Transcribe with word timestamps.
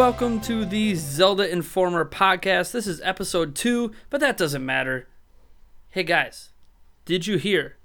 welcome 0.00 0.40
to 0.40 0.64
the 0.64 0.94
Zelda 0.94 1.46
Informer 1.52 2.06
podcast. 2.06 2.72
This 2.72 2.86
is 2.86 3.02
episode 3.02 3.54
two, 3.54 3.92
but 4.08 4.18
that 4.22 4.38
doesn't 4.38 4.64
matter. 4.64 5.08
Hey 5.90 6.04
guys, 6.04 6.52
did 7.04 7.26
you 7.26 7.36
hear? 7.36 7.76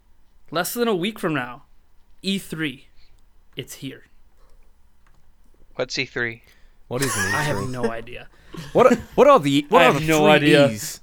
Less 0.50 0.74
than 0.74 0.88
a 0.88 0.96
week 0.96 1.20
from 1.20 1.34
now, 1.34 1.64
E3, 2.24 2.86
it's 3.58 3.74
here. 3.74 4.06
What's 5.76 5.96
E3? 5.98 6.40
What 6.88 7.02
is 7.02 7.14
an 7.18 7.24
E3? 7.24 7.34
I 7.36 7.42
have 7.44 7.68
no 7.68 7.92
idea. 7.92 8.30
What 8.72 8.94
are, 8.94 8.96
what 9.16 9.28
are 9.28 9.38
the 9.42 9.58
E 9.58 9.66
what 9.68 9.82
I 9.82 9.88
are 9.88 9.92
have 9.92 10.02
the 10.02 10.08
no 10.08 10.20
three 10.20 10.30
idea. 10.30 10.70
E's? 10.70 11.02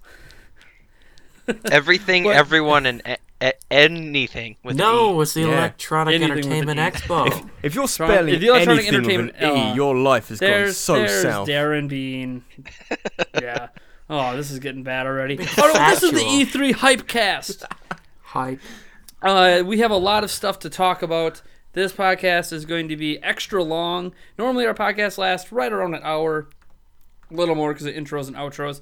Everything, 1.71 2.25
What? 2.25 2.37
everyone, 2.37 2.87
and 2.87 3.03
a- 3.43 3.49
a- 3.49 3.55
anything 3.71 4.57
with 4.63 4.77
No, 4.77 5.19
E. 5.19 5.23
it's 5.23 5.35
the 5.35 5.41
Yeah. 5.43 5.59
Electronic 5.59 6.15
Anything 6.15 6.37
with 6.37 6.69
an 6.69 6.79
Entertainment 6.79 6.79
E. 6.79 6.83
Expo. 7.09 7.51
If 7.63 7.75
you're 7.75 7.89
spelling 7.89 8.29
If 8.35 8.41
spelling 8.41 8.41
the 8.41 8.47
Electronic 8.47 8.87
anything 8.87 9.03
with 9.07 9.15
an 9.15 9.31
Entertainment- 9.37 9.67
E, 9.69 9.71
uh, 9.71 9.75
your 9.75 9.97
life 9.97 10.29
has 10.29 10.41
gone 10.41 10.51
There's, 10.51 10.77
so 10.77 10.95
there's 10.95 11.23
south. 11.23 11.47
Darrin 11.47 11.89
Bean. 11.89 12.45
yeah. 13.41 13.69
Oh, 14.11 14.37
this 14.37 14.51
is 14.51 14.59
getting 14.59 14.83
bad 14.83 15.07
already. 15.07 15.39
Oh, 15.39 15.73
no, 15.75 15.91
this 15.91 16.03
is 16.03 16.11
the 16.13 16.19
factual. 16.19 16.71
E3 16.71 16.73
Hypecast. 16.75 17.65
Hype. 18.23 18.61
Uh, 19.23 19.63
we 19.65 19.79
have 19.79 19.91
a 19.91 19.97
lot 19.97 20.25
of 20.25 20.31
stuff 20.31 20.59
to 20.61 20.71
talk 20.71 21.03
about. 21.03 21.43
This 21.75 21.93
podcast 21.93 22.53
is 22.53 22.67
going 22.67 22.89
to 22.89 22.97
be 22.97 23.23
extra 23.23 23.63
long. 23.63 24.13
Normally, 24.37 24.67
our 24.67 24.75
podcast 24.75 25.17
lasts 25.17 25.51
right 25.53 25.73
around 25.73 25.95
an 25.95 26.03
hour, 26.05 26.49
a 27.31 27.35
little 27.35 27.55
more 27.55 27.73
because 27.73 27.87
of 27.87 27.95
intros 27.95 28.27
and 28.27 28.37
outros. 28.37 28.81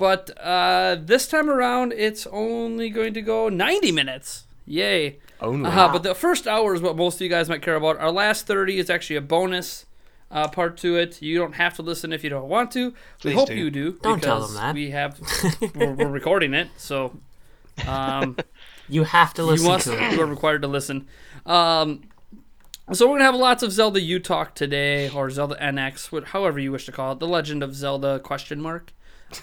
But 0.00 0.30
uh, 0.40 0.96
this 0.98 1.28
time 1.28 1.50
around, 1.50 1.92
it's 1.92 2.26
only 2.28 2.88
going 2.88 3.12
to 3.12 3.20
go 3.20 3.50
90 3.50 3.92
minutes. 3.92 4.44
Yay. 4.64 5.18
Only. 5.42 5.68
Uh, 5.68 5.92
but 5.92 6.02
the 6.02 6.14
first 6.14 6.46
hour 6.48 6.74
is 6.74 6.80
what 6.80 6.96
most 6.96 7.16
of 7.16 7.20
you 7.20 7.28
guys 7.28 7.50
might 7.50 7.60
care 7.60 7.74
about. 7.76 7.98
Our 7.98 8.10
last 8.10 8.46
30 8.46 8.78
is 8.78 8.88
actually 8.88 9.16
a 9.16 9.20
bonus 9.20 9.84
uh, 10.30 10.48
part 10.48 10.78
to 10.78 10.96
it. 10.96 11.20
You 11.20 11.36
don't 11.38 11.56
have 11.56 11.74
to 11.76 11.82
listen 11.82 12.14
if 12.14 12.24
you 12.24 12.30
don't 12.30 12.48
want 12.48 12.70
to. 12.72 12.94
we 13.24 13.34
hope 13.34 13.48
do. 13.48 13.54
you 13.54 13.70
do. 13.70 13.92
Don't 14.00 14.22
tell 14.22 14.38
because 14.40 14.54
them 14.54 14.62
that. 14.62 14.74
We 14.74 14.90
have, 14.90 15.20
we're, 15.74 15.92
we're 15.92 16.08
recording 16.08 16.54
it. 16.54 16.68
So. 16.78 17.12
Um, 17.86 18.36
You 18.88 19.04
have 19.04 19.34
to 19.34 19.44
listen 19.44 19.66
you 19.66 19.72
must. 19.72 19.86
to 19.86 19.92
it. 19.92 20.12
You 20.16 20.22
are 20.22 20.26
required 20.26 20.62
to 20.62 20.68
listen. 20.68 21.06
Um, 21.46 22.08
so 22.92 23.06
we're 23.06 23.14
gonna 23.18 23.24
have 23.26 23.36
lots 23.36 23.62
of 23.62 23.70
Zelda 23.70 24.00
U 24.00 24.18
talk 24.18 24.56
today, 24.56 25.08
or 25.10 25.30
Zelda 25.30 25.54
NX, 25.62 26.08
wh- 26.24 26.26
however 26.30 26.58
you 26.58 26.72
wish 26.72 26.86
to 26.86 26.92
call 26.92 27.12
it, 27.12 27.20
the 27.20 27.28
Legend 27.28 27.62
of 27.62 27.72
Zelda 27.76 28.18
question 28.18 28.60
mark. 28.60 28.92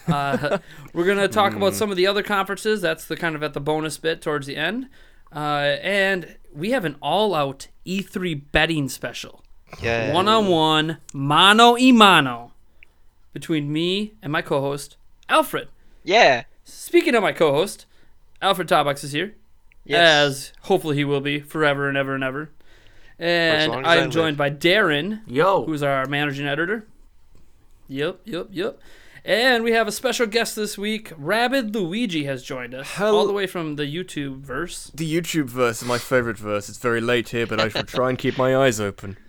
Uh, 0.07 0.57
we're 0.93 1.05
gonna 1.05 1.27
talk 1.27 1.53
about 1.53 1.73
some 1.73 1.89
of 1.91 1.97
the 1.97 2.07
other 2.07 2.23
conferences. 2.23 2.81
That's 2.81 3.05
the 3.05 3.15
kind 3.17 3.35
of 3.35 3.43
at 3.43 3.53
the 3.53 3.59
bonus 3.61 3.97
bit 3.97 4.21
towards 4.21 4.47
the 4.47 4.55
end, 4.55 4.87
uh, 5.35 5.77
and 5.81 6.37
we 6.53 6.71
have 6.71 6.85
an 6.85 6.95
all-out 7.01 7.67
E3 7.85 8.41
betting 8.51 8.89
special, 8.89 9.43
Yeah. 9.81 10.13
one-on-one, 10.13 10.97
mano 11.13 11.73
y 11.73 11.91
mano, 11.91 12.53
between 13.33 13.71
me 13.71 14.13
and 14.21 14.31
my 14.31 14.41
co-host 14.41 14.97
Alfred. 15.29 15.67
Yeah. 16.03 16.43
Speaking 16.63 17.15
of 17.15 17.21
my 17.23 17.31
co-host, 17.33 17.85
Alfred 18.41 18.67
Tobox 18.67 19.03
is 19.03 19.11
here 19.11 19.35
Yes. 19.85 19.99
as 20.27 20.53
hopefully 20.63 20.95
he 20.97 21.03
will 21.05 21.21
be 21.21 21.39
forever 21.39 21.87
and 21.87 21.97
ever 21.97 22.15
and 22.15 22.23
ever. 22.23 22.49
And 23.19 23.71
long 23.71 23.81
as 23.85 23.87
I 23.87 23.95
I 23.95 23.97
am 24.03 24.11
joined 24.11 24.37
by 24.37 24.49
Darrin, 24.49 25.21
Yo. 25.25 25.65
who's 25.65 25.81
our 25.83 26.05
managing 26.07 26.45
editor. 26.47 26.85
Yep, 27.87 28.19
yep, 28.25 28.47
yep. 28.51 28.79
And 29.27 29.61
we 29.65 29.73
have 29.73 29.89
a 29.89 29.91
special 29.91 30.25
guest 30.25 30.55
this 30.55 30.77
week. 30.77 31.09
Rabidluigi 31.19 32.23
has 32.25 32.43
joined 32.43 32.73
us 32.73 32.87
Hell- 32.91 33.13
all 33.17 33.27
the 33.27 33.33
way 33.33 33.45
from 33.45 33.75
the 33.75 33.83
YouTube 33.83 34.39
verse. 34.39 34.89
the 34.95 35.05
YouTube 35.13 35.47
verse 35.49 35.81
is 35.81 35.87
my 35.87 35.97
favorite 35.97 36.37
verse. 36.37 36.69
It's 36.69 36.77
very 36.77 37.01
late 37.01 37.27
here, 37.29 37.45
but 37.45 37.59
I 37.59 37.67
shall 37.67 37.83
try 37.83 38.07
and 38.09 38.17
keep 38.17 38.37
my 38.37 38.55
eyes 38.55 38.79
open. 38.79 39.17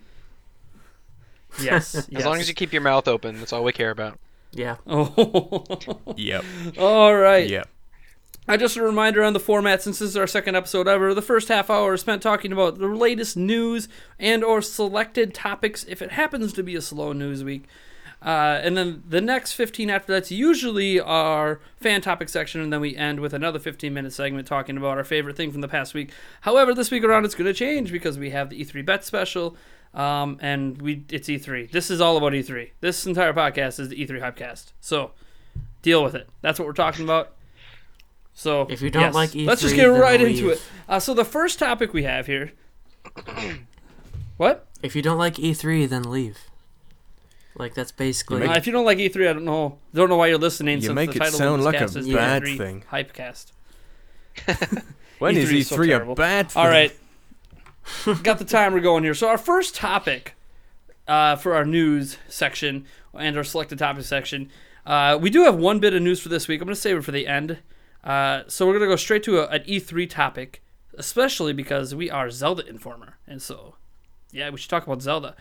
Yes, 1.61 1.95
As 2.15 2.25
long 2.25 2.37
as 2.39 2.47
you 2.47 2.53
keep 2.53 2.71
your 2.71 2.83
mouth 2.83 3.07
open, 3.07 3.39
that's 3.39 3.51
all 3.51 3.63
we 3.63 3.73
care 3.73 3.89
about. 3.89 4.19
Yeah. 4.51 4.77
Oh, 4.87 5.65
Yep. 6.15 6.45
all 6.77 7.15
right. 7.15 7.49
Yep. 7.49 7.67
Uh, 8.47 8.55
just 8.55 8.77
a 8.77 8.83
reminder 8.83 9.23
on 9.23 9.33
the 9.33 9.39
format, 9.39 9.81
since 9.81 9.97
this 9.99 10.09
is 10.09 10.15
our 10.15 10.27
second 10.27 10.55
episode 10.55 10.87
ever, 10.87 11.13
the 11.15 11.23
first 11.23 11.47
half 11.49 11.69
hour 11.71 11.95
is 11.95 12.01
spent 12.01 12.21
talking 12.21 12.51
about 12.53 12.77
the 12.77 12.87
latest 12.87 13.35
news 13.35 13.89
and 14.19 14.43
or 14.43 14.61
selected 14.61 15.33
topics 15.33 15.83
if 15.89 16.01
it 16.03 16.11
happens 16.11 16.53
to 16.53 16.61
be 16.63 16.75
a 16.75 16.81
slow 16.81 17.13
news 17.13 17.43
week. 17.43 17.63
Uh, 18.21 18.59
and 18.61 18.75
then 18.75 19.01
the 19.07 19.21
next 19.21 19.53
15 19.53 19.89
after 19.89 20.11
that's 20.11 20.29
usually 20.29 20.99
our 20.99 21.61
fan 21.77 22.01
topic 22.01 22.27
section, 22.27 22.59
and 22.59 22.71
then 22.73 22.81
we 22.81 22.95
end 22.95 23.21
with 23.21 23.33
another 23.33 23.59
15 23.59 23.93
minute 23.93 24.11
segment 24.11 24.45
talking 24.45 24.75
about 24.75 24.97
our 24.97 25.05
favorite 25.05 25.37
thing 25.37 25.51
from 25.51 25.61
the 25.61 25.69
past 25.69 25.93
week. 25.93 26.11
However, 26.41 26.73
this 26.73 26.91
week 26.91 27.03
around 27.05 27.23
it's 27.23 27.35
going 27.35 27.45
to 27.45 27.53
change 27.53 27.91
because 27.93 28.17
we 28.19 28.31
have 28.31 28.49
the 28.49 28.59
E3 28.61 28.85
bet 28.85 29.05
special, 29.05 29.55
um, 29.93 30.37
and 30.41 30.81
we 30.81 31.05
it's 31.09 31.29
E3. 31.29 31.71
This 31.71 31.89
is 31.89 32.01
all 32.01 32.17
about 32.17 32.33
E3. 32.33 32.71
This 32.81 33.05
entire 33.05 33.31
podcast 33.33 33.79
is 33.79 33.87
the 33.87 33.95
E3 33.95 34.19
Hypecast. 34.21 34.73
So 34.81 35.11
deal 35.81 36.03
with 36.03 36.13
it. 36.15 36.27
That's 36.41 36.59
what 36.59 36.65
we're 36.65 36.73
talking 36.73 37.05
about. 37.05 37.33
So 38.33 38.67
If 38.69 38.81
you 38.81 38.89
don't 38.89 39.01
yes, 39.03 39.13
like 39.15 39.31
let's 39.33 39.61
just 39.61 39.75
get 39.75 39.85
right 39.85 40.19
leave. 40.19 40.37
into 40.39 40.49
it. 40.49 40.61
Uh, 40.89 40.99
so 40.99 41.13
the 41.13 41.25
first 41.25 41.57
topic 41.57 41.93
we 41.93 42.03
have 42.03 42.25
here. 42.25 42.51
what? 44.37 44.67
If 44.83 44.93
you 44.95 45.01
don't 45.01 45.17
like 45.17 45.35
E3, 45.35 45.87
then 45.87 46.03
leave. 46.03 46.48
Like 47.55 47.73
that's 47.73 47.91
basically. 47.91 48.45
Uh, 48.45 48.55
if 48.55 48.67
you 48.67 48.73
don't 48.73 48.85
like 48.85 48.97
E3, 48.97 49.29
I 49.29 49.33
don't 49.33 49.45
know. 49.45 49.79
Don't 49.93 50.09
know 50.09 50.17
why 50.17 50.27
you're 50.27 50.37
listening. 50.37 50.81
You 50.81 50.93
make 50.93 51.11
the 51.11 51.17
it 51.17 51.19
title 51.19 51.37
sound 51.37 51.53
of 51.55 51.57
this 51.59 51.65
like 51.65 51.75
a 51.75 51.79
cast 51.79 51.95
is 51.97 52.05
the 52.05 52.13
bad 52.13 52.43
E3 52.43 52.57
thing. 52.57 52.83
Hypecast. 52.91 53.51
When 55.19 55.35
is 55.35 55.49
E3 55.49 55.53
is 55.57 55.69
E3 55.71 55.87
terrible. 55.87 56.13
a 56.13 56.15
bad 56.15 56.51
thing? 56.51 56.61
All 56.61 56.69
right, 56.69 56.97
got 58.23 58.39
the 58.39 58.45
timer 58.45 58.79
going 58.79 59.03
here. 59.03 59.13
So 59.13 59.27
our 59.27 59.37
first 59.37 59.75
topic 59.75 60.35
uh, 61.07 61.35
for 61.35 61.53
our 61.53 61.65
news 61.65 62.17
section 62.29 62.85
and 63.13 63.35
our 63.35 63.43
selected 63.43 63.79
topic 63.79 64.05
section, 64.05 64.49
uh, 64.85 65.17
we 65.21 65.29
do 65.29 65.43
have 65.43 65.57
one 65.57 65.79
bit 65.79 65.93
of 65.93 66.01
news 66.01 66.21
for 66.21 66.29
this 66.29 66.47
week. 66.47 66.61
I'm 66.61 66.67
going 66.67 66.75
to 66.75 66.79
save 66.79 66.97
it 66.97 67.03
for 67.03 67.11
the 67.11 67.27
end. 67.27 67.59
Uh, 68.01 68.43
so 68.47 68.65
we're 68.65 68.73
going 68.73 68.83
to 68.83 68.93
go 68.93 68.95
straight 68.95 69.23
to 69.23 69.39
a, 69.39 69.47
an 69.47 69.63
E3 69.63 70.09
topic, 70.09 70.63
especially 70.97 71.51
because 71.51 71.93
we 71.93 72.09
are 72.09 72.29
Zelda 72.29 72.65
Informer, 72.65 73.17
and 73.27 73.41
so 73.41 73.75
yeah, 74.31 74.49
we 74.49 74.57
should 74.57 74.69
talk 74.69 74.87
about 74.87 75.01
Zelda. 75.01 75.35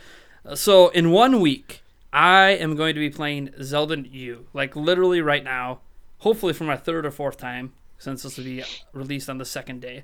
Uh, 0.44 0.56
so 0.56 0.88
in 0.88 1.12
one 1.12 1.40
week, 1.40 1.82
I 2.18 2.48
am 2.50 2.74
going 2.74 2.94
to 2.94 3.00
be 3.00 3.10
playing 3.10 3.50
Zelda 3.62 3.96
U, 4.00 4.48
like 4.52 4.74
literally 4.74 5.20
right 5.20 5.44
now. 5.44 5.78
Hopefully 6.18 6.52
for 6.52 6.64
my 6.64 6.76
third 6.76 7.06
or 7.06 7.12
fourth 7.12 7.36
time, 7.36 7.74
since 7.96 8.24
this 8.24 8.36
will 8.36 8.44
be 8.44 8.64
released 8.92 9.30
on 9.30 9.38
the 9.38 9.44
second 9.44 9.80
day 9.80 10.02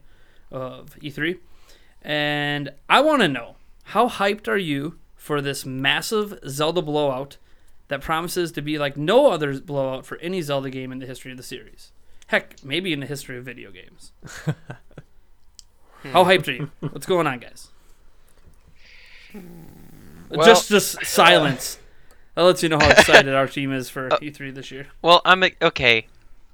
of 0.52 0.94
E3. 1.00 1.38
And 2.02 2.70
I 2.88 3.00
want 3.00 3.22
to 3.22 3.28
know 3.28 3.56
how 3.82 4.08
hyped 4.08 4.46
are 4.46 4.56
you 4.56 4.96
for 5.16 5.40
this 5.40 5.66
massive 5.66 6.38
Zelda 6.48 6.82
blowout 6.82 7.38
that 7.88 8.00
promises 8.00 8.52
to 8.52 8.62
be 8.62 8.78
like 8.78 8.96
no 8.96 9.32
other 9.32 9.58
blowout 9.58 10.06
for 10.06 10.16
any 10.18 10.40
Zelda 10.40 10.70
game 10.70 10.92
in 10.92 11.00
the 11.00 11.06
history 11.06 11.32
of 11.32 11.36
the 11.36 11.42
series? 11.42 11.90
Heck, 12.28 12.62
maybe 12.62 12.92
in 12.92 13.00
the 13.00 13.06
history 13.06 13.36
of 13.38 13.44
video 13.44 13.72
games. 13.72 14.12
how 16.12 16.22
hyped 16.22 16.46
are 16.46 16.52
you? 16.52 16.70
What's 16.78 17.06
going 17.06 17.26
on, 17.26 17.40
guys? 17.40 17.70
Hmm. 19.32 19.40
Well- 20.30 20.46
just 20.46 20.68
just 20.68 21.04
silence. 21.04 21.78
That 22.34 22.42
lets 22.42 22.62
you 22.62 22.68
know 22.68 22.78
how 22.78 22.90
excited 22.90 23.34
our 23.34 23.46
team 23.46 23.72
is 23.72 23.88
for 23.88 24.12
uh, 24.12 24.18
E3 24.18 24.54
this 24.54 24.70
year. 24.70 24.86
Well, 25.02 25.20
I'm 25.24 25.44
okay. 25.62 26.06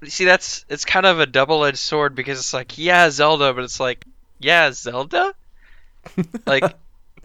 See, 0.05 0.25
that's 0.25 0.65
it's 0.69 0.85
kind 0.85 1.05
of 1.05 1.19
a 1.19 1.25
double-edged 1.25 1.77
sword 1.77 2.15
because 2.15 2.39
it's 2.39 2.53
like, 2.53 2.77
yeah, 2.77 3.09
Zelda, 3.09 3.53
but 3.53 3.63
it's 3.63 3.79
like, 3.79 4.05
yeah, 4.39 4.71
Zelda. 4.71 5.33
like, 6.45 6.63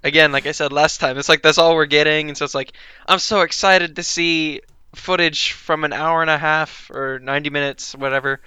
again, 0.05 0.32
like 0.32 0.47
I 0.47 0.53
said 0.53 0.73
last 0.73 1.00
time, 1.00 1.19
it's 1.19 1.29
like 1.29 1.43
that's 1.43 1.58
all 1.58 1.75
we're 1.75 1.87
getting, 1.87 2.29
and 2.29 2.37
so 2.37 2.44
it's 2.44 2.55
like 2.55 2.73
I'm 3.06 3.19
so 3.19 3.41
excited 3.41 3.97
to 3.97 4.03
see 4.03 4.61
footage 4.94 5.52
from 5.52 5.85
an 5.85 5.93
hour 5.93 6.23
and 6.23 6.31
a 6.31 6.38
half 6.38 6.91
or 6.91 7.19
90 7.19 7.50
minutes, 7.50 7.94
whatever, 7.94 8.41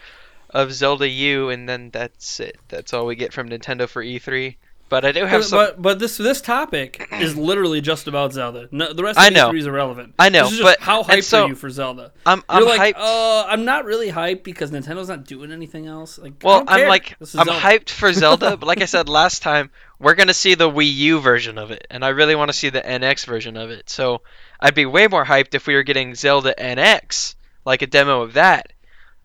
of 0.49 0.73
Zelda 0.73 1.07
U, 1.07 1.49
and 1.49 1.69
then 1.69 1.91
that's 1.91 2.39
it. 2.39 2.57
That's 2.67 2.93
all 2.93 3.05
we 3.05 3.15
get 3.15 3.33
from 3.33 3.49
Nintendo 3.49 3.87
for 3.87 4.03
E3. 4.03 4.55
But 4.89 5.05
I 5.05 5.11
do 5.11 5.21
have 5.25 5.41
But, 5.41 5.47
some. 5.47 5.57
but 5.59 5.81
but 5.81 5.99
this 5.99 6.17
this 6.17 6.41
topic 6.41 7.07
is 7.13 7.35
literally 7.37 7.79
just 7.79 8.07
about 8.07 8.33
Zelda. 8.33 8.67
No, 8.71 8.91
the 8.91 9.03
rest 9.03 9.19
I 9.19 9.27
of 9.27 9.33
know. 9.33 9.49
E3 9.51 9.59
is 9.59 9.65
irrelevant. 9.67 10.15
I 10.17 10.29
know, 10.29 10.43
This 10.45 10.53
is 10.53 10.57
just 10.59 10.79
but- 10.79 10.83
how 10.83 11.03
hyped 11.03 11.23
so- 11.25 11.43
are 11.43 11.47
you 11.49 11.55
for 11.55 11.69
Zelda? 11.69 12.11
I'm 12.25 12.43
You're 12.51 12.65
like, 12.65 12.95
hyped. 12.95 12.99
uh, 12.99 13.45
I'm 13.47 13.65
not 13.65 13.85
really 13.85 14.09
hyped 14.11 14.43
because 14.43 14.71
Nintendo's 14.71 15.07
not 15.09 15.25
doing 15.25 15.51
anything 15.51 15.85
else. 15.85 16.17
Like, 16.17 16.33
I 16.43 16.47
Well, 16.47 16.63
I'm 16.67 16.87
like 16.87 17.15
I'm 17.19 17.25
Zelda. 17.27 17.51
hyped 17.51 17.89
for 17.91 18.11
Zelda, 18.11 18.57
but 18.57 18.65
like 18.65 18.81
I 18.81 18.85
said 18.95 19.07
last 19.09 19.43
time, 19.43 19.69
we're 19.99 20.15
gonna 20.15 20.33
see 20.33 20.55
the 20.55 20.69
Wii 20.69 20.91
U 20.93 21.19
version 21.19 21.57
of 21.59 21.69
it, 21.71 21.85
and 21.91 22.03
I 22.03 22.09
really 22.09 22.35
want 22.35 22.49
to 22.49 22.57
see 22.57 22.69
the 22.69 22.81
NX 22.81 23.25
version 23.25 23.57
of 23.57 23.69
it. 23.69 23.89
So 23.89 24.21
I'd 24.59 24.73
be 24.75 24.85
way 24.87 25.07
more 25.07 25.23
hyped 25.25 25.53
if 25.53 25.67
we 25.67 25.75
were 25.75 25.83
getting 25.83 26.15
Zelda 26.15 26.53
NX, 26.57 27.35
like 27.65 27.81
a 27.83 27.87
demo 27.87 28.21
of 28.21 28.33
that. 28.33 28.73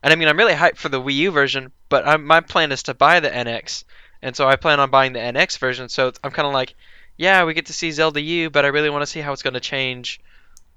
And 0.03 0.13
I 0.13 0.17
mean, 0.17 0.29
I'm 0.29 0.37
really 0.37 0.53
hyped 0.53 0.77
for 0.77 0.91
the 0.91 1.01
Wii 1.01 1.15
U 1.15 1.31
version, 1.31 1.73
but 1.89 2.07
I'm, 2.07 2.27
my 2.27 2.41
plan 2.43 2.73
is 2.73 2.83
to 2.85 2.93
buy 2.95 3.21
the 3.21 3.31
NX, 3.31 3.85
and 4.25 4.35
so 4.35 4.49
I 4.49 4.57
plan 4.57 4.81
on 4.81 4.91
buying 4.91 5.13
the 5.13 5.19
NX 5.19 5.59
version. 5.59 5.91
So 5.91 6.11
I'm 6.25 6.31
kind 6.31 6.49
of 6.49 6.55
like, 6.55 6.75
yeah, 7.19 7.45
we 7.45 7.53
get 7.53 7.67
to 7.67 7.75
see 7.75 7.93
Zelda 7.93 8.23
U, 8.23 8.49
but 8.49 8.65
I 8.65 8.69
really 8.69 8.89
want 8.89 9.03
to 9.03 9.07
see 9.07 9.21
how 9.21 9.35
it's 9.35 9.43
gonna 9.43 9.61
change 9.61 10.19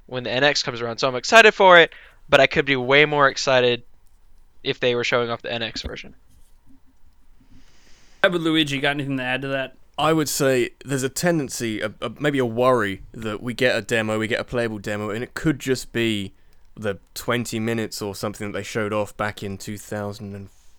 when 0.06 0.24
the 0.24 0.30
NX 0.30 0.66
comes 0.66 0.82
around. 0.82 0.98
So 0.98 1.08
I'm 1.08 1.16
excited 1.16 1.54
for 1.54 1.80
it, 1.80 1.94
but 2.28 2.42
I 2.42 2.48
could 2.48 2.66
be 2.66 2.76
way 2.76 3.06
more 3.06 3.30
excited 3.30 3.84
if 4.64 4.82
they 4.82 4.96
were 4.96 5.06
showing 5.06 5.30
off 5.30 5.42
the 5.42 5.48
NX 5.48 5.88
version. 5.88 6.14
But 8.22 8.34
Luigi, 8.34 8.82
got 8.82 8.92
anything 8.92 9.16
to 9.16 9.24
add 9.24 9.42
to 9.44 9.48
that? 9.48 9.78
I 9.98 10.12
would 10.12 10.28
say 10.28 10.72
there's 10.84 11.04
a 11.04 11.10
tendency, 11.10 11.80
a, 11.80 11.94
a, 12.02 12.12
maybe 12.20 12.40
a 12.40 12.46
worry, 12.46 13.02
that 13.14 13.42
we 13.42 13.54
get 13.54 13.78
a 13.78 13.82
demo, 13.82 14.20
we 14.20 14.28
get 14.28 14.42
a 14.42 14.44
playable 14.44 14.80
demo, 14.80 15.10
and 15.10 15.24
it 15.24 15.34
could 15.34 15.60
just 15.60 15.94
be 15.94 16.34
the 16.76 17.00
20 17.14 17.60
minutes 17.60 18.02
or 18.02 18.14
something 18.14 18.52
that 18.52 18.58
they 18.58 18.64
showed 18.64 18.92
off 18.92 19.16
back 19.16 19.42
in 19.42 19.58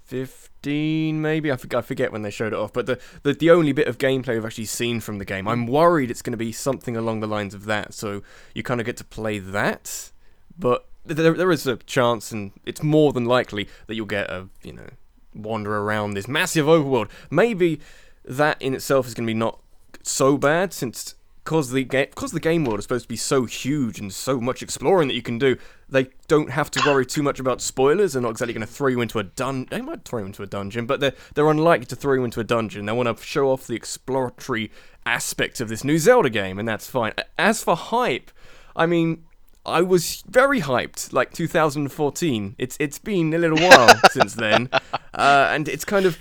2015, 0.08 1.20
maybe. 1.20 1.52
I 1.52 1.56
forget, 1.56 1.78
I 1.78 1.82
forget 1.82 2.12
when 2.12 2.22
they 2.22 2.30
showed 2.30 2.52
it 2.52 2.58
off, 2.58 2.72
but 2.72 2.86
the, 2.86 2.98
the, 3.22 3.34
the 3.34 3.50
only 3.50 3.72
bit 3.72 3.88
of 3.88 3.98
gameplay 3.98 4.34
we've 4.34 4.44
actually 4.44 4.64
seen 4.64 5.00
from 5.00 5.18
the 5.18 5.24
game. 5.24 5.46
I'm 5.46 5.66
worried 5.66 6.10
it's 6.10 6.22
going 6.22 6.32
to 6.32 6.38
be 6.38 6.52
something 6.52 6.96
along 6.96 7.20
the 7.20 7.26
lines 7.26 7.54
of 7.54 7.66
that, 7.66 7.94
so 7.94 8.22
you 8.54 8.62
kind 8.62 8.80
of 8.80 8.86
get 8.86 8.96
to 8.98 9.04
play 9.04 9.38
that, 9.38 10.10
but 10.58 10.86
there, 11.04 11.34
there 11.34 11.52
is 11.52 11.66
a 11.66 11.76
chance, 11.76 12.32
and 12.32 12.52
it's 12.64 12.82
more 12.82 13.12
than 13.12 13.24
likely, 13.24 13.68
that 13.86 13.94
you'll 13.94 14.06
get 14.06 14.30
a, 14.30 14.48
you 14.62 14.72
know, 14.72 14.88
wander 15.34 15.76
around 15.76 16.14
this 16.14 16.28
massive 16.28 16.66
overworld. 16.66 17.10
Maybe 17.30 17.80
that 18.24 18.60
in 18.60 18.74
itself 18.74 19.06
is 19.06 19.14
going 19.14 19.26
to 19.26 19.30
be 19.30 19.38
not 19.38 19.60
so 20.02 20.36
bad 20.36 20.72
since 20.72 21.14
because 21.48 21.70
the 21.70 21.82
game 21.82 22.06
because 22.10 22.32
the 22.32 22.40
game 22.40 22.66
world 22.66 22.78
is 22.78 22.84
supposed 22.84 23.06
to 23.06 23.08
be 23.08 23.16
so 23.16 23.46
huge 23.46 23.98
and 23.98 24.12
so 24.12 24.38
much 24.38 24.62
exploring 24.62 25.08
that 25.08 25.14
you 25.14 25.22
can 25.22 25.38
do 25.38 25.56
they 25.88 26.06
don't 26.26 26.50
have 26.50 26.70
to 26.70 26.78
worry 26.86 27.06
too 27.06 27.22
much 27.22 27.40
about 27.40 27.62
spoilers 27.62 28.12
they're 28.12 28.20
not 28.20 28.32
exactly 28.32 28.52
going 28.52 28.66
to 28.66 28.70
throw 28.70 28.88
you 28.88 29.00
into 29.00 29.18
a 29.18 29.24
dun 29.24 29.66
they 29.70 29.80
might 29.80 30.04
throw 30.04 30.20
you 30.20 30.26
into 30.26 30.42
a 30.42 30.46
dungeon 30.46 30.84
but 30.84 31.00
they're 31.00 31.14
they're 31.32 31.48
unlikely 31.48 31.86
to 31.86 31.96
throw 31.96 32.12
you 32.12 32.22
into 32.22 32.38
a 32.38 32.44
dungeon 32.44 32.84
they 32.84 32.92
want 32.92 33.08
to 33.08 33.24
show 33.24 33.50
off 33.50 33.66
the 33.66 33.74
exploratory 33.74 34.70
aspect 35.06 35.58
of 35.58 35.70
this 35.70 35.84
new 35.84 35.96
zelda 35.96 36.28
game 36.28 36.58
and 36.58 36.68
that's 36.68 36.86
fine 36.86 37.14
as 37.38 37.64
for 37.64 37.74
hype 37.74 38.30
i 38.76 38.84
mean 38.84 39.24
I 39.66 39.82
was 39.82 40.24
very 40.26 40.62
hyped, 40.62 41.12
like 41.12 41.30
2014. 41.34 42.54
It's 42.56 42.78
it's 42.80 42.98
been 42.98 43.34
a 43.34 43.38
little 43.38 43.58
while 43.58 44.00
since 44.12 44.32
then, 44.32 44.70
uh, 45.12 45.50
and 45.50 45.68
it's 45.68 45.84
kind 45.84 46.06
of 46.06 46.16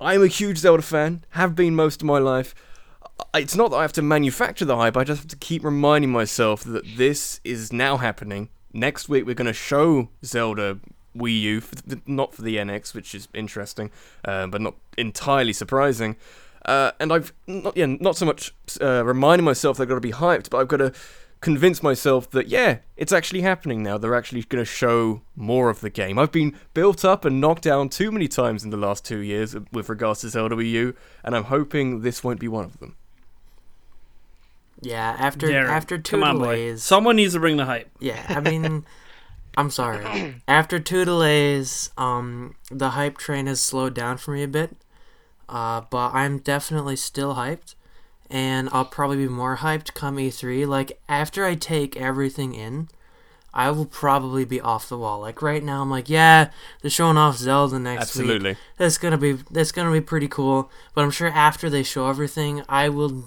I'm 0.00 0.22
a 0.22 0.28
huge 0.28 0.56
Zelda 0.56 0.82
fan, 0.82 1.24
have 1.30 1.54
been 1.54 1.74
most 1.74 2.00
of 2.00 2.06
my 2.06 2.18
life. 2.18 2.54
It's 3.34 3.56
not 3.56 3.70
that 3.70 3.76
I 3.76 3.82
have 3.82 3.92
to 3.94 4.02
manufacture 4.02 4.64
the 4.64 4.76
hype, 4.76 4.96
I 4.96 5.04
just 5.04 5.22
have 5.22 5.28
to 5.28 5.36
keep 5.36 5.64
reminding 5.64 6.10
myself 6.10 6.62
that 6.64 6.84
this 6.96 7.40
is 7.44 7.72
now 7.72 7.96
happening. 7.96 8.48
Next 8.72 9.08
week, 9.08 9.26
we're 9.26 9.34
going 9.34 9.46
to 9.46 9.52
show 9.52 10.08
Zelda 10.24 10.78
Wii 11.16 11.40
U, 11.40 11.60
for 11.60 11.74
the, 11.74 12.00
not 12.06 12.34
for 12.34 12.42
the 12.42 12.56
NX, 12.56 12.94
which 12.94 13.14
is 13.14 13.28
interesting, 13.34 13.90
uh, 14.24 14.46
but 14.46 14.60
not 14.60 14.74
entirely 14.96 15.52
surprising. 15.52 16.16
Uh, 16.64 16.92
and 17.00 17.12
I've 17.12 17.32
not, 17.46 17.76
yeah, 17.76 17.86
not 17.86 18.16
so 18.16 18.26
much 18.26 18.54
uh, 18.80 19.04
reminding 19.04 19.44
myself 19.44 19.76
that 19.76 19.84
I've 19.84 19.88
got 19.88 19.94
to 19.96 20.00
be 20.00 20.12
hyped, 20.12 20.50
but 20.50 20.58
I've 20.58 20.68
got 20.68 20.76
to 20.76 20.92
convince 21.40 21.82
myself 21.82 22.30
that 22.30 22.48
yeah, 22.48 22.78
it's 22.96 23.12
actually 23.12 23.40
happening 23.40 23.82
now. 23.82 23.96
They're 23.96 24.14
actually 24.14 24.42
going 24.42 24.62
to 24.62 24.70
show 24.70 25.22
more 25.34 25.70
of 25.70 25.80
the 25.80 25.90
game. 25.90 26.18
I've 26.18 26.32
been 26.32 26.54
built 26.74 27.04
up 27.04 27.24
and 27.24 27.40
knocked 27.40 27.62
down 27.62 27.88
too 27.88 28.12
many 28.12 28.28
times 28.28 28.62
in 28.62 28.70
the 28.70 28.76
last 28.76 29.04
two 29.04 29.18
years 29.18 29.56
with 29.72 29.88
regards 29.88 30.20
to 30.20 30.28
Zelda 30.28 30.54
Wii 30.54 30.70
U, 30.70 30.94
and 31.24 31.34
I'm 31.34 31.44
hoping 31.44 32.02
this 32.02 32.22
won't 32.22 32.40
be 32.40 32.48
one 32.48 32.64
of 32.64 32.78
them. 32.78 32.96
Yeah, 34.82 35.16
after 35.18 35.48
Darrin, 35.48 35.70
after 35.70 35.98
two 35.98 36.16
come 36.16 36.22
on, 36.24 36.38
boy. 36.38 36.54
delays. 36.56 36.82
Someone 36.82 37.16
needs 37.16 37.34
to 37.34 37.40
bring 37.40 37.56
the 37.56 37.66
hype. 37.66 37.90
Yeah, 38.00 38.24
I 38.28 38.40
mean, 38.40 38.84
I'm 39.56 39.70
sorry. 39.70 40.36
After 40.48 40.78
two 40.78 41.04
delays, 41.04 41.90
um, 41.98 42.54
the 42.70 42.90
hype 42.90 43.18
train 43.18 43.46
has 43.46 43.60
slowed 43.60 43.94
down 43.94 44.16
for 44.16 44.32
me 44.32 44.42
a 44.42 44.48
bit. 44.48 44.76
Uh, 45.48 45.82
but 45.90 46.14
I'm 46.14 46.38
definitely 46.38 46.94
still 46.96 47.34
hyped, 47.34 47.74
and 48.30 48.68
I'll 48.72 48.84
probably 48.84 49.16
be 49.16 49.28
more 49.28 49.56
hyped 49.58 49.94
come 49.94 50.16
E3. 50.16 50.66
Like 50.66 51.00
after 51.08 51.44
I 51.44 51.56
take 51.56 51.96
everything 51.96 52.54
in, 52.54 52.88
I 53.52 53.72
will 53.72 53.86
probably 53.86 54.44
be 54.44 54.60
off 54.60 54.88
the 54.88 54.96
wall. 54.96 55.20
Like 55.20 55.42
right 55.42 55.62
now, 55.62 55.82
I'm 55.82 55.90
like, 55.90 56.08
yeah, 56.08 56.50
they're 56.80 56.90
showing 56.90 57.16
off 57.16 57.36
Zelda 57.36 57.80
next 57.80 58.14
week. 58.14 58.22
Absolutely. 58.22 58.56
That's 58.76 58.96
gonna 58.96 59.18
be 59.18 59.38
that's 59.50 59.72
gonna 59.72 59.90
be 59.90 60.00
pretty 60.00 60.28
cool. 60.28 60.70
But 60.94 61.02
I'm 61.02 61.10
sure 61.10 61.28
after 61.28 61.68
they 61.68 61.82
show 61.82 62.08
everything, 62.08 62.62
I 62.68 62.88
will 62.88 63.24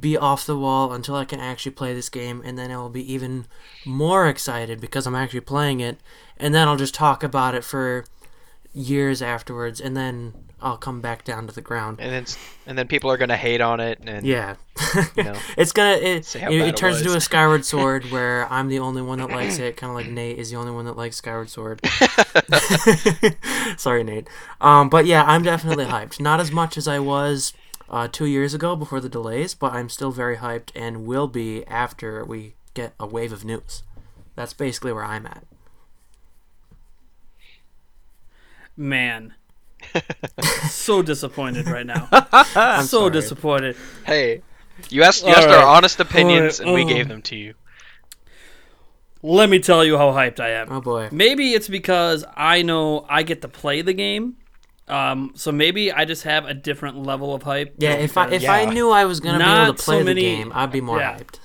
be 0.00 0.16
off 0.16 0.46
the 0.46 0.58
wall 0.58 0.92
until 0.92 1.14
I 1.14 1.24
can 1.24 1.40
actually 1.40 1.72
play 1.72 1.94
this 1.94 2.08
game, 2.08 2.42
and 2.44 2.58
then 2.58 2.70
I 2.70 2.76
will 2.76 2.90
be 2.90 3.12
even 3.12 3.46
more 3.84 4.28
excited 4.28 4.80
because 4.80 5.06
I'm 5.06 5.14
actually 5.14 5.40
playing 5.40 5.80
it, 5.80 5.98
and 6.36 6.54
then 6.54 6.68
I'll 6.68 6.76
just 6.76 6.94
talk 6.94 7.22
about 7.22 7.54
it 7.54 7.64
for 7.64 8.04
years 8.74 9.22
afterwards, 9.22 9.80
and 9.80 9.96
then 9.96 10.34
I'll 10.60 10.76
come 10.76 11.00
back 11.00 11.24
down 11.24 11.46
to 11.46 11.54
the 11.54 11.60
ground. 11.60 12.00
and 12.00 12.12
then 12.12 12.26
and 12.66 12.76
then 12.76 12.86
people 12.88 13.10
are 13.10 13.16
gonna 13.16 13.36
hate 13.36 13.60
on 13.60 13.80
it, 13.80 14.00
and 14.04 14.26
Yeah, 14.26 14.56
you 15.16 15.22
know, 15.24 15.36
it's 15.56 15.72
gonna 15.72 15.96
it, 15.96 16.24
Say 16.24 16.40
it, 16.40 16.44
bad 16.44 16.52
it 16.52 16.68
it 16.68 16.76
turns 16.76 17.00
into 17.00 17.16
a 17.16 17.20
Skyward 17.20 17.64
Sword 17.72 18.10
where 18.10 18.46
I'm 18.52 18.68
the 18.68 18.80
only 18.80 19.02
one 19.02 19.18
that 19.18 19.30
likes 19.30 19.58
it, 19.58 19.76
kind 19.76 19.90
of 19.90 19.96
like 19.96 20.08
Nate 20.08 20.38
is 20.38 20.50
the 20.50 20.56
only 20.56 20.72
one 20.72 20.84
that 20.84 20.96
likes 20.96 21.16
Skyward 21.16 21.48
Sword. 21.48 21.80
Sorry, 23.76 24.04
Nate. 24.04 24.28
Um, 24.60 24.88
but 24.88 25.06
yeah, 25.06 25.24
I'm 25.24 25.42
definitely 25.42 25.86
hyped. 25.86 26.20
Not 26.20 26.40
as 26.40 26.50
much 26.52 26.76
as 26.76 26.86
I 26.88 26.98
was 26.98 27.52
uh, 27.90 28.08
two 28.10 28.26
years 28.26 28.54
ago 28.54 28.76
before 28.76 29.00
the 29.00 29.08
delays, 29.08 29.54
but 29.54 29.72
I'm 29.72 29.88
still 29.88 30.10
very 30.10 30.36
hyped 30.36 30.70
and 30.74 31.06
will 31.06 31.28
be 31.28 31.66
after 31.66 32.24
we 32.24 32.54
get 32.74 32.94
a 33.00 33.06
wave 33.06 33.32
of 33.32 33.44
news. 33.44 33.82
That's 34.36 34.52
basically 34.52 34.92
where 34.92 35.04
I'm 35.04 35.26
at. 35.26 35.44
Man. 38.76 39.34
so 40.68 41.02
disappointed 41.02 41.66
right 41.66 41.86
now. 41.86 42.08
I'm 42.12 42.84
so 42.84 43.00
sorry. 43.00 43.10
disappointed. 43.12 43.76
hey, 44.04 44.42
you 44.90 45.02
asked 45.02 45.24
you 45.24 45.32
asked 45.32 45.46
right. 45.46 45.56
our 45.56 45.66
honest 45.66 45.98
opinions, 45.98 46.60
All 46.60 46.66
and 46.66 46.74
we 46.74 46.84
right. 46.84 46.94
gave 46.94 47.08
them 47.08 47.22
to 47.22 47.36
you. 47.36 47.54
Let 49.22 49.50
me 49.50 49.58
tell 49.58 49.84
you 49.84 49.98
how 49.98 50.12
hyped 50.12 50.38
I 50.38 50.50
am. 50.50 50.70
Oh 50.70 50.80
boy. 50.80 51.08
Maybe 51.10 51.54
it's 51.54 51.68
because 51.68 52.24
I 52.36 52.62
know 52.62 53.04
I 53.08 53.24
get 53.24 53.42
to 53.42 53.48
play 53.48 53.82
the 53.82 53.92
game. 53.92 54.36
Um, 54.88 55.32
so 55.34 55.52
maybe 55.52 55.92
I 55.92 56.04
just 56.04 56.22
have 56.24 56.44
a 56.46 56.54
different 56.54 57.02
level 57.02 57.34
of 57.34 57.42
hype. 57.42 57.74
Yeah, 57.78 57.92
if 57.94 58.16
I 58.16 58.30
if 58.30 58.42
Yeah. 58.42 58.52
I 58.52 58.64
knew 58.66 58.90
I 58.90 59.04
was 59.04 59.20
gonna 59.20 59.38
be 59.38 59.44
able 59.44 59.52
Not 59.54 59.76
to 59.76 59.82
so 59.82 59.92
play 59.92 60.02
many- 60.02 60.20
the 60.22 60.36
game, 60.36 60.52
I'd 60.54 60.72
be 60.72 60.80
more 60.80 60.98
yeah. 60.98 61.18
hyped. 61.18 61.38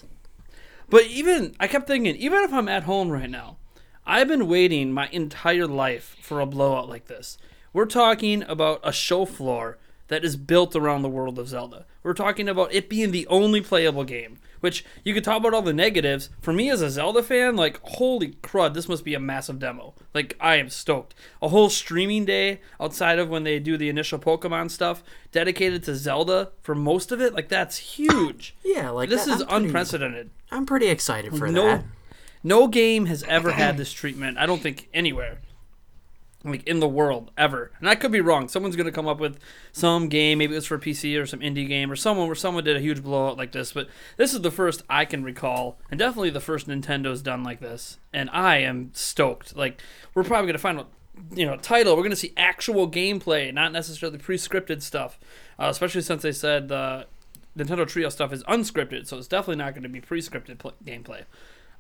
But 0.89 1.05
even 1.07 1.55
I 1.59 1.67
kept 1.67 1.87
thinking, 1.87 2.15
even 2.15 2.39
if 2.43 2.53
I'm 2.53 2.69
at 2.69 2.83
home 2.83 3.09
right 3.09 3.29
now, 3.29 3.57
I've 4.05 4.27
been 4.27 4.47
waiting 4.47 4.91
my 4.91 5.07
entire 5.11 5.67
life 5.67 6.15
for 6.21 6.39
a 6.39 6.45
blowout 6.45 6.89
like 6.89 7.07
this. 7.07 7.37
We're 7.73 7.85
talking 7.85 8.43
about 8.43 8.79
a 8.83 8.91
show 8.91 9.25
floor 9.25 9.77
that 10.09 10.23
is 10.23 10.35
built 10.35 10.75
around 10.75 11.01
the 11.01 11.09
world 11.09 11.39
of 11.39 11.47
Zelda. 11.47 11.85
We're 12.03 12.13
talking 12.13 12.47
about 12.47 12.73
it 12.73 12.89
being 12.89 13.11
the 13.11 13.25
only 13.27 13.61
playable 13.61 14.03
game. 14.03 14.37
Which 14.59 14.85
you 15.03 15.13
could 15.13 15.25
talk 15.25 15.39
about 15.39 15.53
all 15.53 15.61
the 15.61 15.73
negatives. 15.73 16.29
For 16.39 16.53
me 16.53 16.69
as 16.69 16.81
a 16.81 16.89
Zelda 16.89 17.21
fan, 17.21 17.57
like 17.57 17.81
holy 17.83 18.29
crud, 18.41 18.73
this 18.73 18.87
must 18.87 19.03
be 19.03 19.13
a 19.13 19.19
massive 19.19 19.59
demo. 19.59 19.93
Like 20.13 20.37
I 20.39 20.57
am 20.57 20.69
stoked. 20.69 21.15
A 21.41 21.47
whole 21.49 21.69
streaming 21.69 22.25
day 22.25 22.61
outside 22.79 23.17
of 23.19 23.29
when 23.29 23.43
they 23.43 23.59
do 23.59 23.77
the 23.77 23.89
initial 23.89 24.19
Pokemon 24.19 24.69
stuff, 24.71 25.03
dedicated 25.31 25.83
to 25.83 25.95
Zelda 25.95 26.51
for 26.61 26.75
most 26.75 27.11
of 27.11 27.19
it. 27.21 27.33
Like 27.33 27.49
that's 27.49 27.77
huge. 27.77 28.55
Yeah, 28.63 28.89
like 28.89 29.09
This 29.09 29.25
that- 29.25 29.35
is 29.35 29.41
I'm 29.41 29.47
pretty- 29.47 29.65
unprecedented. 29.65 30.29
I'm 30.51 30.65
pretty 30.65 30.87
excited 30.87 31.35
for 31.37 31.47
no, 31.47 31.65
that. 31.65 31.85
no 32.43 32.67
game 32.67 33.05
has 33.07 33.23
ever 33.23 33.51
had 33.51 33.77
this 33.77 33.91
treatment. 33.93 34.37
I 34.37 34.45
don't 34.45 34.61
think 34.61 34.87
anywhere, 34.93 35.39
like 36.43 36.67
in 36.67 36.79
the 36.79 36.87
world, 36.87 37.31
ever. 37.37 37.71
And 37.79 37.89
I 37.89 37.95
could 37.95 38.11
be 38.11 38.21
wrong. 38.21 38.47
Someone's 38.47 38.75
gonna 38.75 38.91
come 38.91 39.07
up 39.07 39.19
with 39.19 39.39
some 39.71 40.09
game, 40.09 40.39
maybe 40.39 40.53
it 40.53 40.57
was 40.57 40.65
for 40.65 40.77
PC 40.77 41.19
or 41.19 41.25
some 41.25 41.39
indie 41.39 41.67
game 41.67 41.91
or 41.91 41.95
someone 41.95 42.27
where 42.27 42.35
someone 42.35 42.63
did 42.63 42.75
a 42.75 42.81
huge 42.81 43.01
blowout 43.01 43.37
like 43.37 43.51
this. 43.51 43.71
But 43.73 43.87
this 44.17 44.33
is 44.33 44.41
the 44.41 44.51
first 44.51 44.83
I 44.89 45.05
can 45.05 45.23
recall, 45.23 45.77
and 45.89 45.97
definitely 45.97 46.31
the 46.31 46.41
first 46.41 46.67
Nintendo's 46.67 47.21
done 47.21 47.43
like 47.43 47.59
this. 47.59 47.97
And 48.11 48.29
I 48.31 48.57
am 48.57 48.91
stoked. 48.93 49.55
Like 49.55 49.81
we're 50.13 50.23
probably 50.23 50.47
gonna 50.47 50.59
find 50.59 50.79
a 50.79 50.85
you 51.33 51.45
know 51.45 51.55
title. 51.57 51.95
We're 51.95 52.03
gonna 52.03 52.15
see 52.15 52.33
actual 52.35 52.89
gameplay, 52.89 53.53
not 53.53 53.71
necessarily 53.71 54.17
pre-scripted 54.17 54.81
stuff. 54.81 55.19
Uh, 55.57 55.67
especially 55.69 56.01
since 56.01 56.23
they 56.23 56.31
said 56.31 56.67
the 56.67 57.05
Nintendo 57.57 57.85
Treehouse 57.85 58.13
stuff 58.13 58.33
is 58.33 58.43
unscripted, 58.43 59.07
so 59.07 59.17
it's 59.17 59.27
definitely 59.27 59.63
not 59.63 59.75
to 59.75 59.89
be 59.89 60.01
pre-scripted 60.01 60.57
pl- 60.57 60.73
gameplay. 60.83 61.23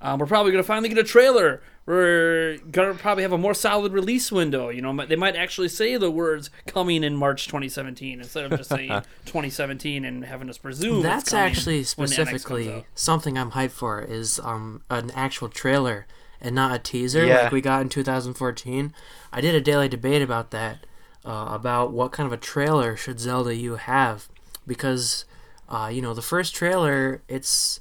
Um, 0.03 0.19
we're 0.19 0.25
probably 0.27 0.51
going 0.51 0.61
to 0.63 0.67
finally 0.67 0.89
get 0.89 0.97
a 0.97 1.03
trailer. 1.03 1.61
We're 1.85 2.57
going 2.71 2.93
to 2.93 2.99
probably 3.01 3.23
have 3.23 3.31
a 3.31 3.37
more 3.37 3.53
solid 3.53 3.93
release 3.93 4.31
window. 4.31 4.69
You 4.69 4.81
know, 4.81 5.05
they 5.05 5.15
might 5.15 5.35
actually 5.35 5.69
say 5.69 5.95
the 5.97 6.11
words 6.11 6.49
"coming 6.67 7.03
in 7.03 7.15
March 7.15 7.45
2017" 7.47 8.19
instead 8.19 8.45
of 8.51 8.57
just 8.57 8.69
saying 8.69 8.89
2017 9.25 10.05
and 10.05 10.25
having 10.25 10.49
us 10.49 10.57
presume. 10.57 10.97
it's 10.97 11.03
That's 11.03 11.29
coming 11.31 11.45
actually 11.45 11.83
when 11.95 12.09
the 12.09 12.15
NX 12.15 12.17
comes 12.17 12.27
specifically 12.41 12.85
something 12.95 13.37
I'm 13.37 13.51
hyped 13.51 13.71
for 13.71 14.01
is 14.01 14.39
um 14.43 14.81
an 14.89 15.09
actual 15.11 15.49
trailer 15.49 16.05
and 16.41 16.53
not 16.53 16.75
a 16.75 16.79
teaser 16.79 17.25
Yeah. 17.25 17.43
like 17.43 17.51
we 17.53 17.61
got 17.61 17.81
in 17.81 17.89
2014. 17.89 18.93
I 19.31 19.41
did 19.41 19.55
a 19.55 19.61
daily 19.61 19.87
debate 19.89 20.21
about 20.21 20.51
that, 20.51 20.85
uh, 21.25 21.47
about 21.49 21.91
what 21.93 22.11
kind 22.11 22.27
of 22.27 22.33
a 22.33 22.37
trailer 22.37 22.95
should 22.97 23.19
Zelda 23.19 23.55
U 23.55 23.75
have, 23.75 24.27
because 24.67 25.25
uh, 25.69 25.89
you 25.91 26.01
know 26.01 26.13
the 26.13 26.21
first 26.21 26.53
trailer 26.55 27.21
it's 27.27 27.79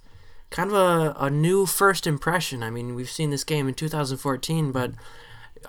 kind 0.52 0.71
of 0.71 0.76
a, 0.76 1.16
a 1.18 1.30
new 1.30 1.66
first 1.66 2.06
impression. 2.06 2.62
I 2.62 2.71
mean 2.71 2.94
we've 2.94 3.11
seen 3.11 3.30
this 3.30 3.44
game 3.44 3.66
in 3.66 3.75
2014, 3.75 4.71
but 4.71 4.92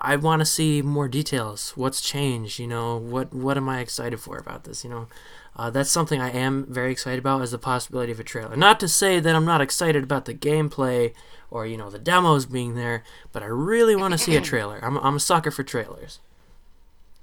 I 0.02 0.16
want 0.16 0.40
to 0.42 0.46
see 0.46 0.82
more 0.82 1.08
details. 1.08 1.72
What's 1.76 2.02
changed? 2.02 2.60
You 2.60 2.68
know, 2.68 2.98
what 2.98 3.34
what 3.34 3.58
am 3.58 3.70
I 3.70 3.80
excited 3.80 4.20
for 4.20 4.38
about 4.38 4.64
this? 4.64 4.84
You 4.84 4.90
know, 4.90 5.08
uh, 5.56 5.70
that's 5.70 5.92
something 5.92 6.20
I 6.22 6.32
am 6.32 6.66
very 6.70 6.92
excited 6.92 7.20
about 7.20 7.42
is 7.42 7.52
the 7.52 7.58
possibility 7.58 8.12
of 8.12 8.20
a 8.20 8.24
trailer. 8.24 8.56
Not 8.56 8.80
to 8.82 8.88
say 8.88 9.20
that 9.20 9.36
I'm 9.36 9.46
not 9.46 9.62
excited 9.62 10.04
about 10.04 10.26
the 10.26 10.34
gameplay 10.34 11.14
or 11.52 11.66
you 11.68 11.78
know 11.78 11.90
the 11.90 12.00
demos 12.00 12.46
being 12.46 12.76
there, 12.76 13.04
but 13.32 13.44
I 13.44 13.48
really 13.48 13.96
want 13.96 14.14
to 14.14 14.18
see 14.18 14.36
a 14.36 14.42
trailer. 14.52 14.80
I'm 14.84 14.98
I'm 14.98 15.16
a 15.16 15.20
sucker 15.20 15.52
for 15.52 15.64
trailers. 15.64 16.20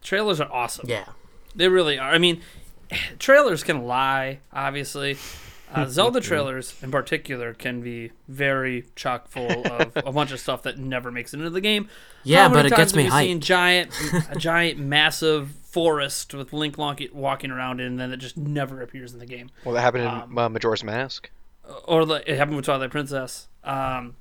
Trailers 0.02 0.40
are 0.40 0.50
awesome. 0.50 0.88
Yeah, 0.88 1.06
They 1.54 1.68
really 1.68 1.98
are. 1.98 2.10
I 2.10 2.18
mean, 2.18 2.40
trailers 3.18 3.62
can 3.62 3.84
lie, 3.84 4.38
obviously. 4.52 5.18
Uh, 5.72 5.86
Zelda 5.88 6.20
trailers, 6.20 6.74
in 6.82 6.90
particular, 6.90 7.54
can 7.54 7.80
be 7.80 8.10
very 8.28 8.84
chock 8.96 9.28
full 9.28 9.66
of 9.66 9.92
a 10.04 10.12
bunch 10.12 10.32
of 10.32 10.40
stuff 10.40 10.62
that 10.64 10.78
never 10.78 11.10
makes 11.10 11.32
it 11.34 11.38
into 11.38 11.50
the 11.50 11.60
game. 11.60 11.88
Yeah, 12.24 12.42
How 12.44 12.48
but 12.48 12.54
many 12.56 12.66
it 12.68 12.70
times 12.70 12.78
gets 12.78 12.90
have 12.92 12.96
me 12.96 13.04
you 13.04 13.10
Seen 13.28 13.40
giant, 13.40 13.92
a 14.30 14.36
giant, 14.38 14.78
massive 14.78 15.50
forest 15.50 16.34
with 16.34 16.52
Link 16.52 16.76
walking 16.78 17.50
around 17.50 17.80
in, 17.80 17.86
and 17.86 18.00
then 18.00 18.12
it 18.12 18.16
just 18.18 18.36
never 18.36 18.82
appears 18.82 19.12
in 19.12 19.18
the 19.20 19.26
game. 19.26 19.50
Well, 19.64 19.74
that 19.74 19.82
happened 19.82 20.02
in 20.04 20.08
Um, 20.10 20.36
uh, 20.38 20.48
Majora's 20.48 20.82
Mask. 20.82 21.30
or 21.84 22.04
like 22.04 22.24
it 22.26 22.36
happened 22.36 22.56
with 22.56 22.64
Twilight 22.64 22.90
Princess. 22.90 23.46
Um, 23.62 24.16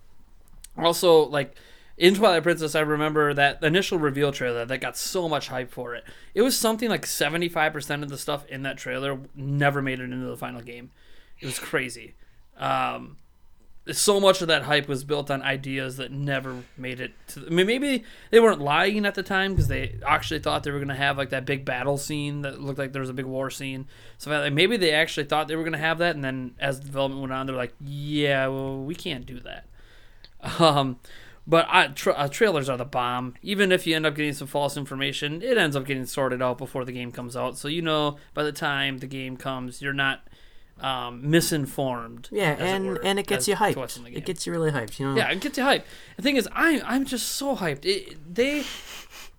also, 0.77 1.25
like 1.25 1.55
in 1.97 2.13
Twilight 2.15 2.43
Princess, 2.43 2.75
I 2.75 2.81
remember 2.81 3.33
that 3.33 3.61
initial 3.63 3.97
reveal 3.97 4.31
trailer 4.31 4.63
that 4.65 4.79
got 4.79 4.95
so 4.95 5.27
much 5.27 5.47
hype 5.47 5.71
for 5.71 5.95
it. 5.95 6.03
It 6.35 6.41
was 6.43 6.57
something 6.57 6.87
like 6.89 7.05
seventy 7.05 7.49
five 7.49 7.73
percent 7.73 8.03
of 8.03 8.09
the 8.09 8.17
stuff 8.17 8.45
in 8.47 8.61
that 8.63 8.77
trailer 8.77 9.19
never 9.35 9.81
made 9.81 9.99
it 9.99 10.03
into 10.03 10.27
the 10.27 10.37
final 10.37 10.61
game. 10.61 10.91
It 11.39 11.45
was 11.45 11.59
crazy. 11.59 12.15
Um, 12.57 13.17
so 13.91 14.19
much 14.19 14.41
of 14.41 14.47
that 14.49 14.63
hype 14.63 14.87
was 14.87 15.03
built 15.03 15.31
on 15.31 15.41
ideas 15.41 15.97
that 15.97 16.11
never 16.11 16.63
made 16.77 16.99
it 16.99 17.13
to. 17.29 17.45
I 17.45 17.49
mean, 17.49 17.65
maybe 17.65 18.03
they 18.29 18.39
weren't 18.39 18.61
lying 18.61 19.05
at 19.05 19.15
the 19.15 19.23
time 19.23 19.53
because 19.53 19.67
they 19.67 19.97
actually 20.05 20.39
thought 20.39 20.63
they 20.63 20.71
were 20.71 20.83
to 20.85 20.93
have 20.93 21.17
like 21.17 21.29
that 21.29 21.45
big 21.45 21.65
battle 21.65 21.97
scene 21.97 22.41
that 22.41 22.61
looked 22.61 22.77
like 22.77 22.91
there 22.93 23.01
was 23.01 23.09
a 23.09 23.13
big 23.13 23.25
war 23.25 23.49
scene. 23.49 23.87
So 24.17 24.49
maybe 24.51 24.77
they 24.77 24.91
actually 24.91 25.25
thought 25.25 25.47
they 25.47 25.55
were 25.55 25.69
to 25.69 25.77
have 25.77 25.97
that, 25.99 26.15
and 26.15 26.23
then 26.23 26.55
as 26.59 26.79
development 26.79 27.21
went 27.21 27.33
on, 27.33 27.47
they're 27.47 27.55
like, 27.55 27.73
"Yeah, 27.79 28.47
well, 28.47 28.79
we 28.83 28.95
can't 28.95 29.25
do 29.25 29.39
that." 29.41 29.65
Um, 30.59 30.99
but 31.45 31.65
I, 31.67 31.87
tra- 31.87 32.13
uh, 32.13 32.27
trailers 32.27 32.69
are 32.69 32.77
the 32.77 32.85
bomb. 32.85 33.33
Even 33.41 33.71
if 33.71 33.87
you 33.87 33.95
end 33.95 34.05
up 34.05 34.15
getting 34.15 34.33
some 34.33 34.47
false 34.47 34.77
information, 34.77 35.41
it 35.41 35.57
ends 35.57 35.75
up 35.75 35.83
getting 35.85 36.05
sorted 36.05 36.41
out 36.41 36.59
before 36.59 36.85
the 36.85 36.91
game 36.91 37.11
comes 37.11 37.35
out. 37.35 37.57
So 37.57 37.67
you 37.67 37.81
know 37.81 38.17
by 38.35 38.43
the 38.43 38.51
time 38.51 38.99
the 38.99 39.07
game 39.07 39.35
comes, 39.35 39.81
you're 39.81 39.91
not 39.91 40.21
um, 40.81 41.29
misinformed. 41.29 42.29
Yeah, 42.31 42.53
as 42.53 42.59
it 42.59 42.63
and 42.63 42.85
were, 42.87 43.05
and 43.05 43.19
it 43.19 43.27
gets 43.27 43.47
you 43.47 43.55
to 43.55 43.73
what's 43.73 43.97
in 43.97 44.03
the 44.03 44.11
hyped. 44.11 44.17
It 44.17 44.25
gets 44.25 44.45
you 44.45 44.51
really 44.51 44.71
hyped. 44.71 44.99
You 44.99 45.07
know. 45.07 45.15
Yeah, 45.15 45.31
it 45.31 45.39
gets 45.41 45.57
you 45.57 45.63
hyped. 45.63 45.83
The 46.17 46.21
thing 46.21 46.35
is, 46.35 46.47
I'm 46.53 46.81
I'm 46.85 47.05
just 47.05 47.29
so 47.29 47.55
hyped. 47.55 47.85
It, 47.85 48.33
they 48.33 48.63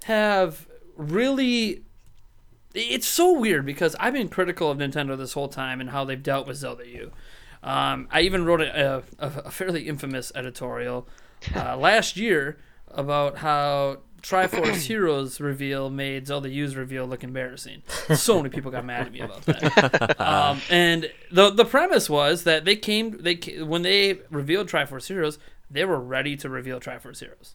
have 0.04 0.66
really. 0.96 1.82
It's 2.72 3.06
so 3.06 3.36
weird 3.36 3.66
because 3.66 3.96
I've 3.98 4.12
been 4.12 4.28
critical 4.28 4.70
of 4.70 4.78
Nintendo 4.78 5.18
this 5.18 5.32
whole 5.32 5.48
time 5.48 5.80
and 5.80 5.90
how 5.90 6.04
they've 6.04 6.22
dealt 6.22 6.46
with 6.46 6.56
Zelda 6.56 6.86
U. 6.86 7.10
Um, 7.62 8.08
I 8.10 8.20
even 8.20 8.44
wrote 8.44 8.60
a, 8.60 9.02
a, 9.18 9.26
a 9.26 9.50
fairly 9.50 9.88
infamous 9.88 10.30
editorial 10.34 11.08
uh, 11.54 11.76
last 11.78 12.16
year 12.16 12.58
about 12.88 13.38
how 13.38 13.98
Triforce 14.22 14.86
Heroes 14.86 15.40
reveal 15.40 15.90
made 15.90 16.26
Zelda 16.26 16.48
U's 16.48 16.76
reveal 16.76 17.06
look 17.06 17.24
embarrassing. 17.24 17.82
So 18.14 18.36
many 18.36 18.50
people 18.50 18.70
got 18.70 18.84
mad 18.84 19.06
at 19.06 19.12
me 19.12 19.20
about 19.20 19.42
that. 19.42 20.20
Um, 20.30 20.60
and 20.70 21.10
the 21.32 21.50
the 21.50 21.64
premise 21.64 22.08
was 22.10 22.44
that 22.44 22.64
they 22.64 22.76
came 22.76 23.22
they 23.22 23.34
when 23.62 23.82
they 23.82 24.20
revealed 24.30 24.68
Triforce 24.68 25.08
Heroes, 25.08 25.38
they 25.70 25.84
were 25.84 25.98
ready 25.98 26.36
to 26.36 26.48
reveal 26.48 26.78
Triforce 26.80 27.20
Heroes. 27.20 27.54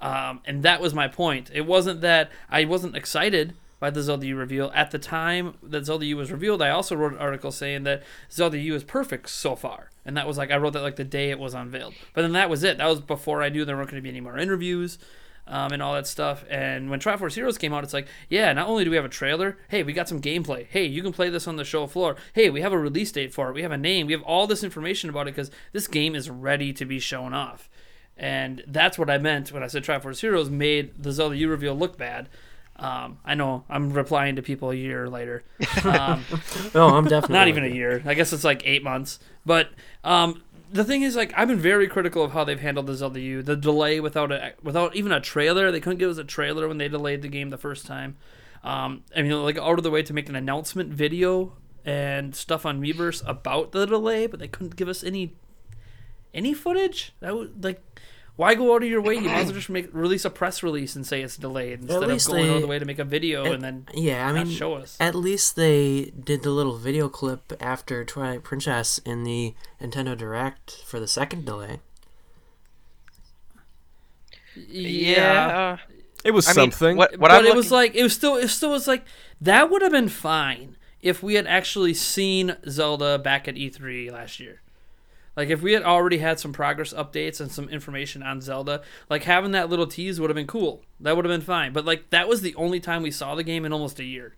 Um, 0.00 0.40
and 0.46 0.62
that 0.62 0.80
was 0.80 0.94
my 0.94 1.08
point. 1.08 1.50
It 1.52 1.66
wasn't 1.66 2.00
that 2.00 2.30
I 2.48 2.64
wasn't 2.64 2.96
excited 2.96 3.54
by 3.80 3.90
the 3.90 4.02
Zelda 4.02 4.26
U 4.26 4.36
reveal. 4.36 4.70
At 4.74 4.90
the 4.90 4.98
time 4.98 5.54
that 5.62 5.86
Zelda 5.86 6.06
U 6.06 6.16
was 6.18 6.30
revealed, 6.30 6.62
I 6.62 6.70
also 6.70 6.94
wrote 6.94 7.12
an 7.12 7.18
article 7.18 7.50
saying 7.50 7.84
that 7.84 8.02
Zelda 8.30 8.58
U 8.58 8.74
is 8.74 8.84
perfect 8.84 9.30
so 9.30 9.56
far. 9.56 9.90
And 10.04 10.16
that 10.16 10.26
was 10.26 10.38
like, 10.38 10.50
I 10.50 10.56
wrote 10.58 10.74
that 10.74 10.82
like 10.82 10.96
the 10.96 11.04
day 11.04 11.30
it 11.30 11.38
was 11.38 11.54
unveiled. 11.54 11.94
But 12.14 12.22
then 12.22 12.32
that 12.32 12.50
was 12.50 12.62
it. 12.62 12.78
That 12.78 12.86
was 12.86 13.00
before 13.00 13.42
I 13.42 13.48
knew 13.48 13.64
there 13.64 13.76
weren't 13.76 13.90
going 13.90 14.00
to 14.00 14.02
be 14.02 14.10
any 14.10 14.20
more 14.20 14.38
interviews 14.38 14.98
um, 15.50 15.72
and 15.72 15.82
all 15.82 15.94
that 15.94 16.06
stuff. 16.06 16.44
And 16.48 16.88
when 16.88 17.00
Triforce 17.00 17.34
Heroes 17.34 17.58
came 17.58 17.74
out, 17.74 17.82
it's 17.84 17.92
like, 17.92 18.06
yeah, 18.28 18.52
not 18.52 18.68
only 18.68 18.84
do 18.84 18.90
we 18.90 18.96
have 18.96 19.04
a 19.04 19.10
trailer, 19.10 19.58
hey, 19.68 19.82
we 19.82 19.92
got 19.92 20.08
some 20.08 20.22
gameplay. 20.22 20.66
Hey, 20.66 20.84
you 20.86 21.02
can 21.02 21.12
play 21.12 21.28
this 21.28 21.48
on 21.48 21.56
the 21.56 21.64
show 21.64 21.86
floor. 21.88 22.16
Hey, 22.32 22.48
we 22.48 22.60
have 22.62 22.72
a 22.72 22.78
release 22.78 23.10
date 23.10 23.34
for 23.34 23.50
it. 23.50 23.54
We 23.54 23.62
have 23.62 23.72
a 23.72 23.76
name. 23.76 24.06
We 24.06 24.12
have 24.12 24.22
all 24.22 24.46
this 24.46 24.62
information 24.64 25.10
about 25.10 25.26
it 25.26 25.34
because 25.34 25.50
this 25.72 25.88
game 25.88 26.14
is 26.14 26.30
ready 26.30 26.72
to 26.74 26.84
be 26.84 27.00
shown 27.00 27.34
off. 27.34 27.68
And 28.16 28.62
that's 28.66 28.96
what 28.96 29.10
I 29.10 29.18
meant 29.18 29.50
when 29.50 29.62
I 29.62 29.66
said 29.66 29.82
Triforce 29.82 30.20
Heroes 30.20 30.48
made 30.50 31.02
the 31.02 31.10
Zelda 31.10 31.36
U 31.36 31.48
reveal 31.48 31.74
look 31.74 31.98
bad. 31.98 32.28
Um, 32.76 33.18
I 33.24 33.34
know 33.34 33.64
I'm 33.68 33.92
replying 33.92 34.36
to 34.36 34.42
people 34.42 34.70
a 34.70 34.74
year 34.74 35.08
later. 35.08 35.42
Um, 35.84 36.24
No, 36.74 36.88
I'm 36.88 37.04
definitely 37.04 37.34
not 37.34 37.48
even 37.48 37.64
a 37.64 37.68
year. 37.68 38.02
I 38.06 38.14
guess 38.14 38.32
it's 38.32 38.44
like 38.44 38.62
eight 38.64 38.82
months. 38.84 39.18
But 39.44 39.70
um, 40.04 40.42
the 40.72 40.84
thing 40.84 41.02
is, 41.02 41.16
like, 41.16 41.32
I've 41.36 41.48
been 41.48 41.58
very 41.58 41.88
critical 41.88 42.22
of 42.22 42.32
how 42.32 42.44
they've 42.44 42.60
handled 42.60 42.86
the 42.86 42.94
Zelda 42.94 43.20
U. 43.20 43.42
The 43.42 43.56
delay 43.56 44.00
without 44.00 44.30
a 44.30 44.54
without 44.62 44.94
even 44.94 45.12
a 45.12 45.20
trailer. 45.20 45.70
They 45.70 45.80
couldn't 45.80 45.98
give 45.98 46.10
us 46.10 46.18
a 46.18 46.24
trailer 46.24 46.68
when 46.68 46.78
they 46.78 46.88
delayed 46.88 47.22
the 47.22 47.28
game 47.28 47.50
the 47.50 47.58
first 47.58 47.86
time. 47.86 48.16
Um, 48.62 49.04
I 49.16 49.22
mean, 49.22 49.32
like 49.42 49.58
out 49.58 49.78
of 49.78 49.82
the 49.82 49.90
way 49.90 50.02
to 50.02 50.12
make 50.12 50.28
an 50.28 50.36
announcement 50.36 50.92
video 50.92 51.54
and 51.84 52.36
stuff 52.36 52.66
on 52.66 52.80
Miiverse 52.80 53.26
about 53.26 53.72
the 53.72 53.86
delay, 53.86 54.26
but 54.26 54.38
they 54.38 54.48
couldn't 54.48 54.76
give 54.76 54.88
us 54.88 55.02
any 55.02 55.34
any 56.32 56.54
footage. 56.54 57.14
That 57.20 57.36
would 57.36 57.64
like. 57.64 57.82
Why 58.36 58.54
go 58.54 58.74
out 58.74 58.82
of 58.82 58.88
your 58.88 59.02
way? 59.02 59.14
You 59.16 59.22
might 59.22 59.34
as 59.40 59.46
well 59.46 59.54
just 59.56 59.68
make 59.68 59.88
release 59.92 60.24
a 60.24 60.30
press 60.30 60.62
release 60.62 60.96
and 60.96 61.06
say 61.06 61.20
it's 61.22 61.36
delayed 61.36 61.80
instead 61.80 62.02
of 62.02 62.08
least 62.08 62.26
going 62.28 62.44
out 62.44 62.48
of 62.48 62.54
they- 62.54 62.60
the 62.62 62.66
way 62.68 62.78
to 62.78 62.84
make 62.86 62.98
a 62.98 63.04
video 63.04 63.44
at- 63.44 63.52
and 63.52 63.62
then 63.62 63.86
Yeah, 63.92 64.26
I 64.26 64.32
mean, 64.32 64.48
show 64.50 64.74
us. 64.74 64.96
at 64.98 65.14
least 65.14 65.56
they 65.56 66.12
did 66.18 66.42
the 66.42 66.50
little 66.50 66.76
video 66.78 67.08
clip 67.08 67.52
after 67.60 68.04
Twilight 68.04 68.42
Princess 68.42 68.98
in 69.04 69.24
the 69.24 69.54
Nintendo 69.80 70.16
Direct 70.16 70.82
for 70.86 70.98
the 70.98 71.08
second 71.08 71.44
delay. 71.44 71.80
Yeah. 74.56 75.78
It 76.24 76.32
was 76.32 76.46
I 76.48 76.50
mean, 76.52 76.70
something. 76.70 76.96
what 76.96 77.12
what 77.12 77.30
but 77.30 77.30
I'm 77.30 77.46
it 77.46 77.54
was 77.54 77.70
like 77.72 77.94
it 77.94 78.02
was 78.02 78.12
still 78.12 78.36
it 78.36 78.48
still 78.48 78.70
was 78.70 78.86
like 78.86 79.04
that 79.40 79.70
would 79.70 79.80
have 79.80 79.92
been 79.92 80.08
fine 80.08 80.76
if 81.00 81.22
we 81.22 81.34
had 81.34 81.46
actually 81.46 81.94
seen 81.94 82.56
Zelda 82.68 83.18
back 83.18 83.48
at 83.48 83.54
E3 83.54 84.12
last 84.12 84.38
year. 84.38 84.60
Like 85.40 85.48
if 85.48 85.62
we 85.62 85.72
had 85.72 85.82
already 85.84 86.18
had 86.18 86.38
some 86.38 86.52
progress 86.52 86.92
updates 86.92 87.40
and 87.40 87.50
some 87.50 87.66
information 87.70 88.22
on 88.22 88.42
Zelda, 88.42 88.82
like 89.08 89.24
having 89.24 89.52
that 89.52 89.70
little 89.70 89.86
tease 89.86 90.20
would 90.20 90.28
have 90.28 90.34
been 90.36 90.46
cool. 90.46 90.82
That 91.00 91.16
would 91.16 91.24
have 91.24 91.32
been 91.32 91.40
fine. 91.40 91.72
But 91.72 91.86
like 91.86 92.10
that 92.10 92.28
was 92.28 92.42
the 92.42 92.54
only 92.56 92.78
time 92.78 93.02
we 93.02 93.10
saw 93.10 93.34
the 93.34 93.42
game 93.42 93.64
in 93.64 93.72
almost 93.72 93.98
a 93.98 94.04
year. 94.04 94.34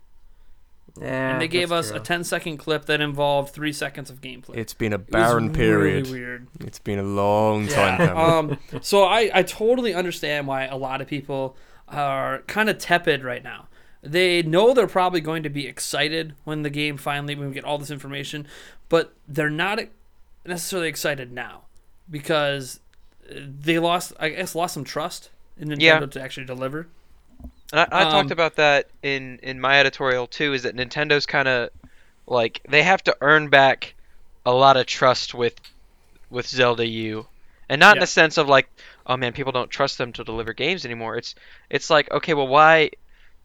Yeah, 1.01 1.31
And 1.31 1.41
they 1.41 1.47
gave 1.49 1.71
us 1.73 1.89
true. 1.89 1.97
a 1.97 1.99
10 1.99 2.23
second 2.23 2.57
clip 2.57 2.85
that 2.85 3.01
involved 3.01 3.53
3 3.53 3.73
seconds 3.73 4.09
of 4.09 4.21
gameplay. 4.21 4.55
it's 4.55 4.73
been 4.73 4.93
a 4.93 4.97
It 4.97 5.11
barren 5.11 5.51
period. 5.51 6.07
Really 6.07 6.19
weird. 6.19 6.47
It's 6.61 6.79
been 6.79 6.99
a 6.99 7.03
long 7.03 7.67
time 7.67 7.97
coming. 7.97 8.51
um, 8.53 8.79
so 8.81 9.03
I, 9.03 9.29
I 9.33 9.43
totally 9.43 9.93
understand 9.93 10.47
why 10.47 10.65
a 10.67 10.77
lot 10.77 11.01
of 11.01 11.07
people 11.07 11.57
are 11.89 12.39
kind 12.47 12.69
of 12.69 12.77
tepid 12.77 13.23
right 13.23 13.43
now. 13.43 13.67
They 14.03 14.41
know 14.43 14.73
they're 14.73 14.85
probably 14.87 15.21
going 15.21 15.43
to 15.43 15.49
be 15.49 15.65
excited 15.67 16.35
when 16.43 16.61
the 16.61 16.69
game 16.69 16.97
finally 16.97 17.35
when 17.35 17.47
we 17.49 17.53
get 17.53 17.65
all 17.65 17.77
this 17.77 17.91
information, 17.91 18.45
but 18.87 19.13
they're 19.27 19.49
not 19.49 19.79
necessarily 20.45 20.89
excited 20.89 21.31
now 21.31 21.63
because 22.09 22.79
they 23.29 23.79
lost 23.79 24.13
I 24.19 24.29
guess 24.29 24.55
lost 24.55 24.73
some 24.73 24.83
trust 24.83 25.29
in 25.57 25.69
Nintendo 25.69 25.81
Yeah. 25.81 25.99
to 26.11 26.21
actually 26.21 26.45
deliver. 26.45 26.87
And 27.71 27.81
I, 27.81 27.87
I 27.91 28.03
Um, 28.03 28.05
talked 28.05 28.31
about 28.31 28.55
that 28.55 28.89
in 29.01 29.39
in 29.43 29.59
my 29.59 29.79
editorial 29.79 30.27
too. 30.27 30.53
Is 30.53 30.63
that 30.63 30.75
Nintendo's 30.75 31.25
kind 31.25 31.47
of 31.47 31.69
like 32.27 32.61
they 32.69 32.83
have 32.83 33.03
to 33.05 33.17
earn 33.21 33.49
back 33.49 33.95
a 34.45 34.53
lot 34.53 34.77
of 34.77 34.85
trust 34.85 35.33
with 35.33 35.55
with 36.29 36.47
Zelda 36.47 36.87
U, 36.87 37.27
and 37.69 37.79
not 37.79 37.97
in 37.97 38.01
the 38.01 38.07
sense 38.07 38.37
of 38.37 38.49
like, 38.49 38.69
oh 39.07 39.17
man, 39.17 39.33
people 39.33 39.51
don't 39.53 39.69
trust 39.71 39.97
them 39.97 40.13
to 40.13 40.23
deliver 40.23 40.53
games 40.53 40.85
anymore. 40.85 41.17
It's 41.17 41.35
it's 41.69 41.89
like, 41.89 42.11
okay, 42.11 42.33
well, 42.33 42.47
why, 42.47 42.91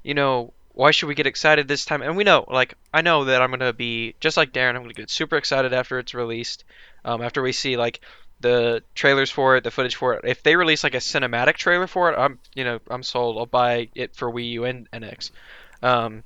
you 0.04 0.14
know, 0.14 0.54
why 0.78 0.92
should 0.92 1.08
we 1.08 1.16
get 1.16 1.26
excited 1.26 1.66
this 1.66 1.84
time? 1.84 2.02
And 2.02 2.16
we 2.16 2.22
know, 2.22 2.44
like, 2.48 2.74
I 2.94 3.02
know 3.02 3.24
that 3.24 3.42
I'm 3.42 3.50
gonna 3.50 3.72
be 3.72 4.14
just 4.20 4.36
like 4.36 4.52
Darrin. 4.52 4.76
I'm 4.76 4.82
gonna 4.82 4.94
get 4.94 5.10
super 5.10 5.36
excited 5.36 5.72
after 5.72 5.98
it's 5.98 6.14
released. 6.14 6.62
Um, 7.04 7.20
after 7.20 7.42
we 7.42 7.50
see 7.50 7.76
like 7.76 8.00
the 8.38 8.84
trailers 8.94 9.28
for 9.28 9.56
it, 9.56 9.64
the 9.64 9.72
footage 9.72 9.96
for 9.96 10.14
it. 10.14 10.20
If 10.22 10.44
they 10.44 10.54
release 10.54 10.84
like 10.84 10.94
a 10.94 10.98
cinematic 10.98 11.54
trailer 11.56 11.88
for 11.88 12.12
it, 12.12 12.16
I'm 12.16 12.38
you 12.54 12.62
know 12.62 12.78
I'm 12.88 13.02
sold. 13.02 13.38
I'll 13.38 13.46
buy 13.46 13.88
it 13.96 14.14
for 14.14 14.30
Wii 14.30 14.50
U 14.50 14.66
and 14.66 14.88
NX. 14.92 15.32
Um, 15.82 16.22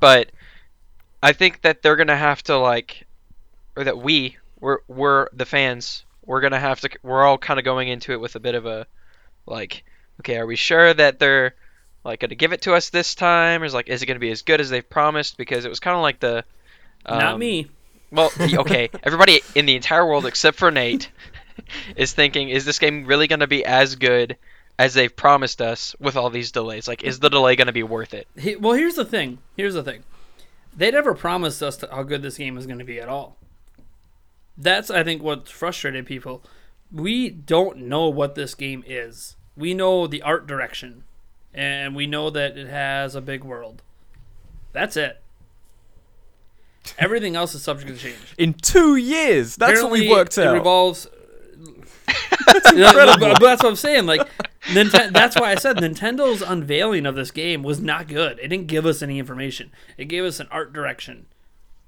but 0.00 0.32
I 1.22 1.32
think 1.32 1.60
that 1.60 1.82
they're 1.82 1.94
gonna 1.94 2.16
have 2.16 2.42
to 2.44 2.58
like, 2.58 3.06
or 3.76 3.84
that 3.84 3.96
we 3.96 4.38
we're 4.58 4.78
we're 4.88 5.28
the 5.32 5.46
fans. 5.46 6.04
We're 6.26 6.40
gonna 6.40 6.58
have 6.58 6.80
to. 6.80 6.90
We're 7.04 7.22
all 7.22 7.38
kind 7.38 7.60
of 7.60 7.64
going 7.64 7.86
into 7.86 8.10
it 8.10 8.20
with 8.20 8.34
a 8.34 8.40
bit 8.40 8.56
of 8.56 8.66
a 8.66 8.88
like, 9.46 9.84
okay, 10.18 10.38
are 10.38 10.46
we 10.46 10.56
sure 10.56 10.92
that 10.92 11.20
they're 11.20 11.54
like 12.04 12.20
gonna 12.20 12.34
give 12.34 12.52
it 12.52 12.62
to 12.62 12.74
us 12.74 12.90
this 12.90 13.14
time? 13.14 13.62
Or 13.62 13.64
is 13.64 13.74
like, 13.74 13.88
is 13.88 14.02
it 14.02 14.06
gonna 14.06 14.18
be 14.18 14.30
as 14.30 14.42
good 14.42 14.60
as 14.60 14.70
they've 14.70 14.88
promised? 14.88 15.36
Because 15.36 15.64
it 15.64 15.68
was 15.68 15.80
kind 15.80 15.96
of 15.96 16.02
like 16.02 16.20
the 16.20 16.44
not 17.08 17.34
um, 17.34 17.40
me. 17.40 17.68
well, 18.10 18.30
okay, 18.40 18.90
everybody 19.02 19.40
in 19.54 19.66
the 19.66 19.76
entire 19.76 20.06
world 20.06 20.26
except 20.26 20.58
for 20.58 20.70
Nate 20.70 21.10
is 21.96 22.12
thinking, 22.12 22.48
is 22.48 22.64
this 22.64 22.78
game 22.78 23.06
really 23.06 23.26
going 23.26 23.40
to 23.40 23.46
be 23.46 23.64
as 23.64 23.96
good 23.96 24.36
as 24.78 24.94
they've 24.94 25.14
promised 25.14 25.60
us 25.60 25.94
with 26.00 26.16
all 26.16 26.30
these 26.30 26.52
delays? 26.52 26.88
Like, 26.88 27.02
is 27.02 27.20
the 27.20 27.30
delay 27.30 27.56
going 27.56 27.66
to 27.66 27.72
be 27.72 27.82
worth 27.82 28.14
it? 28.14 28.26
He, 28.38 28.56
well, 28.56 28.72
here's 28.72 28.94
the 28.94 29.04
thing. 29.04 29.38
Here's 29.56 29.74
the 29.74 29.82
thing. 29.82 30.04
They 30.74 30.90
never 30.90 31.14
promised 31.14 31.62
us 31.62 31.76
to, 31.78 31.88
how 31.90 32.02
good 32.02 32.22
this 32.22 32.38
game 32.38 32.56
is 32.56 32.66
going 32.66 32.78
to 32.78 32.84
be 32.84 33.00
at 33.00 33.08
all. 33.08 33.36
That's, 34.56 34.90
I 34.90 35.02
think, 35.02 35.22
what 35.22 35.48
frustrated 35.48 36.06
people. 36.06 36.42
We 36.90 37.30
don't 37.30 37.78
know 37.78 38.08
what 38.08 38.34
this 38.34 38.54
game 38.54 38.84
is. 38.86 39.36
We 39.56 39.74
know 39.74 40.06
the 40.06 40.22
art 40.22 40.46
direction, 40.46 41.04
and 41.54 41.94
we 41.96 42.06
know 42.06 42.30
that 42.30 42.56
it 42.56 42.68
has 42.68 43.14
a 43.14 43.20
big 43.20 43.44
world. 43.44 43.82
That's 44.72 44.96
it. 44.96 45.20
Everything 46.98 47.36
else 47.36 47.54
is 47.54 47.62
subject 47.62 47.90
to 47.92 47.96
change. 47.96 48.34
In 48.38 48.54
two 48.54 48.96
years, 48.96 49.56
that's 49.56 49.82
what 49.82 49.92
we've 49.92 50.02
Apparently, 50.02 50.08
worked 50.10 50.38
It 50.38 50.46
out. 50.46 50.54
revolves. 50.54 51.06
but, 52.06 53.20
but 53.20 53.40
that's 53.40 53.62
what 53.62 53.66
I'm 53.70 53.76
saying. 53.76 54.06
Like, 54.06 54.26
that's 54.74 55.36
why 55.36 55.52
I 55.52 55.54
said 55.54 55.76
Nintendo's 55.76 56.42
unveiling 56.42 57.06
of 57.06 57.14
this 57.14 57.30
game 57.30 57.62
was 57.62 57.80
not 57.80 58.08
good. 58.08 58.38
It 58.40 58.48
didn't 58.48 58.66
give 58.66 58.84
us 58.86 59.02
any 59.02 59.18
information. 59.18 59.70
It 59.96 60.06
gave 60.06 60.24
us 60.24 60.40
an 60.40 60.48
art 60.50 60.72
direction 60.72 61.26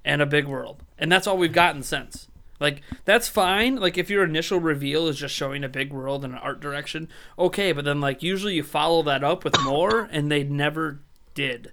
and 0.05 0.23
a 0.23 0.27
big 0.27 0.47
world, 0.47 0.83
and 0.99 1.11
that's 1.11 1.27
all 1.27 1.37
we've 1.39 1.53
gotten 1.53 1.83
since. 1.83 2.29
Like, 2.61 2.83
that's 3.05 3.29
fine. 3.29 3.77
Like, 3.77 3.99
if 3.99 4.09
your 4.11 4.25
initial 4.25 4.61
reveal 4.61 5.09
is 5.09 5.19
just 5.19 5.35
showing 5.35 5.65
a 5.65 5.69
big 5.69 5.93
world 5.93 6.25
and 6.25 6.35
an 6.35 6.39
art 6.41 6.61
direction, 6.61 7.09
okay. 7.39 7.73
But 7.73 7.85
then, 7.85 8.01
like, 8.01 8.23
usually 8.23 8.55
you 8.55 8.63
follow 8.63 9.03
that 9.03 9.25
up 9.25 9.45
with 9.45 9.61
more, 9.63 10.09
and 10.11 10.31
they 10.31 10.45
never 10.45 11.01
did. 11.35 11.73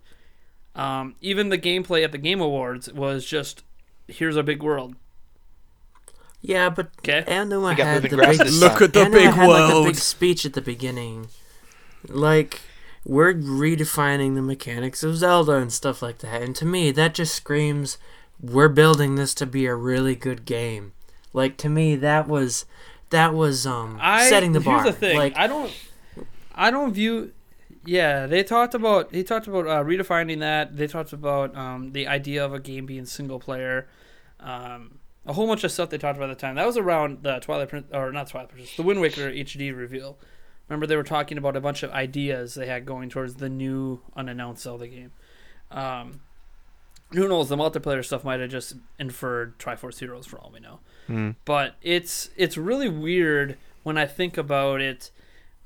Um, 0.75 1.15
even 1.21 1.49
the 1.49 1.57
gameplay 1.57 2.03
at 2.03 2.11
the 2.11 2.17
Game 2.17 2.41
Awards 2.41 2.91
was 2.91 3.25
just, 3.25 3.63
here's 4.07 4.35
a 4.37 4.43
big 4.43 4.63
world. 4.63 4.95
Yeah, 6.41 6.69
but 6.69 6.89
Okay. 6.99 7.23
Aonuma 7.27 7.77
had 7.77 8.01
the 8.03 8.09
big 8.09 8.51
Look 8.51 8.81
at 8.81 8.93
the 8.93 9.01
Aonuma 9.01 9.11
big 9.11 9.29
had 9.29 9.47
like 9.47 9.71
a 9.71 9.73
world. 9.75 9.85
big 9.85 9.95
speech 9.95 10.45
at 10.45 10.53
the 10.53 10.61
beginning, 10.61 11.27
like 12.07 12.61
we're 13.05 13.33
redefining 13.33 14.35
the 14.35 14.41
mechanics 14.41 15.03
of 15.03 15.17
Zelda 15.17 15.53
and 15.53 15.71
stuff 15.71 16.01
like 16.01 16.19
that. 16.19 16.41
And 16.41 16.55
to 16.55 16.65
me, 16.65 16.91
that 16.91 17.13
just 17.13 17.35
screams 17.35 17.97
we're 18.41 18.69
building 18.69 19.15
this 19.15 19.33
to 19.35 19.45
be 19.45 19.65
a 19.65 19.75
really 19.75 20.15
good 20.15 20.45
game. 20.45 20.93
Like 21.33 21.57
to 21.57 21.69
me, 21.69 21.95
that 21.95 22.27
was 22.27 22.65
that 23.09 23.33
was 23.33 23.65
um 23.65 23.97
I 24.01 24.27
setting 24.29 24.51
the 24.51 24.59
bar. 24.59 24.83
Here's 24.83 24.95
the 24.95 24.99
thing. 24.99 25.17
Like 25.17 25.37
I 25.37 25.47
don't. 25.47 25.71
I 26.53 26.71
don't 26.71 26.93
view. 26.93 27.31
Yeah, 27.85 28.27
they 28.27 28.43
talked 28.43 28.73
about. 28.73 29.13
He 29.13 29.23
talked 29.23 29.47
about 29.47 29.65
uh, 29.65 29.83
redefining 29.83 30.39
that. 30.39 30.75
They 30.75 30.87
talked 30.87 31.13
about 31.13 31.55
um, 31.55 31.93
the 31.93 32.07
idea 32.07 32.43
of 32.43 32.53
a 32.53 32.59
game 32.59 32.85
being 32.85 33.05
single 33.05 33.39
player. 33.39 33.87
Um, 34.39 34.99
a 35.25 35.33
whole 35.33 35.47
bunch 35.47 35.63
of 35.63 35.71
stuff 35.71 35.89
they 35.89 35.97
talked 35.97 36.17
about 36.17 36.29
at 36.29 36.37
the 36.37 36.41
time. 36.41 36.55
That 36.55 36.65
was 36.65 36.77
around 36.77 37.23
the 37.23 37.39
Twilight 37.39 37.69
Prin- 37.69 37.85
or 37.93 38.11
not 38.11 38.27
Twilight 38.27 38.49
Princess, 38.49 38.75
the 38.75 38.83
Wind 38.83 39.01
Waker 39.01 39.31
HD 39.31 39.75
reveal. 39.75 40.17
Remember 40.67 40.87
they 40.87 40.95
were 40.95 41.03
talking 41.03 41.37
about 41.37 41.55
a 41.55 41.61
bunch 41.61 41.83
of 41.83 41.91
ideas 41.91 42.53
they 42.55 42.65
had 42.65 42.85
going 42.85 43.09
towards 43.09 43.35
the 43.35 43.49
new 43.49 44.01
unannounced 44.15 44.63
Zelda 44.63 44.87
game. 44.87 45.11
Um, 45.69 46.21
who 47.11 47.27
knows? 47.27 47.49
The 47.49 47.57
multiplayer 47.57 48.03
stuff 48.03 48.23
might 48.23 48.39
have 48.39 48.49
just 48.49 48.75
inferred 48.99 49.57
Triforce 49.59 49.99
Heroes 49.99 50.25
for 50.25 50.39
all 50.39 50.51
we 50.53 50.59
know 50.59 50.79
Hmm. 51.07 51.31
but 51.45 51.75
it's 51.81 52.29
it's 52.37 52.57
really 52.57 52.87
weird 52.89 53.57
when 53.83 53.97
I 53.97 54.05
think 54.05 54.37
about 54.37 54.81
it. 54.81 55.11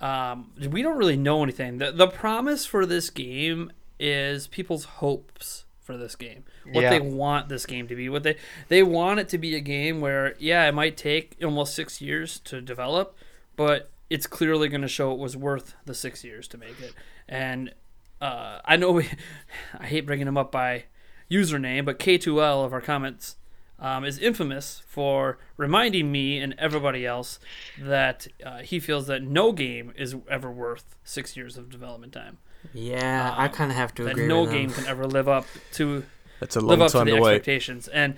Um, 0.02 0.52
we 0.70 0.82
don't 0.82 0.98
really 0.98 1.18
know 1.18 1.44
anything. 1.44 1.78
The 1.78 1.92
the 1.92 2.08
promise 2.08 2.66
for 2.66 2.86
this 2.86 3.10
game 3.10 3.72
is 4.00 4.48
people's 4.48 4.86
hopes 4.86 5.66
for 5.82 5.98
this 5.98 6.16
game. 6.16 6.44
What 6.72 6.82
Yeah. 6.82 6.90
they 6.90 7.00
want 7.00 7.48
this 7.50 7.66
game 7.66 7.88
to 7.90 7.96
be. 7.96 8.10
What 8.10 8.24
they 8.24 8.38
they 8.70 8.82
want 8.84 9.20
it 9.20 9.30
to 9.30 9.38
be 9.38 9.56
a 9.56 9.60
game 9.60 10.02
where 10.02 10.36
yeah, 10.40 10.68
it 10.68 10.74
might 10.74 10.98
take 10.98 11.38
almost 11.44 11.75
six 11.75 12.02
years 12.02 12.40
to 12.42 12.62
develop, 12.62 13.16
but 13.56 13.90
it's 14.10 14.28
clearly 14.28 14.68
going 14.70 14.82
to 14.82 14.88
show 14.88 15.12
it 15.12 15.20
was 15.20 15.36
worth 15.38 15.75
the 15.86 15.94
six 15.94 16.24
years 16.24 16.48
to 16.50 16.58
make 16.58 16.80
it. 16.82 16.94
And 17.28 17.74
uh, 18.22 18.60
I 18.66 18.78
know 18.78 18.92
we, 18.94 19.10
I 19.80 19.86
hate 19.86 20.05
bringing 20.05 20.25
them 20.25 20.38
up 20.38 20.51
by 20.51 20.86
username, 21.29 21.85
but 21.85 22.00
K2L 22.00 22.66
of 22.66 22.74
our 22.74 22.81
comments 22.81 23.35
um, 23.79 24.05
is 24.05 24.18
infamous 24.20 24.81
for 24.88 25.38
reminding 25.57 26.11
me 26.11 26.40
and 26.40 26.55
everybody 26.57 27.05
else 27.05 27.40
that 27.79 28.27
uh, 28.46 28.59
he 28.59 28.79
feels 28.79 29.07
that 29.07 29.22
no 29.24 29.51
game 29.51 29.94
is 29.98 30.16
ever 30.29 30.50
worth 30.51 30.96
six 31.03 31.35
years 31.35 31.57
of 31.57 31.70
development 31.70 32.14
time. 32.14 32.38
yeah, 32.74 33.33
I 33.38 33.46
um, 33.46 33.51
kind 33.51 33.72
of 33.72 33.77
have 33.77 33.94
to 33.96 34.03
agree. 34.03 34.14
That 34.14 34.20
agree. 34.22 34.27
no 34.27 34.42
with 34.42 34.51
them. 34.51 34.57
game 34.59 34.70
can 34.72 34.85
ever 34.88 35.05
live 35.05 35.27
up 35.27 35.46
to 35.74 36.05
That's 36.40 36.55
a 36.55 36.61
live 36.61 36.79
long 36.79 36.85
up 36.85 36.92
to 36.94 36.98
time 37.00 37.05
the 37.07 37.16
to 37.16 37.22
wait. 37.22 37.31
expectations. 37.35 37.88
And 37.90 38.16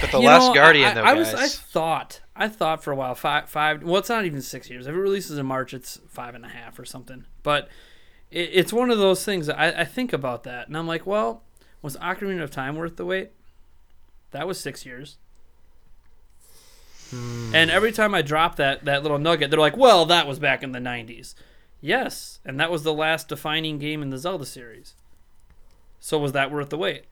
But 0.00 0.10
the 0.10 0.18
Last 0.18 0.48
know, 0.48 0.54
Guardian, 0.54 0.88
I, 0.90 0.94
though, 0.94 1.02
I, 1.02 1.10
I 1.10 1.14
guys. 1.14 1.32
was 1.32 1.40
I 1.40 1.48
thought 1.48 2.20
I 2.36 2.48
thought 2.48 2.82
for 2.84 2.92
a 2.92 2.96
while 2.96 3.14
five 3.14 3.48
five. 3.48 3.82
Well, 3.82 3.96
it's 3.98 4.08
not 4.08 4.24
even 4.24 4.42
six 4.42 4.68
years. 4.68 4.86
If 4.86 4.94
it 4.94 4.98
releases 4.98 5.38
in 5.38 5.46
March, 5.46 5.72
it's 5.72 6.00
five 6.08 6.34
and 6.34 6.44
a 6.44 6.48
half 6.48 6.78
or 6.78 6.84
something. 6.84 7.24
But 7.42 7.68
it, 8.30 8.50
it's 8.52 8.72
one 8.72 8.90
of 8.90 8.98
those 8.98 9.24
things 9.24 9.46
that 9.46 9.58
I, 9.58 9.82
I 9.82 9.84
think 9.84 10.12
about 10.12 10.42
that, 10.44 10.66
and 10.68 10.76
I'm 10.76 10.86
like, 10.86 11.06
well, 11.06 11.42
was 11.82 11.96
Ocarina 11.98 12.42
of 12.42 12.50
Time 12.50 12.76
worth 12.76 12.96
the 12.96 13.04
wait? 13.04 13.30
That 14.32 14.46
was 14.46 14.58
six 14.60 14.84
years. 14.84 15.16
Hmm. 17.10 17.54
And 17.54 17.70
every 17.70 17.92
time 17.92 18.14
I 18.14 18.22
drop 18.22 18.56
that 18.56 18.84
that 18.84 19.02
little 19.02 19.18
nugget, 19.18 19.50
they're 19.50 19.58
like, 19.60 19.76
"Well, 19.76 20.04
that 20.06 20.26
was 20.26 20.38
back 20.38 20.62
in 20.62 20.72
the 20.72 20.78
'90s." 20.78 21.34
Yes, 21.80 22.40
and 22.44 22.58
that 22.60 22.70
was 22.70 22.82
the 22.82 22.92
last 22.92 23.28
defining 23.28 23.78
game 23.78 24.02
in 24.02 24.10
the 24.10 24.18
Zelda 24.18 24.44
series. 24.44 24.94
So 26.00 26.18
was 26.18 26.32
that 26.32 26.50
worth 26.50 26.70
the 26.70 26.78
wait? 26.78 27.04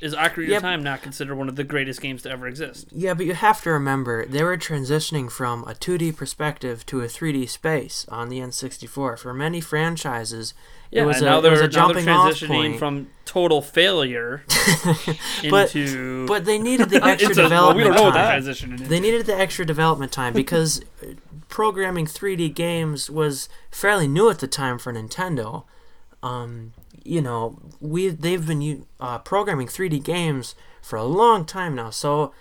Is 0.00 0.14
Ocarina 0.14 0.48
Yep. 0.48 0.56
of 0.56 0.62
Time 0.62 0.82
not 0.82 1.02
considered 1.02 1.36
one 1.36 1.48
of 1.48 1.54
the 1.56 1.62
greatest 1.64 2.00
games 2.00 2.22
to 2.22 2.30
ever 2.30 2.48
exist? 2.48 2.88
Yeah, 2.90 3.14
but 3.14 3.26
you 3.26 3.34
have 3.34 3.62
to 3.62 3.70
remember 3.70 4.24
they 4.26 4.42
were 4.42 4.56
transitioning 4.56 5.30
from 5.30 5.62
a 5.64 5.74
2D 5.74 6.16
perspective 6.16 6.84
to 6.86 7.02
a 7.02 7.08
3D 7.08 7.46
space 7.46 8.04
on 8.08 8.28
the 8.28 8.38
N64. 8.40 9.18
For 9.18 9.32
many 9.34 9.60
franchises, 9.60 10.54
Yeah, 10.92 11.02
it 11.02 11.06
was 11.06 11.16
and 11.16 11.26
a, 11.26 11.30
now 11.30 11.40
they're, 11.40 11.54
a 11.64 11.68
now 11.68 11.88
they're 11.92 12.02
transitioning 12.02 12.78
from 12.78 13.08
total 13.24 13.62
failure 13.62 14.44
But- 15.50 15.74
into. 15.74 16.26
but 16.26 16.44
they 16.44 16.58
needed 16.58 16.90
the 16.94 17.02
extra 17.02 17.34
well, 17.34 17.48
development 17.48 17.76
we 17.78 17.84
don't 17.84 17.94
know 17.96 18.02
what 18.04 18.14
they're 18.14 18.54
time. 18.54 18.76
They 18.76 19.00
needed 19.00 19.26
the 19.26 19.34
extra 19.34 19.64
development 19.64 20.12
time 20.12 20.34
because 20.34 20.82
programming 21.48 22.06
3D 22.06 22.54
games 22.54 23.08
was 23.10 23.48
fairly 23.70 24.06
new 24.06 24.28
at 24.30 24.38
the 24.38 24.46
time 24.46 24.78
for 24.78 24.92
Nintendo. 24.92 25.64
Um, 26.22 26.72
you 27.04 27.20
know, 27.20 27.58
we 27.80 28.08
they've 28.10 28.46
been 28.46 28.86
uh, 29.00 29.18
programming 29.18 29.66
3D 29.68 30.04
games 30.04 30.54
for 30.82 30.96
a 30.96 31.04
long 31.04 31.44
time 31.44 31.74
now, 31.74 31.90
so 31.90 32.32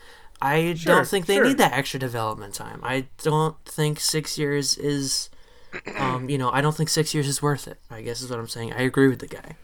I 0.42 0.74
Sure, 0.74 0.96
don't 0.96 1.08
think 1.08 1.26
they 1.26 1.36
sure. 1.36 1.46
need 1.46 1.58
that 1.58 1.72
extra 1.74 2.00
development 2.00 2.54
time. 2.54 2.80
I 2.84 3.06
don't 3.24 3.56
think 3.66 4.00
six 4.00 4.38
years 4.38 4.78
is, 4.78 5.30
um, 5.98 6.30
you 6.30 6.38
know, 6.38 6.50
I 6.52 6.62
don't 6.62 6.76
think 6.76 6.90
six 6.90 7.14
years 7.14 7.28
is 7.28 7.42
worth 7.42 7.68
it. 7.68 7.80
I 7.90 8.02
guess 8.02 8.22
is 8.22 8.30
what 8.30 8.40
I'm 8.40 8.48
saying. 8.48 8.74
I 8.74 8.82
agree 8.82 9.08
with 9.08 9.20
the 9.20 9.28
guy. 9.28 9.56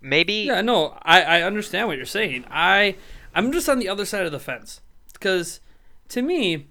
Maybe 0.00 0.34
Yeah, 0.34 0.60
no, 0.60 0.98
I, 1.02 1.22
I 1.22 1.42
understand 1.42 1.88
what 1.88 1.96
you're 1.96 2.06
saying. 2.06 2.44
I 2.50 2.96
I'm 3.34 3.52
just 3.52 3.68
on 3.68 3.78
the 3.78 3.88
other 3.88 4.04
side 4.04 4.26
of 4.26 4.32
the 4.32 4.40
fence 4.40 4.80
because 5.12 5.60
to 6.08 6.22
me, 6.22 6.66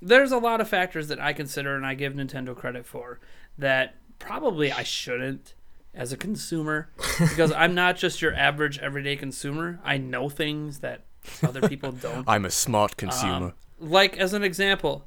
there's 0.00 0.32
a 0.32 0.38
lot 0.38 0.60
of 0.60 0.68
factors 0.68 1.08
that 1.08 1.20
I 1.20 1.32
consider 1.32 1.74
and 1.74 1.86
I 1.86 1.94
give 1.94 2.12
Nintendo 2.12 2.54
credit 2.54 2.86
for 2.86 3.18
that 3.58 3.96
probably 4.18 4.70
I 4.70 4.82
shouldn't 4.82 5.54
as 5.94 6.12
a 6.12 6.16
consumer 6.16 6.90
because 7.18 7.50
I'm 7.52 7.74
not 7.74 7.96
just 7.96 8.20
your 8.20 8.34
average 8.34 8.78
everyday 8.78 9.16
consumer. 9.16 9.80
I 9.82 9.96
know 9.98 10.28
things 10.28 10.80
that 10.80 11.04
other 11.42 11.66
people 11.68 11.92
don't. 12.02 12.28
I'm 12.28 12.44
a 12.44 12.50
smart 12.50 12.96
consumer. 12.96 13.46
Um, 13.46 13.52
like 13.80 14.16
as 14.18 14.32
an 14.32 14.42
example, 14.42 15.06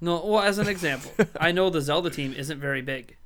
no, 0.00 0.24
well, 0.24 0.42
as 0.42 0.58
an 0.58 0.68
example, 0.68 1.12
I 1.40 1.52
know 1.52 1.70
the 1.70 1.80
Zelda 1.80 2.10
team 2.10 2.32
isn't 2.32 2.60
very 2.60 2.82
big. 2.82 3.16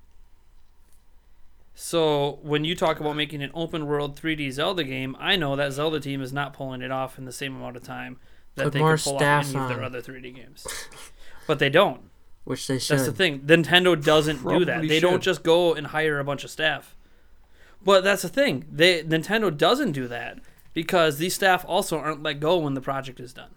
So 1.74 2.38
when 2.42 2.64
you 2.64 2.74
talk 2.74 3.00
about 3.00 3.16
making 3.16 3.42
an 3.42 3.50
open 3.54 3.86
world 3.86 4.20
3D 4.20 4.52
Zelda 4.52 4.84
game, 4.84 5.16
I 5.18 5.36
know 5.36 5.56
that 5.56 5.72
Zelda 5.72 5.98
team 5.98 6.20
is 6.20 6.32
not 6.32 6.52
pulling 6.52 6.82
it 6.82 6.90
off 6.90 7.16
in 7.18 7.24
the 7.24 7.32
same 7.32 7.56
amount 7.56 7.76
of 7.76 7.82
time 7.82 8.18
that 8.54 8.64
Put 8.64 8.72
they 8.74 8.78
more 8.80 8.96
can 8.96 9.04
pull 9.04 9.14
off 9.14 9.20
staff 9.20 9.48
any 9.48 9.58
of 9.58 9.68
their 9.68 9.78
on. 9.78 9.84
other 9.84 10.02
3D 10.02 10.34
games. 10.34 10.66
But 11.46 11.58
they 11.58 11.70
don't. 11.70 12.02
Which 12.44 12.66
they 12.66 12.78
should. 12.78 12.98
That's 12.98 13.06
the 13.06 13.12
thing. 13.12 13.40
Nintendo 13.40 14.02
doesn't 14.02 14.42
do 14.42 14.64
that. 14.64 14.72
Probably 14.72 14.88
They 14.88 15.00
don't 15.00 15.22
just 15.22 15.42
go 15.42 15.74
and 15.74 15.86
hire 15.88 16.18
a 16.18 16.24
bunch 16.24 16.44
of 16.44 16.50
staff. 16.50 16.94
But 17.82 18.04
that's 18.04 18.22
the 18.22 18.28
thing. 18.28 18.66
They 18.70 19.02
Nintendo 19.02 19.56
doesn't 19.56 19.92
do 19.92 20.06
that 20.08 20.38
because 20.74 21.18
these 21.18 21.34
staff 21.34 21.64
also 21.66 21.98
aren't 21.98 22.22
let 22.22 22.40
go 22.40 22.58
when 22.58 22.74
the 22.74 22.80
project 22.80 23.20
is 23.20 23.32
done. 23.32 23.50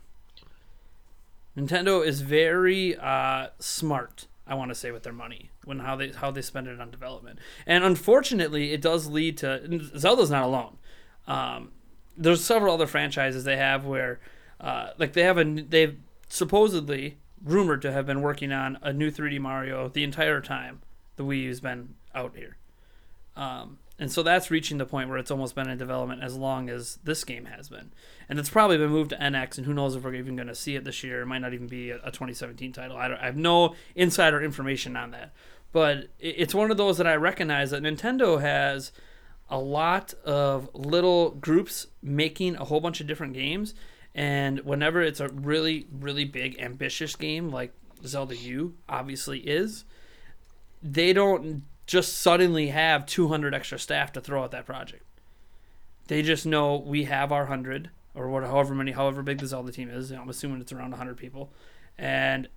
Nintendo 1.58 2.06
is 2.06 2.22
very 2.22 2.96
uh, 2.98 3.48
smart, 3.60 4.28
I 4.48 4.56
want 4.56 4.70
to 4.70 4.76
say, 4.76 4.92
with 4.92 5.04
their 5.04 5.14
money 5.14 5.52
when 5.66 5.80
how 5.80 5.96
they 5.96 6.10
how 6.10 6.32
they 6.32 6.42
spend 6.42 6.68
it 6.68 6.80
on 6.80 6.92
development. 6.92 7.40
And 7.66 7.84
unfortunately, 7.84 8.72
it 8.72 8.82
does 8.82 9.08
lead 9.08 9.38
to 9.40 9.80
Zelda's 9.98 10.32
not 10.32 10.44
alone. 10.44 10.78
Um, 11.28 11.72
there's 12.18 12.44
several 12.44 12.74
other 12.74 12.88
franchises 12.88 13.44
they 13.44 13.58
have 13.58 13.86
where, 13.86 14.20
uh, 14.60 14.90
like 14.98 15.14
they 15.14 15.24
have 15.24 15.38
a 15.38 15.44
they've 15.44 15.98
supposedly 16.28 17.18
rumored 17.44 17.82
to 17.82 17.92
have 17.92 18.06
been 18.06 18.22
working 18.22 18.52
on 18.52 18.78
a 18.82 18.94
new 18.94 19.12
3D 19.12 19.40
Mario 19.40 19.90
the 19.90 20.04
entire 20.04 20.42
time 20.42 20.82
the 21.16 21.24
Wii 21.24 21.44
U's 21.44 21.60
been 21.60 21.96
out 22.16 22.36
here. 22.36 22.58
Um, 23.36 23.80
and 24.00 24.12
so 24.12 24.24
that's 24.24 24.50
reaching 24.50 24.80
the 24.80 24.86
point 24.86 25.10
where 25.10 25.20
it's 25.20 25.30
almost 25.30 25.54
been 25.54 25.70
in 25.70 25.78
development 25.78 26.24
as 26.24 26.36
long 26.36 26.70
as 26.70 26.98
this 27.04 27.24
game 27.24 27.46
has 27.46 27.70
been. 27.70 27.92
And 28.28 28.40
it's 28.40 28.50
probably 28.50 28.78
been 28.78 28.90
moved 28.90 29.12
to 29.12 29.18
NX, 29.18 29.58
and 29.58 29.68
who 29.68 29.74
knows 29.74 29.96
if 29.96 30.04
we're 30.04 30.16
even 30.16 30.36
going 30.36 30.48
to 30.48 30.56
see 30.56 30.76
it 30.76 30.84
this 30.84 31.04
year. 31.04 31.22
It 31.22 31.28
might 31.28 31.40
not 31.40 31.54
even 31.54 31.68
be 31.68 31.92
a, 31.92 31.98
a 31.98 32.12
2017 32.12 32.74
title. 32.74 32.98
I, 32.98 33.08
don't, 33.08 33.20
I 33.20 33.26
have 33.26 33.38
no 33.38 33.76
insider 33.96 34.42
information 34.42 34.98
on 34.98 35.12
that. 35.12 35.32
But 35.72 36.10
it, 36.20 36.36
it's 36.38 36.56
one 36.56 36.72
of 36.72 36.78
those 36.78 36.98
that 36.98 37.06
I 37.06 37.16
recognize 37.16 37.70
that 37.70 37.84
Nintendo 37.84 38.42
has 38.42 38.92
a 39.50 39.60
lot 39.60 40.16
of 40.26 40.70
little 40.74 41.32
groups 41.32 41.88
making 42.02 42.56
a 42.56 42.66
whole 42.66 42.80
bunch 42.80 43.00
of 43.00 43.06
different 43.06 43.34
games. 43.34 43.76
And 44.16 44.60
whenever 44.62 45.04
it's 45.04 45.20
a 45.20 45.30
really, 45.30 45.86
really 45.92 46.26
big, 46.26 46.60
ambitious 46.60 47.16
game 47.16 47.52
like 47.52 47.74
Zelda 48.06 48.36
U 48.36 48.74
obviously 48.90 49.40
is, 49.40 49.86
they 50.82 51.14
don't 51.14 51.64
just 51.86 52.18
suddenly 52.18 52.68
have 52.68 53.06
200 53.06 53.54
extra 53.54 53.78
staff 53.78 54.12
to 54.14 54.22
throw 54.22 54.44
at 54.44 54.52
that 54.52 54.66
project. 54.66 55.04
They 56.08 56.22
just 56.22 56.46
know 56.46 56.76
we 56.76 57.06
have 57.06 57.32
our 57.32 57.46
hundred 57.46 57.90
or 58.16 58.30
what, 58.30 58.44
however 58.44 58.76
many, 58.76 58.92
however 58.92 59.24
big 59.24 59.40
the 59.40 59.48
Zelda 59.48 59.72
team 59.72 59.90
is. 59.90 60.12
I'm 60.12 60.30
assuming 60.30 60.62
it's 60.62 60.72
around 60.72 60.94
hundred 60.94 61.18
people, 61.18 61.52
and 61.98 62.48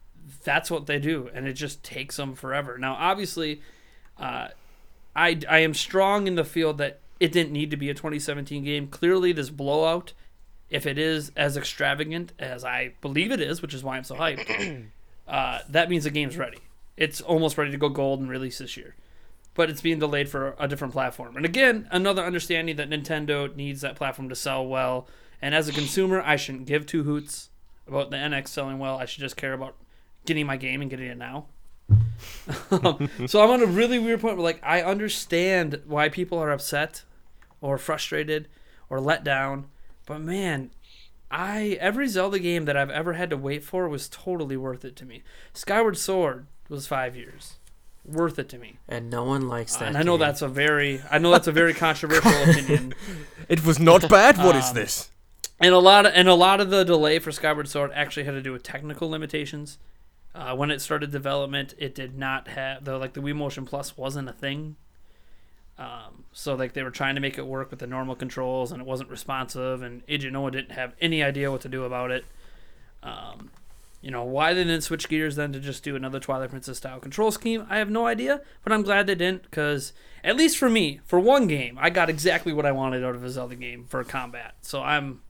that's 0.45 0.71
what 0.71 0.87
they 0.87 0.99
do, 0.99 1.31
and 1.33 1.47
it 1.47 1.55
just 1.55 1.83
takes 1.83 2.17
them 2.17 2.35
forever. 2.35 2.77
Now, 2.79 2.95
obviously, 2.95 3.63
uh, 4.19 4.49
I 5.15 5.41
I 5.49 5.59
am 5.59 5.75
strong 5.75 6.27
in 6.27 6.35
the 6.35 6.45
field 6.45 6.79
that 6.79 7.01
it 7.21 7.33
didn't 7.33 7.53
need 7.53 7.71
to 7.71 7.77
be 7.77 7.89
a 7.89 7.95
2017 7.95 8.65
game. 8.65 8.89
Clearly, 8.89 9.33
this 9.33 9.51
blowout, 9.51 10.13
if 10.69 10.87
it 10.87 10.99
is 10.99 11.33
as 11.37 11.57
extravagant 11.57 12.33
as 12.39 12.65
I 12.65 12.95
believe 13.01 13.31
it 13.31 13.41
is, 13.41 13.63
which 13.63 13.75
is 13.75 13.83
why 13.83 13.97
I'm 13.97 14.05
so 14.05 14.17
hyped, 14.17 14.87
uh, 15.29 15.61
that 15.69 15.89
means 15.89 16.05
the 16.05 16.11
game's 16.11 16.37
ready. 16.37 16.59
It's 16.97 17.21
almost 17.21 17.57
ready 17.57 17.71
to 17.71 17.79
go 17.79 17.89
gold 17.89 18.21
and 18.21 18.29
release 18.29 18.59
this 18.59 18.77
year. 18.77 18.95
But 19.57 19.71
it's 19.71 19.81
being 19.81 19.99
delayed 19.99 20.29
for 20.29 20.55
a 20.59 20.69
different 20.69 20.93
platform. 20.93 21.37
And 21.37 21.45
again, 21.45 21.89
another 21.91 22.23
understanding 22.23 22.77
that 22.77 22.91
Nintendo 22.91 23.55
needs 23.55 23.81
that 23.81 23.97
platform 23.97 24.29
to 24.29 24.37
sell 24.37 24.67
well. 24.67 25.09
And 25.43 25.55
as 25.55 25.69
a 25.69 25.73
consumer, 25.73 26.23
I 26.23 26.37
shouldn't 26.37 26.67
give 26.67 26.87
two 26.87 27.03
hoots 27.03 27.49
about 27.89 28.11
the 28.11 28.17
NX 28.17 28.49
selling 28.49 28.79
well. 28.79 28.99
I 28.99 29.07
should 29.07 29.21
just 29.21 29.37
care 29.37 29.55
about 29.55 29.75
getting 30.27 30.47
my 30.47 30.57
game 30.57 30.81
and 30.83 30.91
getting 30.91 31.09
it 31.09 31.19
now. 31.19 31.47
Um, 32.71 33.11
so 33.27 33.43
I'm 33.43 33.51
on 33.51 33.63
a 33.63 33.67
really 33.67 33.99
weird 33.99 34.21
point 34.21 34.37
where, 34.37 34.45
like, 34.45 34.61
I 34.63 34.83
understand 34.83 35.83
why 35.87 36.09
people 36.09 36.39
are 36.39 36.51
upset 36.51 37.03
or 37.61 37.79
frustrated 37.79 38.49
or 38.89 39.01
let 39.01 39.23
down. 39.23 39.67
But 40.07 40.21
man, 40.21 40.71
I 41.31 41.77
every 41.81 42.09
Zelda 42.09 42.39
game 42.39 42.65
that 42.65 42.77
I've 42.77 42.91
ever 42.91 43.15
had 43.15 43.31
to 43.31 43.37
wait 43.37 43.65
for 43.65 43.89
was 43.89 44.09
totally 44.09 44.57
worth 44.57 44.85
it 44.85 44.97
to 44.97 45.05
me. 45.05 45.23
Skyward 45.53 45.97
Sword 45.97 46.47
was 46.69 46.87
five 46.87 47.17
years, 47.17 47.55
worth 48.07 48.39
it 48.39 48.49
to 48.51 48.59
me. 48.59 48.79
And 48.89 49.11
no 49.11 49.25
one 49.25 49.49
likes 49.49 49.77
that. 49.77 49.89
and 49.89 49.99
I 49.99 50.03
know 50.03 50.13
game. 50.13 50.21
that's 50.21 50.43
a 50.43 50.49
very 50.49 51.03
I 51.11 51.19
know 51.19 51.31
that's 51.31 51.47
a 51.49 51.53
very 51.53 51.75
controversial 51.87 52.33
opinion. 52.51 52.95
It 53.49 53.65
was 53.65 53.79
not 53.79 54.09
bad. 54.09 54.39
What 54.39 54.57
is 54.57 54.71
Um, 54.71 54.75
this? 54.75 55.11
And 55.61 55.73
a 55.73 55.79
lot 55.79 56.05
of 56.07 56.13
and 56.15 56.29
a 56.29 56.35
lot 56.35 56.61
of 56.61 56.71
the 56.71 56.85
delay 56.85 57.19
for 57.21 57.31
Skyward 57.33 57.69
Sword 57.69 57.91
actually 57.95 58.25
had 58.25 58.33
to 58.33 58.43
do 58.43 58.53
with 58.53 58.63
technical 58.63 59.09
limitations. 59.09 59.79
Uh, 60.35 60.55
when 60.55 60.71
it 60.71 60.81
started 60.83 61.11
development, 61.13 61.73
it 61.79 61.95
did 61.95 62.19
not 62.19 62.49
have 62.49 62.85
the 62.85 62.99
like 62.99 63.13
the 63.15 63.21
Wii 63.21 63.35
Motion 63.37 63.65
Plus 63.65 63.97
wasn't 63.97 64.29
a 64.29 64.33
thing. 64.33 64.77
Um, 65.79 66.25
so 66.33 66.55
like 66.55 66.73
they 66.73 66.83
were 66.83 66.91
trying 66.91 67.15
to 67.17 67.21
make 67.21 67.39
it 67.39 67.47
work 67.47 67.71
with 67.71 67.81
the 67.81 67.87
normal 67.87 68.17
controls, 68.17 68.73
and 68.73 68.81
it 68.81 68.87
wasn't 68.87 69.11
responsive. 69.11 69.83
And 69.83 70.05
Eiji 70.07 70.31
Aonuma 70.31 70.51
didn't 70.53 70.73
have 70.73 70.95
any 71.01 71.23
idea 71.23 71.51
what 71.51 71.61
to 71.63 71.69
do 71.69 71.85
about 71.85 72.11
it. 72.11 72.25
Um, 73.03 73.51
you 74.07 74.13
know 74.13 74.23
why 74.23 74.55
they 74.55 74.63
didn't 74.63 74.83
switch 74.83 75.09
gears 75.09 75.35
then 75.35 75.53
to 75.53 75.59
just 75.59 75.83
do 75.83 75.97
another 75.97 76.21
Twilight 76.21 76.51
Princess 76.51 76.77
style 76.77 77.01
control 77.01 77.33
scheme? 77.33 77.67
I 77.69 77.79
have 77.79 77.91
no 77.91 78.07
idea, 78.07 78.41
but 78.63 78.73
I'm 78.73 78.83
glad 78.83 79.09
they 79.09 79.17
didn't 79.17 79.43
because 79.43 79.93
at 80.23 80.37
least 80.37 80.59
for 80.59 80.71
me, 80.71 81.01
for 81.07 81.19
one 81.19 81.49
game, 81.49 81.77
I 81.81 81.91
got 81.91 82.09
exactly 82.09 82.53
what 82.53 82.65
I 82.65 82.71
wanted 82.71 83.03
out 83.03 83.17
of 83.17 83.25
a 83.25 83.31
Zelda 83.31 83.57
game 83.57 83.85
for 83.89 84.05
combat. 84.05 84.55
So 84.63 84.81
I'm 84.81 85.23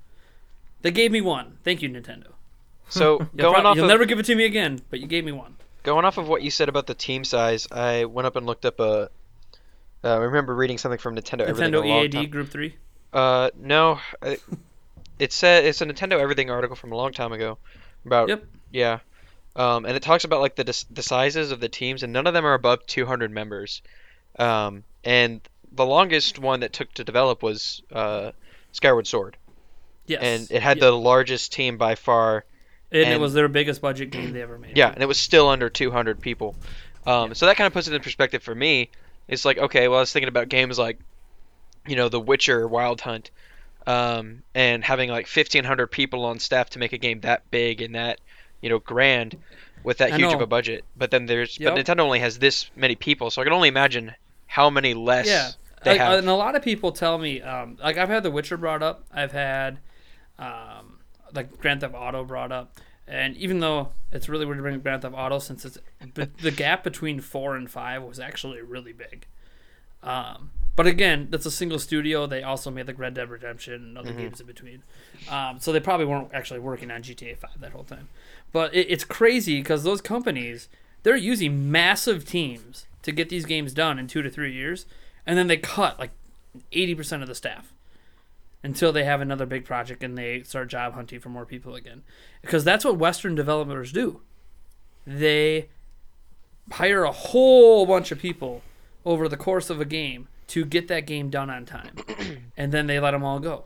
they 0.82 0.90
gave 0.90 1.10
me 1.10 1.22
one. 1.22 1.56
Thank 1.64 1.80
you, 1.80 1.88
Nintendo. 1.88 2.32
So 2.90 3.12
You'll, 3.18 3.28
going 3.34 3.54
prob- 3.54 3.64
off 3.64 3.76
you'll 3.76 3.86
of 3.86 3.88
never 3.88 4.04
give 4.04 4.18
it 4.18 4.26
to 4.26 4.34
me 4.34 4.44
again, 4.44 4.82
but 4.90 5.00
you 5.00 5.06
gave 5.06 5.24
me 5.24 5.32
one. 5.32 5.56
going 5.82 6.04
off 6.04 6.18
of 6.18 6.28
what 6.28 6.42
you 6.42 6.50
said 6.50 6.68
about 6.68 6.86
the 6.86 6.94
team 6.94 7.24
size, 7.24 7.66
I 7.72 8.04
went 8.04 8.26
up 8.26 8.36
and 8.36 8.44
looked 8.44 8.66
up 8.66 8.78
a. 8.78 9.08
Uh, 10.04 10.08
I 10.08 10.16
remember 10.16 10.54
reading 10.54 10.76
something 10.76 10.98
from 10.98 11.16
Nintendo. 11.16 11.46
Everything 11.46 11.72
Nintendo 11.72 11.82
a 11.82 11.88
long 11.88 12.04
EAD 12.04 12.12
time- 12.12 12.30
Group 12.30 12.50
Three. 12.50 12.76
Uh, 13.10 13.48
no, 13.58 14.00
I- 14.20 14.36
it 15.18 15.32
said 15.32 15.64
it's 15.64 15.80
a 15.80 15.86
Nintendo 15.86 16.20
Everything 16.20 16.50
article 16.50 16.76
from 16.76 16.92
a 16.92 16.94
long 16.94 17.14
time 17.14 17.32
ago 17.32 17.56
about 18.06 18.28
Yep. 18.28 18.44
yeah, 18.70 18.98
um, 19.56 19.84
and 19.84 19.96
it 19.96 20.02
talks 20.02 20.24
about 20.24 20.40
like 20.40 20.56
the 20.56 20.84
the 20.90 21.02
sizes 21.02 21.50
of 21.50 21.60
the 21.60 21.68
teams, 21.68 22.02
and 22.02 22.12
none 22.12 22.26
of 22.26 22.34
them 22.34 22.44
are 22.46 22.54
above 22.54 22.86
200 22.86 23.30
members, 23.30 23.82
um, 24.38 24.84
and 25.04 25.40
the 25.72 25.84
longest 25.86 26.38
one 26.38 26.60
that 26.60 26.72
took 26.72 26.92
to 26.94 27.04
develop 27.04 27.42
was 27.42 27.82
uh, 27.92 28.32
Skyward 28.72 29.06
Sword, 29.06 29.36
Yes. 30.06 30.20
and 30.22 30.50
it 30.50 30.62
had 30.62 30.78
Yeah. 30.78 30.86
the 30.86 30.92
largest 30.92 31.52
team 31.52 31.76
by 31.76 31.94
far. 31.94 32.44
and, 32.92 33.12
it 33.12 33.20
was 33.20 33.34
their 33.34 33.48
biggest 33.48 33.80
budget 33.82 34.10
game 34.10 34.32
they 34.32 34.40
ever 34.42 34.58
made. 34.58 34.76
Yeah, 34.76 34.90
and 34.90 35.02
it 35.02 35.06
was 35.06 35.18
still 35.18 35.48
under 35.48 35.68
200 35.68 36.20
people. 36.20 36.54
Um, 37.04 37.34
So 37.34 37.46
that 37.46 37.56
kind 37.56 37.66
of 37.66 37.72
puts 37.72 37.88
it 37.88 37.94
in 37.94 38.00
perspective 38.00 38.42
for 38.42 38.54
me. 38.54 38.90
It's 39.28 39.44
like, 39.44 39.58
okay, 39.58 39.88
well, 39.88 39.98
I 39.98 40.00
was 40.02 40.12
thinking 40.12 40.28
about 40.28 40.48
games 40.48 40.78
like, 40.78 40.98
you 41.86 41.96
know, 41.96 42.08
The 42.08 42.20
Witcher, 42.20 42.66
Wild 42.68 43.00
Hunt, 43.00 43.30
um, 43.86 44.42
and 44.54 44.82
having 44.84 45.10
like 45.10 45.28
1,500 45.28 45.86
people 45.88 46.24
on 46.24 46.38
staff 46.38 46.70
to 46.70 46.78
make 46.78 46.92
a 46.92 46.98
game 46.98 47.20
that 47.20 47.48
big 47.50 47.80
and 47.80 47.94
that, 47.94 48.20
you 48.60 48.68
know, 48.68 48.78
grand 48.78 49.36
with 49.84 49.98
that 49.98 50.12
I 50.12 50.16
huge 50.16 50.32
of 50.32 50.40
a 50.40 50.46
budget. 50.46 50.84
But 50.96 51.10
then 51.10 51.26
there's, 51.26 51.58
Yep. 51.60 51.74
but 51.74 51.84
Nintendo 51.84 52.00
only 52.00 52.18
has 52.20 52.38
this 52.38 52.70
many 52.74 52.96
people, 52.96 53.30
so 53.30 53.40
I 53.40 53.44
can 53.44 53.52
only 53.52 53.68
imagine 53.68 54.12
how 54.46 54.70
many 54.70 54.94
less 54.94 55.26
Yeah. 55.26 55.50
they 55.84 55.92
Like, 55.92 56.00
have. 56.00 56.18
and 56.18 56.28
a 56.28 56.34
lot 56.34 56.56
of 56.56 56.62
people 56.62 56.90
tell 56.92 57.18
me, 57.18 57.40
um, 57.42 57.78
like 57.82 57.96
I've 57.98 58.08
had 58.08 58.22
The 58.22 58.30
Witcher 58.30 58.56
brought 58.56 58.82
up, 58.82 59.04
I've 59.12 59.32
had, 59.32 59.78
um, 60.38 60.98
like 61.32 61.58
Grand 61.58 61.80
Theft 61.82 61.94
Auto 61.94 62.24
brought 62.24 62.50
up, 62.52 62.76
and 63.06 63.36
even 63.36 63.60
though 63.60 63.92
it's 64.10 64.28
really 64.28 64.46
weird 64.46 64.58
to 64.58 64.62
bring 64.62 64.74
up 64.76 64.82
Grand 64.82 65.02
Theft 65.02 65.14
Auto 65.16 65.38
since 65.38 65.64
it's 65.64 65.78
but 66.14 66.36
the 66.38 66.50
gap 66.50 66.82
between 66.82 67.20
four 67.20 67.54
and 67.56 67.70
five 67.70 68.02
was 68.02 68.18
actually 68.18 68.60
really 68.62 68.92
big. 68.92 69.26
Um, 70.02 70.50
but 70.76 70.86
again, 70.86 71.28
that's 71.30 71.46
a 71.46 71.50
single 71.50 71.78
studio. 71.78 72.26
They 72.26 72.42
also 72.42 72.70
made 72.70 72.86
like 72.86 72.98
Red 72.98 73.14
Dead 73.14 73.30
Redemption 73.30 73.74
and 73.74 73.98
other 73.98 74.12
games 74.12 74.40
in 74.40 74.46
between. 74.46 74.82
Um, 75.30 75.58
so 75.58 75.72
they 75.72 75.80
probably 75.80 76.04
weren't 76.04 76.28
actually 76.34 76.60
working 76.60 76.90
on 76.90 77.02
GTA 77.02 77.38
5 77.38 77.60
that 77.60 77.72
whole 77.72 77.84
time. 77.84 78.08
But 78.52 78.74
it, 78.74 78.86
it's 78.90 79.04
crazy 79.04 79.58
because 79.60 79.84
those 79.84 80.02
companies, 80.02 80.68
they're 81.02 81.16
using 81.16 81.70
massive 81.70 82.26
teams 82.26 82.86
to 83.02 83.10
get 83.10 83.30
these 83.30 83.46
games 83.46 83.72
done 83.72 83.98
in 83.98 84.06
two 84.06 84.20
to 84.20 84.28
three 84.28 84.52
years. 84.52 84.84
And 85.26 85.38
then 85.38 85.46
they 85.46 85.56
cut 85.56 85.98
like 85.98 86.10
80% 86.72 87.22
of 87.22 87.28
the 87.28 87.34
staff 87.34 87.72
until 88.62 88.92
they 88.92 89.04
have 89.04 89.22
another 89.22 89.46
big 89.46 89.64
project 89.64 90.02
and 90.04 90.18
they 90.18 90.42
start 90.42 90.68
job 90.68 90.92
hunting 90.92 91.20
for 91.20 91.30
more 91.30 91.46
people 91.46 91.74
again. 91.74 92.02
Because 92.42 92.64
that's 92.64 92.84
what 92.84 92.98
Western 92.98 93.34
developers 93.34 93.92
do. 93.92 94.20
They 95.06 95.68
hire 96.72 97.04
a 97.04 97.12
whole 97.12 97.86
bunch 97.86 98.12
of 98.12 98.18
people 98.18 98.62
over 99.06 99.26
the 99.26 99.36
course 99.38 99.70
of 99.70 99.80
a 99.80 99.84
game 99.86 100.28
to 100.48 100.64
get 100.64 100.88
that 100.88 101.06
game 101.06 101.30
done 101.30 101.50
on 101.50 101.64
time. 101.64 101.96
and 102.56 102.72
then 102.72 102.86
they 102.86 103.00
let 103.00 103.12
them 103.12 103.24
all 103.24 103.40
go. 103.40 103.64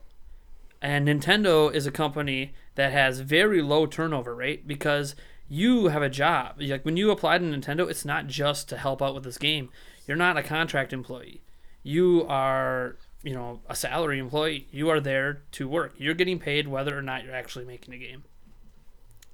And 0.83 1.07
Nintendo 1.07 1.73
is 1.73 1.87
a 1.87 1.90
company 1.90 2.55
that 2.75 2.93
has 2.93 3.21
very 3.21 3.61
low 3.61 3.87
turnover 3.87 4.35
rate 4.35 4.66
because 4.66 5.14
you 5.49 5.88
have 5.88 6.03
a 6.03 6.09
job. 6.09 6.57
Like 6.59 6.85
when 6.85 6.97
you 6.97 7.11
apply 7.11 7.38
to 7.38 7.45
Nintendo, 7.45 7.90
it's 7.90 8.05
not 8.05 8.27
just 8.27 8.69
to 8.71 8.79
help 8.79 9.03
out 9.03 9.14
with 9.14 9.25
this 9.25 9.37
game. 9.37 9.69
You're 10.07 10.16
not 10.16 10.38
a 10.38 10.43
contract 10.43 10.93
employee. 10.93 11.43
You 11.83 12.25
are, 12.29 12.97
you 13.23 13.35
know, 13.35 13.61
a 13.69 13.75
salary 13.75 14.19
employee. 14.19 14.69
You 14.71 14.88
are 14.88 15.01
there 15.01 15.43
to 15.53 15.69
work. 15.69 15.95
You're 15.99 16.14
getting 16.14 16.38
paid 16.38 16.69
whether 16.69 16.97
or 16.97 17.03
not 17.03 17.25
you're 17.25 17.35
actually 17.35 17.66
making 17.66 17.93
a 17.93 17.99
game. 17.99 18.25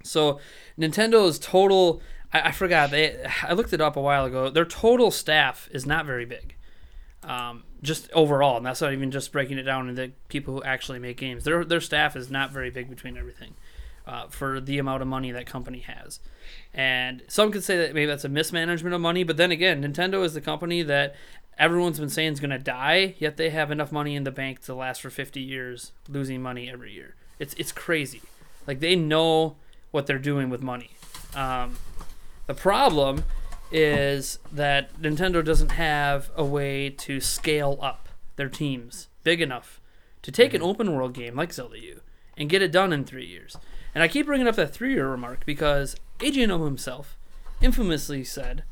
So 0.03 0.41
Nintendo's 0.79 1.39
total 1.39 2.01
I, 2.33 2.49
I 2.49 2.53
forgot 2.53 2.91
they 2.91 3.25
I 3.43 3.53
looked 3.53 3.73
it 3.73 3.81
up 3.81 3.97
a 3.97 4.01
while 4.01 4.25
ago. 4.25 4.51
Their 4.51 4.65
total 4.65 5.11
staff 5.11 5.69
is 5.73 5.87
not 5.87 6.07
very 6.07 6.25
big. 6.25 6.56
Um, 7.27 7.65
just 7.83 8.11
overall, 8.13 8.57
and 8.57 8.65
that's 8.65 8.81
not 8.81 8.93
even 8.93 9.11
just 9.11 9.33
breaking 9.33 9.59
it 9.59 9.65
down 9.65 9.89
into 9.89 10.13
people 10.29 10.55
who 10.55 10.63
actually 10.63 10.99
make 10.99 11.17
games. 11.17 11.45
Their 11.45 11.65
their 11.65 11.81
staff 11.81 12.15
is 12.17 12.31
not 12.31 12.53
very 12.53 12.71
big 12.71 12.89
between 12.89 13.17
everything, 13.17 13.55
uh, 14.07 14.29
for 14.29 14.61
the 14.61 14.79
amount 14.79 15.03
of 15.03 15.09
money 15.09 15.33
that 15.33 15.47
company 15.47 15.81
has. 15.81 16.21
And 16.73 17.23
some 17.29 17.51
could 17.51 17.65
say 17.65 17.77
that 17.79 17.95
maybe 17.95 18.07
that's 18.07 18.25
a 18.25 18.29
mismanagement 18.29 18.95
of 18.95 19.01
money, 19.01 19.25
but 19.25 19.37
then 19.37 19.51
again, 19.51 19.83
Nintendo 19.83 20.25
is 20.25 20.35
the 20.35 20.41
company 20.41 20.83
that 20.83 21.15
everyone's 21.59 21.99
been 21.99 22.11
saying 22.11 22.35
is 22.35 22.41
going 22.41 22.51
to 22.51 22.59
die, 22.59 23.15
yet 23.19 23.37
they 23.37 23.51
have 23.51 23.71
enough 23.71 23.91
money 23.91 24.15
in 24.15 24.25
the 24.25 24.31
bank 24.31 24.61
to 24.63 24.75
last 24.75 25.01
for 25.03 25.11
50 25.11 25.41
years, 25.41 25.93
losing 26.09 26.41
money 26.43 26.71
every 26.71 26.93
year. 26.93 27.15
It's 27.39 27.55
it's 27.55 27.73
crazy. 27.73 28.23
Like 28.67 28.81
they 28.81 28.97
know 28.97 29.57
what 29.91 30.07
they're 30.07 30.19
doing 30.19 30.51
with 30.51 30.63
money. 30.63 30.91
Um, 31.35 31.79
the 32.47 32.55
problem 32.55 33.25
is 33.71 34.39
that 34.53 34.95
Nintendo 35.01 35.45
doesn't 35.45 35.73
have 35.73 36.31
a 36.37 36.45
way 36.45 36.91
to 36.91 37.21
scale 37.21 37.79
up 37.83 38.09
their 38.37 38.49
teams 38.49 39.09
big 39.25 39.41
enough 39.41 39.81
to 40.23 40.31
take 40.31 40.55
an 40.55 40.63
open 40.63 40.95
world 40.95 41.15
game 41.15 41.35
like 41.35 41.53
Zelda 41.53 41.79
U 41.81 42.01
and 42.37 42.49
get 42.49 42.63
it 42.63 42.73
done 42.73 42.93
in 42.93 43.05
three 43.05 43.27
years. 43.27 43.57
And 43.95 44.03
I 44.03 44.09
keep 44.09 44.27
bringing 44.27 44.47
up 44.47 44.57
that 44.57 44.73
three 44.73 44.93
year 44.93 45.09
remark 45.09 45.45
because 45.47 45.97
Eiji 46.19 46.47
Aonuma 46.47 46.67
himself 46.67 47.17
infamously 47.61 48.25
said, 48.25 48.63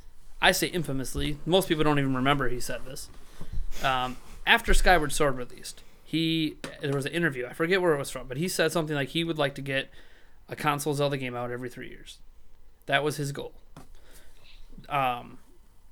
I 0.41 0.53
say 0.53 0.67
infamously, 0.67 1.39
most 1.47 1.69
people 1.69 1.85
don't 1.85 1.99
even 1.99 2.15
remember 2.15 2.49
he 2.49 2.61
said 2.61 2.85
this. 2.85 3.09
Um, 3.83 4.17
after 4.47 4.75
Skyward 4.75 5.13
Sword 5.13 5.37
released, 5.37 5.83
he 6.05 6.57
there 6.81 6.93
was 6.93 7.07
an 7.07 7.13
interview, 7.13 7.47
I 7.47 7.55
forget 7.55 7.81
where 7.81 7.95
it 7.95 7.99
was 7.99 8.11
from, 8.11 8.29
but 8.29 8.37
he 8.37 8.47
said 8.47 8.71
something 8.71 8.95
like 8.95 9.09
he 9.11 9.25
would 9.25 9.39
like 9.39 9.55
to 9.57 9.63
get 9.63 9.91
a 10.49 10.55
console 10.55 10.95
Zelda 10.95 11.17
game 11.17 11.35
out 11.35 11.51
every 11.51 11.71
three 11.71 11.89
years. 11.89 12.19
That 12.87 13.03
was 13.03 13.17
his 13.17 13.33
goal. 13.33 13.55
Um, 14.89 15.39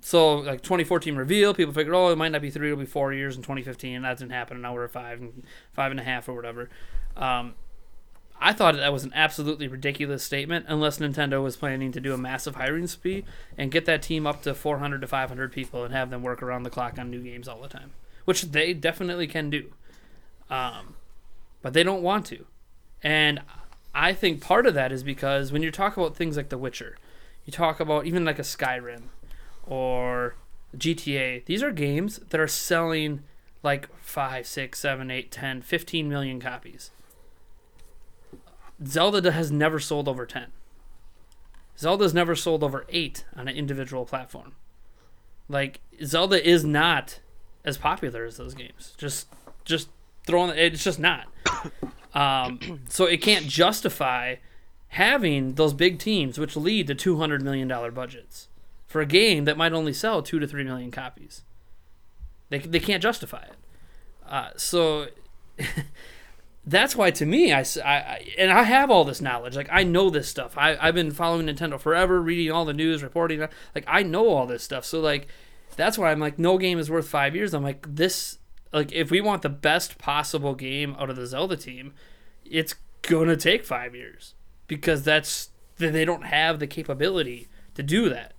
so 0.00 0.36
like 0.38 0.62
2014 0.62 1.14
reveal, 1.14 1.54
people 1.54 1.72
figured, 1.72 1.94
oh, 1.94 2.08
it 2.10 2.18
might 2.18 2.32
not 2.32 2.42
be 2.42 2.50
three, 2.50 2.68
it'll 2.68 2.80
be 2.80 2.86
four 2.86 3.12
years 3.12 3.36
in 3.36 3.42
2015, 3.42 3.96
and 3.96 4.04
that 4.04 4.18
didn't 4.18 4.32
happen. 4.32 4.56
And 4.56 4.62
now 4.62 4.74
we're 4.74 4.84
at 4.84 4.90
five 4.90 5.20
and 5.20 5.44
five 5.72 5.90
and 5.90 6.00
a 6.00 6.02
half 6.02 6.28
or 6.28 6.34
whatever. 6.34 6.68
Um, 7.16 7.54
I 8.40 8.52
thought 8.52 8.74
that 8.74 8.92
was 8.92 9.04
an 9.04 9.12
absolutely 9.14 9.68
ridiculous 9.68 10.24
statement, 10.24 10.66
unless 10.68 10.98
Nintendo 10.98 11.40
was 11.40 11.56
planning 11.56 11.92
to 11.92 12.00
do 12.00 12.12
a 12.12 12.18
massive 12.18 12.56
hiring 12.56 12.88
spree 12.88 13.24
and 13.56 13.70
get 13.70 13.84
that 13.84 14.02
team 14.02 14.26
up 14.26 14.42
to 14.42 14.54
400 14.54 15.00
to 15.00 15.06
500 15.06 15.52
people 15.52 15.84
and 15.84 15.94
have 15.94 16.10
them 16.10 16.24
work 16.24 16.42
around 16.42 16.64
the 16.64 16.70
clock 16.70 16.98
on 16.98 17.08
new 17.08 17.22
games 17.22 17.46
all 17.46 17.60
the 17.60 17.68
time, 17.68 17.92
which 18.24 18.42
they 18.42 18.74
definitely 18.74 19.28
can 19.28 19.48
do. 19.50 19.72
um, 20.50 20.96
but 21.62 21.72
they 21.74 21.84
don't 21.84 22.02
want 22.02 22.26
to, 22.26 22.46
and 23.04 23.40
I 23.94 24.12
think 24.12 24.40
part 24.40 24.66
of 24.66 24.74
that 24.74 24.90
is 24.90 25.04
because 25.04 25.52
when 25.52 25.62
you 25.62 25.70
talk 25.70 25.96
about 25.96 26.16
things 26.16 26.36
like 26.36 26.48
The 26.48 26.58
Witcher, 26.58 26.96
you 27.44 27.52
talk 27.52 27.80
about 27.80 28.06
even 28.06 28.24
like 28.24 28.38
a 28.38 28.42
Skyrim 28.42 29.02
or 29.66 30.36
GTA. 30.76 31.44
These 31.44 31.62
are 31.62 31.72
games 31.72 32.18
that 32.30 32.40
are 32.40 32.48
selling 32.48 33.22
like 33.62 33.88
5, 34.00 34.46
6, 34.46 34.78
7, 34.78 35.10
8, 35.10 35.30
10, 35.30 35.62
15 35.62 36.08
million 36.08 36.40
copies. 36.40 36.90
Zelda 38.84 39.30
has 39.30 39.52
never 39.52 39.78
sold 39.78 40.08
over 40.08 40.26
10. 40.26 40.46
Zelda's 41.78 42.14
never 42.14 42.34
sold 42.34 42.62
over 42.62 42.84
8 42.88 43.24
on 43.36 43.48
an 43.48 43.56
individual 43.56 44.04
platform. 44.04 44.54
Like 45.48 45.80
Zelda 46.04 46.44
is 46.46 46.64
not 46.64 47.20
as 47.64 47.76
popular 47.76 48.24
as 48.24 48.36
those 48.36 48.54
games. 48.54 48.94
Just 48.98 49.28
just 49.64 49.88
throwing 50.26 50.56
it's 50.56 50.84
just 50.84 50.98
not. 50.98 51.26
Um, 52.14 52.82
so 52.90 53.06
it 53.06 53.22
can't 53.22 53.46
justify 53.46 54.34
having 54.92 55.54
those 55.54 55.72
big 55.72 55.98
teams 55.98 56.38
which 56.38 56.54
lead 56.54 56.86
to 56.86 56.94
200 56.94 57.42
million 57.42 57.66
dollar 57.66 57.90
budgets 57.90 58.48
for 58.86 59.00
a 59.00 59.06
game 59.06 59.46
that 59.46 59.56
might 59.56 59.72
only 59.72 59.92
sell 59.92 60.22
2 60.22 60.38
to 60.38 60.46
3 60.46 60.64
million 60.64 60.90
copies. 60.90 61.42
They 62.50 62.58
they 62.58 62.80
can't 62.80 63.02
justify 63.02 63.42
it. 63.42 63.56
Uh, 64.28 64.50
so 64.56 65.06
that's 66.66 66.94
why 66.94 67.10
to 67.10 67.24
me 67.24 67.54
I, 67.54 67.64
I, 67.82 68.34
and 68.36 68.52
I 68.52 68.64
have 68.64 68.90
all 68.90 69.04
this 69.04 69.22
knowledge. 69.22 69.56
Like 69.56 69.70
I 69.72 69.82
know 69.82 70.10
this 70.10 70.28
stuff. 70.28 70.58
I, 70.58 70.76
I've 70.78 70.94
been 70.94 71.10
following 71.10 71.46
Nintendo 71.46 71.80
forever 71.80 72.20
reading 72.20 72.52
all 72.52 72.66
the 72.66 72.74
news 72.74 73.02
reporting 73.02 73.40
like 73.74 73.84
I 73.86 74.02
know 74.02 74.28
all 74.28 74.46
this 74.46 74.62
stuff. 74.62 74.84
So 74.84 75.00
like 75.00 75.26
that's 75.74 75.96
why 75.96 76.12
I'm 76.12 76.20
like 76.20 76.38
no 76.38 76.58
game 76.58 76.78
is 76.78 76.90
worth 76.90 77.08
five 77.08 77.34
years. 77.34 77.54
I'm 77.54 77.62
like 77.62 77.86
this 77.88 78.38
like 78.74 78.92
if 78.92 79.10
we 79.10 79.22
want 79.22 79.40
the 79.40 79.48
best 79.48 79.96
possible 79.96 80.54
game 80.54 80.94
out 80.98 81.08
of 81.08 81.16
the 81.16 81.26
Zelda 81.26 81.56
team 81.56 81.94
it's 82.44 82.74
gonna 83.00 83.36
take 83.36 83.64
five 83.64 83.94
years 83.94 84.34
because 84.76 85.02
that's 85.02 85.50
they 85.78 86.04
don't 86.04 86.26
have 86.26 86.58
the 86.58 86.66
capability 86.66 87.48
to 87.74 87.82
do 87.82 88.08
that 88.08 88.34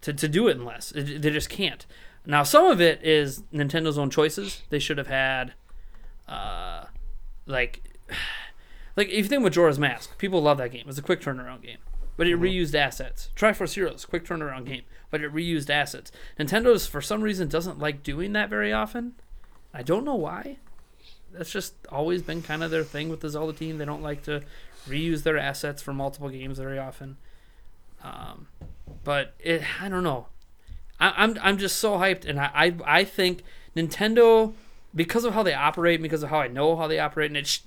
to, 0.00 0.12
to 0.12 0.26
do 0.28 0.48
it 0.48 0.56
in 0.56 0.64
less 0.64 0.90
they 0.90 1.30
just 1.30 1.48
can't 1.48 1.86
now 2.26 2.42
some 2.42 2.66
of 2.66 2.80
it 2.80 3.04
is 3.04 3.42
Nintendo's 3.52 3.98
own 3.98 4.10
choices 4.10 4.62
they 4.70 4.78
should 4.78 4.98
have 4.98 5.06
had 5.06 5.54
uh 6.28 6.84
like 7.46 7.82
like 8.96 9.08
if 9.08 9.16
you 9.16 9.24
think 9.24 9.42
with 9.42 9.52
Majora's 9.52 9.78
Mask, 9.78 10.16
people 10.18 10.42
love 10.42 10.58
that 10.58 10.72
game. 10.72 10.84
It's 10.88 10.98
a 10.98 11.02
quick 11.02 11.20
turnaround 11.20 11.62
game. 11.62 11.78
But 12.16 12.26
it 12.26 12.38
reused 12.38 12.74
assets. 12.74 13.30
Triforce 13.34 13.74
Heroes, 13.74 14.04
quick 14.04 14.24
turnaround 14.24 14.66
game, 14.66 14.82
but 15.10 15.22
it 15.22 15.32
reused 15.32 15.70
assets. 15.70 16.12
Nintendo's 16.38 16.86
for 16.86 17.00
some 17.00 17.22
reason 17.22 17.48
doesn't 17.48 17.78
like 17.78 18.02
doing 18.02 18.32
that 18.34 18.50
very 18.50 18.72
often. 18.72 19.14
I 19.72 19.82
don't 19.82 20.04
know 20.04 20.14
why. 20.14 20.58
That's 21.32 21.50
just 21.50 21.74
always 21.90 22.20
been 22.20 22.42
kind 22.42 22.62
of 22.62 22.70
their 22.70 22.84
thing 22.84 23.08
with 23.08 23.20
the 23.20 23.30
Zelda 23.30 23.54
team. 23.54 23.78
They 23.78 23.86
don't 23.86 24.02
like 24.02 24.22
to 24.24 24.42
reuse 24.88 25.22
their 25.22 25.38
assets 25.38 25.82
for 25.82 25.92
multiple 25.92 26.28
games 26.28 26.58
very 26.58 26.78
often. 26.78 27.16
Um, 28.02 28.48
but 29.04 29.34
it, 29.38 29.62
I 29.80 29.88
don't 29.88 30.02
know. 30.02 30.26
I, 30.98 31.12
I'm 31.16 31.38
I'm 31.42 31.58
just 31.58 31.78
so 31.78 31.94
hyped, 31.94 32.24
and 32.24 32.40
I, 32.40 32.50
I 32.54 32.74
I 33.00 33.04
think 33.04 33.42
Nintendo 33.76 34.54
because 34.94 35.24
of 35.24 35.34
how 35.34 35.42
they 35.42 35.54
operate, 35.54 36.02
because 36.02 36.22
of 36.22 36.30
how 36.30 36.40
I 36.40 36.48
know 36.48 36.76
how 36.76 36.86
they 36.86 36.98
operate, 36.98 37.30
and 37.30 37.36
it's 37.36 37.62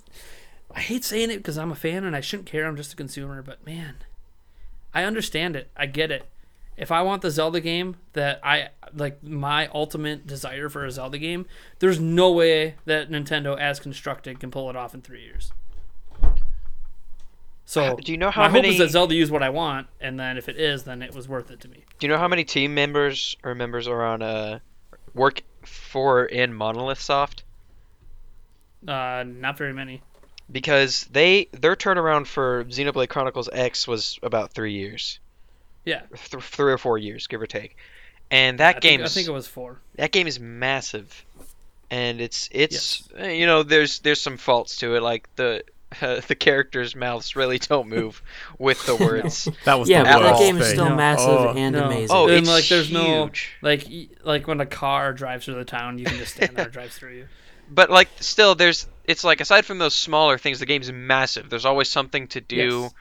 I 0.74 0.82
hate 0.82 1.04
saying 1.04 1.32
it 1.32 1.38
because 1.38 1.58
I'm 1.58 1.72
a 1.72 1.76
fan 1.76 2.04
and 2.04 2.16
I 2.16 2.22
shouldn't 2.22 2.48
care. 2.48 2.66
I'm 2.66 2.76
just 2.76 2.94
a 2.94 2.98
consumer, 2.98 3.42
but 3.42 3.66
man, 3.66 3.96
I 4.94 5.04
understand 5.04 5.56
it. 5.56 5.70
I 5.76 5.86
get 5.86 6.12
it. 6.12 6.26
If 6.78 6.92
I 6.92 7.02
want 7.02 7.22
the 7.22 7.32
Zelda 7.32 7.62
game 7.62 7.96
that 8.14 8.42
I 8.44 8.70
like, 8.94 9.24
my 9.24 9.68
ultimate 9.68 10.28
desire 10.28 10.68
for 10.68 10.86
a 10.86 10.92
Zelda 10.92 11.18
game, 11.18 11.46
there's 11.80 12.02
no 12.02 12.32
way 12.32 12.76
that 12.84 13.10
Nintendo, 13.10 13.58
as 13.58 13.80
constructed, 13.80 14.42
can 14.42 14.52
pull 14.52 14.70
it 14.70 14.76
off 14.76 14.94
in 14.94 15.02
three 15.02 15.24
years. 15.24 15.54
So, 17.66 17.96
Do 18.04 18.12
you 18.12 18.18
know 18.18 18.32
how 18.32 18.44
my 18.44 18.50
hope 18.50 18.66
is 18.66 18.78
that 18.78 18.92
Zelda 18.92 19.16
used 19.16 19.32
what 19.32 19.44
I 19.44 19.50
want, 19.50 19.88
and 20.00 20.20
then 20.20 20.38
if 20.38 20.48
it 20.50 20.58
is, 20.58 20.84
then 20.84 21.02
it 21.02 21.14
was 21.16 21.28
worth 21.28 21.50
it 21.52 21.60
to 21.62 21.68
me. 21.68 21.84
Do 22.00 22.08
you 22.08 22.14
know 22.14 22.20
how 22.20 22.28
many 22.28 22.44
team 22.44 22.74
members 22.74 23.36
or 23.44 23.56
members 23.56 23.88
are 23.88 24.04
on 24.04 24.22
uh 24.22 24.60
work 25.14 25.42
for 25.64 26.26
in 26.26 26.54
Monolith 26.54 27.00
Soft? 27.02 27.44
Uh, 28.88 29.24
not 29.26 29.58
very 29.58 29.74
many. 29.74 30.02
Because 30.52 31.06
they 31.12 31.48
their 31.54 31.76
turnaround 31.76 32.28
for 32.28 32.66
Xenoblade 32.66 33.10
Chronicles 33.10 33.50
X 33.52 33.88
was 33.88 34.20
about 34.22 34.54
three 34.54 34.74
years, 34.74 35.20
Yeah, 35.86 36.02
th- 36.14 36.44
three 36.44 36.72
or 36.72 36.78
four 36.78 37.00
years, 37.00 37.26
give 37.26 37.42
or 37.42 37.48
take. 37.48 37.78
And 38.30 38.60
that 38.60 38.76
I 38.76 38.80
game 38.80 39.02
I 39.02 39.08
think 39.08 39.28
it 39.28 39.32
was 39.32 39.48
four. 39.48 39.80
that 39.96 40.12
game 40.12 40.28
is 40.28 40.40
massive, 40.40 41.26
and 41.90 42.22
it's 42.22 42.48
it's 42.52 43.10
uh, 43.20 43.24
you 43.26 43.48
know 43.48 43.64
there's 43.64 44.00
there's 44.00 44.22
some 44.22 44.38
faults 44.38 44.78
to 44.78 44.96
it 44.96 45.02
like 45.02 45.28
the 45.36 45.64
uh, 46.02 46.22
the 46.28 46.36
characters' 46.36 46.96
mouths 46.96 47.36
really 47.36 47.60
don't 47.60 47.88
move 47.90 48.22
with 48.60 48.86
the 48.86 48.96
words. 49.00 49.48
That 49.66 49.80
was 49.80 49.88
Yeah, 49.90 50.00
the 50.04 50.10
but 50.10 50.20
that 50.20 50.32
worst 50.32 50.42
game 50.42 50.58
is 50.58 50.68
still 50.70 50.90
No. 50.90 50.96
massive 50.96 51.30
Oh. 51.30 51.54
and 51.56 51.76
No. 51.76 51.86
amazing. 51.86 52.16
Oh, 52.16 52.28
And, 52.28 52.38
it's 52.38 52.50
like, 52.50 52.68
there's 52.68 52.92
no- 52.92 53.26
huge. 53.26 53.52
Like, 53.62 53.88
like 54.24 54.48
when 54.48 54.60
a 54.62 54.66
car 54.66 55.14
drives 55.14 55.46
through 55.46 55.56
the 55.56 55.66
town, 55.66 55.98
you 56.00 56.06
can 56.06 56.18
just 56.18 56.36
stand 56.36 56.56
there 56.56 56.66
and 56.66 56.74
drives 56.74 56.98
through 56.98 57.16
you. 57.16 57.28
but 57.70 57.90
like 57.90 58.10
still 58.20 58.54
there's 58.54 58.86
it's 59.06 59.24
like 59.24 59.42
aside 59.42 59.66
from 59.66 59.80
those 59.80 59.96
smaller 59.96 60.38
things 60.38 60.60
the 60.60 60.68
game's 60.68 60.92
massive 60.92 61.50
there's 61.50 61.66
always 61.66 61.90
something 61.90 62.28
to 62.28 62.40
do 62.40 62.82
Yes. 62.84 62.94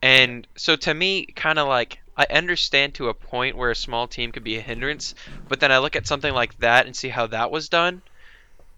and 0.00 0.46
so 0.54 0.76
to 0.76 0.94
me 0.94 1.26
kind 1.26 1.58
of 1.58 1.66
like 1.66 1.98
i 2.16 2.24
understand 2.30 2.94
to 2.94 3.08
a 3.08 3.14
point 3.14 3.56
where 3.56 3.72
a 3.72 3.74
small 3.74 4.06
team 4.06 4.30
could 4.30 4.44
be 4.44 4.56
a 4.56 4.60
hindrance 4.60 5.16
but 5.48 5.58
then 5.58 5.72
i 5.72 5.78
look 5.78 5.96
at 5.96 6.06
something 6.06 6.32
like 6.32 6.56
that 6.60 6.86
and 6.86 6.94
see 6.94 7.08
how 7.08 7.26
that 7.26 7.50
was 7.50 7.68
done 7.68 8.00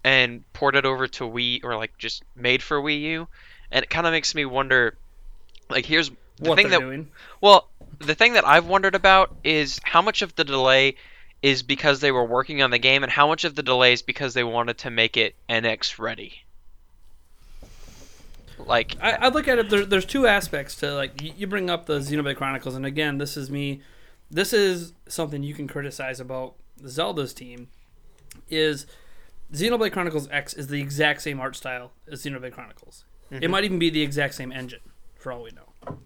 and 0.03 0.43
ported 0.53 0.83
over 0.83 1.07
to 1.09 1.25
wii 1.25 1.63
or 1.63 1.77
like 1.77 1.95
just 1.99 2.23
made 2.35 2.63
for 2.63 2.81
wii 2.81 3.01
u 3.01 3.27
and 3.75 3.83
it 3.83 3.89
kind 3.89 4.07
of 4.07 4.13
makes 4.13 4.33
me 4.33 4.45
wonder 4.45 4.95
like 5.69 5.85
here's 5.85 6.09
the 6.09 6.15
What 6.49 6.55
thing 6.55 6.69
they're 6.69 6.79
that 6.79 6.85
doing. 6.85 7.09
well, 7.41 7.67
the 7.99 8.15
thing 8.15 8.33
that 8.33 8.47
I've 8.47 8.65
wondered 8.65 8.95
about 8.95 9.35
is 9.43 9.79
how 9.83 10.01
much 10.01 10.21
of 10.21 10.33
the 10.35 10.45
delay 10.45 10.95
is 11.41 11.61
because 11.61 11.99
they 11.99 12.11
were 12.11 12.23
working 12.23 12.61
on 12.61 12.71
the 12.71 12.79
game, 12.79 13.03
and 13.03 13.11
how 13.11 13.27
much 13.27 13.43
of 13.43 13.53
the 13.53 13.61
delay 13.61 13.93
is 13.93 14.01
because 14.01 14.33
they 14.33 14.43
wanted 14.43 14.77
to 14.79 14.89
make 14.89 15.17
it 15.17 15.35
NX 15.49 15.99
ready. 15.99 16.41
Like, 18.57 18.95
I, 19.01 19.11
I 19.11 19.27
look 19.27 19.47
at 19.47 19.59
it. 19.59 19.69
There, 19.69 19.85
there's 19.85 20.05
two 20.05 20.25
aspects 20.25 20.75
to 20.77 20.93
like 20.93 21.21
you, 21.21 21.33
you 21.37 21.45
bring 21.45 21.69
up 21.69 21.85
the 21.85 21.99
Xenoblade 21.99 22.37
Chronicles, 22.37 22.75
and 22.75 22.85
again, 22.85 23.17
this 23.17 23.35
is 23.35 23.51
me. 23.51 23.81
This 24.31 24.53
is 24.53 24.93
something 25.07 25.43
you 25.43 25.53
can 25.53 25.67
criticize 25.67 26.19
about 26.19 26.55
Zelda's 26.87 27.33
team. 27.33 27.67
Is 28.49 28.87
Xenoblade 29.53 29.91
Chronicles 29.91 30.29
X 30.31 30.53
is 30.53 30.67
the 30.67 30.81
exact 30.81 31.21
same 31.21 31.39
art 31.39 31.55
style 31.55 31.91
as 32.09 32.23
Xenoblade 32.23 32.53
Chronicles. 32.53 33.03
It 33.31 33.49
might 33.49 33.63
even 33.63 33.79
be 33.79 33.89
the 33.89 34.01
exact 34.01 34.35
same 34.35 34.51
engine, 34.51 34.81
for 35.15 35.31
all 35.31 35.43
we 35.43 35.51
know. 35.51 35.97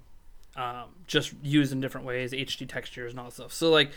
Um, 0.55 0.89
just 1.07 1.33
used 1.41 1.71
in 1.71 1.79
different 1.79 2.05
ways, 2.05 2.31
HD 2.31 2.67
textures 2.67 3.11
and 3.11 3.19
all 3.19 3.25
that 3.25 3.33
stuff. 3.33 3.53
So 3.53 3.69
like, 3.69 3.91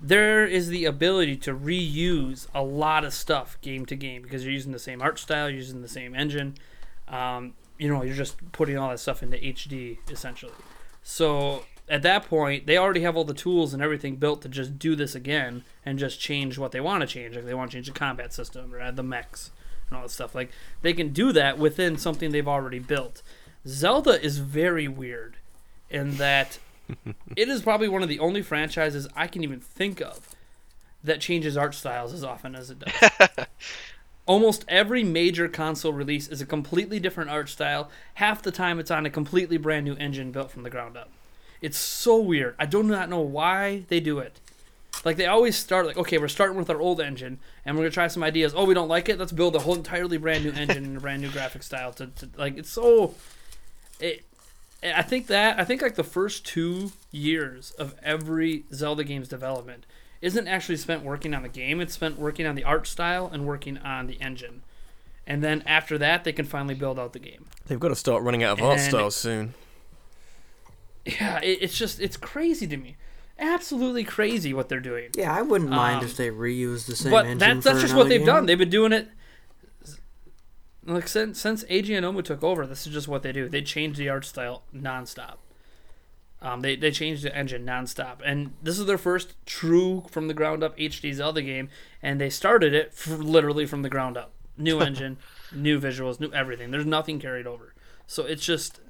there 0.00 0.44
is 0.44 0.68
the 0.68 0.84
ability 0.84 1.36
to 1.36 1.54
reuse 1.54 2.46
a 2.54 2.62
lot 2.62 3.04
of 3.04 3.14
stuff 3.14 3.58
game 3.60 3.86
to 3.86 3.96
game 3.96 4.22
because 4.22 4.44
you're 4.44 4.52
using 4.52 4.72
the 4.72 4.78
same 4.78 5.00
art 5.00 5.18
style, 5.18 5.48
you're 5.48 5.58
using 5.58 5.82
the 5.82 5.88
same 5.88 6.14
engine. 6.14 6.54
Um, 7.08 7.54
you 7.78 7.88
know, 7.88 8.02
you're 8.02 8.14
just 8.14 8.36
putting 8.52 8.76
all 8.78 8.90
that 8.90 9.00
stuff 9.00 9.22
into 9.22 9.36
HD 9.36 9.98
essentially. 10.10 10.52
So 11.02 11.64
at 11.88 12.02
that 12.02 12.26
point, 12.28 12.66
they 12.66 12.78
already 12.78 13.02
have 13.02 13.16
all 13.16 13.24
the 13.24 13.34
tools 13.34 13.74
and 13.74 13.82
everything 13.82 14.16
built 14.16 14.42
to 14.42 14.48
just 14.48 14.78
do 14.78 14.94
this 14.96 15.14
again 15.14 15.64
and 15.84 15.98
just 15.98 16.20
change 16.20 16.58
what 16.58 16.72
they 16.72 16.80
want 16.80 17.02
to 17.02 17.06
change. 17.06 17.34
Like 17.34 17.44
they 17.44 17.54
want 17.54 17.70
to 17.70 17.76
change 17.76 17.86
the 17.86 17.92
combat 17.92 18.32
system 18.32 18.74
or 18.74 18.80
add 18.80 18.96
the 18.96 19.02
mechs 19.02 19.50
and 19.88 19.96
all 19.96 20.02
that 20.02 20.10
stuff. 20.10 20.34
Like 20.34 20.50
they 20.82 20.92
can 20.92 21.10
do 21.10 21.32
that 21.32 21.58
within 21.58 21.96
something 21.96 22.30
they've 22.30 22.48
already 22.48 22.78
built. 22.78 23.22
Zelda 23.66 24.22
is 24.22 24.38
very 24.38 24.88
weird 24.88 25.36
in 25.90 26.16
that 26.16 26.58
it 27.36 27.48
is 27.48 27.62
probably 27.62 27.88
one 27.88 28.02
of 28.02 28.08
the 28.08 28.18
only 28.18 28.42
franchises 28.42 29.08
I 29.16 29.26
can 29.26 29.42
even 29.42 29.60
think 29.60 30.00
of 30.00 30.34
that 31.02 31.20
changes 31.20 31.56
art 31.56 31.74
styles 31.74 32.12
as 32.12 32.24
often 32.24 32.54
as 32.54 32.70
it 32.70 32.78
does. 32.80 33.46
Almost 34.26 34.64
every 34.68 35.04
major 35.04 35.48
console 35.48 35.92
release 35.92 36.28
is 36.28 36.40
a 36.40 36.46
completely 36.46 36.98
different 36.98 37.30
art 37.30 37.50
style. 37.50 37.90
Half 38.14 38.42
the 38.42 38.50
time, 38.50 38.78
it's 38.78 38.90
on 38.90 39.04
a 39.04 39.10
completely 39.10 39.58
brand 39.58 39.84
new 39.84 39.94
engine 39.96 40.32
built 40.32 40.50
from 40.50 40.62
the 40.62 40.70
ground 40.70 40.96
up. 40.96 41.10
It's 41.60 41.76
so 41.76 42.18
weird. 42.18 42.54
I 42.58 42.64
do 42.64 42.82
not 42.82 43.10
know 43.10 43.20
why 43.20 43.84
they 43.88 44.00
do 44.00 44.18
it. 44.18 44.40
Like 45.04 45.16
they 45.16 45.26
always 45.26 45.56
start 45.56 45.86
like, 45.86 45.98
okay, 45.98 46.16
we're 46.16 46.28
starting 46.28 46.56
with 46.56 46.70
our 46.70 46.80
old 46.80 47.00
engine, 47.00 47.38
and 47.64 47.76
we're 47.76 47.82
gonna 47.84 47.90
try 47.92 48.06
some 48.08 48.22
ideas. 48.22 48.52
Oh, 48.56 48.64
we 48.64 48.74
don't 48.74 48.88
like 48.88 49.08
it. 49.08 49.18
Let's 49.18 49.32
build 49.32 49.56
a 49.56 49.60
whole 49.60 49.74
entirely 49.74 50.16
brand 50.18 50.44
new 50.44 50.52
engine 50.52 50.84
and 50.84 50.96
a 50.96 51.00
brand 51.00 51.22
new 51.22 51.30
graphic 51.30 51.62
style. 51.62 51.92
To, 51.94 52.06
to 52.06 52.28
like, 52.36 52.56
it's 52.58 52.70
so. 52.70 53.14
It, 54.00 54.24
I 54.82 55.02
think 55.02 55.28
that 55.28 55.58
I 55.58 55.64
think 55.64 55.80
like 55.82 55.94
the 55.94 56.04
first 56.04 56.44
two 56.44 56.92
years 57.10 57.70
of 57.72 57.94
every 58.02 58.64
Zelda 58.72 59.02
game's 59.04 59.28
development 59.28 59.86
isn't 60.20 60.46
actually 60.48 60.76
spent 60.76 61.02
working 61.02 61.32
on 61.34 61.42
the 61.42 61.48
game. 61.48 61.80
It's 61.80 61.94
spent 61.94 62.18
working 62.18 62.46
on 62.46 62.54
the 62.54 62.64
art 62.64 62.86
style 62.86 63.28
and 63.32 63.46
working 63.46 63.78
on 63.78 64.06
the 64.06 64.20
engine. 64.20 64.62
And 65.26 65.42
then 65.42 65.62
after 65.66 65.96
that, 65.98 66.24
they 66.24 66.32
can 66.32 66.44
finally 66.44 66.74
build 66.74 66.98
out 66.98 67.14
the 67.14 67.18
game. 67.18 67.46
They've 67.66 67.80
got 67.80 67.88
to 67.88 67.96
start 67.96 68.22
running 68.22 68.42
out 68.42 68.58
of 68.58 68.64
art 68.64 68.78
And- 68.78 68.90
styles 68.90 69.16
soon. 69.16 69.54
Yeah, 71.06 71.38
it, 71.42 71.58
it's 71.60 71.76
just 71.78 72.00
it's 72.00 72.16
crazy 72.16 72.66
to 72.66 72.76
me, 72.78 72.96
absolutely 73.38 74.04
crazy 74.04 74.52
what 74.54 74.68
they're 74.68 74.80
doing. 74.80 75.10
Yeah, 75.16 75.34
I 75.34 75.42
wouldn't 75.42 75.70
mind 75.70 75.98
Um, 76.00 76.04
if 76.04 76.16
they 76.16 76.30
reuse 76.30 76.86
the 76.86 76.96
same 76.96 77.10
but 77.12 77.24
engine. 77.26 77.38
that's 77.38 77.64
that's 77.64 77.76
for 77.78 77.82
just 77.82 77.94
what 77.94 78.08
they've 78.08 78.20
game. 78.20 78.26
done. 78.26 78.46
They've 78.46 78.58
been 78.58 78.70
doing 78.70 78.92
it. 78.92 79.08
like 80.86 81.08
since 81.08 81.40
since 81.40 81.64
Eiji 81.64 81.90
Aonuma 81.90 82.22
took 82.24 82.42
over, 82.42 82.66
this 82.66 82.86
is 82.86 82.92
just 82.92 83.08
what 83.08 83.22
they 83.22 83.32
do. 83.32 83.48
They 83.48 83.62
change 83.62 83.96
the 83.96 84.08
art 84.08 84.24
style 84.24 84.62
nonstop. 84.74 85.36
Um, 86.42 86.60
they 86.60 86.76
they 86.76 86.90
changed 86.90 87.22
the 87.22 87.34
engine 87.34 87.64
nonstop, 87.64 88.18
and 88.24 88.52
this 88.62 88.78
is 88.78 88.84
their 88.86 88.98
first 88.98 89.34
true 89.46 90.04
from 90.10 90.28
the 90.28 90.34
ground 90.34 90.62
up 90.62 90.76
HD 90.76 91.12
Zelda 91.14 91.40
game, 91.40 91.70
and 92.02 92.20
they 92.20 92.28
started 92.28 92.74
it 92.74 92.88
f- 92.92 93.06
literally 93.08 93.64
from 93.66 93.80
the 93.82 93.88
ground 93.88 94.16
up. 94.18 94.32
New 94.58 94.80
engine, 94.88 95.16
new 95.52 95.80
visuals, 95.80 96.20
new 96.20 96.30
everything. 96.32 96.70
There's 96.70 96.84
nothing 96.84 97.18
carried 97.18 97.46
over, 97.46 97.72
so 98.06 98.24
it's 98.26 98.44
just 98.44 98.80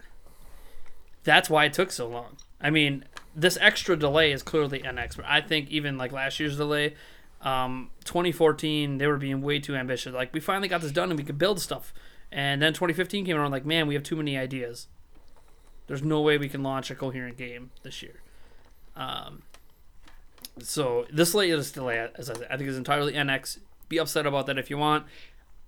that's 1.22 1.48
why 1.48 1.66
it 1.66 1.72
took 1.72 1.92
so 1.92 2.08
long. 2.08 2.36
I 2.60 2.70
mean, 2.70 3.04
this 3.36 3.58
extra 3.60 3.96
delay 3.96 4.32
is 4.32 4.42
clearly 4.42 4.80
NX, 4.80 5.16
but 5.16 5.24
I 5.26 5.40
think 5.40 5.70
even 5.70 5.96
like 5.98 6.12
last 6.12 6.38
year's 6.40 6.56
delay, 6.56 6.94
um, 7.42 7.90
2014 8.04 8.98
they 8.98 9.06
were 9.06 9.16
being 9.18 9.42
way 9.42 9.58
too 9.58 9.74
ambitious. 9.76 10.14
Like 10.14 10.32
we 10.32 10.40
finally 10.40 10.68
got 10.68 10.80
this 10.80 10.92
done 10.92 11.10
and 11.10 11.18
we 11.18 11.24
could 11.24 11.38
build 11.38 11.60
stuff, 11.60 11.92
and 12.32 12.62
then 12.62 12.72
2015 12.72 13.24
came 13.26 13.36
around 13.36 13.50
like 13.50 13.64
man 13.66 13.86
we 13.86 13.94
have 13.94 14.02
too 14.02 14.16
many 14.16 14.36
ideas. 14.38 14.86
There's 15.86 16.02
no 16.02 16.20
way 16.22 16.38
we 16.38 16.48
can 16.48 16.62
launch 16.62 16.90
a 16.90 16.94
coherent 16.94 17.36
game 17.36 17.70
this 17.82 18.02
year. 18.02 18.20
Um, 18.96 19.42
so 20.60 21.06
this 21.12 21.34
latest 21.34 21.74
delay, 21.74 22.08
as 22.16 22.30
I 22.30 22.34
said, 22.34 22.46
I 22.50 22.56
think 22.56 22.68
is 22.70 22.78
entirely 22.78 23.12
NX. 23.12 23.58
Be 23.88 23.98
upset 23.98 24.26
about 24.26 24.46
that 24.46 24.56
if 24.58 24.70
you 24.70 24.78
want. 24.78 25.04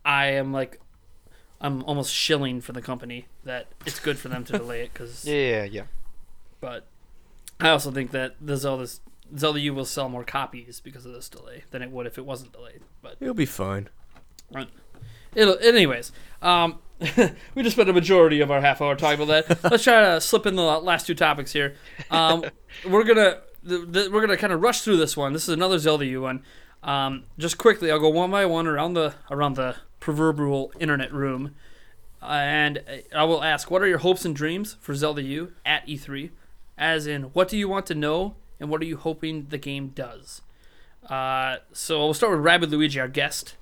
I 0.04 0.28
am 0.28 0.52
like, 0.52 0.80
I'm 1.60 1.82
almost 1.84 2.12
shilling 2.14 2.60
for 2.60 2.72
the 2.72 2.80
company 2.80 3.26
that 3.44 3.66
it's 3.84 3.98
good 4.00 4.18
for 4.18 4.28
them 4.28 4.44
to 4.44 4.56
delay 4.58 4.82
it 4.82 4.92
because 4.92 5.24
Yeah, 5.26 5.34
yeah, 5.34 5.64
yeah. 5.64 5.82
but 6.60 6.86
I 7.60 7.70
also 7.70 7.90
think 7.90 8.10
that 8.10 8.36
the 8.40 8.56
Zelda 8.56 8.86
Zelda 9.36 9.60
U 9.60 9.74
will 9.74 9.84
sell 9.84 10.08
more 10.08 10.24
copies 10.24 10.80
because 10.80 11.06
of 11.06 11.12
this 11.12 11.28
delay 11.28 11.64
than 11.70 11.82
it 11.82 11.90
would 11.90 12.06
if 12.06 12.18
it 12.18 12.24
wasn't 12.26 12.52
delayed. 12.52 12.80
But 13.02 13.16
It'll 13.20 13.34
be 13.34 13.46
fine. 13.46 13.88
it'll, 15.34 15.58
anyways, 15.58 16.12
um, 16.42 16.78
we 17.54 17.62
just 17.62 17.76
spent 17.76 17.88
a 17.88 17.92
majority 17.92 18.40
of 18.40 18.50
our 18.50 18.60
half 18.60 18.80
hour 18.80 18.94
talking 18.94 19.22
about 19.22 19.48
that. 19.48 19.64
Let's 19.70 19.84
try 19.84 20.00
to 20.00 20.20
slip 20.20 20.46
in 20.46 20.56
the 20.56 20.62
last 20.62 21.06
two 21.06 21.14
topics 21.14 21.52
here. 21.52 21.74
Um, 22.10 22.44
we're 22.88 23.04
gonna 23.04 23.40
the, 23.62 23.78
the, 23.78 24.10
we're 24.12 24.20
gonna 24.20 24.36
kind 24.36 24.52
of 24.52 24.60
rush 24.62 24.82
through 24.82 24.96
this 24.98 25.16
one. 25.16 25.32
This 25.32 25.42
is 25.44 25.50
another 25.50 25.78
Zelda 25.78 26.06
U 26.06 26.22
one. 26.22 26.42
Um, 26.82 27.24
just 27.38 27.58
quickly, 27.58 27.90
I'll 27.90 27.98
go 27.98 28.08
one 28.08 28.30
by 28.30 28.46
one 28.46 28.66
around 28.66 28.94
the 28.94 29.14
around 29.30 29.56
the 29.56 29.76
proverbial 29.98 30.72
internet 30.78 31.12
room, 31.12 31.54
and 32.22 32.82
I 33.14 33.24
will 33.24 33.42
ask, 33.42 33.70
what 33.70 33.82
are 33.82 33.88
your 33.88 33.98
hopes 33.98 34.24
and 34.24 34.36
dreams 34.36 34.76
for 34.80 34.94
Zelda 34.94 35.22
U 35.22 35.52
at 35.64 35.86
E3? 35.86 36.30
As 36.78 37.06
in, 37.06 37.24
what 37.24 37.48
do 37.48 37.56
you 37.56 37.68
want 37.68 37.86
to 37.86 37.94
know, 37.94 38.34
and 38.60 38.68
what 38.68 38.82
are 38.82 38.84
you 38.84 38.96
hoping 38.96 39.46
the 39.48 39.58
game 39.58 39.88
does? 39.88 40.42
Uh, 41.08 41.56
so 41.72 42.04
we'll 42.04 42.14
start 42.14 42.32
with 42.36 42.44
Rabidluigi, 42.44 43.00
our 43.00 43.08
guest. 43.08 43.56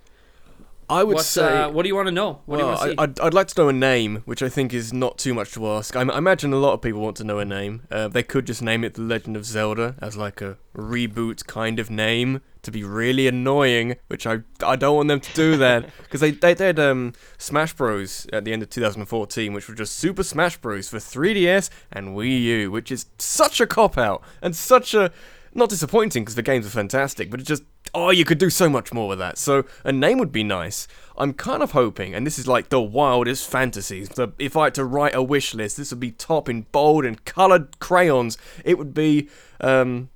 I 0.88 1.03
would 1.03 1.14
What, 1.16 1.24
say. 1.24 1.62
uh, 1.62 1.70
what 1.70 1.83
do 1.83 1.88
you 1.88 1.94
want 1.96 2.09
to 2.09 2.12
know? 2.12 2.40
What 2.44 2.59
well, 2.59 2.59
do 2.59 2.62
you 2.62 2.66
want 2.66 2.81
to 2.81 2.88
see? 2.88 2.94
I, 2.98 3.03
I'd, 3.03 3.20
I'd 3.20 3.35
like 3.35 3.46
to 3.48 3.62
know 3.62 3.68
a 3.68 3.72
name, 3.72 4.22
which 4.27 4.42
I 4.42 4.48
think 4.48 4.74
is 4.74 4.92
not 4.92 5.16
too 5.16 5.33
much 5.33 5.53
to 5.53 5.66
ask. 5.68 5.96
I, 5.96 6.03
I 6.03 6.18
imagine 6.18 6.53
a 6.53 6.57
lot 6.59 6.74
of 6.74 6.83
people 6.83 7.00
want 7.00 7.16
to 7.18 7.24
know 7.24 7.38
a 7.38 7.44
name. 7.44 7.83
Uh, 7.90 8.09
they 8.09 8.22
could 8.22 8.46
just 8.46 8.61
name 8.62 8.85
it 8.85 8.94
The 8.94 9.03
Legend 9.03 9.37
of 9.37 9.44
Zelda 9.46 9.94
as 10.00 10.16
like 10.16 10.42
a 10.42 10.59
reboot 10.77 11.46
kind 11.46 11.79
of 11.79 11.90
name 11.90 12.40
to 12.64 12.70
be 12.70 12.85
really 12.85 13.27
annoying, 13.27 13.96
which 14.09 14.27
I 14.27 14.40
I 14.62 14.77
don't 14.77 14.96
want 14.96 15.09
them 15.09 15.20
to 15.20 15.33
do 15.35 15.57
that 15.59 15.90
because 16.03 16.20
they, 16.20 16.33
they 16.33 16.55
did 16.55 16.79
um 16.79 17.12
Smash 17.38 17.74
Bros 17.74 18.27
at 18.33 18.44
the 18.44 18.53
end 18.53 18.62
of 18.62 18.70
2014, 18.70 19.53
which 19.53 19.68
was 19.68 19.79
just 19.79 19.96
Super 19.96 20.22
Smash 20.22 20.57
Bros 20.59 20.88
for 20.88 20.98
3DS 20.98 21.70
and 21.92 22.16
Wii 22.16 22.42
U, 22.42 22.70
which 22.70 22.90
is 22.90 23.07
such 23.18 23.61
a 23.61 23.66
cop 23.66 23.96
out 23.98 24.22
and 24.42 24.55
such 24.55 24.94
a 24.94 25.11
not 25.55 25.68
disappointing 25.68 26.24
because 26.24 26.35
the 26.35 26.42
games 26.42 26.66
are 26.66 26.70
fantastic, 26.70 27.31
but 27.31 27.40
it 27.40 27.44
just 27.44 27.62
oh 27.94 28.11
you 28.11 28.24
could 28.24 28.38
do 28.38 28.50
so 28.50 28.68
much 28.68 28.92
more 28.92 29.09
with 29.09 29.18
that. 29.18 29.38
So 29.38 29.64
a 29.85 29.92
name 29.92 30.18
would 30.18 30.33
be 30.33 30.42
nice. 30.42 30.88
I'm 31.16 31.33
kind 31.33 31.62
of 31.62 31.72
hoping, 31.72 32.14
and 32.14 32.27
this 32.27 32.38
is 32.38 32.48
like 32.48 32.68
the 32.68 32.81
wildest 32.81 33.48
fantasies. 33.48 34.09
The, 34.09 34.33
if 34.38 34.57
I 34.57 34.64
had 34.64 34.74
to 34.74 34.85
write 34.85 35.14
a 35.14 35.22
wish 35.22 35.55
list, 35.55 35.77
this 35.77 35.90
would 35.90 36.00
be 36.00 36.11
top 36.11 36.48
in 36.48 36.62
bold 36.72 37.05
and 37.05 37.24
coloured 37.24 37.79
crayons. 37.79 38.37
It 38.64 38.79
would 38.79 38.94
be 38.94 39.29
um, 39.61 40.11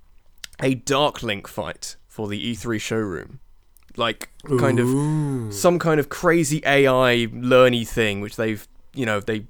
a 0.61 0.75
Dark 0.75 1.23
Link 1.23 1.47
fight 1.47 1.97
for 2.19 2.27
the 2.27 2.53
E3 2.53 2.81
showroom, 2.81 3.39
like 3.97 4.29
kind 4.59 4.81
of 4.81 5.55
some 5.55 5.79
kind 5.79 6.01
of 6.01 6.09
crazy 6.09 6.61
AI 6.67 7.29
learny 7.33 7.87
thing, 7.87 8.21
which 8.21 8.35
they've 8.35 8.67
you 8.93 9.07
know 9.07 9.21
they 9.21 9.45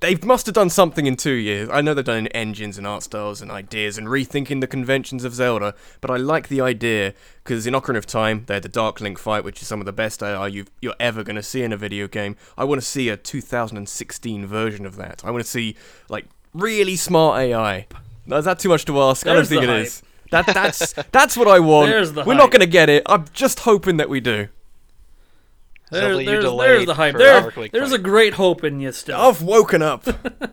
they 0.00 0.16
must 0.24 0.46
have 0.46 0.56
done 0.56 0.70
something 0.70 1.06
in 1.06 1.14
two 1.14 1.34
years. 1.34 1.68
I 1.72 1.82
know 1.82 1.94
they've 1.94 2.04
done 2.04 2.26
engines 2.28 2.78
and 2.78 2.84
art 2.84 3.04
styles 3.04 3.40
and 3.40 3.48
ideas 3.48 3.96
and 3.96 4.08
rethinking 4.08 4.60
the 4.60 4.66
conventions 4.66 5.22
of 5.22 5.34
Zelda, 5.34 5.72
but 6.00 6.10
I 6.10 6.16
like 6.16 6.48
the 6.48 6.60
idea 6.60 7.14
because 7.44 7.64
in 7.64 7.74
Ocarina 7.74 7.98
of 7.98 8.06
Time 8.06 8.42
they 8.48 8.54
had 8.54 8.64
the 8.64 8.68
Dark 8.68 9.00
Link 9.00 9.16
fight, 9.16 9.44
which 9.44 9.62
is 9.62 9.68
some 9.68 9.78
of 9.78 9.86
the 9.86 9.92
best 9.92 10.20
AI 10.20 10.48
you've, 10.48 10.70
you're 10.82 10.96
ever 10.98 11.22
going 11.22 11.36
to 11.36 11.44
see 11.44 11.62
in 11.62 11.72
a 11.72 11.76
video 11.76 12.08
game. 12.08 12.34
I 12.58 12.64
want 12.64 12.80
to 12.80 12.86
see 12.86 13.08
a 13.08 13.16
2016 13.16 14.46
version 14.46 14.84
of 14.84 14.96
that. 14.96 15.22
I 15.24 15.30
want 15.30 15.44
to 15.44 15.50
see 15.50 15.76
like 16.08 16.26
really 16.54 16.96
smart 16.96 17.38
AI. 17.40 17.86
Now, 18.26 18.38
Is 18.38 18.46
that 18.46 18.58
too 18.58 18.68
much 18.68 18.84
to 18.86 19.00
ask? 19.00 19.26
I 19.28 19.34
don't 19.34 19.46
think 19.46 19.62
the 19.62 19.68
it 19.70 19.76
hype. 19.76 19.86
is. 19.86 20.02
That 20.30 20.46
that's 20.46 20.92
that's 21.10 21.36
what 21.36 21.48
I 21.48 21.58
want. 21.58 21.90
There's 21.90 22.12
the 22.12 22.24
We're 22.24 22.34
not 22.34 22.50
going 22.50 22.60
to 22.60 22.66
get 22.66 22.88
it. 22.88 23.02
I'm 23.06 23.26
just 23.32 23.60
hoping 23.60 23.96
that 23.98 24.08
we 24.08 24.20
do. 24.20 24.48
There- 25.90 26.02
Zelda, 26.02 26.24
there's, 26.24 26.44
there's 26.44 26.86
the 26.86 26.94
hype. 26.94 27.16
There, 27.16 27.40
Dark 27.40 27.56
Link 27.56 27.72
there's 27.72 27.92
a 27.92 27.98
great 27.98 28.34
hope 28.34 28.62
in 28.62 28.78
you 28.80 28.92
still. 28.92 29.20
I've 29.20 29.42
woken 29.42 29.82
up. 29.82 30.04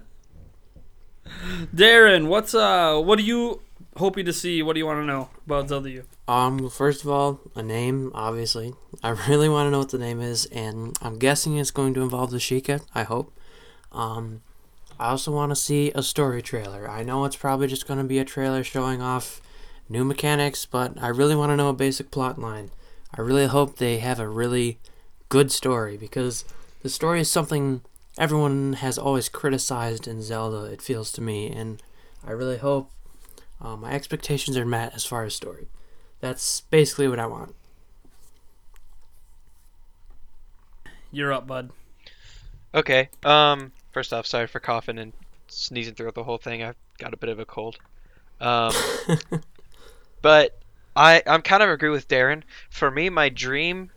Darrin, 1.73 2.27
what's 2.27 2.53
uh, 2.53 2.99
what 2.99 3.19
are 3.19 3.23
you 3.23 3.61
hoping 3.97 4.25
to 4.25 4.33
see? 4.33 4.61
What 4.63 4.73
do 4.73 4.79
you 4.79 4.85
want 4.85 5.01
to 5.01 5.05
know 5.05 5.29
about 5.45 5.69
Zelda 5.69 5.89
U? 5.91 6.03
Um, 6.27 6.69
first 6.69 7.03
of 7.03 7.09
all, 7.09 7.39
a 7.55 7.63
name, 7.63 8.11
obviously. 8.13 8.73
I 9.03 9.09
really 9.29 9.47
want 9.47 9.67
to 9.67 9.71
know 9.71 9.79
what 9.79 9.89
the 9.89 9.97
name 9.97 10.21
is, 10.21 10.45
and 10.47 10.97
I'm 11.01 11.17
guessing 11.19 11.57
it's 11.57 11.71
going 11.71 11.93
to 11.93 12.01
involve 12.01 12.31
the 12.31 12.37
Sheikah, 12.37 12.81
I 12.93 13.03
hope. 13.03 13.31
Um, 13.91 14.41
I 14.99 15.09
also 15.09 15.31
want 15.31 15.51
to 15.51 15.55
see 15.55 15.91
a 15.93 16.03
story 16.03 16.41
trailer. 16.41 16.89
I 16.89 17.03
know 17.03 17.23
it's 17.25 17.35
probably 17.35 17.67
just 17.67 17.87
going 17.87 17.99
to 17.99 18.03
be 18.03 18.19
a 18.19 18.25
trailer 18.25 18.63
showing 18.63 19.01
off 19.01 19.41
new 19.89 20.03
mechanics, 20.03 20.65
but 20.65 21.01
I 21.01 21.07
really 21.07 21.35
want 21.35 21.51
to 21.51 21.55
know 21.57 21.69
a 21.69 21.73
basic 21.73 22.11
plot 22.11 22.39
line. 22.39 22.71
I 23.17 23.21
really 23.21 23.47
hope 23.47 23.77
they 23.77 23.99
have 23.99 24.19
a 24.19 24.27
really 24.27 24.79
good 25.29 25.51
story, 25.51 25.97
because 25.97 26.45
the 26.83 26.89
story 26.89 27.21
is 27.21 27.31
something 27.31 27.81
everyone 28.17 28.73
has 28.73 28.97
always 28.97 29.29
criticized 29.29 30.07
in 30.07 30.21
Zelda, 30.21 30.65
it 30.65 30.81
feels 30.81 31.11
to 31.13 31.21
me, 31.21 31.49
and 31.49 31.81
I 32.25 32.31
really 32.31 32.57
hope 32.57 32.91
uh, 33.61 33.75
my 33.75 33.91
expectations 33.91 34.57
are 34.57 34.65
met 34.65 34.93
as 34.95 35.05
far 35.05 35.23
as 35.23 35.35
story. 35.35 35.67
That's 36.19 36.61
basically 36.61 37.07
what 37.07 37.19
I 37.19 37.27
want. 37.27 37.55
You're 41.11 41.33
up, 41.33 41.47
bud. 41.47 41.71
Okay. 42.73 43.09
Um. 43.23 43.71
First 43.91 44.13
off, 44.13 44.27
sorry 44.27 44.45
for 44.45 44.59
coughing 44.59 44.99
and 44.99 45.13
sneezing 45.47 45.95
throughout 45.95 46.13
the 46.13 46.23
whole 46.23 46.37
thing. 46.37 46.61
I've 46.61 46.75
got 46.99 47.13
a 47.13 47.17
bit 47.17 47.29
of 47.29 47.39
a 47.39 47.45
cold. 47.45 47.77
Um. 48.39 48.73
but 50.21 50.57
I 50.95 51.21
I'm 51.25 51.41
kind 51.41 51.63
of 51.63 51.69
agree 51.69 51.89
with 51.89 52.07
Darrin. 52.07 52.43
For 52.69 52.89
me, 52.89 53.09
my 53.09 53.29
dream 53.29 53.91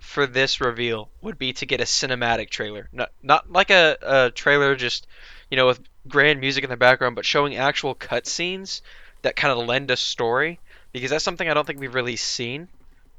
for 0.00 0.26
this 0.26 0.60
reveal 0.60 1.10
would 1.20 1.38
be 1.38 1.52
to 1.54 1.66
get 1.66 1.80
a 1.80 1.84
cinematic 1.84 2.50
trailer, 2.50 2.88
not 2.92 3.10
not 3.22 3.50
like 3.50 3.70
a, 3.70 3.96
a 4.02 4.30
trailer 4.30 4.74
just 4.76 5.06
you 5.50 5.56
know 5.56 5.66
with 5.66 5.80
grand 6.08 6.40
music 6.40 6.64
in 6.64 6.70
the 6.70 6.76
background, 6.76 7.16
but 7.16 7.24
showing 7.26 7.56
actual 7.56 7.94
cutscenes 7.94 8.82
that 9.22 9.36
kind 9.36 9.52
of 9.52 9.66
lend 9.66 9.90
a 9.90 9.96
story. 9.96 10.60
Because 10.92 11.10
that's 11.10 11.24
something 11.24 11.48
I 11.48 11.54
don't 11.54 11.66
think 11.66 11.78
we've 11.78 11.94
really 11.94 12.16
seen 12.16 12.68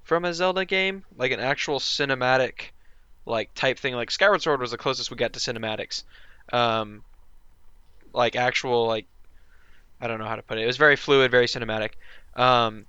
from 0.03 0.25
a 0.25 0.34
Zelda 0.34 0.65
game, 0.65 1.03
like 1.15 1.32
an 1.32 1.39
actual 1.39 1.80
cinematic 1.80 2.71
like 3.25 3.53
type 3.53 3.78
thing. 3.78 3.93
Like 3.93 4.09
Skyward 4.09 4.41
Sword 4.41 4.61
was 4.61 4.71
the 4.71 4.78
closest 4.78 5.11
we 5.11 5.17
got 5.17 5.34
to 5.34 5.39
cinematics. 5.39 6.03
Um, 6.51 7.03
like 8.13 8.36
actual 8.36 8.88
like 8.88 9.05
I 9.99 10.07
don't 10.07 10.19
know 10.19 10.25
how 10.25 10.35
to 10.35 10.43
put 10.43 10.57
it. 10.57 10.63
It 10.63 10.67
was 10.67 10.77
very 10.77 10.95
fluid, 10.95 11.31
very 11.31 11.47
cinematic. 11.47 11.91
Um, 12.35 12.85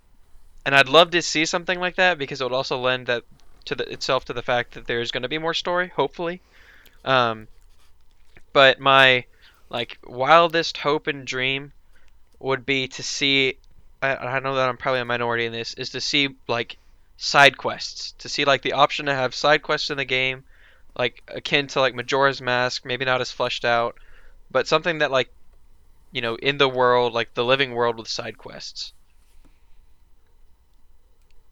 and 0.64 0.74
I'd 0.74 0.88
love 0.88 1.11
to 1.12 1.22
see 1.22 1.46
something 1.46 1.80
like 1.80 1.96
that 1.96 2.18
because 2.18 2.40
it 2.40 2.44
would 2.44 2.52
also 2.52 2.78
lend 2.78 3.06
that 3.06 3.24
to 3.66 3.74
the, 3.74 3.90
itself 3.90 4.26
to 4.26 4.32
the 4.32 4.42
fact 4.42 4.74
that 4.74 4.86
there's 4.86 5.11
going 5.11 5.22
to 5.22 5.28
be 5.28 5.38
more 5.38 5.54
story, 5.54 5.88
hopefully. 5.88 6.40
Um, 7.04 7.48
but 8.52 8.80
my 8.80 9.24
like 9.70 9.98
wildest 10.04 10.78
hope 10.78 11.06
and 11.06 11.26
dream 11.26 11.72
would 12.38 12.66
be 12.66 12.88
to 12.88 13.02
see. 13.02 13.56
I, 14.02 14.16
I 14.16 14.40
know 14.40 14.54
that 14.56 14.68
I'm 14.68 14.76
probably 14.76 15.00
a 15.00 15.04
minority 15.04 15.46
in 15.46 15.52
this. 15.52 15.74
Is 15.74 15.90
to 15.90 16.00
see 16.00 16.36
like 16.46 16.76
side 17.16 17.56
quests. 17.56 18.12
To 18.18 18.28
see 18.28 18.44
like 18.44 18.62
the 18.62 18.72
option 18.72 19.06
to 19.06 19.14
have 19.14 19.34
side 19.34 19.62
quests 19.62 19.90
in 19.90 19.96
the 19.96 20.04
game, 20.04 20.44
like 20.96 21.22
akin 21.28 21.66
to 21.68 21.80
like 21.80 21.94
Majora's 21.94 22.40
Mask, 22.40 22.84
maybe 22.84 23.04
not 23.04 23.20
as 23.20 23.30
fleshed 23.30 23.64
out, 23.64 23.96
but 24.50 24.66
something 24.66 24.98
that 24.98 25.11
like 25.11 25.30
you 26.12 26.20
know 26.20 26.36
in 26.36 26.59
the 26.59 26.68
world, 26.68 27.12
like 27.12 27.34
the 27.34 27.44
living 27.44 27.72
world 27.74 27.98
with 27.98 28.09
side 28.09 28.38
quests. 28.38 28.92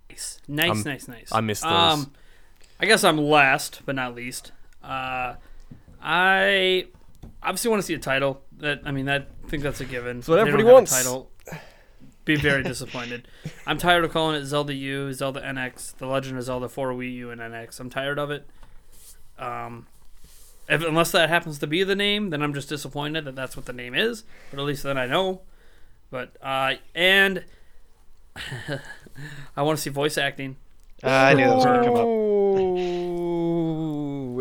Nice, 0.08 0.40
nice, 0.48 0.68
I'm- 0.68 0.82
nice, 0.84 1.08
nice. 1.08 1.28
I 1.32 1.40
missed 1.40 1.62
those. 1.62 1.72
Um, 1.72 2.12
I 2.80 2.86
guess 2.86 3.04
I'm 3.04 3.18
last 3.18 3.82
but 3.84 3.94
not 3.94 4.14
least. 4.14 4.52
Uh, 4.82 5.34
I 6.00 6.86
obviously 7.42 7.70
want 7.70 7.82
to 7.82 7.86
see 7.86 7.94
a 7.94 7.98
title. 7.98 8.42
That 8.58 8.80
I 8.84 8.92
mean, 8.92 9.06
that 9.06 9.28
I 9.44 9.48
think 9.48 9.62
that's 9.62 9.80
a 9.80 9.84
given. 9.84 10.18
That's 10.18 10.28
what 10.28 10.38
If 10.38 10.44
they 10.46 10.50
don't 10.52 10.60
everybody 10.60 10.66
have 10.68 10.70
a 10.70 10.74
wants. 10.74 10.92
Title, 10.92 11.30
be 12.24 12.36
very 12.36 12.62
disappointed. 12.62 13.28
I'm 13.66 13.76
tired 13.78 14.04
of 14.04 14.12
calling 14.12 14.36
it 14.40 14.44
Zelda 14.46 14.72
U, 14.74 15.12
Zelda 15.12 15.40
NX, 15.42 15.96
The 15.96 16.06
Legend 16.06 16.38
of 16.38 16.44
Zelda 16.44 16.68
4 16.68 16.92
Wii 16.92 17.12
U 17.14 17.30
and 17.30 17.40
NX. 17.40 17.78
I'm 17.80 17.90
tired 17.90 18.18
of 18.18 18.30
it. 18.30 18.46
Um, 19.38 19.86
if, 20.68 20.82
unless 20.82 21.12
that 21.12 21.28
happens 21.28 21.58
to 21.60 21.66
be 21.66 21.82
the 21.84 21.94
name, 21.96 22.30
then 22.30 22.42
I'm 22.42 22.54
just 22.54 22.68
disappointed 22.68 23.24
that 23.24 23.36
that's 23.36 23.56
what 23.56 23.66
the 23.66 23.72
name 23.72 23.94
is. 23.94 24.24
But 24.50 24.60
at 24.60 24.64
least 24.66 24.82
then 24.82 24.98
I 24.98 25.06
know. 25.06 25.42
But 26.10 26.36
uh, 26.42 26.74
and 26.94 27.44
I 29.56 29.62
want 29.62 29.78
to 29.78 29.82
see 29.82 29.90
voice 29.90 30.18
acting. 30.18 30.56
Uh, 31.02 31.08
I 31.08 31.34
knew 31.34 31.44
that 31.44 31.56
was 31.56 31.64
going 31.64 31.80
to 31.80 31.86
come 31.86 31.96
up. 31.96 32.06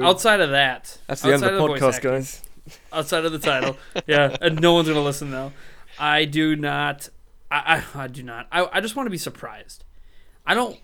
Outside 0.07 0.41
of 0.41 0.51
that, 0.51 0.97
that's 1.07 1.21
the 1.21 1.33
end 1.33 1.43
outside 1.43 1.53
of 1.53 1.61
the 1.61 1.67
voice 1.67 1.81
podcast, 1.81 1.95
acting, 1.95 2.11
guys. 2.11 2.41
Outside 2.91 3.25
of 3.25 3.31
the 3.31 3.39
title, 3.39 3.77
yeah, 4.07 4.35
and 4.41 4.59
no 4.61 4.73
one's 4.73 4.87
gonna 4.87 5.01
listen 5.01 5.31
now. 5.31 5.53
I 5.97 6.25
do 6.25 6.55
not. 6.55 7.09
I, 7.49 7.83
I, 7.95 8.03
I 8.03 8.07
do 8.07 8.21
not. 8.23 8.47
I, 8.51 8.67
I 8.71 8.81
just 8.81 8.95
want 8.95 9.07
to 9.07 9.11
be 9.11 9.17
surprised. 9.17 9.83
I 10.45 10.53
don't 10.53 10.77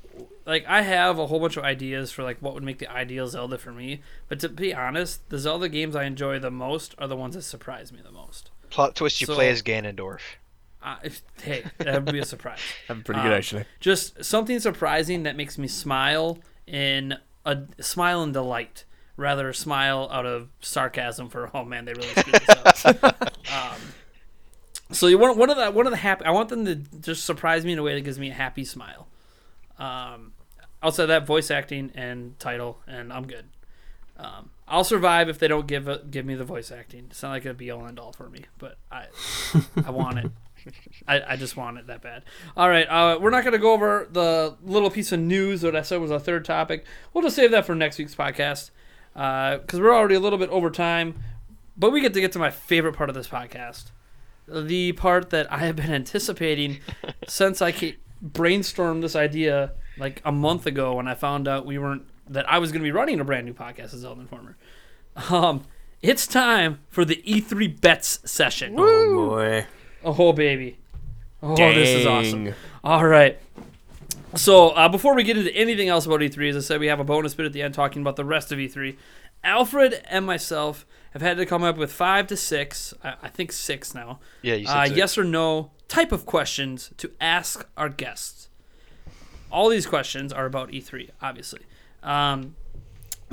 like. 0.46 0.66
I 0.68 0.82
have 0.82 1.20
a 1.20 1.28
whole 1.28 1.40
bunch 1.40 1.58
of 1.58 1.64
ideas 1.64 2.12
for 2.12 2.24
like 2.24 2.38
what 2.42 2.54
would 2.54 2.64
make 2.64 2.80
the 2.80 2.88
ideal 2.92 3.28
Zelda 3.28 3.58
for 3.58 3.72
me. 3.72 4.02
But 4.28 4.40
to 4.42 4.50
be 4.50 4.74
honest, 4.74 5.28
the 5.30 5.38
Zelda 5.40 5.70
games 5.70 5.96
I 5.96 6.04
enjoy 6.06 6.40
the 6.40 6.52
most 6.52 6.96
are 6.98 7.08
the 7.08 7.16
ones 7.16 7.36
that 7.36 7.42
surprise 7.44 7.92
me 7.92 8.00
the 8.04 8.12
most. 8.12 8.50
Plot 8.70 8.96
twist: 8.96 9.22
You 9.22 9.28
So- 9.28 9.36
play 9.36 9.50
as 9.50 9.62
Ganondorf. 9.62 10.20
Uh, 10.84 10.96
if, 11.04 11.22
hey, 11.44 11.64
that 11.78 12.06
would 12.06 12.12
be 12.14 12.20
a 12.20 12.26
surprise. 12.26 12.60
I'm 12.90 13.04
pretty 13.04 13.22
good 13.22 13.32
Um, 13.32 13.38
actually. 13.38 13.66
just 13.80 14.24
something 14.24 14.60
surprising 14.60 15.24
that 15.24 15.36
makes 15.36 15.58
me 15.58 15.68
smile 15.68 16.40
in 16.66 17.18
a 17.46 17.58
smile 17.80 18.24
and 18.24 18.34
delight 18.34 18.86
rather 19.18 19.50
a 19.50 19.54
smile 19.54 20.10
out 20.12 20.26
of 20.26 20.48
sarcasm 20.62 21.28
for 21.30 21.50
oh 21.56 21.64
man 21.66 21.86
they 21.86 21.94
really 21.94 22.08
screwed 22.16 22.42
this 22.48 22.86
up 22.86 23.22
um, 23.54 23.82
so 24.92 25.08
you 25.08 25.18
want 25.18 25.38
one 25.38 25.50
of 25.50 25.58
the 25.58 25.70
one 25.72 25.86
of 25.86 25.92
the 25.92 25.98
happy 25.98 26.24
i 26.26 26.32
want 26.32 26.50
them 26.50 26.66
to 26.66 26.76
just 26.76 27.26
surprise 27.26 27.66
me 27.66 27.74
in 27.74 27.80
a 27.80 27.84
way 27.84 27.94
that 27.94 28.02
gives 28.02 28.18
me 28.20 28.30
a 28.30 28.34
happy 28.34 28.64
smile 28.64 29.08
um, 29.82 30.34
outside 30.84 31.04
of 31.04 31.10
that 31.10 31.26
voice 31.26 31.52
acting 31.52 31.92
and 31.96 32.38
title 32.40 32.80
and 32.88 33.12
i'm 33.12 33.28
good 33.28 33.46
um, 34.18 34.52
I'll 34.68 34.84
survive 34.84 35.30
if 35.30 35.40
they 35.40 35.48
don't 35.48 35.68
give 35.68 35.88
a, 35.88 36.00
give 36.00 36.26
me 36.26 36.36
the 36.36 36.44
voice 36.46 36.72
acting. 36.72 37.08
It's 37.10 37.24
not 37.24 37.32
like 37.32 37.44
it'd 37.44 37.58
be 37.58 37.72
all 37.72 37.86
and 37.86 38.00
all 38.00 38.14
for 38.14 38.30
me, 38.30 38.46
but 38.58 38.78
I 38.92 39.08
I 39.86 39.90
want 39.90 40.20
it. 40.20 40.32
I, 41.08 41.34
I 41.34 41.36
just 41.36 41.58
want 41.58 41.80
it 41.80 41.88
that 41.88 42.02
bad. 42.02 42.24
All 42.56 42.70
right, 42.70 42.86
uh, 42.88 43.18
we're 43.20 43.32
not 43.32 43.44
going 43.44 43.54
to 43.54 43.60
go 43.60 43.74
over 43.74 44.08
the 44.12 44.56
little 44.64 44.92
piece 44.92 45.12
of 45.12 45.20
news 45.20 45.62
that 45.62 45.76
I 45.76 45.82
said 45.82 46.00
was 46.00 46.12
our 46.12 46.20
third 46.20 46.46
topic. 46.46 46.86
We'll 47.14 47.24
just 47.24 47.36
save 47.36 47.52
that 47.52 47.66
for 47.66 47.74
next 47.74 47.98
week's 47.98 48.16
podcast 48.16 48.70
because 49.14 49.80
we're 49.80 49.96
already 49.96 50.16
a 50.16 50.20
little 50.20 50.40
bit 50.40 50.50
over 50.52 50.70
time. 50.70 51.16
But 51.76 51.92
we 51.92 52.00
get 52.00 52.14
to 52.14 52.22
get 52.22 52.32
to 52.34 52.40
my 52.40 52.52
favorite 52.52 52.94
part 52.94 53.10
of 53.10 53.16
this 53.16 53.28
podcast, 53.28 53.86
the 54.48 54.92
part 54.94 55.32
that 55.32 55.52
I 55.52 55.60
have 55.60 55.76
been 55.76 55.92
anticipating 55.94 56.80
since 57.28 57.62
I 57.62 57.72
ca- 57.72 57.98
brainstormed 58.26 59.02
this 59.02 59.16
idea 59.16 59.72
like 59.98 60.22
a 60.26 60.32
month 60.32 60.66
ago 60.66 60.96
when 60.96 61.08
I 61.08 61.16
found 61.16 61.48
out 61.48 61.66
we 61.66 61.78
weren't 61.78 62.04
that 62.30 62.50
I 62.50 62.60
was 62.60 62.72
going 62.72 62.82
to 62.82 62.84
be 62.84 62.92
running 62.92 63.20
a 63.20 63.24
brand 63.24 63.46
new 63.46 63.54
podcast 63.54 63.94
as 63.94 64.00
Zelda 64.02 64.22
Informer. 64.22 64.56
Um, 65.30 65.66
it's 66.02 66.26
time 66.26 66.80
for 66.90 67.04
the 67.04 67.18
E3 67.28 67.82
bets 67.82 68.20
session. 68.30 68.76
Oh 68.78 69.30
boy. 69.30 69.66
Oh, 70.04 70.34
baby. 70.34 70.78
Oh, 71.44 71.56
this 71.56 71.90
is 71.90 72.06
awesome. 72.06 72.54
All 72.84 73.06
right. 73.06 73.38
So, 74.36 74.70
uh, 74.70 74.88
before 74.88 75.14
we 75.14 75.24
get 75.24 75.38
into 75.38 75.54
anything 75.54 75.90
else 75.90 76.06
about 76.06 76.22
E3, 76.22 76.50
as 76.52 76.56
I 76.56 76.60
said, 76.62 76.80
we 76.80 76.88
have 76.88 77.00
a 77.00 77.04
bonus 77.04 77.34
bit 77.34 77.46
at 77.46 77.54
the 77.54 77.62
end 77.62 77.74
talking 77.74 78.02
about 78.02 78.16
the 78.16 78.24
rest 78.26 78.52
of 78.52 78.58
E3. 78.60 78.96
Alfred 79.44 80.02
and 80.10 80.26
myself 80.26 80.86
have 81.12 81.22
had 81.22 81.38
to 81.38 81.46
come 81.46 81.64
up 81.64 81.78
with 81.78 81.92
five 81.92 82.28
to 82.28 82.38
six, 82.38 82.94
I, 83.04 83.16
I 83.24 83.28
think 83.28 83.52
six 83.52 83.94
now, 83.94 84.20
Yeah, 84.42 84.56
you 84.56 84.68
said 84.68 84.78
uh, 84.78 84.86
six. 84.86 84.98
yes 84.98 85.18
or 85.18 85.24
no 85.24 85.72
type 85.92 86.14
of 86.14 86.26
questions 86.26 86.92
to 86.96 87.12
ask 87.20 87.68
our 87.76 87.90
guests. 87.90 88.48
All 89.52 89.68
these 89.68 89.86
questions 89.86 90.32
are 90.32 90.46
about 90.46 90.70
E3, 90.70 91.10
obviously. 91.22 91.60
Um, 92.02 92.56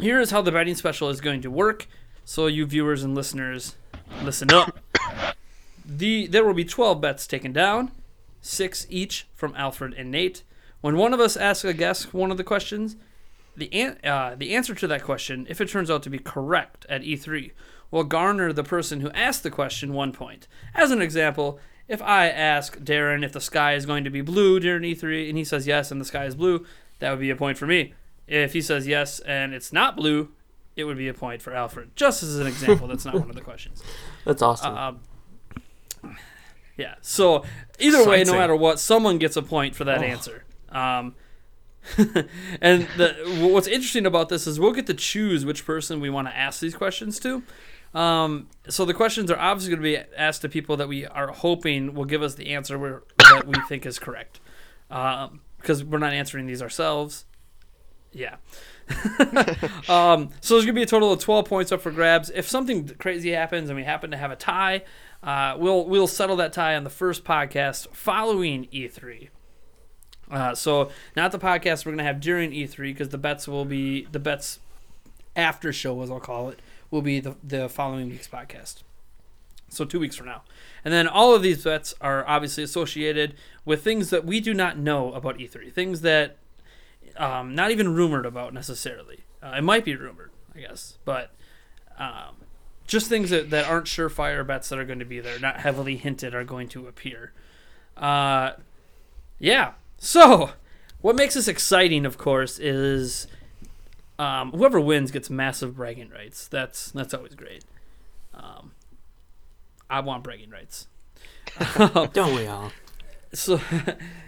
here 0.00 0.20
is 0.20 0.32
how 0.32 0.42
the 0.42 0.50
betting 0.50 0.74
special 0.74 1.08
is 1.08 1.20
going 1.20 1.40
to 1.42 1.52
work. 1.52 1.86
So, 2.24 2.48
you 2.48 2.66
viewers 2.66 3.04
and 3.04 3.14
listeners, 3.14 3.76
listen 4.22 4.52
up. 4.52 4.78
The 5.90 6.26
there 6.26 6.44
will 6.44 6.52
be 6.52 6.66
12 6.66 7.00
bets 7.00 7.26
taken 7.26 7.54
down, 7.54 7.92
six 8.42 8.86
each 8.90 9.26
from 9.34 9.54
Alfred 9.56 9.94
and 9.94 10.10
Nate. 10.10 10.42
When 10.82 10.98
one 10.98 11.14
of 11.14 11.20
us 11.20 11.34
asks 11.34 11.64
a 11.64 11.72
guest 11.72 12.12
one 12.12 12.30
of 12.30 12.36
the 12.36 12.44
questions, 12.44 12.96
the 13.56 13.72
an- 13.72 13.96
uh, 14.04 14.34
the 14.36 14.54
answer 14.54 14.74
to 14.74 14.86
that 14.86 15.02
question, 15.02 15.46
if 15.48 15.62
it 15.62 15.70
turns 15.70 15.90
out 15.90 16.02
to 16.02 16.10
be 16.10 16.18
correct 16.18 16.84
at 16.90 17.00
E3, 17.00 17.52
will 17.90 18.04
garner 18.04 18.52
the 18.52 18.62
person 18.62 19.00
who 19.00 19.10
asked 19.12 19.42
the 19.42 19.50
question 19.50 19.94
one 19.94 20.12
point. 20.12 20.46
As 20.74 20.90
an 20.90 21.00
example, 21.00 21.58
if 21.88 22.02
I 22.02 22.28
ask 22.28 22.82
Darrin 22.84 23.24
if 23.24 23.32
the 23.32 23.40
sky 23.40 23.74
is 23.74 23.86
going 23.86 24.04
to 24.04 24.10
be 24.10 24.20
blue 24.20 24.60
during 24.60 24.82
E3 24.82 25.28
and 25.28 25.38
he 25.38 25.44
says 25.44 25.66
yes 25.66 25.90
and 25.90 26.00
the 26.00 26.04
sky 26.04 26.26
is 26.26 26.34
blue, 26.34 26.64
that 26.98 27.10
would 27.10 27.20
be 27.20 27.30
a 27.30 27.36
point 27.36 27.58
for 27.58 27.66
me. 27.66 27.94
If 28.26 28.52
he 28.52 28.60
says 28.60 28.86
yes 28.86 29.20
and 29.20 29.54
it's 29.54 29.72
not 29.72 29.96
blue, 29.96 30.30
it 30.76 30.84
would 30.84 30.98
be 30.98 31.08
a 31.08 31.14
point 31.14 31.40
for 31.42 31.54
Alfred. 31.54 31.90
Just 31.96 32.22
as 32.22 32.38
an 32.38 32.46
example, 32.46 32.86
that's 32.86 33.04
not 33.04 33.14
one 33.14 33.30
of 33.30 33.34
the 33.34 33.40
questions. 33.42 33.82
That's 34.24 34.42
awesome. 34.42 34.76
Um, 34.76 35.00
yeah. 36.76 36.94
So 37.00 37.44
either 37.78 38.06
way, 38.06 38.22
no 38.24 38.34
matter 38.34 38.54
what, 38.54 38.78
someone 38.78 39.18
gets 39.18 39.36
a 39.36 39.42
point 39.42 39.74
for 39.74 39.84
that 39.84 39.98
Oh. 40.00 40.04
answer. 40.04 40.44
Um, 40.68 41.14
and 42.60 42.86
the, 42.98 43.48
what's 43.52 43.66
interesting 43.66 44.04
about 44.04 44.28
this 44.28 44.46
is 44.46 44.60
we'll 44.60 44.72
get 44.72 44.86
to 44.86 44.94
choose 44.94 45.46
which 45.46 45.64
person 45.64 46.00
we 46.00 46.10
want 46.10 46.28
to 46.28 46.36
ask 46.36 46.60
these 46.60 46.74
questions 46.74 47.18
to. 47.20 47.42
Um, 47.94 48.48
so 48.68 48.84
the 48.84 48.94
questions 48.94 49.30
are 49.30 49.38
obviously 49.38 49.70
going 49.70 49.82
to 49.82 50.04
be 50.06 50.14
asked 50.16 50.42
to 50.42 50.48
people 50.48 50.76
that 50.76 50.88
we 50.88 51.06
are 51.06 51.28
hoping 51.28 51.94
will 51.94 52.04
give 52.04 52.22
us 52.22 52.34
the 52.34 52.50
answer 52.50 53.02
that 53.18 53.46
we 53.46 53.54
think 53.68 53.86
is 53.86 53.98
correct. 53.98 54.40
Because 54.88 55.84
we're 55.84 55.98
not 55.98 56.12
answering 56.12 56.46
these 56.46 56.62
ourselves. 56.62 57.24
Yeah. 58.12 58.36
um, 59.88 60.30
so 60.40 60.54
there's 60.54 60.64
going 60.64 60.66
to 60.66 60.72
be 60.72 60.82
a 60.82 60.86
total 60.86 61.12
of 61.12 61.20
12 61.20 61.44
points 61.44 61.72
up 61.72 61.80
for 61.80 61.90
grabs. 61.90 62.30
If 62.30 62.48
something 62.48 62.88
crazy 62.98 63.32
happens 63.32 63.68
and 63.68 63.76
we 63.76 63.84
happen 63.84 64.10
to 64.10 64.16
have 64.16 64.30
a 64.30 64.36
tie, 64.36 64.82
uh, 65.22 65.56
we'll 65.58 65.84
we'll 65.86 66.06
settle 66.06 66.36
that 66.36 66.52
tie 66.52 66.74
on 66.76 66.84
the 66.84 66.90
first 66.90 67.24
podcast 67.24 67.88
following 67.94 68.66
E3. 68.72 69.28
Uh, 70.30 70.54
so 70.54 70.90
not 71.16 71.32
the 71.32 71.38
podcast 71.38 71.84
we're 71.84 71.92
going 71.92 71.98
to 71.98 72.04
have 72.04 72.20
during 72.20 72.50
E3 72.50 72.76
because 72.78 73.08
the 73.08 73.18
bets 73.18 73.48
will 73.48 73.64
be 73.64 74.06
the 74.12 74.18
bets 74.18 74.60
after 75.36 75.72
show, 75.72 76.00
as 76.02 76.10
I'll 76.10 76.20
call 76.20 76.50
it, 76.50 76.60
will 76.90 77.02
be 77.02 77.20
the 77.20 77.36
the 77.42 77.68
following 77.68 78.08
week's 78.08 78.28
podcast. 78.28 78.82
So 79.70 79.84
two 79.84 80.00
weeks 80.00 80.16
from 80.16 80.26
now, 80.26 80.42
and 80.84 80.94
then 80.94 81.06
all 81.06 81.34
of 81.34 81.42
these 81.42 81.62
bets 81.62 81.94
are 82.00 82.26
obviously 82.26 82.64
associated 82.64 83.34
with 83.66 83.84
things 83.84 84.08
that 84.10 84.24
we 84.24 84.40
do 84.40 84.54
not 84.54 84.78
know 84.78 85.12
about 85.12 85.36
E3, 85.38 85.70
things 85.72 86.00
that 86.00 86.38
um, 87.18 87.54
not 87.54 87.70
even 87.70 87.94
rumored 87.94 88.24
about 88.24 88.54
necessarily. 88.54 89.24
Uh, 89.42 89.54
it 89.58 89.62
might 89.62 89.84
be 89.84 89.94
rumored, 89.94 90.30
I 90.54 90.60
guess, 90.60 90.98
but 91.04 91.32
um, 91.98 92.36
just 92.86 93.08
things 93.08 93.30
that, 93.30 93.50
that 93.50 93.66
aren't 93.66 93.86
surefire 93.86 94.44
bets 94.46 94.68
that 94.70 94.78
are 94.78 94.84
going 94.84 94.98
to 94.98 95.04
be 95.04 95.20
there, 95.20 95.38
not 95.38 95.60
heavily 95.60 95.96
hinted, 95.96 96.34
are 96.34 96.44
going 96.44 96.68
to 96.68 96.86
appear. 96.86 97.32
Uh, 97.96 98.52
yeah. 99.38 99.72
So, 99.98 100.50
what 101.00 101.14
makes 101.14 101.34
this 101.34 101.48
exciting, 101.48 102.06
of 102.06 102.18
course, 102.18 102.58
is 102.58 103.26
um, 104.18 104.52
whoever 104.52 104.80
wins 104.80 105.10
gets 105.10 105.30
massive 105.30 105.76
bragging 105.76 106.10
rights. 106.10 106.48
That's 106.48 106.90
that's 106.90 107.14
always 107.14 107.34
great. 107.34 107.64
Um, 108.34 108.72
I 109.88 110.00
want 110.00 110.24
bragging 110.24 110.50
rights. 110.50 110.86
Don't 112.12 112.34
we 112.34 112.46
all? 112.46 112.72
So, 113.34 113.60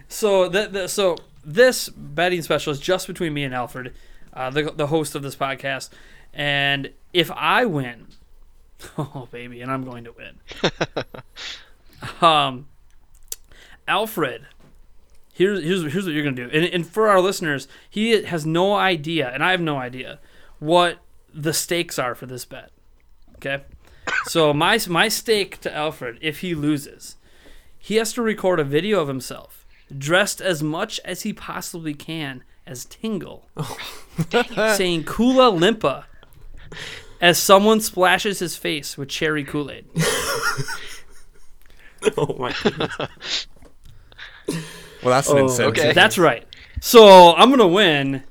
so 0.08 0.46
that 0.50 0.74
the, 0.74 0.86
so 0.86 1.16
this 1.42 1.88
betting 1.88 2.42
special 2.42 2.70
is 2.70 2.78
just 2.78 3.06
between 3.06 3.32
me 3.32 3.44
and 3.44 3.54
Alfred, 3.54 3.94
uh, 4.34 4.50
the 4.50 4.64
the 4.72 4.88
host 4.88 5.14
of 5.14 5.22
this 5.22 5.34
podcast, 5.34 5.88
and 6.34 6.90
if 7.14 7.30
I 7.30 7.64
win, 7.64 8.08
oh 8.98 9.26
baby, 9.30 9.62
and 9.62 9.72
I'm 9.72 9.84
going 9.84 10.04
to 10.04 10.12
win. 10.12 10.38
um, 12.20 12.66
Alfred, 13.88 14.46
here's 15.40 15.62
here's 15.62 15.92
here's 15.92 16.04
what 16.04 16.14
you're 16.14 16.24
gonna 16.24 16.36
do, 16.36 16.50
and 16.52 16.64
and 16.66 16.86
for 16.86 17.08
our 17.08 17.20
listeners, 17.20 17.68
he 17.88 18.22
has 18.22 18.44
no 18.46 18.74
idea, 18.74 19.30
and 19.32 19.42
I 19.42 19.50
have 19.52 19.60
no 19.60 19.78
idea 19.78 20.18
what 20.58 20.98
the 21.32 21.52
stakes 21.52 21.98
are 21.98 22.14
for 22.14 22.26
this 22.26 22.44
bet. 22.44 22.70
Okay, 23.36 23.62
so 24.24 24.52
my 24.52 24.78
my 24.88 25.08
stake 25.08 25.60
to 25.62 25.74
Alfred, 25.74 26.18
if 26.20 26.40
he 26.40 26.54
loses 26.54 27.16
he 27.80 27.96
has 27.96 28.12
to 28.12 28.22
record 28.22 28.60
a 28.60 28.64
video 28.64 29.00
of 29.00 29.08
himself 29.08 29.66
dressed 29.96 30.40
as 30.40 30.62
much 30.62 31.00
as 31.04 31.22
he 31.22 31.32
possibly 31.32 31.94
can 31.94 32.44
as 32.66 32.84
Tingle, 32.84 33.48
saying 34.30 35.04
"Kooloo-Limpah" 35.04 36.04
as 37.20 37.38
someone 37.38 37.80
splashes 37.80 38.38
his 38.38 38.56
face 38.56 38.96
with 38.96 39.08
cherry 39.08 39.44
Kool 39.44 39.70
Aid. 39.70 39.86
Oh 42.16 42.34
my 42.38 42.54
goodness. 42.62 43.46
Well, 45.02 45.14
that's 45.14 45.28
an 45.30 45.38
Oh, 45.38 45.42
incentive. 45.44 45.78
okay. 45.84 45.92
That's 45.92 46.18
right. 46.18 46.44
So 46.80 47.34
I'm 47.34 47.50
gonna 47.50 47.66
win 47.68 48.22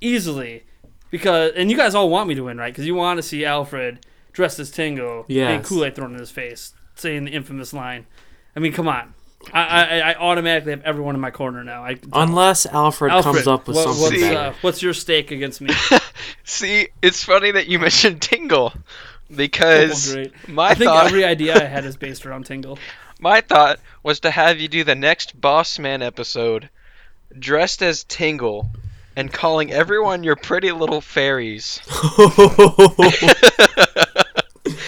easily 0.00 0.64
because, 1.10 1.52
and 1.56 1.70
you 1.70 1.76
guys 1.76 1.94
all 1.94 2.08
want 2.10 2.28
me 2.28 2.34
to 2.34 2.44
win, 2.44 2.58
right? 2.58 2.72
Because 2.72 2.86
you 2.86 2.94
want 2.94 3.18
to 3.18 3.22
see 3.22 3.44
Alfred 3.44 4.04
dressed 4.32 4.58
as 4.58 4.70
Tingle 4.70 5.26
and 5.28 5.64
Kool 5.64 5.84
Aid 5.84 5.94
thrown 5.94 6.12
in 6.14 6.18
his 6.18 6.30
face, 6.30 6.72
saying 6.94 7.24
the 7.24 7.32
infamous 7.32 7.72
line. 7.72 8.06
I 8.56 8.60
mean, 8.60 8.72
come 8.72 8.88
on. 8.88 9.14
I, 9.52 9.60
I, 9.62 9.98
I 10.10 10.14
automatically 10.16 10.72
have 10.72 10.82
everyone 10.82 11.14
in 11.14 11.20
my 11.20 11.30
corner 11.30 11.62
now. 11.62 11.84
I, 11.84 11.96
Unless 12.12 12.66
Alfred, 12.66 13.12
Alfred, 13.12 13.34
comes 13.36 13.46
up 13.46 13.68
with 13.68 13.76
what- 13.76 13.94
something 13.94 14.20
what's, 14.20 14.34
uh, 14.36 14.52
what's 14.62 14.82
your 14.82 14.92
stake 14.92 15.30
against 15.30 15.60
me? 15.60 15.70
See, 16.44 16.88
it's 17.02 17.22
funny 17.24 17.50
that 17.52 17.68
you 17.68 17.78
mentioned 17.78 18.20
Tingle 18.20 18.72
because 19.34 20.10
Oh, 20.10 20.14
great. 20.14 20.48
my 20.48 20.68
I 20.70 20.74
think 20.74 20.88
thought 20.90 21.06
every 21.06 21.24
idea 21.24 21.54
I 21.54 21.64
had 21.66 21.84
is 21.84 21.96
based 21.96 22.26
around 22.26 22.46
Tingle. 22.46 22.78
my 23.18 23.40
thought 23.40 23.80
was 24.02 24.20
to 24.20 24.30
have 24.30 24.58
you 24.58 24.68
do 24.68 24.84
the 24.84 24.94
next 24.94 25.40
Boss 25.40 25.78
Man 25.78 26.02
episode 26.02 26.68
dressed 27.38 27.82
as 27.82 28.04
Tingle 28.04 28.70
and 29.16 29.32
calling 29.32 29.72
everyone 29.72 30.22
your 30.24 30.36
pretty 30.36 30.72
little 30.72 31.00
fairies. 31.00 31.80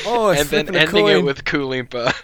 Oh, 0.07 0.31
it's 0.31 0.43
and 0.43 0.51
then 0.51 0.66
flipping 0.66 0.76
a 0.76 0.99
ending 1.01 1.07
it 1.18 1.24
with 1.24 1.45
Kooloo-Limpah. 1.45 2.14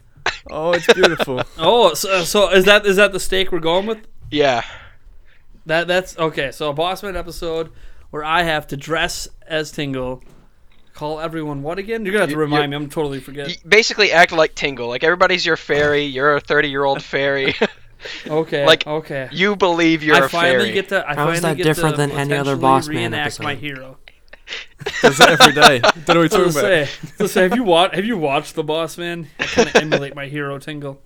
Oh, 0.49 0.73
it's 0.73 0.93
beautiful. 0.93 1.43
Oh, 1.59 1.95
so, 1.95 2.23
so 2.25 2.51
is 2.51 2.65
that 2.65 2.85
is 2.85 2.97
that 2.97 3.13
the 3.13 3.21
stake 3.21 3.53
we're 3.53 3.61
going 3.61 3.87
with? 3.87 4.07
yeah. 4.31 4.63
That 5.67 5.89
that's 5.89 6.17
okay. 6.19 6.53
So 6.53 6.71
a 6.71 6.75
Bossman 6.75 7.17
episode 7.17 7.71
where 8.11 8.23
I 8.25 8.43
have 8.43 8.67
to 8.69 8.77
dress 8.77 9.29
as 9.47 9.73
Tingle, 9.73 10.23
call 10.97 11.21
everyone 11.21 11.63
what 11.63 11.79
again? 11.79 12.05
You're 12.05 12.13
gonna 12.13 12.25
have 12.25 12.31
to 12.31 12.37
remind 12.37 12.73
you're- 12.73 12.79
me. 12.81 12.85
I'm 12.85 12.91
totally 12.91 13.21
forget. 13.21 13.47
Y- 13.49 13.57
Basically 13.69 14.11
act 14.13 14.33
like 14.33 14.55
Tingle. 14.55 14.89
Like 14.89 15.05
everybody's 15.05 15.47
your 15.47 15.57
fairy, 15.71 16.03
you're 16.05 16.37
a 16.37 16.41
30-year-old 16.41 17.03
fairy. 17.03 17.55
Okay, 18.29 18.65
like, 18.67 18.87
okay. 18.87 19.29
you 19.33 19.57
believe 19.57 20.03
you're 20.05 20.15
I 20.23 20.27
a 20.27 20.29
finally 20.29 20.71
get 20.71 20.91
to. 20.91 21.03
I 21.09 21.15
How 21.15 21.31
is 21.31 21.41
finally 21.41 21.55
that 21.55 21.57
get 21.57 21.65
different 21.65 21.97
to 21.97 22.03
than 22.03 22.11
any 22.13 22.35
other 22.35 22.55
potentially 22.55 22.95
Bossman 22.97 23.01
reenact 23.03 23.41
my 23.43 23.55
hero. 23.57 23.99
Does 25.01 25.17
that 25.19 25.31
every 25.41 25.53
day. 25.55 25.81
Don't 25.81 25.97
know 25.97 25.97
what 26.07 26.07
you're 26.15 26.29
to 26.29 26.29
talking 26.29 26.51
about. 26.51 26.53
say, 26.53 26.89
so 27.17 27.27
say, 27.27 27.43
have 27.45 27.57
you 27.57 27.65
watched? 27.65 27.95
Have 27.97 28.05
you 28.05 28.17
watched 28.19 28.55
the 28.55 28.63
Boss 28.63 28.97
Man? 28.99 29.29
I 29.41 29.45
kind 29.45 29.69
of 29.69 29.77
emulate 29.77 30.15
my 30.15 30.27
hero 30.27 30.59
Tingle. 30.59 31.01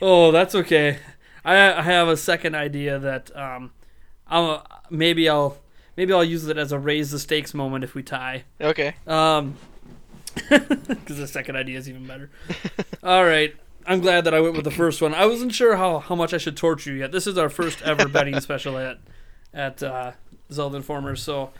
oh, 0.00 0.30
that's 0.32 0.54
okay. 0.54 0.98
I, 1.44 1.74
I 1.74 1.82
have 1.82 2.08
a 2.08 2.16
second 2.16 2.54
idea 2.54 2.98
that 2.98 3.36
um, 3.36 3.72
I'll 4.28 4.66
maybe 4.90 5.28
I'll 5.28 5.58
maybe 5.96 6.12
I'll 6.12 6.24
use 6.24 6.46
it 6.46 6.58
as 6.58 6.72
a 6.72 6.78
raise 6.78 7.10
the 7.10 7.18
stakes 7.18 7.54
moment 7.54 7.84
if 7.84 7.94
we 7.94 8.02
tie. 8.02 8.44
okay. 8.60 8.94
Um, 9.06 9.56
because 10.50 11.16
the 11.16 11.26
second 11.26 11.56
idea 11.56 11.78
is 11.78 11.88
even 11.88 12.06
better. 12.06 12.30
All 13.02 13.24
right. 13.24 13.54
I'm 13.86 14.00
glad 14.00 14.24
that 14.24 14.34
I 14.34 14.40
went 14.40 14.54
with 14.56 14.64
the 14.64 14.70
first 14.70 15.00
one. 15.00 15.14
I 15.14 15.26
wasn't 15.26 15.54
sure 15.54 15.76
how, 15.76 16.00
how 16.00 16.14
much 16.16 16.34
I 16.34 16.38
should 16.38 16.56
torture 16.56 16.90
you 16.92 16.98
yet. 16.98 17.12
This 17.12 17.26
is 17.26 17.38
our 17.38 17.48
first 17.48 17.80
ever 17.82 18.08
betting 18.08 18.40
special 18.40 18.76
at 18.78 18.98
at 19.54 19.82
uh, 19.82 20.12
Zelda 20.52 20.76
Informers. 20.76 21.22
So, 21.22 21.50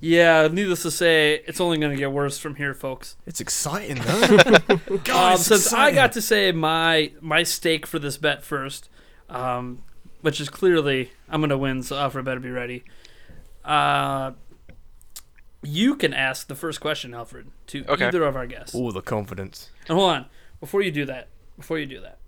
yeah, 0.00 0.48
needless 0.50 0.82
to 0.82 0.90
say, 0.90 1.42
it's 1.46 1.60
only 1.60 1.78
going 1.78 1.92
to 1.92 1.96
get 1.96 2.10
worse 2.10 2.38
from 2.38 2.56
here, 2.56 2.74
folks. 2.74 3.16
It's 3.26 3.40
exciting, 3.40 3.96
though. 3.96 4.38
God, 5.04 5.10
Um, 5.10 5.32
it's 5.34 5.44
since 5.46 5.72
I 5.72 5.92
got 5.92 6.12
to 6.12 6.22
say 6.22 6.50
my 6.50 7.12
my 7.20 7.42
stake 7.42 7.86
for 7.86 7.98
this 7.98 8.16
bet 8.16 8.42
first, 8.42 8.88
um, 9.28 9.82
which 10.22 10.40
is 10.40 10.48
clearly 10.48 11.12
I'm 11.28 11.40
going 11.40 11.50
to 11.50 11.58
win, 11.58 11.82
so 11.82 11.96
Alfred 11.96 12.24
better 12.24 12.40
be 12.40 12.50
ready. 12.50 12.84
Uh, 13.66 14.32
you 15.62 15.96
can 15.96 16.14
ask 16.14 16.46
the 16.46 16.54
first 16.54 16.80
question, 16.80 17.12
Alfred, 17.12 17.48
to 17.68 17.84
Okay. 17.88 18.06
either 18.06 18.22
of 18.24 18.36
our 18.36 18.46
guests. 18.46 18.74
Oh, 18.78 18.92
the 18.92 19.02
confidence. 19.02 19.70
And 19.88 19.98
hold 19.98 20.10
on, 20.10 20.26
before 20.60 20.82
you 20.82 20.92
do 20.92 21.04
that, 21.06 21.28
before 21.58 21.78
you 21.78 21.86
do 21.86 22.00
that. 22.00 22.18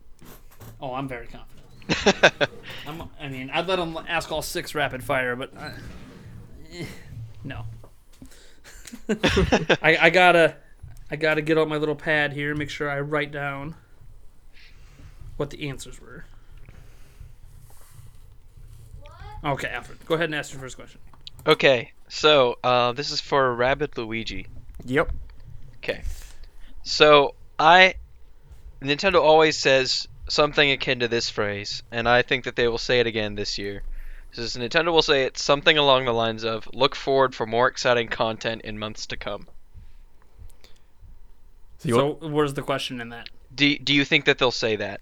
Oh, 0.80 0.94
I'm 0.94 1.06
very 1.08 1.28
confident. 1.28 2.50
I'm, 2.86 3.08
I 3.20 3.28
mean, 3.28 3.50
I'd 3.50 3.66
let 3.68 3.78
him 3.78 3.96
ask 4.08 4.30
all 4.32 4.42
six 4.42 4.74
rapid 4.74 5.02
fire, 5.04 5.36
but 5.36 5.56
uh, 5.56 5.70
eh, 6.72 6.84
no. 7.44 7.64
I, 9.82 9.96
I 10.02 10.10
gotta, 10.10 10.56
I 11.10 11.16
gotta 11.16 11.40
get 11.42 11.56
out 11.56 11.68
my 11.68 11.76
little 11.76 11.94
pad 11.94 12.32
here, 12.32 12.50
and 12.50 12.58
make 12.58 12.70
sure 12.70 12.90
I 12.90 13.00
write 13.00 13.30
down 13.30 13.76
what 15.36 15.50
the 15.50 15.68
answers 15.68 16.00
were. 16.00 16.24
Okay, 19.44 19.68
Alfred, 19.68 19.98
go 20.06 20.14
ahead 20.16 20.24
and 20.26 20.34
ask 20.34 20.52
your 20.52 20.60
first 20.60 20.76
question. 20.76 21.00
Okay. 21.48 21.92
So, 22.08 22.58
uh, 22.62 22.92
this 22.92 23.10
is 23.10 23.20
for 23.20 23.56
Rabidluigi. 23.56 24.46
Yep. 24.84 25.10
Okay. 25.78 26.02
So 26.82 27.34
I 27.58 27.94
Nintendo 28.80 29.20
always 29.20 29.58
says 29.58 30.06
something 30.28 30.70
akin 30.70 31.00
to 31.00 31.08
this 31.08 31.28
phrase, 31.30 31.82
and 31.90 32.08
I 32.08 32.22
think 32.22 32.44
that 32.44 32.54
they 32.56 32.68
will 32.68 32.78
say 32.78 33.00
it 33.00 33.06
again 33.06 33.34
this 33.34 33.58
year. 33.58 33.82
Says 34.32 34.56
Nintendo 34.56 34.92
will 34.92 35.02
say 35.02 35.24
it 35.24 35.38
something 35.38 35.76
along 35.78 36.04
the 36.04 36.12
lines 36.12 36.44
of 36.44 36.68
"Look 36.72 36.94
forward 36.94 37.34
for 37.34 37.46
more 37.46 37.66
exciting 37.66 38.08
content 38.08 38.62
in 38.62 38.78
months 38.78 39.06
to 39.06 39.16
come." 39.16 39.48
So, 41.78 41.88
So, 41.88 42.06
want- 42.06 42.32
where's 42.32 42.54
the 42.54 42.62
question 42.62 43.00
in 43.00 43.08
that? 43.10 43.28
Do 43.54 43.78
Do 43.78 43.94
you 43.94 44.04
think 44.04 44.26
that 44.26 44.38
they'll 44.38 44.50
say 44.50 44.76
that? 44.76 45.00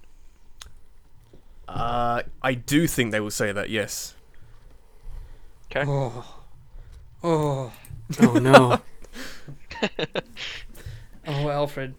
uh, 1.68 2.22
I 2.42 2.55
do 2.55 2.86
think 2.86 3.11
they 3.11 3.20
will 3.20 3.30
say 3.30 3.51
that. 3.53 3.68
Yes. 3.70 4.14
Okay. 5.70 5.84
Oh, 5.88 6.24
oh, 7.22 7.72
oh 8.20 8.32
no. 8.34 8.80
oh, 11.26 11.48
Alfred. 11.48 11.94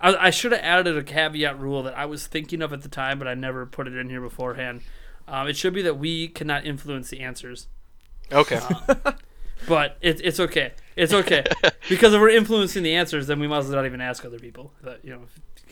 I, 0.00 0.14
I 0.26 0.30
should 0.30 0.52
have 0.52 0.60
added 0.62 0.96
a 0.96 1.02
caveat 1.02 1.58
rule 1.60 1.82
that 1.84 1.96
I 1.96 2.06
was 2.06 2.26
thinking 2.26 2.62
of 2.62 2.72
at 2.72 2.82
the 2.82 2.88
time, 2.88 3.18
but 3.18 3.28
I 3.28 3.34
never 3.34 3.66
put 3.66 3.86
it 3.86 3.96
in 3.96 4.08
here 4.08 4.20
beforehand. 4.20 4.82
Um, 5.28 5.48
it 5.48 5.56
should 5.56 5.72
be 5.74 5.82
that 5.82 5.98
we 5.98 6.28
cannot 6.28 6.66
influence 6.66 7.08
the 7.08 7.20
answers, 7.20 7.68
Okay. 8.32 8.60
but 9.68 9.96
it, 10.00 10.20
it's 10.24 10.40
okay. 10.40 10.72
It's 10.96 11.12
okay 11.12 11.44
because 11.88 12.12
if 12.12 12.20
we're 12.20 12.30
influencing 12.30 12.82
the 12.82 12.94
answers, 12.94 13.28
then 13.28 13.38
we 13.38 13.46
must 13.46 13.70
not 13.70 13.86
even 13.86 14.00
ask 14.00 14.24
other 14.24 14.38
people. 14.38 14.72
But 14.82 15.04
you 15.04 15.10
know, 15.10 15.20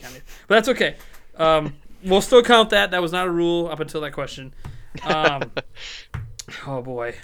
kind 0.01 0.15
of. 0.15 0.23
But 0.47 0.55
that's 0.55 0.69
okay. 0.69 0.95
Um, 1.35 1.73
we'll 2.03 2.21
still 2.21 2.41
count 2.43 2.69
that. 2.69 2.91
That 2.91 3.01
was 3.01 3.11
not 3.11 3.27
a 3.27 3.31
rule 3.31 3.67
up 3.67 3.79
until 3.81 4.01
that 4.01 4.11
question. 4.13 4.53
Um, 5.03 5.51
oh 6.67 6.81
boy, 6.81 7.15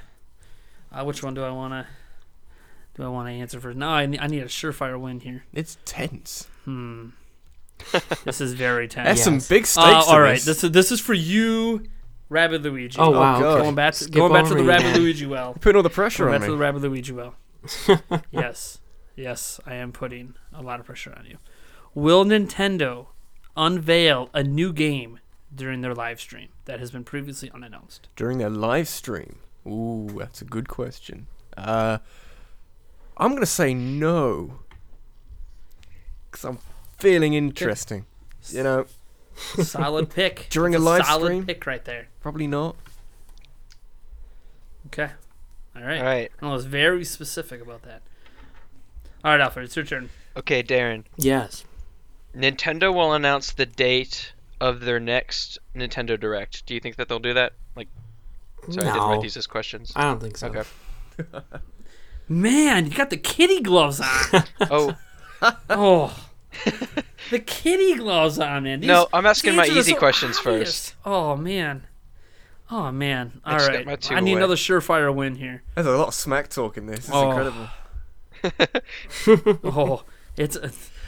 uh, 0.99 1.03
which 1.03 1.23
one 1.23 1.33
do 1.33 1.43
I 1.43 1.51
want 1.51 1.73
to? 1.73 1.85
Do 2.95 3.03
I 3.03 3.07
want 3.09 3.27
to 3.29 3.33
answer 3.33 3.59
first? 3.59 3.77
No, 3.77 3.89
I 3.89 4.05
need, 4.07 4.19
I 4.19 4.27
need 4.27 4.41
a 4.41 4.45
surefire 4.47 4.99
win 4.99 5.19
here. 5.19 5.43
It's 5.53 5.77
tense. 5.85 6.47
Hmm. 6.65 7.09
this 8.25 8.41
is 8.41 8.53
very 8.53 8.87
tense. 8.89 9.07
That's 9.07 9.23
some 9.23 9.35
Yes. 9.35 9.47
big 9.47 9.63
Uh, 9.63 9.65
stakes. 9.67 10.05
to 10.07 10.11
all 10.11 10.19
right, 10.21 10.33
this. 10.33 10.45
this 10.45 10.63
is 10.63 10.71
this 10.71 10.91
is 10.91 10.99
for 10.99 11.13
you, 11.13 11.83
Rabidluigi. 12.31 12.95
Oh 12.97 13.11
wow. 13.11 13.35
Okay. 13.43 13.61
going 13.63 13.75
back 13.75 13.93
to 13.93 14.03
Skip 14.05 14.13
going 14.15 14.33
back 14.33 14.47
to 14.47 14.55
the 14.55 14.63
Rabbit 14.63 14.83
man. 14.85 14.99
Luigi 14.99 15.25
well. 15.27 15.53
Putting 15.53 15.75
all 15.77 15.83
the 15.83 15.89
pressure 15.89 16.23
Going 16.25 16.35
on 16.35 16.41
back 16.41 16.49
to 16.49 16.55
the. 16.81 16.89
Rabidluigi 16.89 17.11
well. 17.11 17.35
yes, 18.31 18.79
yes, 19.15 19.59
I 19.65 19.75
am 19.75 19.91
putting 19.91 20.33
a 20.53 20.61
lot 20.63 20.79
of 20.79 20.85
pressure 20.87 21.13
on 21.17 21.25
you. 21.25 21.37
Will 21.93 22.25
Nintendo 22.25 23.07
unveil 23.55 24.29
a 24.33 24.43
new 24.43 24.71
game 24.73 25.19
during 25.53 25.81
their 25.81 25.93
live 25.95 26.19
stream 26.19 26.49
that 26.65 26.79
has 26.79 26.91
been 26.91 27.03
previously 27.03 27.49
unannounced? 27.51 28.07
During 28.15 28.37
their 28.39 28.49
live 28.49 28.87
stream. 28.87 29.39
Ooh, 29.68 30.07
that's 30.18 30.41
a 30.41 30.45
good 30.45 30.68
question. 30.70 31.28
Uh, 31.57 31.97
I'm 33.18 33.34
gonna 33.34 33.45
say 33.45 33.74
no. 33.74 34.59
Cause 36.32 36.45
I'm 36.45 36.59
feeling 36.99 37.34
interesting. 37.34 38.05
You 38.49 38.63
know, 38.63 38.86
Solid 39.36 40.09
pick 40.11 40.47
During 40.49 40.74
a 40.76 40.78
That's 40.80 40.86
live 40.86 41.05
solid 41.05 41.26
stream? 41.26 41.45
pick 41.45 41.65
right 41.65 41.84
there. 41.84 42.07
probably 42.22 42.47
not. 42.47 42.76
Okay, 44.88 45.09
all 45.76 45.82
right. 45.82 45.99
All 45.99 46.05
right. 46.05 46.32
I 46.41 46.51
was 46.51 46.65
very 46.65 47.03
specific 47.03 47.61
about 47.61 47.82
that. 47.84 48.01
All 49.24 49.32
right, 49.32 49.41
Alfred, 49.41 49.65
it's 49.65 49.76
your 49.76 49.84
turn. 49.86 50.09
Okay, 50.38 50.61
Darrin. 50.61 51.03
Yes. 51.18 51.65
Nintendo 52.36 52.93
will 52.93 53.13
announce 53.13 53.51
the 53.51 53.65
date 53.65 54.32
of 54.61 54.82
their 54.82 54.99
next 54.99 55.57
Nintendo 55.76 56.18
Direct. 56.20 56.65
Do 56.65 56.74
you 56.74 56.80
think 56.80 56.95
that 56.97 57.09
they'll 57.09 57.20
do 57.20 57.34
that? 57.34 57.53
Like, 57.76 57.89
sorry, 58.70 58.88
I 58.88 58.91
didn't 58.91 58.95
No. 58.97 59.10
write 59.10 59.22
these 59.22 59.38
as 59.38 59.47
questions. 59.47 59.91
I 59.95 60.03
don't 60.03 60.22
think 60.22 60.38
so. 60.38 60.47
Okay. 60.47 60.64
Man, 62.30 62.86
you 62.88 62.91
got 62.93 63.10
the 63.10 63.18
kitty 63.18 63.62
gloves 63.62 64.01
on. 64.01 64.43
Oh 64.70 64.95
oh, 65.70 66.28
the 67.30 67.39
kitty 67.39 67.93
gloves 67.95 68.39
on, 68.39 68.64
man. 68.64 68.80
These- 68.82 68.88
no, 68.88 69.08
I'm 69.14 69.26
asking 69.28 69.55
my 69.55 69.66
easy 69.66 69.91
so 69.93 69.97
questions 69.99 70.38
obvious. 70.39 70.89
first. 70.89 70.95
Oh 71.05 71.36
man. 71.36 71.86
Oh 72.72 72.91
man. 72.91 73.39
I 73.45 73.53
All 73.53 73.60
just 73.60 73.72
got 73.72 73.86
right. 73.86 74.12
I 74.12 74.20
need 74.20 74.32
away. 74.34 74.39
another 74.39 74.55
surefire 74.55 75.14
win 75.14 75.36
here. 75.36 75.62
There's 75.76 75.86
a 75.88 75.91
lot 75.91 76.08
of 76.10 76.14
smack 76.16 76.49
talk 76.49 76.76
in 76.78 76.88
this. 76.88 76.99
It's 77.08 77.10
Oh. 77.14 77.30
incredible. 77.30 77.68
Oh, 79.64 80.03
it's. 80.36 80.58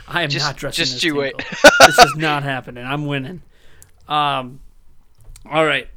I 0.07 0.23
am 0.23 0.29
Just- 0.29 0.45
not 0.45 0.57
dressing. 0.57 0.83
just 0.83 0.95
as 0.95 1.03
you 1.03 1.15
wait. 1.15 1.33
This 1.85 1.97
is 1.99 2.15
not 2.15 2.43
happening. 2.43 2.85
I'm 2.85 3.05
winning. 3.07 3.41
Um. 4.07 4.59
All 5.49 5.65
right, 5.65 5.87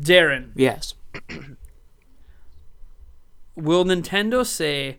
Darrin. 0.00 0.52
Yes. 0.54 0.94
Will 3.56 3.84
Nintendo 3.84 4.44
say 4.44 4.98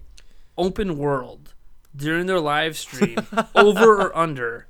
open 0.58 0.98
world 0.98 1.54
during 1.96 2.26
their 2.26 2.40
live 2.40 2.78
stream 2.78 3.18
over 3.56 4.02
or 4.02 4.18
under 4.18 4.68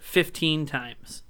15 0.00 0.66
times? 0.66 1.22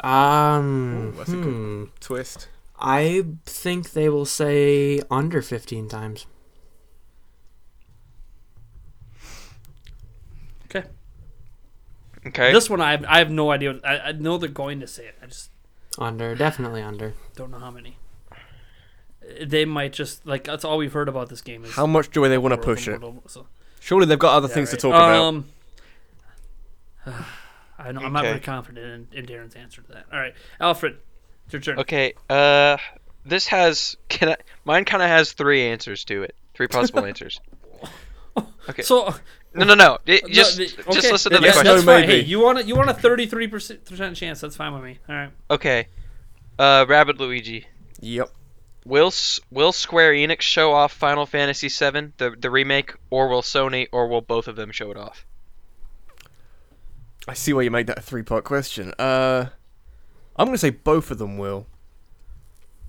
Um. 0.00 0.94
Ooh, 1.08 1.12
that's 1.12 1.30
a 1.30 1.36
good- 1.36 1.44
hmm. 1.44 1.84
Twist. 2.00 2.48
I 2.78 3.24
think 3.46 3.92
they 3.92 4.08
will 4.08 4.26
say 4.26 5.00
under 5.10 5.40
15 5.40 5.88
times. 5.88 6.26
Okay. 10.66 10.88
Okay. 12.26 12.52
This 12.52 12.68
one 12.68 12.80
I 12.80 12.90
have, 12.90 13.04
I 13.06 13.18
have 13.18 13.30
no 13.30 13.50
idea. 13.52 13.78
I, 13.84 13.98
I 13.98 14.12
know 14.12 14.36
they're 14.38 14.48
going 14.48 14.80
to 14.80 14.86
say 14.86 15.06
it. 15.06 15.14
I 15.22 15.26
just 15.26 15.50
Under. 15.98 16.34
Definitely 16.34 16.82
under. 16.82 17.14
don't 17.36 17.50
know 17.50 17.58
how 17.58 17.70
many. 17.70 17.96
they 19.42 19.64
might 19.64 19.92
just 19.92 20.26
like 20.26 20.44
that's 20.44 20.64
all 20.64 20.76
we've 20.78 20.92
heard 20.92 21.08
about 21.08 21.28
this 21.28 21.40
game. 21.40 21.64
Is 21.64 21.72
How 21.72 21.86
much 21.86 22.10
do 22.10 22.26
they 22.28 22.38
want 22.38 22.52
to 22.54 22.58
push 22.60 22.88
it? 22.88 23.00
world, 23.00 23.22
so- 23.26 23.46
Surely 23.80 24.06
they've 24.06 24.18
got 24.18 24.34
other 24.36 24.48
Yeah, 24.48 24.54
things 24.54 24.68
right. 24.72 24.80
to 24.80 24.88
talk 24.88 24.94
about. 24.94 25.14
Um, 25.22 25.44
I 27.78 27.92
know, 27.92 28.00
I'm 28.00 28.12
not 28.12 28.22
Okay. 28.24 28.30
very 28.32 28.40
confident 28.40 29.08
in, 29.12 29.18
in 29.18 29.26
Darrin's 29.26 29.54
answer 29.54 29.82
to 29.82 29.88
that. 29.92 30.06
All 30.12 30.18
right, 30.18 30.34
Alfred, 30.60 30.96
it's 31.44 31.52
your 31.52 31.60
turn. 31.60 31.78
Okay. 31.80 32.14
Uh, 32.30 32.76
this 33.26 33.46
has 33.48 33.96
can 34.08 34.30
I, 34.30 34.36
mine 34.64 34.84
kind 34.84 35.02
of 35.02 35.08
has 35.08 35.32
three 35.32 35.66
answers 35.66 36.04
to 36.06 36.22
it. 36.22 36.34
Three 36.54 36.66
possible 36.68 37.04
answers. 37.06 37.40
Okay. 38.68 38.80
So 38.82 39.14
No, 39.54 39.64
no, 39.64 39.74
no. 39.74 39.98
y- 40.06 40.20
no, 40.22 40.28
Just, 40.30 40.56
the- 40.56 40.66
just 40.66 41.12
listen 41.12 41.32
to 41.32 41.38
the 41.38 41.44
yes, 41.44 41.54
question. 41.54 41.74
That's 41.74 41.86
no, 41.86 41.92
fine. 41.92 42.04
Hey, 42.04 42.20
you 42.22 42.40
want 42.40 42.58
a, 42.58 42.64
you 42.64 42.74
want 42.74 42.90
a 42.90 42.94
33 42.94 43.46
percent 43.46 44.16
chance? 44.16 44.40
That's 44.40 44.56
fine 44.56 44.74
with 44.74 44.82
me. 44.82 44.98
All 45.08 45.14
right. 45.14 45.30
Okay. 45.50 45.88
Uh, 46.58 46.84
Rabidluigi. 46.86 47.64
Yep. 48.00 48.30
Will 48.84 49.12
Will 49.50 49.72
Square 49.72 50.12
Enix 50.12 50.42
show 50.42 50.72
off 50.72 50.92
Final 50.92 51.24
Fantasy 51.24 51.68
VII, 51.68 52.12
the 52.18 52.34
the 52.38 52.50
remake, 52.50 52.94
or 53.10 53.28
will 53.28 53.42
Sony, 53.42 53.86
or 53.92 54.08
will 54.08 54.20
both 54.20 54.46
of 54.48 54.56
them 54.56 54.70
show 54.72 54.90
it 54.90 54.96
off? 54.96 55.24
I 57.26 57.32
see 57.34 57.52
why 57.54 57.62
you 57.62 57.70
made 57.70 57.86
that 57.86 57.98
a 57.98 58.02
three-part 58.02 58.44
question. 58.44 58.92
Uh, 58.98 59.46
I'm 60.36 60.46
gonna 60.46 60.58
say 60.58 60.70
both 60.70 61.10
of 61.10 61.18
them 61.18 61.38
will. 61.38 61.66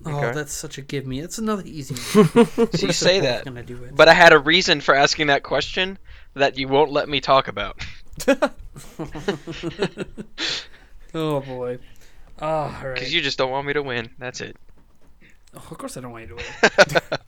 Oh, 0.04 0.14
Okay. 0.18 0.32
that's 0.32 0.52
such 0.52 0.78
a 0.78 0.82
give 0.82 1.06
me. 1.06 1.20
It's 1.20 1.38
another 1.38 1.62
easy. 1.64 1.94
one. 1.94 2.46
So 2.72 2.86
you 2.86 2.92
say 2.92 3.20
that, 3.20 3.44
Gonna 3.44 3.62
do 3.62 3.82
it. 3.84 3.96
but 3.96 4.08
I 4.08 4.14
had 4.14 4.32
a 4.32 4.38
reason 4.38 4.80
for 4.80 4.94
asking 4.94 5.28
that 5.28 5.42
question 5.42 5.98
that 6.34 6.58
you 6.58 6.68
won't 6.68 6.92
let 6.92 7.08
me 7.08 7.20
talk 7.20 7.48
about. 7.48 7.82
oh 11.14 11.40
boy. 11.40 11.78
Oh, 12.40 12.46
all 12.46 12.68
right. 12.68 12.94
Because 12.94 13.14
you 13.14 13.20
just 13.22 13.38
don't 13.38 13.50
want 13.50 13.66
me 13.66 13.72
to 13.72 13.82
win. 13.82 14.10
That's 14.18 14.40
it. 14.40 14.56
Oh, 15.54 15.58
of 15.70 15.78
course, 15.78 15.96
I 15.96 16.00
don't 16.00 16.12
want 16.12 16.28
you 16.28 16.36
to 16.36 16.42
win. 17.02 17.20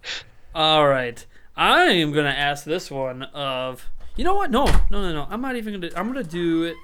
All 0.54 0.86
right, 0.86 1.24
I 1.56 1.84
am 1.84 2.12
gonna 2.12 2.28
ask 2.30 2.64
this 2.64 2.90
one 2.90 3.22
of. 3.22 3.88
You 4.16 4.24
know 4.24 4.34
what? 4.34 4.50
No, 4.50 4.64
no, 4.90 5.00
no, 5.02 5.12
no. 5.12 5.26
I'm 5.30 5.40
not 5.40 5.56
even 5.56 5.80
gonna. 5.80 5.92
I'm 5.96 6.08
gonna 6.08 6.24
do 6.24 6.64
it. 6.64 6.76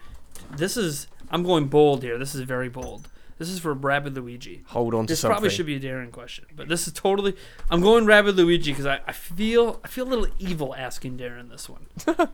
This 0.57 0.76
is. 0.76 1.09
I'm 1.30 1.43
going 1.43 1.66
bold 1.66 2.03
here. 2.03 2.18
This 2.18 2.35
is 2.35 2.43
very 2.43 2.68
bold. 2.68 3.09
This 3.39 3.49
is 3.49 3.59
for 3.59 3.74
Rabidluigi. 3.74 4.64
Hold 4.66 4.95
on 4.95 5.07
to 5.07 5.12
This 5.12 5.20
something. 5.20 5.35
probably 5.35 5.51
should 5.51 5.66
be 5.66 5.74
a 5.76 5.80
Darrin 5.80 6.11
question, 6.12 6.45
but 6.55 6.68
this 6.68 6.87
is 6.87 6.93
totally. 6.93 7.35
I'm 7.70 7.80
going 7.80 8.05
Rabidluigi 8.05 8.66
because 8.66 8.87
I, 8.87 9.01
I 9.07 9.12
feel 9.12 9.80
I 9.85 9.89
feel 9.89 10.07
a 10.07 10.11
little 10.11 10.28
evil 10.39 10.74
asking 10.76 11.16
Darrin 11.16 11.49
this 11.49 11.68
one. 11.68 11.87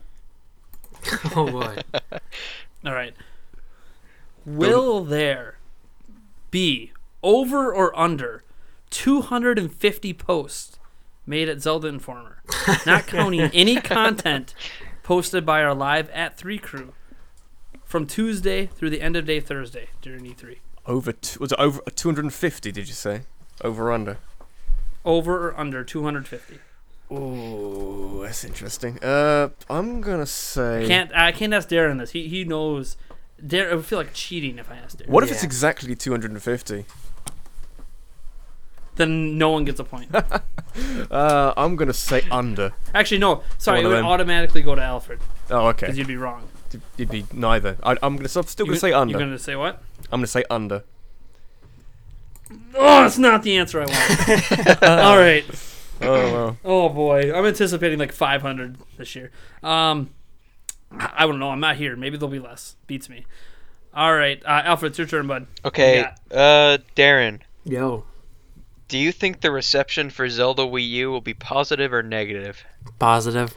Oh 1.35 1.49
boy. 1.49 1.77
All 2.85 2.93
right. 2.93 3.15
Will 4.45 5.03
there 5.03 5.57
be 6.51 6.91
over 7.23 7.73
or 7.73 7.97
under 7.97 8.43
250 8.91 10.13
posts 10.13 10.77
made 11.25 11.47
at 11.49 11.61
Zelda 11.61 11.87
Informer, 11.87 12.43
not 12.85 13.07
counting 13.07 13.41
any 13.53 13.77
content 13.77 14.53
posted 15.03 15.45
by 15.45 15.63
our 15.63 15.73
live 15.73 16.09
at 16.11 16.37
3 16.37 16.57
crew 16.59 16.93
from 17.83 18.05
Tuesday 18.05 18.67
through 18.67 18.89
the 18.89 19.01
end 19.01 19.15
of 19.15 19.25
day 19.25 19.39
Thursday 19.39 19.87
during 20.01 20.25
E 20.25 20.35
E3? 20.35 20.57
Over 20.85 21.11
t- 21.11 21.37
was 21.39 21.51
it 21.51 21.59
over 21.59 21.81
250? 21.95 22.71
Did 22.71 22.87
you 22.87 22.93
say? 22.93 23.21
Over 23.63 23.89
or 23.89 23.91
under? 23.91 24.17
Over 25.05 25.49
or 25.49 25.59
under 25.59 25.83
250? 25.83 26.59
Oh, 27.09 28.21
that's 28.23 28.43
interesting. 28.43 28.97
Uh, 29.03 29.49
I'm 29.69 30.01
gonna 30.01 30.25
say. 30.25 30.85
Can't 30.87 31.13
I 31.15 31.31
can't 31.31 31.53
ask 31.53 31.67
Darrin 31.67 31.97
this. 31.97 32.11
He 32.11 32.27
he 32.27 32.43
knows. 32.45 32.97
Darrin, 33.45 33.71
I 33.73 33.75
would 33.75 33.85
feel 33.85 33.97
like 33.99 34.13
cheating 34.13 34.57
if 34.59 34.71
I 34.71 34.75
asked 34.77 34.99
Darren. 34.99 35.09
What 35.09 35.23
if 35.23 35.31
it's 35.31 35.41
Yeah. 35.43 35.47
exactly 35.47 35.95
250? 35.95 36.85
Then 38.95 39.37
no 39.37 39.49
one 39.49 39.65
gets 39.65 39.79
a 39.79 39.83
point. 39.83 40.13
Uh, 41.11 41.53
I'm 41.57 41.75
gonna 41.75 41.91
say 41.91 42.21
under. 42.31 42.71
Actually, 42.95 43.17
no. 43.17 43.43
Sorry, 43.57 43.79
One 43.79 43.83
it 43.83 43.85
of 43.87 43.91
would 43.91 43.97
them. 43.97 44.05
automatically 44.05 44.61
go 44.61 44.73
to 44.73 44.81
Alfred 44.81 45.19
Oh, 45.49 45.67
okay. 45.67 45.87
because 45.87 45.97
you'd 45.97 46.07
be 46.07 46.15
wrong. 46.15 46.47
You'd 46.97 47.09
be 47.09 47.25
neither. 47.33 47.77
I, 47.83 47.91
I'm 48.03 48.15
gonna. 48.17 48.29
I'm 48.35 48.43
still 48.43 48.65
gonna 48.65 48.75
You- 48.75 48.79
say 48.79 48.93
under. 48.93 49.11
You're 49.11 49.19
gonna 49.19 49.39
say 49.39 49.55
what? 49.55 49.81
I'm 50.11 50.19
gonna 50.19 50.27
say 50.27 50.43
under. 50.49 50.83
Oh, 52.75 53.03
that's 53.03 53.17
not 53.17 53.43
the 53.43 53.57
answer 53.57 53.81
I 53.81 53.85
want. 53.85 54.83
All 54.83 55.17
right. 55.17 55.45
Oh 56.01 56.31
well. 56.33 56.57
Oh 56.65 56.89
boy, 56.89 57.33
I'm 57.33 57.45
anticipating 57.45 57.99
like 57.99 58.11
500 58.11 58.77
this 58.97 59.15
year. 59.15 59.31
Um, 59.63 60.09
I 60.91 61.11
I 61.19 61.27
don't 61.27 61.39
know. 61.39 61.49
I'm 61.49 61.59
not 61.59 61.75
here. 61.77 61.95
Maybe 61.95 62.17
there'll 62.17 62.31
be 62.31 62.39
less. 62.39 62.75
Beats 62.87 63.07
me. 63.09 63.25
All 63.93 64.13
right, 64.15 64.41
uh, 64.45 64.61
Alfred, 64.65 64.91
it's 64.93 64.97
your 64.99 65.07
turn, 65.07 65.27
bud. 65.27 65.47
Okay, 65.65 65.99
Yeah. 66.31 66.37
uh, 66.37 66.77
Darrin, 66.95 67.41
Yo. 67.65 68.05
do 68.87 68.97
you 68.97 69.11
think 69.11 69.41
the 69.41 69.51
reception 69.51 70.09
for 70.09 70.29
Zelda 70.29 70.61
Wii 70.63 70.87
U 70.91 71.11
will 71.11 71.19
be 71.19 71.33
positive 71.33 71.91
or 71.91 72.01
negative? 72.01 72.63
Positive. 72.99 73.53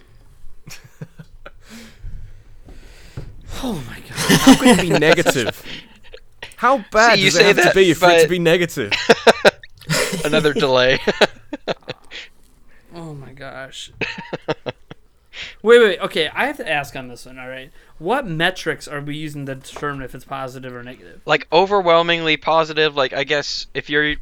Oh 3.62 3.82
my 3.88 4.00
god. 4.00 4.10
How 4.10 4.56
could 4.56 4.78
it 4.78 4.80
be 4.80 4.88
negative? 4.90 5.62
How 6.56 6.84
bad 6.90 7.14
See, 7.14 7.24
you 7.24 7.30
does 7.30 7.34
say 7.34 7.40
it 7.42 7.46
have 7.46 7.56
that, 7.56 7.68
to 7.70 7.74
be 7.74 7.94
for 7.94 8.10
it 8.10 8.22
to 8.22 8.28
be 8.28 8.38
negative? 8.38 8.92
Another 10.24 10.52
delay. 10.52 11.00
Oh 12.96 13.12
my 13.12 13.32
gosh. 13.32 13.90
Wait, 15.62 15.80
wait. 15.80 15.98
Okay, 15.98 16.28
I 16.28 16.46
have 16.46 16.58
to 16.58 16.70
ask 16.70 16.94
on 16.94 17.08
this 17.08 17.26
one. 17.26 17.40
All 17.40 17.48
right. 17.48 17.72
What 17.98 18.24
metrics 18.24 18.86
are 18.86 19.00
we 19.00 19.16
using 19.16 19.46
to 19.46 19.56
determine 19.56 20.02
if 20.02 20.14
it's 20.14 20.24
positive 20.24 20.72
or 20.72 20.82
negative? 20.84 21.20
like 21.26 21.48
overwhelmingly 21.52 22.36
positive. 22.36 22.94
Like 22.94 23.12
I 23.12 23.24
guess 23.24 23.66
if 23.74 23.90
you're 23.90 24.14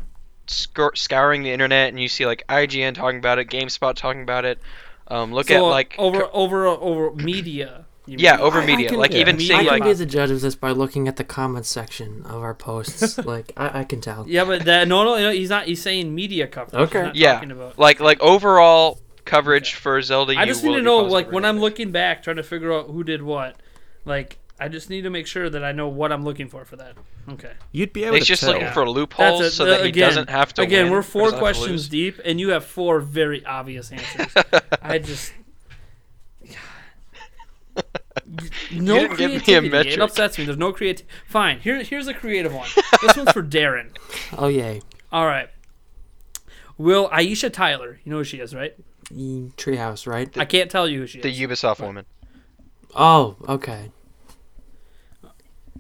scour- 0.47 0.97
scouring 0.97 1.43
the 1.43 1.51
internet 1.51 1.91
and 1.91 2.01
you 2.01 2.09
see 2.09 2.25
like 2.25 2.47
IGN 2.49 2.95
talking 2.95 3.19
about 3.19 3.39
it, 3.39 3.49
GameSpot 3.49 3.95
talking 3.95 4.23
about 4.23 4.47
it, 4.47 4.59
um, 5.09 5.35
look 5.35 5.49
so 5.49 5.67
at 5.67 5.71
like 5.71 5.95
over 5.99 6.25
over 6.33 6.67
over 6.67 7.15
media. 7.15 7.85
You 8.07 8.17
yeah 8.19 8.37
mean? 8.37 8.41
over 8.45 8.59
I- 8.61 8.63
I 8.63 8.67
media. 8.67 8.89
can- 8.89 8.99
like 8.99 9.13
yeah. 9.13 9.19
even 9.21 9.37
Media 9.37 9.49
seeing 9.49 9.61
I 9.61 9.63
can 9.65 9.81
like 9.81 9.85
be 9.85 9.93
the 9.93 10.07
judge 10.07 10.31
of 10.31 10.41
this 10.41 10.55
by 10.55 10.71
looking 10.71 11.07
at 11.09 11.17
the 11.17 11.25
comments 11.25 11.69
section 11.69 12.23
of 12.27 12.43
our 12.43 12.55
posts. 12.55 13.19
like 13.25 13.53
I, 13.57 13.81
I 13.81 13.85
can 13.85 14.01
tell. 14.01 14.25
Yeah, 14.29 14.45
but 14.45 14.65
that, 14.65 14.89
no, 14.89 15.05
no, 15.05 15.19
no, 15.19 15.31
he's 15.31 15.51
not. 15.51 15.67
He's 15.67 15.81
saying 15.83 16.15
media 16.15 16.47
coverage. 16.47 16.89
Okay. 16.89 17.03
not 17.03 17.17
Yeah, 17.17 17.35
talking 17.35 17.51
about- 17.53 17.79
like 17.79 18.01
like 18.01 18.21
overall 18.21 19.01
coverage 19.25 19.75
for 19.75 20.01
Zelda. 20.03 20.35
I 20.37 20.47
just 20.47 20.63
will 20.65 20.71
need 20.73 20.77
to 20.79 20.83
know, 20.83 20.99
like, 20.99 21.31
when 21.31 21.45
I'm 21.45 21.61
looking 21.61 21.93
back, 21.93 22.25
trying 22.25 22.37
to 22.37 22.43
figure 22.43 22.73
out 22.73 22.87
who 22.91 23.05
did 23.05 23.23
what. 23.23 23.55
Like, 24.05 24.39
I 24.59 24.67
just 24.69 24.91
need 24.91 25.03
to 25.03 25.11
make 25.11 25.29
sure 25.29 25.49
that 25.49 25.63
I 25.63 25.71
know 25.71 25.87
what 25.87 26.11
I'm 26.11 26.25
looking 26.25 26.49
for 26.49 26.65
for 26.65 26.75
that. 26.77 26.95
Okay. 27.31 27.53
You'd 27.71 27.93
be 27.93 28.03
able 28.03 28.17
He's 28.17 28.25
to 28.25 28.29
just 28.31 28.43
tell. 28.43 28.53
looking 28.53 28.67
for 28.73 28.85
That's 28.85 28.95
loopholes 28.97 29.41
it. 29.43 29.51
so 29.53 29.65
Uh, 29.65 29.69
that 29.69 29.83
he 29.85 29.89
again- 29.91 30.09
doesn't 30.09 30.29
have 30.31 30.53
to. 30.55 30.63
Again, 30.63 30.87
win 30.87 30.93
we're 30.95 31.03
four 31.03 31.31
doesn't 31.31 31.39
have 31.39 31.55
to 31.55 31.61
questions 31.61 31.89
deep, 31.89 32.21
and 32.25 32.41
you 32.41 32.49
have 32.51 32.65
four 32.65 32.99
very 32.99 33.47
obvious 33.47 33.93
answers. 33.93 34.33
I 34.83 34.99
just. 34.99 35.33
No 38.73 38.99
didn't 38.99 39.17
give 39.19 39.31
me 39.31 39.37
a 39.37 39.41
creativity. 39.41 39.91
It 39.91 40.01
upsets 40.01 40.39
me. 40.39 40.45
There's 40.45 40.57
no 40.57 40.73
creativity. 40.73 41.13
Fine. 41.27 41.61
Here, 41.61 41.83
here's 41.83 42.09
a 42.09 42.15
creative 42.15 42.55
one. 42.55 42.69
This 43.03 43.17
one's 43.17 43.33
for 43.33 43.43
Darrin. 43.43 43.91
Oh 44.39 44.49
yay. 44.49 44.81
All 45.11 45.27
right. 45.27 45.49
Will 46.79 47.09
Aisha 47.11 47.53
Tyler? 47.53 47.99
You 48.05 48.13
know 48.13 48.19
who 48.19 48.25
she 48.25 48.39
is, 48.39 48.55
right? 48.55 48.75
Treehouse, 49.13 50.07
right? 50.07 50.37
I 50.39 50.45
can't 50.45 50.71
tell 50.71 50.89
you 50.89 51.01
who 51.01 51.07
she 51.07 51.19
is. 51.19 51.23
The 51.23 51.47
Ubisoft 51.47 51.81
woman. 51.81 52.07
Oh, 52.95 53.37
okay. 53.49 53.91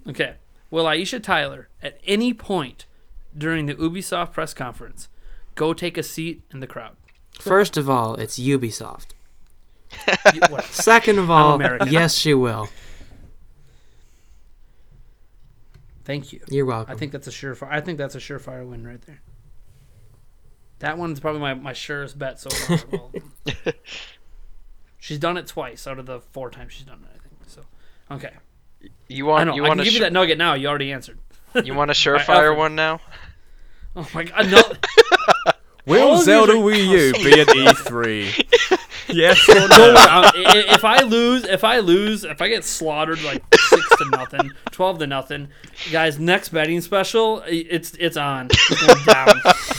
Okay. 0.09 0.35
Will 0.71 0.85
Aisha 0.85 1.23
Tyler, 1.23 1.69
at 1.83 1.99
any 2.07 2.33
point 2.35 2.87
during 3.37 3.67
the 3.67 3.75
Ubisoft 3.75 4.33
press 4.33 4.53
conference, 4.53 5.09
go 5.55 5.73
take 5.73 5.97
a 5.97 6.03
seat 6.03 6.43
in 6.53 6.61
the 6.61 6.67
crowd? 6.67 6.97
First 7.39 7.77
of 7.77 7.89
all, 7.89 8.15
it's 8.17 8.39
Ubisoft. 8.39 9.09
You- 10.35 10.41
Second 10.71 11.19
of 11.19 11.31
all, 11.31 11.61
yes, 11.89 12.15
she 12.15 12.35
will. 12.35 12.69
Thank 16.05 16.33
you. 16.33 16.41
You're 16.49 16.67
welcome. 16.67 16.93
I 16.93 16.99
think 16.99 17.13
that's 17.13 17.29
a 17.29 17.31
surefire. 17.31 17.69
I 17.71 17.81
think 17.81 17.99
that's 17.99 18.15
a 18.15 18.19
surefire 18.19 18.69
win 18.69 18.87
right 18.87 19.01
there. 19.03 19.21
That 20.81 20.99
one's 20.99 21.21
probably 21.21 21.41
my, 21.41 21.55
my 21.55 21.73
surest 21.73 22.19
bet 22.19 22.41
so 22.41 22.51
far. 22.51 22.79
all 22.99 23.13
she's 24.99 25.19
done 25.21 25.37
it 25.37 25.47
twice 25.47 25.87
out 25.87 26.01
of 26.01 26.07
the 26.07 26.21
four 26.33 26.51
times 26.51 26.73
she's 26.73 26.87
done 26.87 27.07
it. 27.09 27.21
I 27.25 27.29
think 27.29 27.35
so. 27.47 27.61
Okay, 28.11 28.33
You 29.07 29.29
I 29.31 29.33
want 29.33 29.47
know. 29.51 29.55
you 29.55 29.65
I 29.65 29.69
want 29.69 29.79
can 29.79 29.83
a 29.83 29.85
give 29.85 29.95
you 29.95 30.01
that 30.01 30.13
nugget 30.13 30.39
now. 30.39 30.55
You 30.55 30.67
already 30.67 30.91
answered. 30.93 31.19
you 31.63 31.75
want 31.75 31.93
a 31.93 31.95
surefire 31.95 32.29
Alfred. 32.49 32.59
one 32.59 32.75
now? 32.75 33.01
Oh 33.95 34.09
my 34.13 34.25
god! 34.25 34.51
No. 34.51 35.52
All 35.85 35.95
Will 35.95 36.19
Zelda 36.19 36.53
are- 36.53 36.57
Wii 36.57 36.87
U 36.87 37.13
be 37.15 37.41
at 37.41 37.49
E3? 37.49 38.79
yes 39.09 39.49
or 39.49 39.55
Don't 39.55 39.69
no? 39.71 39.79
worry, 39.79 39.97
I- 39.97 40.33
i- 40.37 40.75
if 40.75 40.85
I 40.85 41.01
lose, 41.03 41.43
if 41.45 41.65
I 41.65 41.79
lose, 41.81 42.23
if 42.23 42.41
I 42.41 42.49
get 42.49 42.65
slaughtered 42.65 43.21
like 43.25 43.43
six 43.57 43.89
to 43.99 44.05
nothing, 44.11 44.53
twelve 44.71 44.99
to 45.01 45.09
nothing, 45.09 45.49
guys, 45.91 46.21
next 46.21 46.51
betting 46.51 46.81
special, 46.83 47.43
it's 47.49 47.95
it's 47.99 48.17
on. 48.17 48.47
It's 48.53 48.87
going 48.87 49.05
down. 49.07 49.29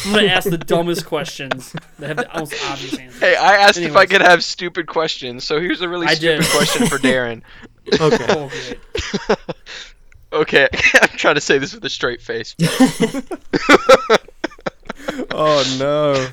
I'm 0.05 0.13
gonna 0.13 0.27
ask 0.27 0.49
the 0.49 0.57
dumbest 0.57 1.05
questions 1.05 1.73
that 1.99 2.07
have 2.07 2.17
the 2.17 2.29
most 2.37 2.53
obvious 2.65 2.97
answers. 2.99 3.21
Hey, 3.21 3.37
I 3.37 3.55
asked 3.55 3.77
if 3.79 3.95
I 3.95 4.05
could 4.05 4.21
have 4.21 4.43
stupid 4.43 4.87
questions, 4.87 5.45
so 5.45 5.61
here's 5.61 5.79
a 5.81 5.87
really 5.87 6.07
I 6.07 6.15
stupid 6.15 6.41
did. 6.43 6.51
question 6.51 6.87
for 6.87 6.97
Darrin. 6.97 7.43
okay. 7.99 8.25
Oh. 8.29 9.35
Okay, 10.33 10.67
I'm 10.99 11.09
trying 11.09 11.35
to 11.35 11.41
say 11.41 11.59
this 11.59 11.75
with 11.75 11.85
a 11.85 11.89
straight 11.91 12.19
face. 12.19 12.55
Oh 15.31 15.63
no. 15.79 16.27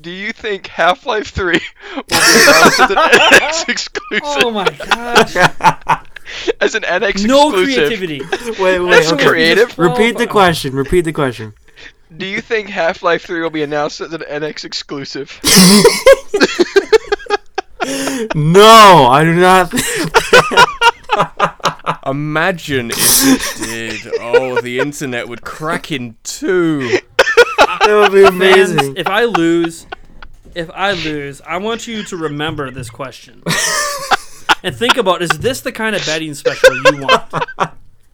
Do 0.00 0.10
you 0.10 0.32
think 0.32 0.66
Half 0.66 1.06
Life 1.06 1.28
3 1.28 1.52
will 1.96 2.02
be 2.02 2.14
announced 2.14 2.80
as 2.80 2.90
an 2.90 2.96
NX 2.96 3.68
exclusive? 3.68 4.22
Oh 4.24 4.50
my 4.50 4.64
gosh. 4.64 5.36
As 6.60 6.74
an 6.74 6.82
NX 6.82 7.08
exclusive. 7.08 7.28
No 7.28 7.48
exclusive. 7.50 7.98
creativity. 7.98 8.20
Wait, 8.62 8.78
wait. 8.80 8.90
That's 8.90 9.12
okay. 9.12 9.26
creative. 9.26 9.78
Repeat 9.78 10.18
the 10.18 10.26
question. 10.26 10.74
Repeat 10.74 11.02
the 11.02 11.12
question. 11.12 11.54
Do 12.16 12.26
you 12.26 12.40
think 12.40 12.68
Half 12.68 13.02
Life 13.02 13.24
3 13.24 13.40
will 13.40 13.50
be 13.50 13.62
announced 13.62 14.00
as 14.00 14.12
an 14.12 14.20
NX 14.20 14.64
exclusive? 14.64 15.40
No, 18.34 19.06
I 19.10 19.24
do 19.24 19.34
not. 19.34 19.72
Imagine 22.06 22.90
if 22.90 23.60
it 23.60 23.66
did. 24.02 24.12
Oh, 24.20 24.60
the 24.60 24.78
internet 24.78 25.28
would 25.28 25.42
crack 25.42 25.90
in 25.92 26.16
two. 26.22 26.88
that 27.58 27.86
would 27.88 28.12
be 28.12 28.22
Fans, 28.24 28.70
amazing. 28.70 28.96
if 28.96 29.06
I 29.06 29.24
lose, 29.24 29.86
if 30.54 30.70
I 30.70 30.92
lose, 30.92 31.40
I 31.42 31.56
want 31.58 31.86
you 31.86 32.02
to 32.04 32.16
remember 32.16 32.70
this 32.70 32.90
question. 32.90 33.42
and 34.62 34.74
think 34.74 34.96
about 34.96 35.22
is 35.22 35.30
this 35.30 35.60
the 35.62 35.72
kind 35.72 35.96
of 35.96 36.04
betting 36.06 36.34
special 36.34 36.74
you 36.74 37.02
want? 37.02 37.32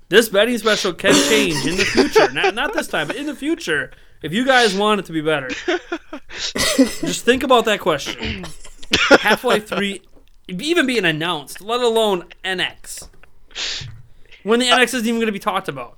This 0.08 0.28
betting 0.28 0.58
special 0.58 0.92
can 0.92 1.14
change 1.28 1.64
in 1.66 1.76
the 1.76 1.84
future. 1.84 2.32
Not, 2.32 2.54
not 2.54 2.72
this 2.72 2.88
time, 2.88 3.06
but 3.06 3.16
in 3.16 3.26
the 3.26 3.34
future. 3.34 3.92
If 4.22 4.32
you 4.32 4.44
guys 4.44 4.74
want 4.74 5.00
it 5.00 5.06
to 5.06 5.12
be 5.12 5.20
better, 5.20 5.48
just 6.28 7.24
think 7.24 7.42
about 7.42 7.64
that 7.66 7.78
question. 7.80 8.44
Half 9.20 9.44
Life 9.44 9.68
3 9.68 10.02
even 10.50 10.86
being 10.86 11.04
announced, 11.04 11.60
let 11.60 11.80
alone 11.80 12.24
NX. 12.44 13.08
When 14.42 14.60
the 14.60 14.70
uh, 14.70 14.78
NX 14.78 14.94
isn't 14.94 15.06
even 15.06 15.16
going 15.16 15.26
to 15.26 15.32
be 15.32 15.38
talked 15.38 15.68
about. 15.68 15.96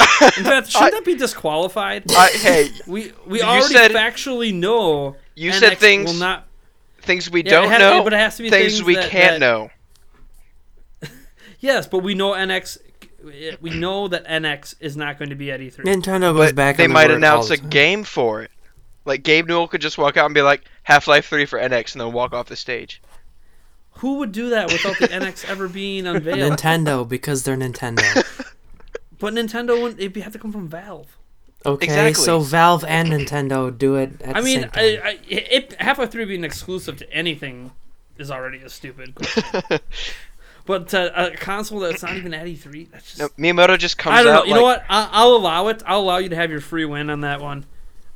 In 0.38 0.44
fact, 0.44 0.70
should 0.70 0.82
I- 0.82 0.90
that 0.90 1.04
be 1.04 1.14
disqualified? 1.14 2.04
I, 2.10 2.28
hey, 2.28 2.68
We 2.86 3.12
we 3.26 3.42
already 3.42 3.74
said- 3.74 3.90
factually 3.92 4.52
know 4.54 5.16
you 5.34 5.50
NX 5.50 5.54
said 5.58 5.78
things 5.78 6.12
will 6.12 6.18
not. 6.20 6.46
things 7.00 7.30
we 7.30 7.42
Yeah, 7.44 7.50
don't 7.50 7.68
has- 7.70 7.78
know, 7.80 8.02
but 8.04 8.12
it 8.12 8.18
has 8.18 8.36
to 8.36 8.42
be 8.42 8.50
things, 8.50 8.74
things 8.74 8.82
we 8.84 8.94
that- 8.96 9.10
can't 9.10 9.40
that- 9.40 9.40
know. 9.40 9.70
Yes, 11.60 11.86
but 11.86 11.98
we 11.98 12.14
know 12.14 12.32
NX. 12.32 12.78
We 13.60 13.70
know 13.70 14.08
that 14.08 14.26
NX 14.26 14.74
is 14.80 14.96
not 14.96 15.16
going 15.18 15.28
to 15.30 15.36
be 15.36 15.52
at 15.52 15.60
E 15.60 15.70
E3. 15.70 15.84
Nintendo 15.84 16.34
goes 16.34 16.48
But 16.48 16.54
back. 16.56 16.76
they 16.76 16.84
on 16.84 16.88
their 16.90 16.94
might 16.94 17.10
announce 17.12 17.50
a 17.50 17.56
game 17.56 18.02
for 18.02 18.42
it. 18.42 18.50
Like 19.04 19.22
Gabe 19.22 19.46
Newell 19.46 19.68
could 19.68 19.80
just 19.80 19.96
walk 19.96 20.16
out 20.16 20.26
and 20.26 20.34
be 20.34 20.42
like 20.42 20.64
Half 20.82 21.06
Life 21.06 21.26
3 21.28 21.44
for 21.46 21.58
NX 21.60 21.92
and 21.92 22.00
then 22.00 22.12
walk 22.12 22.32
off 22.32 22.46
the 22.46 22.56
stage. 22.56 23.00
Who 23.96 24.18
would 24.18 24.32
do 24.32 24.50
that 24.50 24.72
without 24.72 24.98
the 24.98 25.08
NX 25.08 25.48
ever 25.48 25.68
being 25.68 26.06
unveiled? 26.08 26.52
Nintendo 26.58 27.08
because 27.08 27.44
they're 27.44 27.56
Nintendo. 27.56 28.02
but 29.18 29.32
Nintendo 29.34 29.80
wouldn't. 29.80 30.00
It'd 30.00 30.16
have 30.22 30.32
to 30.32 30.38
come 30.38 30.52
from 30.52 30.68
Valve. 30.68 31.16
Okay, 31.64 31.84
Exactly. 31.86 32.14
so 32.24 32.40
Valve 32.40 32.84
and 32.88 33.10
Nintendo 33.10 33.76
do 33.76 33.94
it 33.94 34.20
at 34.22 34.36
I 34.36 34.40
the 34.40 34.44
mean, 34.44 34.60
same 34.62 34.70
I, 34.74 34.96
time. 34.96 35.00
I, 35.04 35.18
it, 35.28 35.76
Half 35.78 35.98
Life 35.98 36.10
Three 36.10 36.24
being 36.24 36.42
exclusive 36.42 36.96
to 36.96 37.12
anything 37.12 37.70
is 38.18 38.30
already 38.32 38.58
a 38.58 38.68
stupid 38.68 39.14
question. 39.14 39.78
but 40.66 40.92
uh, 40.92 41.10
a 41.14 41.30
console 41.36 41.78
that's 41.78 42.02
not 42.02 42.16
even 42.16 42.34
at 42.34 42.46
E3, 42.46 42.90
that's 42.90 43.14
just. 43.16 43.18
No, 43.20 43.28
Miyamoto 43.38 43.78
just 43.78 43.96
comes 43.96 44.14
I 44.18 44.22
don't 44.24 44.32
know. 44.32 44.40
out 44.40 44.48
You 44.48 44.54
know 44.54 44.62
what? 44.62 44.84
I, 44.88 45.08
I'll 45.12 45.36
allow 45.36 45.68
it. 45.68 45.82
I'll 45.86 46.00
allow 46.00 46.16
you 46.18 46.30
to 46.30 46.36
have 46.36 46.50
your 46.50 46.60
free 46.60 46.84
win 46.84 47.08
on 47.10 47.20
that 47.20 47.40
one. 47.40 47.64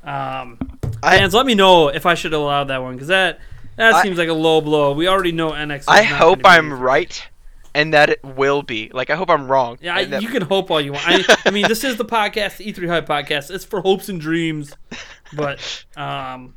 Um, 0.03 0.59
I- 1.05 1.19
fans, 1.19 1.33
let 1.33 1.47
me 1.47 1.55
know 1.55 1.87
if 1.89 2.05
I 2.05 2.15
should 2.15 2.33
allow 2.33 2.65
that 2.65 2.83
one 2.83 2.95
because 2.95 3.09
that 3.09 3.39
that 3.77 3.95
I- 3.95 4.03
seems 4.03 4.19
like 4.19 4.29
a 4.29 4.33
low 4.35 4.61
blow. 4.61 4.93
We 4.93 5.09
already 5.09 5.33
know 5.33 5.53
NX. 5.53 5.85
I 5.89 6.03
not 6.03 6.19
hope 6.21 6.41
I'm 6.45 6.71
E3. 6.71 6.81
right 6.81 7.29
and 7.75 7.93
that 7.93 8.09
it 8.09 8.25
will 8.25 8.63
be. 8.63 8.91
Like 8.93 9.11
I 9.11 9.17
hope 9.17 9.29
I'm 9.31 9.49
wrong. 9.49 9.79
Yeah, 9.83 9.95
I, 9.97 10.05
that- 10.07 10.23
you 10.23 10.29
can 10.29 10.43
hope 10.43 10.71
all 10.71 10.81
you 10.81 10.93
want. 10.93 11.07
I, 11.07 11.37
I 11.45 11.51
mean, 11.51 11.69
this 11.69 11.85
is 11.85 11.97
the 11.97 12.05
podcast, 12.07 12.57
the 12.59 12.73
E3 12.73 12.89
Hype 12.89 13.07
podcast. 13.07 13.51
It's 13.51 13.65
for 13.65 13.81
hopes 13.83 14.09
and 14.09 14.19
dreams, 14.21 14.73
but 15.35 15.85
um, 15.97 16.55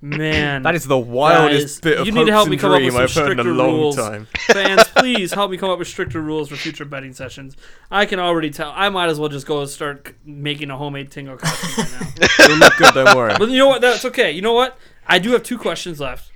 man, 0.00 0.62
That 0.62 0.74
is 0.76 0.84
the 0.84 0.98
wildest 0.98 1.80
Guys, 1.80 1.80
bit 1.80 1.98
of 2.00 2.06
you 2.06 2.12
need 2.12 2.26
to 2.26 2.32
help 2.32 2.48
me 2.48 2.56
come 2.56 2.70
up 2.70 2.78
dream 2.78 2.92
with 2.94 3.02
I've 3.02 3.10
some 3.10 3.24
heard 3.24 3.32
in 3.32 3.38
a 3.40 3.42
stricter 3.42 3.54
long 3.56 3.74
rules. 3.74 3.96
time. 3.96 4.26
fans, 4.46 4.84
please 4.96 5.32
help 5.32 5.50
me 5.50 5.56
come 5.56 5.70
up 5.70 5.78
with 5.80 5.88
stricter 5.88 6.20
rules 6.20 6.48
for 6.50 6.56
future 6.56 6.84
betting 6.84 7.14
sessions. 7.14 7.56
I 7.90 8.06
can 8.06 8.20
already 8.20 8.50
tell. 8.50 8.72
I 8.76 8.90
might 8.90 9.08
as 9.08 9.18
well 9.18 9.28
just 9.30 9.46
go 9.46 9.60
and 9.60 9.68
start 9.68 10.14
making 10.24 10.70
a 10.70 10.76
homemade 10.76 11.10
Tingle 11.10 11.36
costume 11.38 11.84
right 11.84 12.20
now. 12.20 12.44
It'll 12.44 12.56
look 12.58 12.76
good, 12.76 12.94
don't 12.94 13.16
worry. 13.16 13.34
But 13.38 13.48
you 13.48 13.58
know 13.58 13.66
what? 13.68 13.80
That's 13.80 14.04
okay. 14.04 14.30
You 14.30 14.42
know 14.42 14.52
what? 14.52 14.78
I 15.06 15.18
do 15.18 15.32
have 15.32 15.42
two 15.42 15.58
questions 15.58 15.98
left. 16.00 16.30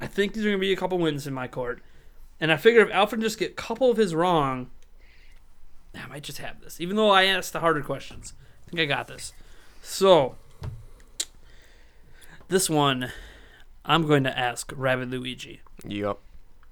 I 0.00 0.06
think 0.06 0.32
these 0.32 0.44
are 0.44 0.50
gonna 0.50 0.58
be 0.58 0.72
a 0.72 0.76
couple 0.76 0.98
wins 0.98 1.26
in 1.26 1.34
my 1.34 1.48
court, 1.48 1.82
and 2.40 2.52
I 2.52 2.56
figure 2.56 2.80
if 2.82 2.90
Alfred 2.90 3.20
just 3.20 3.38
get 3.38 3.52
a 3.52 3.54
couple 3.54 3.90
of 3.90 3.96
his 3.96 4.14
wrong, 4.14 4.70
I 5.94 6.06
might 6.08 6.22
just 6.22 6.38
have 6.38 6.60
this. 6.60 6.80
Even 6.80 6.96
though 6.96 7.10
I 7.10 7.24
asked 7.24 7.52
the 7.52 7.60
harder 7.60 7.82
questions, 7.82 8.34
I 8.66 8.70
think 8.70 8.80
I 8.80 8.84
got 8.86 9.08
this. 9.08 9.32
So 9.82 10.36
this 12.48 12.68
one, 12.68 13.10
I'm 13.84 14.06
going 14.06 14.24
to 14.24 14.38
ask 14.38 14.72
Rabidluigi 14.72 15.60
Yup. 15.86 16.20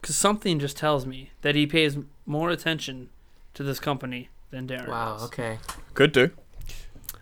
because 0.00 0.16
something 0.16 0.58
just 0.58 0.76
tells 0.76 1.06
me 1.06 1.30
that 1.42 1.54
he 1.54 1.66
pays 1.66 1.98
more 2.26 2.50
attention 2.50 3.10
to 3.54 3.62
this 3.62 3.80
company 3.80 4.28
than 4.50 4.66
Darrin. 4.66 4.90
wow. 4.90 5.14
does. 5.14 5.24
Okay. 5.24 5.58
Could 5.94 6.12
do. 6.12 6.30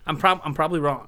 I'm 0.05 0.17
prob- 0.17 0.41
I'm 0.43 0.53
probably 0.53 0.79
wrong, 0.79 1.07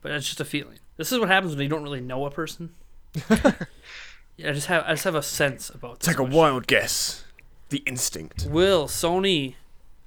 but 0.00 0.12
it's 0.12 0.26
just 0.26 0.40
a 0.40 0.44
feeling. 0.44 0.78
This 0.96 1.10
is 1.10 1.18
what 1.18 1.28
happens 1.28 1.54
when 1.54 1.62
you 1.62 1.68
don't 1.68 1.82
really 1.82 2.00
know 2.00 2.24
a 2.24 2.30
person. 2.30 2.74
yeah, 3.30 4.48
I 4.48 4.52
just 4.52 4.66
have 4.66 4.84
I 4.86 4.90
just 4.92 5.04
have 5.04 5.14
a 5.14 5.22
sense 5.22 5.70
about. 5.70 6.00
This 6.00 6.08
Take 6.08 6.18
a 6.18 6.24
wild 6.24 6.66
guess. 6.66 7.24
The 7.70 7.78
instinct. 7.86 8.46
Will 8.48 8.86
Sony 8.86 9.54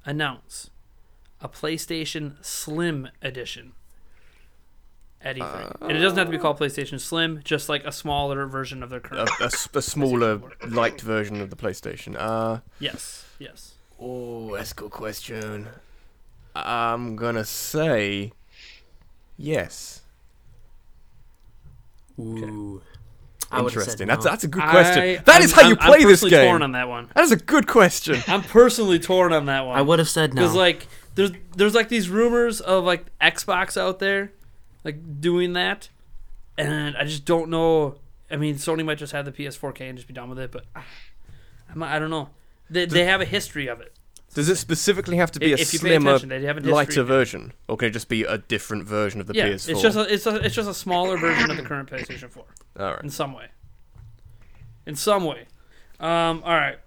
announce 0.06 0.70
a 1.42 1.50
PlayStation 1.50 2.44
Slim 2.46 3.10
edition 3.22 3.74
at 5.22 5.36
E3? 5.36 5.82
and 5.82 5.92
it 5.92 6.00
doesn't 6.00 6.18
have 6.18 6.28
to 6.28 6.32
be 6.32 6.38
called 6.38 6.60
PlayStation 6.60 7.00
Slim, 7.00 7.42
just 7.44 7.68
like 7.68 7.84
a 7.84 7.92
smaller 7.92 8.46
version 8.46 8.84
of 8.84 8.90
their 8.90 9.00
A, 9.00 9.02
current. 9.02 9.30
a 9.42 9.46
s- 9.46 9.68
a 9.74 9.82
smaller, 9.94 10.42
light 10.68 11.02
version 11.02 11.42
of 11.42 11.50
the 11.50 11.56
PlayStation. 11.56 12.16
Uh, 12.18 12.60
yes, 12.80 13.26
yes. 13.40 13.74
oh, 14.00 14.56
that's 14.56 14.72
a 14.72 14.76
good 14.76 14.92
question. 14.92 15.68
I'm 16.56 17.16
gonna 17.16 17.46
say 17.46 18.32
yes. 19.38 20.02
Ooh. 22.20 22.82
I 22.82 22.97
would've 23.62 23.72
said 23.84 24.02
Interesting. 24.02 24.08
no. 24.08 24.14
That's 24.14 24.26
that's 24.26 24.44
a 24.44 24.48
good 24.48 24.64
question. 24.64 25.04
I- 25.04 25.16
That 25.18 25.42
I'm- 25.42 25.50
how 25.50 25.62
you 25.62 25.68
I'm- 25.70 25.78
I'm 25.82 25.88
play 25.90 25.98
this 26.00 26.08
personally 26.22 26.30
game. 26.32 26.48
Torn 26.50 26.62
on 26.64 26.72
that 26.74 26.90
one. 26.90 27.10
That 27.16 27.24
is 27.24 27.32
a 27.32 27.38
good 27.38 27.68
question. 27.68 28.22
I'm 28.28 28.42
personally 28.44 29.00
torn 29.00 29.32
on 29.34 29.46
that 29.46 29.66
one. 29.66 29.78
I 29.78 29.82
would 29.82 30.00
have 30.00 30.10
said 30.10 30.34
no. 30.34 30.42
Because 30.42 30.56
like 30.56 30.88
there's 31.16 31.32
there's 31.56 31.74
like 31.76 31.90
these 31.90 32.10
rumors 32.10 32.60
of 32.62 32.84
like 32.84 33.06
Xbox 33.20 33.78
out 33.78 34.00
there, 34.00 34.32
like 34.84 35.22
doing 35.22 35.54
that, 35.54 35.90
and 36.58 36.96
I 36.98 37.04
just 37.06 37.26
don't 37.26 37.50
know. 37.50 37.96
I 38.30 38.36
mean, 38.36 38.56
Sony 38.56 38.84
might 38.84 38.98
just 38.98 39.14
have 39.14 39.24
the 39.26 39.32
PS4K 39.32 39.82
and 39.90 39.98
just 39.98 40.08
be 40.08 40.14
done 40.14 40.30
with 40.30 40.40
it, 40.40 40.52
but 40.52 40.66
ah, 40.76 40.84
I'm, 41.74 41.82
I 41.82 41.98
don't 42.00 42.10
know. 42.10 42.30
They, 42.70 42.86
they 42.86 43.06
have 43.06 43.22
a 43.22 43.26
history 43.26 43.68
of 43.68 43.80
it. 43.80 43.94
Does 44.38 44.50
it 44.50 44.58
specifically 44.58 45.18
have 45.18 45.32
to 45.32 45.40
be 45.40 45.52
a 45.52 45.56
if 45.56 45.68
slimmer, 45.68 46.12
attention, 46.12 46.30
they 46.30 46.44
have 46.44 46.58
a 46.58 46.60
history 46.60 46.72
lighter 46.72 47.02
version, 47.02 47.54
or 47.68 47.76
can 47.76 47.88
it 47.88 47.90
just 47.90 48.08
be 48.08 48.24
a 48.24 48.38
different 48.38 48.84
version 48.84 49.20
of 49.20 49.26
the 49.26 49.34
yeah, 49.34 49.48
PS4? 49.48 49.70
it's 49.70 49.82
just 49.82 49.98
a, 49.98 50.14
it's 50.14 50.28
a 50.28 50.36
it's 50.36 50.54
just 50.54 50.70
a 50.70 50.76
smaller 50.76 51.18
version 51.18 51.50
of 51.50 51.58
the 51.58 51.64
current 51.64 51.90
PlayStation 51.90 52.30
4 52.30 52.44
All 52.80 52.86
right. 52.94 53.04
in 53.04 53.10
some 53.10 53.34
way. 53.34 53.48
In 54.86 54.96
some 54.96 55.26
way, 55.26 55.48
um, 56.00 56.44
all 56.46 56.54
right. 56.54 56.78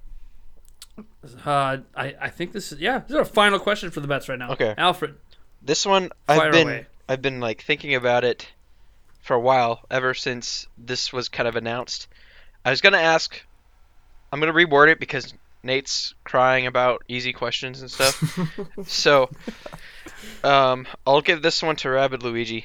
Uh, 1.44 1.78
I 1.96 2.14
I 2.20 2.28
think 2.28 2.52
this 2.52 2.70
is 2.70 2.78
yeah. 2.78 3.00
This 3.00 3.10
is 3.10 3.16
our 3.16 3.24
final 3.24 3.58
question 3.58 3.90
for 3.90 3.98
the 3.98 4.06
bets 4.06 4.28
right 4.28 4.38
now. 4.38 4.52
Okay. 4.52 4.72
Alfred. 4.78 5.16
This 5.60 5.84
one 5.84 6.10
Fire 6.28 6.42
I've 6.42 6.52
been 6.52 6.68
away. 6.68 6.86
I've 7.08 7.20
been 7.20 7.40
like 7.40 7.62
thinking 7.62 7.96
about 7.96 8.22
it 8.22 8.46
for 9.22 9.34
a 9.34 9.40
while, 9.40 9.80
ever 9.90 10.14
since 10.14 10.68
this 10.78 11.12
was 11.12 11.28
kind 11.28 11.48
of 11.48 11.56
announced. 11.56 12.06
I 12.64 12.70
was 12.70 12.80
gonna 12.80 12.98
ask 12.98 13.44
I'm 14.32 14.38
gonna 14.38 14.52
reword 14.52 14.88
it 14.92 15.00
because 15.00 15.34
Nate's 15.62 16.14
crying 16.24 16.66
about 16.66 17.02
easy 17.08 17.32
questions 17.32 17.80
and 17.80 17.90
stuff. 17.90 18.22
so 18.86 19.30
um 20.44 20.86
I'll 21.06 21.20
give 21.20 21.42
this 21.42 21.62
one 21.62 21.76
to 21.76 21.88
Rabidluigi. 21.88 22.64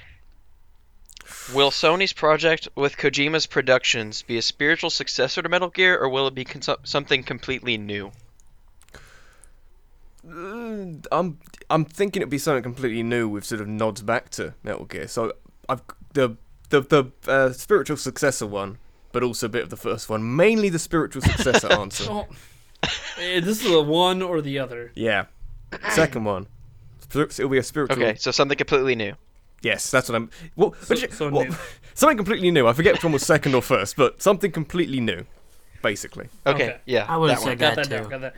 Will 1.54 1.72
Sony's 1.72 2.14
project 2.14 2.68
with 2.76 2.98
Kojima's 2.98 3.48
Productions 3.48 4.22
be 4.22 4.38
a 4.38 4.41
spiritual 4.41 4.89
successor 4.89 5.41
to 5.41 5.50
Metal 5.50 5.70
Gear, 5.70 5.98
or 5.98 6.10
will 6.10 6.28
it 6.28 6.36
be 6.36 6.43
cons- 6.43 6.70
something 6.84 7.24
completely 7.24 7.78
new? 7.78 8.12
Uh, 10.28 10.86
I'm 11.12 11.39
I'm 11.70 11.86
thinking 11.86 12.22
it'd 12.22 12.30
be 12.30 12.38
something 12.38 12.64
completely 12.64 13.04
new 13.04 13.28
with 13.28 13.46
sort 13.46 13.62
of 13.62 13.68
nods 13.68 14.02
back 14.02 14.30
to 14.32 14.54
Metal 14.64 14.86
Gear. 14.86 15.08
So 15.08 15.34
I've 15.70 15.82
the 16.14 16.38
the 16.70 16.82
the 16.82 17.12
uh, 17.28 17.52
spiritual 17.52 17.98
successor 17.98 18.48
one, 18.48 18.78
but 19.12 19.24
also 19.24 19.46
a 19.46 19.50
bit 19.50 19.64
of 19.64 19.70
the 19.70 19.78
first 19.78 20.10
one. 20.10 20.36
Mainly 20.36 20.70
the 20.70 20.80
spiritual 20.80 21.22
successor 21.22 21.68
answer. 21.72 22.26
Eh, 23.19 23.39
this 23.39 23.63
is 23.65 23.71
a 23.71 23.81
one 23.81 24.21
or 24.21 24.41
the 24.41 24.59
other. 24.59 24.91
Yeah. 24.95 25.25
Second 25.91 26.25
one. 26.25 26.47
It'll 27.13 27.47
be 27.49 27.57
a 27.57 27.63
spiritual. 27.63 28.01
Okay, 28.03 28.15
so 28.17 28.31
something 28.31 28.57
completely 28.57 28.95
new. 28.95 29.13
Yes, 29.61 29.89
that's 29.89 30.09
what 30.09 30.15
I'm. 30.15 30.29
Well, 30.55 30.71
but 30.71 30.97
So- 30.97 31.05
you- 31.05 31.11
so 31.11 31.29
well, 31.29 31.45
new. 31.45 31.55
something 31.93 32.17
completely 32.17 32.51
new. 32.51 32.67
I 32.67 32.73
forget 32.73 32.93
which 32.93 33.03
one 33.03 33.13
was 33.13 33.25
second 33.25 33.55
or 33.55 33.61
first, 33.61 33.95
but 33.95 34.21
something 34.21 34.51
completely 34.51 34.99
new, 34.99 35.25
basically. 35.81 36.27
Okay, 36.45 36.63
Okay. 36.71 36.77
yeah, 36.86 37.05
I 37.07 37.17
would've 37.17 37.38
that 37.38 37.41
one. 37.41 37.51
said 37.51 37.59
Got 37.59 37.75
that 37.77 37.89
that, 37.89 38.03
too. 38.03 38.09
Got 38.09 38.21
that. 38.21 38.36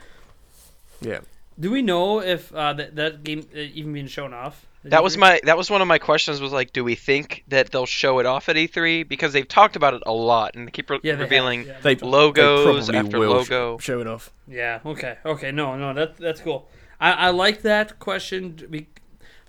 Yeah. 1.00 1.20
Do 1.58 1.70
we 1.72 1.82
know 1.82 2.20
if 2.20 2.54
uh, 2.54 2.72
that 2.74 2.94
that 2.96 3.24
game 3.24 3.40
uh, 3.54 3.58
even 3.58 3.92
being 3.92 4.06
shown 4.06 4.32
off? 4.32 4.64
You 4.88 4.90
That 4.90 5.02
was 5.02 5.16
my 5.16 5.40
that 5.44 5.56
was 5.56 5.70
one 5.70 5.80
of 5.82 5.88
my 5.88 5.98
questions 5.98 6.40
was 6.40 6.52
like, 6.52 6.72
do 6.72 6.82
we 6.84 6.94
think 6.94 7.44
that 7.48 7.70
they'll 7.70 7.86
show 7.86 8.18
it 8.18 8.26
off 8.26 8.48
at 8.48 8.56
E3 8.56 9.08
because 9.08 9.32
they've 9.32 9.46
talked 9.48 9.76
about 9.76 9.94
it 9.94 10.02
a 10.06 10.12
lot 10.12 10.54
and 10.54 10.66
they 10.66 10.70
keep 10.70 10.90
re- 10.90 10.98
yeah, 11.02 11.12
they 11.12 11.18
have, 11.18 11.20
revealing 11.20 11.66
yeah. 11.66 11.80
They 11.80 11.96
logos 11.96 12.86
they 12.88 12.98
after 12.98 13.18
will 13.18 13.44
sh- 13.44 13.50
logo. 13.50 13.78
show 13.78 14.00
it 14.00 14.06
off. 14.06 14.32
Yeah. 14.46 14.80
Okay. 14.84 15.18
Okay. 15.24 15.50
No. 15.52 15.76
No. 15.76 15.92
That 15.94 16.16
that's 16.16 16.40
cool. 16.40 16.68
I, 17.00 17.12
I 17.12 17.30
like 17.30 17.62
that 17.62 17.98
question. 17.98 18.56
be- 18.70 18.88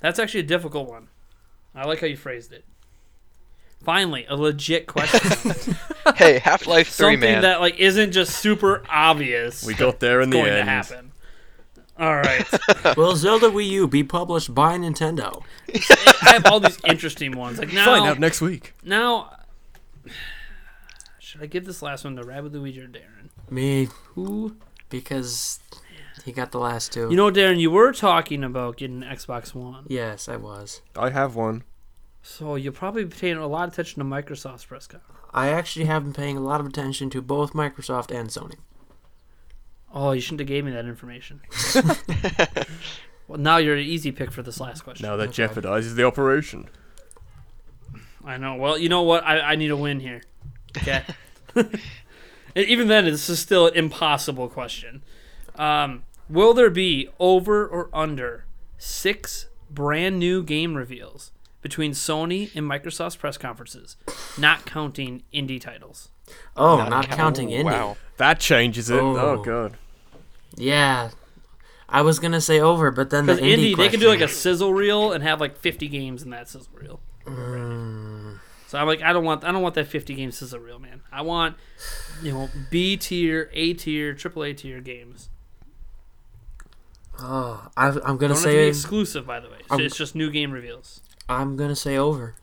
That's 0.02 0.20
actually 0.20 0.42
a 0.42 0.44
difficult 0.44 0.88
one. 0.90 1.08
I 1.74 1.86
like 1.86 2.02
how 2.02 2.08
you 2.08 2.18
phrased 2.18 2.52
it. 2.54 2.66
Finally, 3.84 4.26
a 4.28 4.36
legit 4.36 4.88
question. 4.88 5.56
hey, 6.16 6.40
Half 6.40 6.68
Life 6.68 6.90
Three, 6.90 7.14
Something 7.14 7.20
man. 7.22 7.42
that 7.44 7.62
like 7.62 7.80
isn't 7.80 8.12
just 8.12 8.36
super 8.38 8.84
obvious. 8.90 9.66
We 9.66 9.74
got 9.74 10.00
there 10.02 10.20
in 10.22 10.30
the 10.30 10.36
going 10.38 10.52
end. 10.52 10.58
to 10.66 10.70
happen. 10.70 11.09
All 12.00 12.16
right. 12.16 12.48
Will 12.98 13.16
Zelda 13.16 13.48
Wii 13.50 13.68
U 13.72 13.88
be 13.88 14.04
published 14.04 14.54
by 14.56 14.78
Nintendo? 14.78 15.44
I 16.24 16.32
have 16.34 16.46
all 16.46 16.60
these 16.62 16.80
interesting 16.86 17.36
ones. 17.38 17.60
Like 17.60 17.74
now, 17.74 17.86
Find 17.86 18.06
out 18.08 18.20
next 18.20 18.40
week. 18.42 18.74
now. 18.84 19.34
Should 21.20 21.44
I 21.44 21.46
give 21.46 21.66
this 21.66 21.82
last 21.82 22.04
one 22.06 22.16
to 22.16 22.24
Rabidluigi 22.24 22.84
or 22.84 22.88
Darrin? 22.88 23.30
Me, 23.50 23.88
Who? 24.16 24.56
because 24.90 25.60
he 26.26 26.32
got 26.32 26.52
the 26.52 26.58
last 26.60 26.92
two. 26.92 27.10
You 27.10 27.16
know, 27.16 27.30
Darrin, 27.30 27.60
you 27.60 27.70
were 27.70 27.92
talking 27.94 28.44
about 28.44 28.78
getting 28.78 29.04
an 29.04 29.16
Xbox 29.16 29.54
One, 29.54 29.86
yes, 29.88 30.28
I 30.28 30.38
was. 30.38 30.82
I 30.96 31.12
have 31.12 31.36
one. 31.36 31.64
so 32.24 32.56
you'll 32.56 32.74
probably 32.74 33.04
be 33.06 33.16
paying 33.16 33.38
a 33.38 33.48
lot 33.48 33.68
of 33.68 33.74
attention 33.74 34.00
to 34.00 34.06
Microsoft's 34.06 34.66
press 34.66 34.88
conference. 34.88 35.20
I 35.32 35.50
actually 35.50 35.86
have 35.86 36.04
been 36.04 36.14
paying 36.14 36.38
a 36.38 36.42
lot 36.42 36.60
of 36.62 36.66
attention 36.66 37.12
to 37.12 37.22
both 37.22 37.54
Microsoft 37.54 38.10
and 38.18 38.30
Sony. 38.30 38.56
Oh, 39.94 40.12
you 40.12 40.22
shouldn't 40.22 40.42
have 40.42 40.48
gave 40.48 40.66
me 40.66 40.72
that 40.72 40.86
information. 40.86 41.42
well, 43.28 43.40
now 43.40 43.58
you're 43.58 43.76
an 43.76 43.84
easy 43.84 44.12
pick 44.12 44.32
for 44.32 44.44
this 44.44 44.60
last 44.60 44.82
question. 44.84 45.06
Now 45.08 45.16
that 45.18 45.30
Okay. 45.30 45.44
jeopardizes 45.48 45.96
the 45.96 46.04
operation. 46.06 46.68
I 48.24 48.38
know. 48.38 48.56
Well, 48.56 48.78
you 48.78 48.90
know 48.90 49.02
what? 49.02 49.24
I, 49.26 49.40
I 49.40 49.56
need 49.56 49.72
a 49.72 49.78
win 49.78 50.00
here. 50.00 50.22
Okay. 50.78 51.04
And 51.56 51.80
even 52.56 52.88
then, 52.88 53.06
this 53.06 53.30
is 53.30 53.40
still 53.40 53.68
an 53.68 53.74
impossible 53.76 54.48
question. 54.50 55.02
Um, 55.56 56.04
will 56.30 56.54
there 56.54 56.70
be 56.70 57.10
over 57.20 57.66
or 57.68 57.90
under 57.94 58.46
six 58.78 59.48
brand 59.72 60.20
new 60.20 60.44
game 60.44 60.76
reveals 60.76 61.32
between 61.62 61.92
Sony 61.92 62.56
and 62.56 62.70
Microsoft's 62.70 63.16
press 63.16 63.38
conferences, 63.38 63.98
not 64.38 64.66
counting 64.66 65.24
indie 65.34 65.60
titles? 65.60 66.10
Oh, 66.58 66.78
Not 66.78 66.90
not, 66.90 67.06
count- 67.08 67.18
counting 67.18 67.50
indie. 67.50 67.64
Wow. 67.66 67.98
That 68.18 68.40
changes 68.40 68.90
it. 68.90 69.00
Oh, 69.00 69.16
Oh. 69.18 69.44
god. 69.44 69.78
Yeah. 70.56 71.10
I 71.88 72.02
was 72.02 72.20
gonna 72.20 72.42
say 72.42 72.60
over, 72.60 72.92
but 72.92 73.10
then 73.10 73.26
the 73.26 73.36
Because 73.36 73.48
indie, 73.48 73.72
indie, 73.74 73.78
they 73.78 73.90
can 73.90 74.00
do 74.00 74.08
like 74.10 74.22
a 74.22 74.28
sizzle 74.28 74.74
reel 74.74 75.12
and 75.12 75.24
have 75.24 75.40
like 75.40 75.58
50 75.58 75.88
games 75.88 76.22
in 76.24 76.30
that 76.32 76.48
sizzle 76.50 76.68
reel. 76.74 77.00
Mm, 77.26 78.40
So 78.68 78.78
I'm 78.78 78.86
like, 78.88 79.02
I 79.02 79.12
don't 79.14 79.24
want, 79.24 79.44
I 79.44 79.52
don't 79.52 79.62
want 79.64 79.74
that 79.76 79.88
50 79.88 80.14
game 80.14 80.32
sizzle 80.32 80.60
reel, 80.60 80.78
man. 80.80 81.02
I 81.12 81.22
want, 81.24 81.56
you 82.22 82.32
know, 82.32 82.50
B 82.70 82.96
tier, 82.98 83.50
A 83.54 83.74
tier, 83.74 84.14
triple 84.14 84.44
A 84.44 84.54
tier 84.54 84.82
games. 84.82 85.30
oh, 87.20 87.68
I, 87.76 87.88
I'm 87.88 87.94
gonna 88.18 88.18
Don't 88.20 88.30
have 88.30 88.38
to 88.42 88.48
be 88.48 88.54
say 88.54 88.68
exclusive, 88.68 89.26
by 89.26 89.40
the 89.40 89.50
way. 89.50 89.58
It's, 89.62 89.72
I'm- 89.72 89.80
it's 89.82 89.96
just 89.98 90.16
new 90.16 90.30
game 90.32 90.52
reveals. 90.52 91.02
I'm 91.28 91.56
gonna 91.58 91.76
say 91.76 91.98
over. 91.98 92.36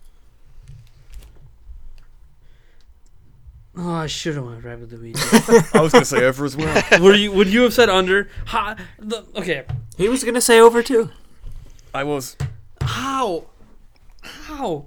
Oh, 3.78 3.92
I 3.92 4.06
should 4.06 4.36
have 4.36 4.44
went 4.44 4.62
Rabidluigi. 4.62 5.74
I 5.74 5.82
was 5.82 5.92
gonna 5.92 6.04
say 6.04 6.24
over 6.24 6.44
as 6.44 6.56
well. 6.56 6.82
Were 7.00 7.14
you? 7.14 7.32
Would 7.32 7.48
you 7.48 7.62
have 7.62 7.74
said 7.74 7.90
under? 7.90 8.28
Ha, 8.46 8.76
the, 8.98 9.26
okay. 9.36 9.64
He 9.98 10.08
was 10.08 10.24
gonna 10.24 10.40
say 10.40 10.60
over 10.60 10.82
too. 10.82 11.10
I 11.92 12.04
was. 12.04 12.36
How? 12.80 13.46
How? 14.22 14.86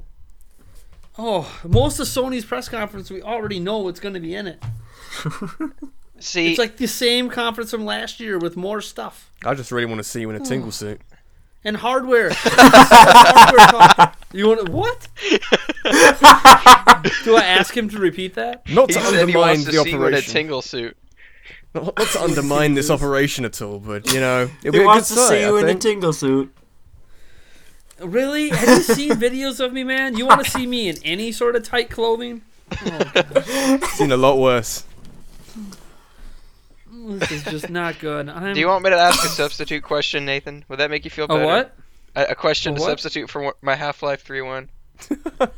Oh, 1.22 1.60
most 1.68 2.00
of 2.00 2.08
Sony's 2.08 2.46
press 2.46 2.70
conference, 2.70 3.12
we 3.12 3.22
already 3.22 3.60
know 3.60 3.80
what's 3.80 4.00
going 4.00 4.14
to 4.14 4.22
be 4.22 4.36
in 4.36 4.48
it. 4.48 4.64
See, 6.20 6.52
It's 6.52 6.60
like 6.60 6.78
the 6.78 6.88
same 6.88 7.30
conference 7.30 7.72
from 7.72 7.84
last 7.84 8.20
year 8.22 8.38
with 8.38 8.56
more 8.56 8.82
stuff 8.82 9.32
I 9.44 9.54
just 9.54 9.72
really 9.72 9.86
want 9.86 10.00
to 10.00 10.04
see 10.04 10.22
you 10.22 10.30
in 10.30 10.36
a 10.36 10.40
tingle 10.40 10.68
oh. 10.68 10.72
suit. 10.72 11.02
and 11.64 11.76
hardware. 11.78 12.30
hardware 12.34 13.68
talk. 13.68 14.19
You 14.32 14.48
want 14.48 14.70
what? 14.70 15.08
Do 17.24 17.36
I 17.36 17.44
ask 17.46 17.76
him 17.76 17.90
to 17.90 17.98
repeat 18.00 18.36
that? 18.36 18.68
Not 18.70 18.90
he 18.90 18.96
to 18.96 19.02
said 19.02 19.14
he 19.14 19.20
undermine 19.22 19.34
wants 19.42 19.66
to 19.66 19.72
the 19.72 19.84
see 19.84 19.90
you 19.90 19.96
in 19.96 20.02
a 20.02 20.06
operation. 20.06 20.34
tingle 20.34 20.62
suit. 20.62 20.98
Not, 21.74 21.98
not 21.98 22.08
to 22.10 22.22
undermine 22.22 22.74
this 22.76 22.90
operation 22.92 23.46
at 23.46 23.62
all, 23.62 23.80
but 23.80 24.12
you 24.14 24.20
know, 24.20 24.50
it'd 24.62 24.72
be 24.74 24.78
He 24.80 24.84
a 24.84 24.88
wants 24.88 25.10
good 25.10 25.16
to 25.16 25.22
sight, 25.22 25.30
see 25.30 25.42
you 25.42 25.56
I 25.58 25.60
in 25.60 25.66
a 25.66 25.68
think. 25.70 25.82
tingle 25.82 26.14
suit. 26.14 26.54
Really? 28.00 28.50
Have 28.50 28.70
you 28.70 28.84
seen 28.84 29.12
videos 29.12 29.60
of 29.64 29.74
me, 29.74 29.84
man? 29.84 30.16
You 30.16 30.26
want 30.26 30.44
to 30.46 30.50
see 30.50 30.66
me 30.68 30.88
in 30.90 30.98
any 31.04 31.32
sort 31.32 31.56
of 31.56 31.64
tight 31.64 31.90
clothing? 31.90 32.42
Seen 33.96 34.12
a 34.12 34.18
lot 34.18 34.38
worse. 34.38 34.86
This 36.92 37.32
is 37.32 37.44
just 37.46 37.70
not 37.70 37.98
good. 38.00 38.30
I'm, 38.30 38.54
Do 38.54 38.60
you 38.60 38.68
want 38.68 38.84
me 38.84 38.92
to 38.92 38.96
ask 38.96 39.24
a 39.26 39.28
substitute 39.28 39.84
question, 39.84 40.24
Nathan? 40.26 40.64
Would 40.70 40.80
that 40.80 40.90
make 40.92 41.04
you 41.04 41.12
feel 41.12 41.26
a 41.26 41.28
better? 41.30 41.46
what? 41.46 41.76
A, 42.20 42.32
a 42.32 42.36
question 42.36 42.76
to 42.76 42.82
what? 42.82 42.88
substitute 42.88 43.30
for 43.30 43.54
my 43.62 43.76
Half 43.76 44.04
Life 44.04 44.24
3 44.24 44.42
one. 44.42 44.70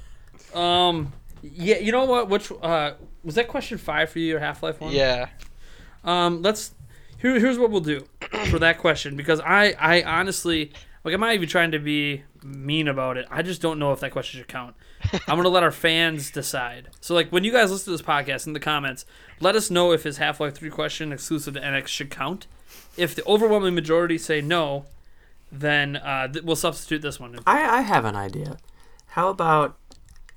Um, 0.54 1.14
yeah, 1.42 1.78
you 1.78 1.92
know 1.92 2.06
what? 2.06 2.30
Which 2.30 2.52
uh, 2.62 2.94
was 3.24 3.36
that 3.36 3.48
question 3.48 3.78
five 3.78 4.10
for 4.10 4.20
you 4.20 4.38
or 4.38 4.40
Half 4.40 4.64
Life 4.64 4.82
one? 4.82 4.94
Yeah. 4.94 5.30
Um, 6.04 6.42
let's. 6.42 6.74
Here, 7.18 7.40
here's 7.40 7.60
what 7.60 7.70
we'll 7.70 7.82
do 7.82 8.06
for 8.50 8.60
that 8.60 8.80
question 8.80 9.16
because 9.16 9.40
I, 9.40 9.76
I 9.80 10.02
honestly, 10.04 10.72
like, 11.04 11.14
I'm 11.14 11.22
not 11.22 11.34
even 11.34 11.48
trying 11.48 11.72
to 11.72 11.80
be 11.80 12.24
mean 12.44 12.88
about 12.88 13.16
it. 13.18 13.28
I 13.30 13.44
just 13.44 13.62
don't 13.62 13.78
know 13.78 13.92
if 13.92 14.00
that 14.00 14.12
question 14.12 14.40
should 14.40 14.48
count. 14.48 14.76
I'm 15.28 15.38
gonna 15.38 15.50
let 15.50 15.64
our 15.64 15.72
fans 15.72 16.32
decide. 16.32 16.90
So, 17.00 17.14
like, 17.14 17.30
when 17.30 17.44
you 17.44 17.52
guys 17.52 17.72
listen 17.72 17.86
to 17.86 17.92
this 17.92 18.02
podcast 18.02 18.48
in 18.48 18.54
the 18.54 18.60
comments, 18.60 19.06
let 19.40 19.56
us 19.56 19.70
know 19.70 19.92
if 19.92 20.04
his 20.04 20.18
Half 20.18 20.40
Life 20.40 20.56
Three 20.56 20.70
question 20.70 21.12
exclusive 21.12 21.54
to 21.54 21.62
NX 21.62 21.88
should 21.88 22.10
count. 22.10 22.48
If 22.98 23.16
the 23.16 23.24
overwhelming 23.26 23.76
majority 23.76 24.18
say 24.18 24.42
no, 24.42 24.86
then 25.52 25.98
uh, 25.98 26.28
th- 26.28 26.44
we'll 26.46 26.56
substitute 26.56 27.02
this 27.02 27.20
one. 27.20 27.38
I, 27.46 27.80
I 27.80 27.82
have 27.82 28.06
an 28.06 28.16
idea. 28.16 28.58
How 29.08 29.30
about 29.30 29.78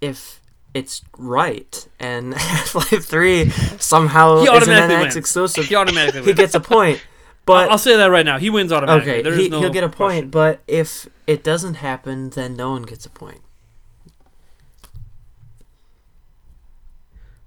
if 0.00 0.40
it's 0.74 1.02
right 1.16 1.86
and 2.00 2.34
Half-Life 2.36 3.04
3 3.04 3.48
somehow 3.78 4.38
He 4.38 4.42
is 4.42 4.48
an 4.48 4.54
automatically 4.56 4.96
NX 4.96 5.00
wins. 5.02 5.16
exclusive, 5.16 5.64
He 5.66 5.74
automatically 5.76 6.22
he 6.22 6.32
gets 6.32 6.54
a 6.54 6.60
point. 6.60 7.00
But 7.46 7.70
I'll 7.70 7.76
say 7.76 7.94
that 7.98 8.06
right 8.06 8.24
now. 8.24 8.38
He 8.38 8.48
wins 8.48 8.72
automatically. 8.72 9.12
okay, 9.12 9.22
There 9.22 9.34
he, 9.36 9.50
no 9.50 9.60
he'll 9.60 9.68
get 9.68 9.84
a 9.84 9.88
question. 9.90 10.22
point. 10.22 10.30
But 10.30 10.60
if 10.66 11.06
it 11.26 11.44
doesn't 11.44 11.74
happen, 11.74 12.30
then 12.30 12.56
no 12.56 12.70
one 12.70 12.84
gets 12.84 13.04
a 13.04 13.10
point. 13.10 13.42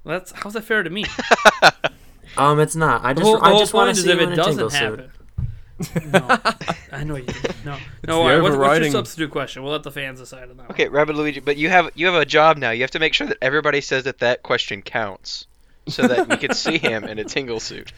Well, 0.04 0.20
that's 0.20 0.32
how's 0.34 0.54
that 0.54 0.64
fair 0.66 0.84
to 0.84 0.90
me? 0.90 1.06
Um, 2.38 2.60
it's 2.60 2.76
not. 2.76 3.04
I 3.04 3.14
just 3.14 3.24
whole, 3.26 3.44
I 3.44 3.58
just 3.58 3.74
want 3.74 3.96
to 3.96 4.00
see 4.00 4.12
if 4.12 4.20
you 4.20 4.28
in 4.28 4.34
it 4.34 4.36
doesn't 4.36 4.70
suit. 4.70 5.10
Happen. 5.94 6.12
no, 6.12 6.40
I 6.92 7.04
know 7.04 7.16
you. 7.18 7.26
Did. 7.26 7.56
No, 7.66 7.74
no. 7.74 7.80
the 8.02 8.14
all 8.14 8.28
right, 8.28 8.42
what's, 8.42 8.56
what's 8.56 8.80
your 8.80 8.92
substitute 8.92 9.32
question? 9.32 9.64
We'll 9.64 9.72
let 9.72 9.84
the 9.84 9.92
fans 9.92 10.20
decide 10.20 10.50
on 10.50 10.58
that. 10.58 10.64
one. 10.64 10.72
Okay, 10.72 10.88
Rabidluigi, 10.88 11.44
but 11.46 11.58
you 11.58 11.70
have 11.70 11.92
you 11.96 12.08
have 12.08 12.16
a 12.16 12.26
job 12.26 12.58
now. 12.58 12.72
You 12.72 12.82
have 12.82 12.92
to 12.92 13.00
make 13.00 13.14
sure 13.14 13.28
that 13.28 13.38
everybody 13.42 13.82
says 13.82 14.06
that 14.06 14.20
that 14.20 14.44
question 14.44 14.82
counts, 14.82 15.46
so 15.88 16.08
that 16.08 16.28
we 16.28 16.38
can 16.38 16.54
see 16.54 16.78
him 16.78 17.04
in 17.04 17.20
a 17.20 17.24
tingle 17.24 17.60
suit. 17.60 17.94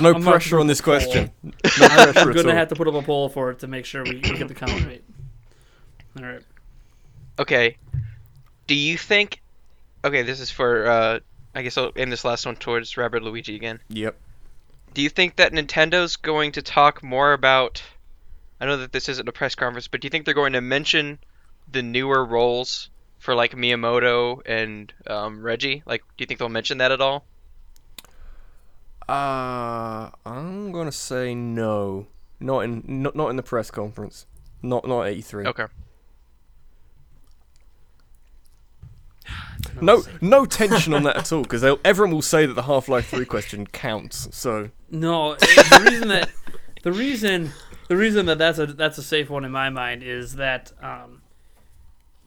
No 0.00 0.14
I'm 0.14 0.22
pressure 0.22 0.58
on 0.58 0.66
this 0.66 0.80
question. 0.80 1.30
No 1.42 1.86
I'm 1.86 2.12
pressure 2.12 2.32
gonna 2.32 2.54
have 2.54 2.68
to 2.68 2.74
put 2.74 2.88
up 2.88 2.94
a 2.94 3.02
poll 3.02 3.28
for 3.28 3.50
it 3.50 3.58
to 3.60 3.66
make 3.66 3.84
sure 3.84 4.02
we, 4.02 4.16
we 4.16 4.20
get 4.20 4.48
the 4.48 4.54
count 4.54 4.72
right. 4.84 5.02
All 6.18 6.24
right. 6.24 6.42
Okay. 7.38 7.76
Do 8.66 8.74
you 8.74 8.96
think? 8.96 9.42
Okay, 10.04 10.22
this 10.22 10.40
is 10.40 10.50
for. 10.50 10.86
uh 10.86 11.20
I 11.54 11.62
guess 11.62 11.78
I'll 11.78 11.90
end 11.96 12.12
this 12.12 12.24
last 12.24 12.44
one 12.44 12.56
towards 12.56 12.92
Rabidluigi 12.94 13.56
again. 13.56 13.80
Yep. 13.88 14.14
Do 14.96 15.02
you 15.02 15.10
think 15.10 15.36
that 15.36 15.52
Nintendo's 15.52 16.16
going 16.16 16.52
to 16.52 16.62
talk 16.62 17.02
more 17.02 17.34
about? 17.34 17.82
I 18.58 18.64
know 18.64 18.78
that 18.78 18.92
this 18.92 19.10
isn't 19.10 19.28
a 19.28 19.32
press 19.32 19.54
conference, 19.54 19.88
but 19.88 20.00
do 20.00 20.06
you 20.06 20.10
think 20.10 20.24
they're 20.24 20.32
going 20.32 20.54
to 20.54 20.62
mention 20.62 21.18
the 21.70 21.82
newer 21.82 22.24
roles 22.24 22.88
for 23.18 23.34
like 23.34 23.52
Miyamoto 23.52 24.40
and 24.46 24.90
um, 25.06 25.42
Reggie? 25.42 25.82
Like, 25.84 26.00
do 26.16 26.22
you 26.22 26.26
think 26.26 26.40
they'll 26.40 26.48
mention 26.48 26.78
that 26.78 26.92
at 26.92 27.02
all? 27.02 27.26
Uh, 29.06 30.12
I'm 30.24 30.72
gonna 30.72 30.90
say 30.92 31.34
no. 31.34 32.06
Not 32.40 32.60
in 32.60 32.82
not, 32.86 33.14
not 33.14 33.28
in 33.28 33.36
the 33.36 33.42
press 33.42 33.70
conference. 33.70 34.24
Not 34.62 34.88
not 34.88 35.08
at 35.08 35.14
E3. 35.14 35.46
Okay. 35.48 35.66
No 39.82 40.02
no 40.20 40.44
tension 40.46 40.94
on 40.94 41.02
that 41.04 41.16
at 41.16 41.32
all 41.32 41.42
because 41.42 41.64
everyone 41.84 42.14
will 42.14 42.22
say 42.22 42.46
that 42.46 42.54
the 42.54 42.62
Half-Life 42.62 43.08
3 43.08 43.24
question 43.24 43.66
counts. 43.66 44.28
So 44.36 44.70
No, 44.90 45.32
it- 45.32 45.40
the 45.40 45.82
reason 45.90 46.08
that 46.08 46.30
the 46.82 46.92
reason 46.92 47.50
the 47.88 47.96
reason 47.96 48.26
that 48.26 48.38
that's 48.38 48.58
a 48.58 48.66
that's 48.66 48.98
a 48.98 49.02
safe 49.02 49.30
one 49.30 49.44
in 49.44 49.52
my 49.52 49.70
mind 49.70 50.02
is 50.02 50.36
that 50.36 50.72
um, 50.82 51.22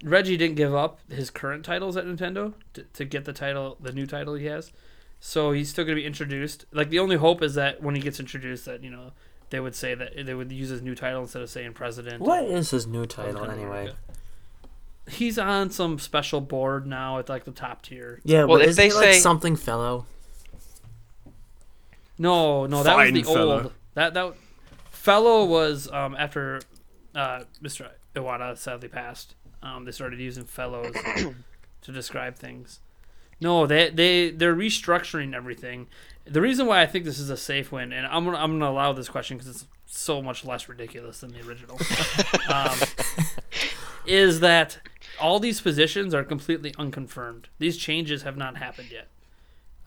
Reggie 0.03 0.37
didn't 0.37 0.55
give 0.55 0.73
up 0.73 0.99
his 1.09 1.29
current 1.29 1.65
titles 1.65 1.97
at 1.97 2.05
Nintendo 2.05 2.53
to, 2.73 2.83
to 2.93 3.05
get 3.05 3.25
the 3.25 3.33
title, 3.33 3.77
the 3.81 3.91
new 3.91 4.05
title 4.05 4.35
he 4.35 4.45
has. 4.45 4.71
So 5.19 5.51
he's 5.51 5.69
still 5.69 5.83
going 5.83 5.97
to 5.97 6.01
be 6.01 6.05
introduced. 6.07 6.63
Like 6.71 6.89
the 6.89 6.99
only 6.99 7.17
hope 7.17 7.41
is 7.41 7.55
that 7.55 7.83
when 7.83 7.95
he 7.95 8.01
gets 8.01 8.19
introduced, 8.21 8.63
that 8.65 8.81
you 8.83 8.89
know 8.89 9.11
they 9.49 9.59
would 9.59 9.75
say 9.75 9.95
that 9.95 10.25
they 10.25 10.33
would 10.33 10.51
use 10.51 10.69
his 10.69 10.81
new 10.81 10.95
title 10.95 11.21
instead 11.21 11.41
of 11.41 11.49
saying 11.49 11.73
president. 11.73 12.21
What 12.21 12.45
is 12.45 12.71
his 12.71 12.87
new 12.87 13.05
title 13.05 13.43
anyway? 13.43 13.63
America. 13.65 13.95
He's 15.09 15.37
on 15.39 15.69
some 15.71 15.99
special 15.99 16.41
board 16.41 16.85
now 16.87 17.17
at 17.19 17.29
like 17.29 17.43
the 17.45 17.51
top 17.51 17.81
tier. 17.81 18.21
Yeah, 18.23 18.45
Well, 18.45 18.57
but 18.59 18.63
if 18.63 18.69
is 18.69 18.75
they 18.75 18.87
he 18.87 18.93
like 18.93 19.03
say- 19.13 19.19
something 19.19 19.55
fellow? 19.55 20.05
No, 22.17 22.65
no, 22.65 22.83
that 22.83 22.97
was 22.97 23.11
the 23.11 23.23
fellow. 23.23 23.63
old. 23.63 23.73
That 23.93 24.13
that 24.13 24.33
fellow 24.91 25.45
was 25.45 25.89
um, 25.91 26.15
after 26.17 26.61
uh, 27.15 27.43
Mr. 27.63 27.89
Iwata 28.15 28.57
sadly 28.57 28.89
passed. 28.89 29.35
Um, 29.63 29.85
they 29.85 29.91
started 29.91 30.19
using 30.19 30.43
fellows 30.45 30.93
to 31.81 31.91
describe 31.91 32.35
things. 32.35 32.79
No, 33.41 33.65
they 33.65 33.89
they 33.89 34.31
they're 34.31 34.55
restructuring 34.55 35.33
everything. 35.33 35.87
The 36.25 36.41
reason 36.41 36.67
why 36.67 36.81
I 36.81 36.85
think 36.85 37.05
this 37.05 37.19
is 37.19 37.29
a 37.29 37.37
safe 37.37 37.71
win, 37.71 37.93
and 37.93 38.05
I'm 38.05 38.25
gonna 38.25 38.37
I'm 38.37 38.59
gonna 38.59 38.69
allow 38.71 38.91
this 38.93 39.07
question 39.09 39.37
because 39.37 39.49
it's 39.49 39.65
so 39.85 40.21
much 40.21 40.43
less 40.45 40.67
ridiculous 40.67 41.21
than 41.21 41.31
the 41.31 41.41
original, 41.47 41.79
um, 42.53 42.77
is 44.05 44.41
that 44.41 44.79
all 45.19 45.39
these 45.39 45.61
positions 45.61 46.13
are 46.13 46.23
completely 46.23 46.73
unconfirmed. 46.77 47.49
These 47.59 47.77
changes 47.77 48.23
have 48.23 48.37
not 48.37 48.57
happened 48.57 48.89
yet. 48.91 49.07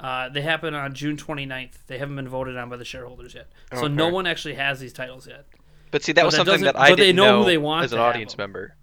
Uh, 0.00 0.28
they 0.28 0.42
happen 0.42 0.74
on 0.74 0.94
June 0.94 1.16
29th. 1.16 1.86
They 1.86 1.98
haven't 1.98 2.16
been 2.16 2.28
voted 2.28 2.56
on 2.56 2.68
by 2.68 2.76
the 2.76 2.84
shareholders 2.84 3.34
yet. 3.34 3.48
So 3.74 3.86
no 3.86 4.08
one 4.08 4.26
actually 4.26 4.54
has 4.54 4.80
these 4.80 4.92
titles 4.92 5.28
yet. 5.28 5.46
But 5.92 6.02
see, 6.02 6.12
that 6.12 6.22
But 6.22 6.26
was 6.26 6.34
that 6.34 6.46
something 6.46 6.64
that 6.64 6.78
I 6.78 6.90
but 6.90 6.96
didn't 6.96 7.16
know 7.16 7.40
who 7.40 7.44
they 7.44 7.58
want 7.58 7.84
as 7.84 7.92
an 7.92 7.98
audience 7.98 8.36
member. 8.36 8.74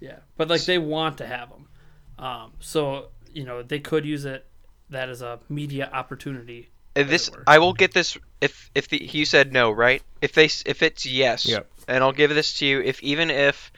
Yeah, 0.00 0.18
but 0.36 0.48
like 0.48 0.64
they 0.64 0.78
want 0.78 1.18
to 1.18 1.26
have 1.26 1.50
them. 1.50 1.66
Um, 2.18 2.52
so 2.60 3.08
you 3.32 3.44
know 3.44 3.62
they 3.62 3.80
could 3.80 4.04
use 4.06 4.24
it 4.24 4.46
that 4.90 5.08
as 5.08 5.22
a 5.22 5.40
media 5.48 5.90
opportunity. 5.92 6.68
This. 6.94 7.30
I 7.46 7.58
will 7.58 7.74
get 7.74 7.92
this 7.92 8.16
if 8.40 8.70
if 8.74 8.88
the 8.88 9.04
you 9.04 9.24
said 9.26 9.52
no, 9.52 9.70
right? 9.70 10.02
If 10.22 10.32
they 10.32 10.46
if 10.46 10.82
it's 10.82 11.04
yes, 11.04 11.46
Yep. 11.46 11.68
and 11.88 12.02
I'll 12.02 12.12
give 12.12 12.34
this 12.34 12.58
to 12.60 12.66
you. 12.66 12.80
If 12.80 13.02
even 13.02 13.30
if 13.30 13.72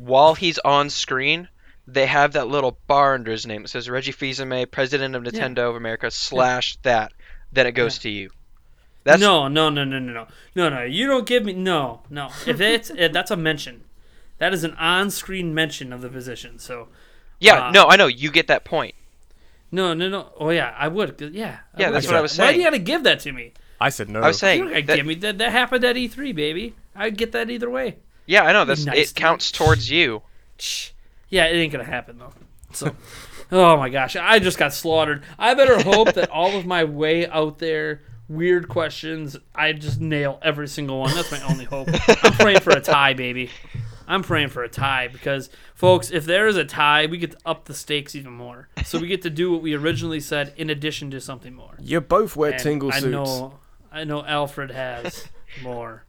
while 0.00 0.34
he's 0.34 0.58
on 0.60 0.90
screen, 0.90 1.48
they 1.86 2.06
have 2.06 2.32
that 2.32 2.48
little 2.48 2.78
bar 2.86 3.14
under 3.14 3.30
his 3.30 3.46
name. 3.46 3.64
It 3.64 3.68
says 3.68 3.88
Reggie 3.90 4.12
Fils-Aimé, 4.12 4.70
President 4.70 5.14
of 5.14 5.24
Yeah. 5.24 5.30
Nintendo 5.32 5.68
of 5.68 5.76
America 5.76 6.10
slash 6.10 6.76
that. 6.82 7.12
Then 7.52 7.66
it 7.66 7.72
goes 7.72 7.98
to 7.98 8.08
you. 8.10 8.30
That's 9.04 9.20
no, 9.20 9.48
no, 9.48 9.70
no, 9.70 9.82
no, 9.84 9.98
no, 9.98 10.12
no, 10.12 10.26
no, 10.54 10.68
no. 10.68 10.82
You 10.82 11.06
don't 11.06 11.26
give 11.26 11.44
me 11.44 11.52
no, 11.52 12.02
no. 12.10 12.28
If 12.46 12.60
it's 12.72 12.90
if 12.90 13.12
that's 13.12 13.30
a 13.30 13.36
mention, 13.36 13.82
that 14.38 14.52
is 14.52 14.62
an 14.62 14.74
on-screen 14.74 15.54
mention 15.54 15.92
of 15.92 16.00
the 16.02 16.08
position. 16.08 16.58
So 16.58 16.88
yeah. 17.40 17.68
uh, 17.68 17.70
no, 17.72 17.86
I 17.86 17.96
know 17.96 18.06
you 18.06 18.30
get 18.30 18.46
that 18.48 18.64
point. 18.64 18.94
no, 19.72 19.94
no, 19.94 20.08
no. 20.08 20.32
Oh 20.38 20.50
yeah, 20.50 20.74
I 20.78 20.88
would. 20.88 21.16
'cause- 21.18 21.30
Yeah, 21.32 21.58
Yeah, 21.78 21.86
would 21.88 21.94
that's 21.96 22.06
give 22.06 22.10
what 22.12 22.16
I 22.16 22.18
that. 22.18 22.22
was 22.22 22.38
Why 22.38 22.52
do 22.52 22.58
you 22.58 22.64
got 22.64 22.70
to 22.70 22.78
give 22.78 23.02
that 23.04 23.20
to 23.20 23.32
me? 23.32 23.52
I 23.80 23.88
said 23.88 24.08
no. 24.10 24.20
I 24.20 24.28
was 24.28 24.36
You 24.36 24.38
saying 24.40 24.60
don't 24.64 24.70
gotta 24.72 24.86
that- 24.86 24.96
give 24.96 25.06
me 25.06 25.14
that. 25.16 25.38
That 25.38 25.52
happened 25.52 25.84
at 25.84 25.96
E3, 25.96 26.34
baby. 26.34 26.74
I 26.94 27.08
get 27.10 27.32
that 27.32 27.48
either 27.50 27.70
way. 27.70 27.96
Yeah, 28.30 28.44
I 28.44 28.52
know 28.52 28.64
that's 28.64 28.84
nice 28.84 28.96
it 28.96 29.14
to 29.14 29.14
me. 29.14 29.20
counts 29.20 29.50
towards 29.50 29.90
you. 29.90 30.22
Yeah, 31.28 31.46
it 31.46 31.56
ain't 31.56 31.72
gonna 31.72 31.84
happen 31.84 32.18
though. 32.18 32.32
So, 32.72 32.94
oh 33.52 33.76
my 33.76 33.88
gosh, 33.88 34.14
I 34.14 34.38
just 34.38 34.56
got 34.56 34.72
slaughtered. 34.72 35.24
I 35.38 35.54
better 35.54 35.82
hope 35.82 36.14
that 36.14 36.30
all 36.30 36.56
of 36.56 36.64
my 36.64 36.84
way 36.84 37.26
out 37.26 37.58
there 37.58 38.02
weird 38.28 38.68
questions, 38.68 39.36
I 39.52 39.72
just 39.72 40.00
nail 40.00 40.38
every 40.42 40.68
single 40.68 41.00
one. 41.00 41.12
That's 41.14 41.32
my 41.32 41.42
only 41.42 41.64
hope. 41.64 41.88
I'm 42.22 42.32
praying 42.34 42.60
for 42.60 42.70
a 42.70 42.80
tie, 42.80 43.14
baby. 43.14 43.50
I'm 44.06 44.22
praying 44.22 44.48
for 44.48 44.62
a 44.62 44.68
tie 44.68 45.08
because, 45.08 45.50
folks, 45.74 46.10
if 46.10 46.24
there 46.24 46.46
is 46.46 46.56
a 46.56 46.64
tie, 46.64 47.06
we 47.06 47.18
get 47.18 47.32
to 47.32 47.38
up 47.44 47.64
the 47.64 47.74
stakes 47.74 48.14
even 48.14 48.32
more. 48.32 48.68
So 48.84 48.98
we 48.98 49.08
get 49.08 49.22
to 49.22 49.30
do 49.30 49.52
what 49.52 49.62
we 49.62 49.74
originally 49.74 50.20
said 50.20 50.52
in 50.56 50.70
addition 50.70 51.10
to 51.10 51.20
something 51.20 51.54
more. 51.54 51.76
You 51.80 52.00
both 52.00 52.36
wear 52.36 52.52
And 52.52 52.62
tingle 52.62 52.92
I 52.92 53.00
know, 53.00 53.58
I 53.90 54.04
know 54.04 54.24
Alfred 54.24 54.70
has 54.70 55.26
more. 55.62 56.04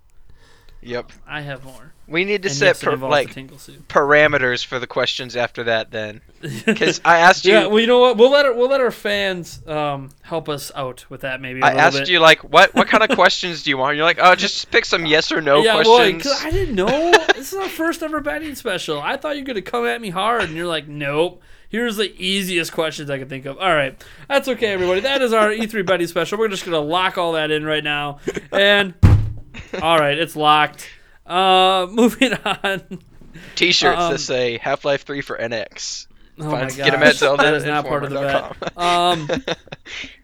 Yep. 0.83 1.11
I 1.27 1.41
have 1.41 1.63
more. 1.63 1.93
We 2.07 2.25
need 2.25 2.41
to 2.43 2.49
And 2.49 2.57
set 2.57 2.65
yes, 2.65 2.83
per, 2.83 2.95
like 2.97 3.31
a 3.31 3.33
tingle 3.33 3.57
suit. 3.57 3.87
parameters 3.87 4.65
for 4.65 4.79
the 4.79 4.87
questions 4.87 5.35
after 5.37 5.63
that. 5.65 5.91
Then, 5.91 6.21
because 6.65 6.99
I 7.05 7.19
asked 7.19 7.45
you, 7.45 7.53
Yeah, 7.53 7.67
well, 7.67 7.79
you 7.79 7.87
know 7.87 7.99
what? 7.99 8.17
We'll 8.17 8.31
let 8.31 8.45
our, 8.45 8.53
we'll 8.53 8.67
let 8.67 8.81
our 8.81 8.91
fans 8.91 9.65
um, 9.67 10.09
help 10.21 10.49
us 10.49 10.71
out 10.75 11.05
with 11.09 11.21
that. 11.21 11.39
Maybe 11.39 11.61
a 11.61 11.65
I 11.65 11.73
asked 11.75 11.99
bit. 11.99 12.09
you 12.09 12.19
like, 12.19 12.43
what 12.43 12.73
what 12.75 12.87
kind 12.87 13.03
of 13.03 13.11
questions 13.15 13.63
do 13.63 13.69
you 13.69 13.77
want? 13.77 13.95
You're 13.95 14.05
like, 14.05 14.17
oh, 14.19 14.35
just 14.35 14.69
pick 14.71 14.83
some 14.85 15.05
yes 15.05 15.31
or 15.31 15.39
no 15.39 15.61
questions." 15.61 15.65
yeah, 15.85 15.89
well, 15.89 15.97
questions. 15.99 16.23
'cause 16.23 16.45
I 16.45 16.49
didn't 16.51 16.75
know. 16.75 17.11
this 17.35 17.53
is 17.53 17.57
our 17.59 17.69
first 17.69 18.03
ever 18.03 18.19
betting 18.19 18.55
special. 18.55 18.99
I 18.99 19.15
thought 19.15 19.35
you 19.37 19.43
were 19.43 19.47
gonna 19.47 19.61
come 19.61 19.85
at 19.85 20.01
me 20.01 20.09
hard, 20.09 20.43
and 20.43 20.53
you're 20.53 20.67
like, 20.67 20.87
nope. 20.87 21.41
Here's 21.69 21.95
the 21.95 22.13
easiest 22.21 22.73
questions 22.73 23.09
I 23.09 23.17
could 23.17 23.29
think 23.29 23.45
of. 23.45 23.57
All 23.57 23.73
right, 23.73 24.03
that's 24.27 24.49
okay, 24.49 24.73
everybody. 24.73 24.99
That 24.99 25.21
is 25.21 25.31
our 25.31 25.51
E3 25.51 25.85
betting 25.85 26.07
special. 26.07 26.37
We're 26.37 26.49
just 26.49 26.65
gonna 26.65 26.79
lock 26.81 27.17
all 27.17 27.31
that 27.33 27.49
in 27.49 27.63
right 27.63 27.83
now, 27.83 28.19
and 28.51 28.93
all 29.81 29.99
right, 29.99 30.17
it's 30.17 30.35
locked. 30.35 30.87
Uh, 31.25 31.87
moving 31.91 32.33
on. 32.33 32.99
T-shirts 33.55 33.99
um, 33.99 34.11
that 34.13 34.19
say 34.19 34.57
Half 34.57 34.85
Life 34.85 35.03
Three 35.03 35.21
for 35.21 35.37
NX. 35.37 36.07
Oh 36.39 36.49
Find- 36.51 36.69
my 36.69 36.75
get 36.75 36.93
'em 36.93 36.99
gosh, 36.99 37.09
at 37.09 37.15
Zelda 37.17 37.43
that 37.43 37.53
is 37.53 37.65
not 37.65 37.85
part 37.85 38.03
of 38.03 38.09
the 38.09 38.19
bet. 38.19 38.77
Um, 38.77 39.29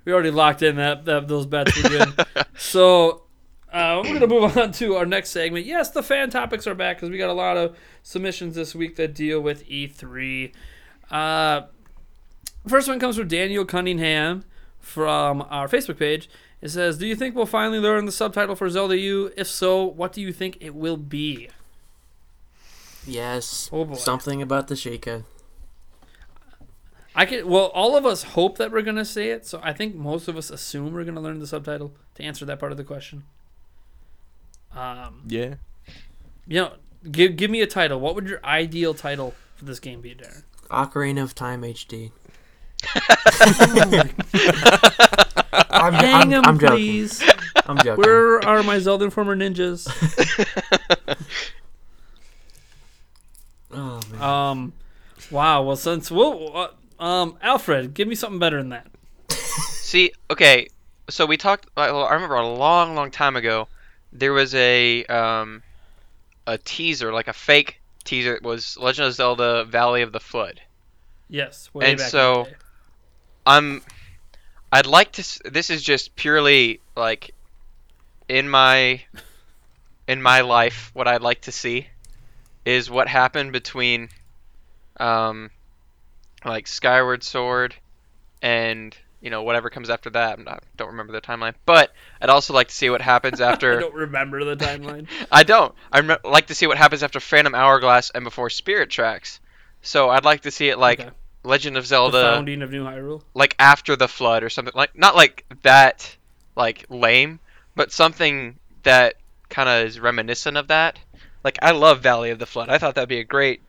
we 0.06 0.14
already 0.14 0.32
locked 0.32 0.62
in 0.64 0.78
that, 0.78 1.06
that 1.06 1.28
those 1.28 1.46
bets 1.46 1.76
were 1.82 1.90
good. 1.90 2.26
so 2.58 3.24
uh, 3.72 4.02
we're 4.04 4.14
gonna 4.14 4.28
move 4.28 4.58
on 4.58 4.72
to 4.74 4.96
our 4.96 5.06
next 5.06 5.30
segment. 5.30 5.66
Yes, 5.66 5.92
the 5.92 6.02
fan 6.02 6.30
topics 6.30 6.66
are 6.66 6.74
back 6.76 6.98
because 6.98 7.10
we 7.10 7.18
got 7.18 7.30
a 7.30 7.34
lot 7.34 7.58
of 7.58 7.78
submissions 8.04 8.56
this 8.56 8.74
week 8.74 8.96
that 8.96 9.14
deal 9.14 9.40
with 9.42 9.68
E3. 9.68 10.52
Uh, 11.12 11.62
first 12.68 12.88
one 12.88 13.00
comes 13.00 13.18
from 13.18 13.28
Daniel 13.28 13.66
Cunningham 13.66 14.44
from 14.80 15.42
our 15.50 15.68
Facebook 15.68 16.00
page. 16.00 16.30
It 16.62 16.70
says, 16.70 16.98
"Do 16.98 17.06
you 17.06 17.16
think 17.16 17.36
we'll 17.36 17.46
finally 17.46 17.80
learn 17.80 18.06
the 18.06 18.12
subtitle 18.12 18.56
for 18.56 18.70
Zelda 18.70 18.98
U? 18.98 19.32
If 19.38 19.48
so, 19.48 19.84
what 19.86 20.12
do 20.14 20.22
you 20.22 20.34
think 20.34 20.58
it 20.60 20.74
will 20.74 20.98
be?" 20.98 21.50
Yes. 23.06 23.70
Oh, 23.72 23.86
boy. 23.86 23.96
Something 23.96 24.42
about 24.42 24.68
the 24.68 24.76
Sheikah. 24.76 25.24
I 27.16 27.26
can. 27.26 27.48
Well, 27.48 27.66
all 27.74 27.96
of 27.96 28.06
us 28.06 28.24
hope 28.24 28.58
that 28.58 28.72
we're 28.72 28.82
gonna 28.84 29.06
say 29.06 29.30
it, 29.30 29.46
so 29.46 29.60
I 29.64 29.74
think 29.74 29.96
most 29.96 30.28
of 30.28 30.38
us 30.38 30.50
assume 30.52 30.94
we're 30.94 31.04
gonna 31.04 31.22
learn 31.22 31.40
the 31.40 31.48
subtitle 31.48 31.94
to 32.16 32.24
answer 32.24 32.46
that 32.46 32.60
part 32.60 32.72
of 32.72 32.78
the 32.78 32.84
question. 32.84 33.24
Um, 34.76 35.24
Yeah. 35.28 35.56
you 36.46 36.62
know, 36.62 36.74
give 37.10 37.36
give 37.36 37.50
me 37.50 37.62
a 37.62 37.68
title. 37.68 38.00
What 38.00 38.14
would 38.16 38.28
your 38.28 38.44
ideal 38.46 38.94
title 38.94 39.34
for 39.56 39.66
this 39.66 39.80
game 39.80 40.02
be, 40.02 40.14
Darrin? 40.14 40.44
Ocarina 40.70 41.24
of 41.24 41.34
Time 41.34 41.64
HD. 41.64 42.12
Oh 45.70 45.80
I'm, 45.80 45.94
Hang 45.94 46.34
I'm, 46.34 46.34
'em, 46.34 46.46
I'm 46.46 46.60
joking. 46.60 46.76
please. 46.78 47.24
I'm 47.66 47.78
joking. 47.78 47.96
Where 48.04 48.44
are 48.46 48.64
my 48.64 48.80
Zelda 48.80 49.06
Informer 49.06 49.36
ninjas? 49.36 49.88
oh 53.72 54.00
man. 54.12 54.22
Um, 54.22 54.74
wow. 55.32 55.64
Well, 55.64 55.76
since 55.76 56.10
we'll, 56.12 56.56
uh, 56.58 57.04
um, 57.04 57.38
Alfred, 57.42 57.94
give 57.94 58.08
me 58.08 58.16
something 58.16 58.40
better 58.40 58.58
than 58.58 58.70
that. 58.70 58.88
See, 59.30 60.12
okay, 60.32 60.68
so 61.10 61.26
we 61.26 61.38
talked. 61.38 61.68
Well, 61.76 62.04
I 62.06 62.14
remember 62.14 62.36
a 62.36 62.48
long, 62.48 62.96
long 62.96 63.12
time 63.12 63.36
ago, 63.36 63.68
there 64.12 64.34
was 64.34 64.54
a 64.56 65.04
um, 65.06 65.62
a 66.48 66.58
teaser, 66.58 67.14
like 67.14 67.28
a 67.28 67.34
fake 67.34 67.80
teaser. 68.04 68.36
It 68.36 68.44
was 68.44 68.78
Legend 68.78 69.08
of 69.10 69.14
Zelda: 69.14 69.66
Valley 69.66 70.02
of 70.02 70.12
the 70.12 70.20
Flood. 70.20 70.62
Yes. 71.30 71.70
Way 71.74 71.90
And 71.92 71.98
back 71.98 72.06
in 72.06 72.12
so- 72.12 72.44
the 72.46 72.50
day. 72.52 72.56
I'm. 73.48 73.82
I'd 74.72 74.86
like 74.86 75.14
to. 75.14 75.40
This 75.50 75.70
is 75.70 75.82
just 75.82 76.16
purely 76.16 76.82
like 76.96 77.34
in 78.28 78.50
my 78.50 79.02
in 80.08 80.22
my 80.22 80.42
life. 80.42 80.92
What 80.94 81.08
I'd 81.08 81.22
like 81.22 81.42
to 81.42 81.52
see 81.52 81.88
is 82.66 82.90
what 82.90 83.08
happened 83.08 83.54
between 83.54 84.10
um 85.00 85.50
like 86.44 86.68
Skyward 86.68 87.24
Sword 87.24 87.76
and 88.42 88.96
you 89.22 89.30
know 89.30 89.44
whatever 89.44 89.70
comes 89.70 89.90
after 89.90 90.10
that. 90.12 90.40
I'm 90.40 90.60
don't 90.76 90.90
remember 90.90 91.14
the 91.14 91.22
timeline, 91.22 91.54
but 91.66 91.94
I'd 92.22 92.30
also 92.30 92.54
like 92.54 92.68
to 92.68 92.76
see 92.76 92.90
what 92.90 93.02
happens 93.02 93.40
after. 93.52 93.78
I 93.78 93.82
don't 93.82 93.94
remember 93.94 94.44
the 94.44 94.58
timeline. 94.58 95.08
I 95.32 95.44
don't. 95.44 95.74
I'd 95.92 96.24
like 96.26 96.48
to 96.48 96.56
see 96.56 96.68
what 96.68 96.78
happens 96.78 97.02
after 97.04 97.22
Phantom 97.22 97.56
Hourglass 97.56 98.10
and 98.10 98.24
before 98.26 98.50
Spirit 98.50 98.90
Tracks. 98.90 99.40
So 99.82 100.10
I'd 100.10 100.26
like 100.26 100.42
to 100.42 100.52
see 100.52 100.68
it 100.68 100.78
like 100.78 101.00
Okay. 101.00 101.10
Legend 101.44 101.78
of 101.78 101.86
Zelda, 101.88 102.12
the 102.18 102.22
Zelda 102.22 102.36
founding 102.38 102.62
of 102.62 102.72
New 102.72 102.84
Hyrule. 102.84 103.22
like 103.34 103.56
after 103.60 103.96
the 103.96 104.08
flood 104.08 104.44
or 104.44 104.50
something 104.50 104.74
like 104.76 104.98
not 104.98 105.16
like 105.16 105.46
that 105.64 106.16
like 106.56 106.86
lame 106.90 107.40
but 107.76 107.92
something 107.92 108.58
that 108.84 109.16
kind 109.50 109.70
of 109.70 109.86
is 109.88 110.00
reminiscent 110.00 110.58
of 110.58 110.68
that 110.68 111.00
like 111.44 111.58
i 111.62 111.72
love 111.72 112.02
valley 112.02 112.32
of 112.32 112.40
the 112.40 112.46
flood 112.46 112.68
i 112.70 112.78
thought 112.78 112.96
that'd 112.96 113.08
be 113.08 113.20
a 113.20 113.24
great 113.24 113.62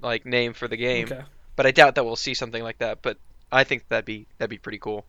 like 0.00 0.24
name 0.26 0.52
for 0.52 0.68
the 0.68 0.76
game 0.76 1.06
Okay. 1.10 1.22
but 1.56 1.66
i 1.66 1.70
doubt 1.70 1.94
that 1.96 2.04
we'll 2.04 2.14
see 2.16 2.34
something 2.34 2.62
like 2.62 2.78
that 2.78 3.02
but 3.02 3.16
i 3.50 3.64
think 3.64 3.88
that'd 3.88 4.04
be 4.04 4.26
that'd 4.38 4.50
be 4.50 4.58
pretty 4.58 4.78
cool 4.78 5.04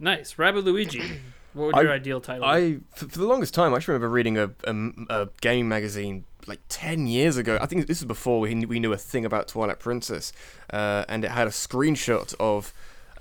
Nice. 0.00 0.34
Rabidluigi. 0.34 1.18
What 1.58 1.66
would 1.66 1.74
I- 1.76 1.82
your 1.82 1.92
ideal 1.92 2.20
title 2.20 2.42
be? 2.42 2.46
I 2.46 2.78
for, 2.94 3.08
for 3.08 3.18
the 3.18 3.26
longest 3.26 3.52
time, 3.54 3.72
I 3.74 3.76
actually 3.76 3.92
remember 3.94 4.10
reading 4.14 4.38
a, 4.38 4.50
a, 4.64 4.74
a 5.22 5.28
gaming 5.40 5.68
magazine 5.68 6.24
like 6.46 6.60
ten 6.68 7.06
years 7.06 7.36
ago. 7.36 7.58
I 7.60 7.66
think 7.66 7.86
this 7.86 7.98
is 7.98 8.04
before 8.06 8.40
we 8.40 8.54
knew, 8.54 8.68
we 8.68 8.78
knew 8.80 8.92
a 8.92 8.96
thing 8.96 9.24
about 9.26 9.48
Twilight 9.48 9.78
Princess, 9.80 10.32
uh, 10.72 11.04
and 11.08 11.24
it 11.24 11.30
had 11.32 11.46
a 11.46 11.50
screenshot 11.50 12.34
of 12.40 12.72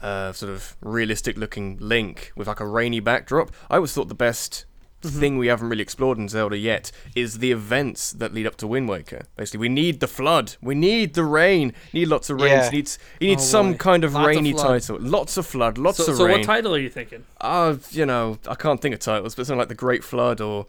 uh, 0.02 0.32
sort 0.32 0.52
of 0.52 0.78
realistic 0.82 1.38
looking 1.38 1.78
Link 1.82 2.32
with 2.36 2.48
like 2.48 2.60
a 2.60 2.68
rainy 2.68 3.00
backdrop. 3.00 3.52
I 3.70 3.76
always 3.78 3.94
thought 3.94 4.08
the 4.08 4.16
best 4.16 4.66
thing 5.02 5.38
we 5.38 5.48
haven't 5.48 5.70
really 5.70 5.84
explored 5.84 6.18
in 6.18 6.28
Zelda 6.28 6.58
yet 6.58 6.92
is 7.16 7.38
the 7.40 7.52
events 7.52 8.12
that 8.14 8.34
lead 8.34 8.48
up 8.48 8.56
to 8.58 8.68
Wind 8.68 8.90
Waker. 8.90 9.24
Basically, 9.36 9.60
we 9.60 9.70
need 9.70 10.00
the 10.00 10.08
flood, 10.08 10.56
we 10.62 10.76
need 10.76 11.14
the 11.14 11.24
rain, 11.24 11.74
need 11.94 12.08
lots 12.08 12.30
of 12.30 12.42
rain. 12.42 12.52
Yeah. 12.54 12.70
Needs 12.70 12.98
he 13.20 13.28
needs 13.28 13.44
Oh, 13.44 13.46
some 13.46 13.72
boy. 13.74 13.78
kind 13.78 14.04
of 14.04 14.14
Lots 14.14 14.28
rainy 14.28 14.52
flood. 14.54 14.68
title, 14.82 14.98
lots 15.00 15.38
of 15.38 15.46
flood, 15.46 15.78
lots 15.78 15.98
So, 15.98 16.12
of 16.12 16.18
so 16.18 16.26
rain. 16.26 16.34
So, 16.36 16.40
what 16.40 16.46
title 16.46 16.76
are 16.76 16.80
you 16.80 16.90
thinking? 16.90 17.24
Uh, 17.40 17.76
you 17.92 18.06
know, 18.06 18.40
I 18.48 18.56
can't 18.56 18.82
think 18.82 18.94
of 18.96 19.00
titles, 19.00 19.36
but 19.36 19.46
something 19.46 19.60
like 19.60 19.70
the 19.70 19.76
Great 19.76 20.04
Flood 20.04 20.42
or 20.42 20.66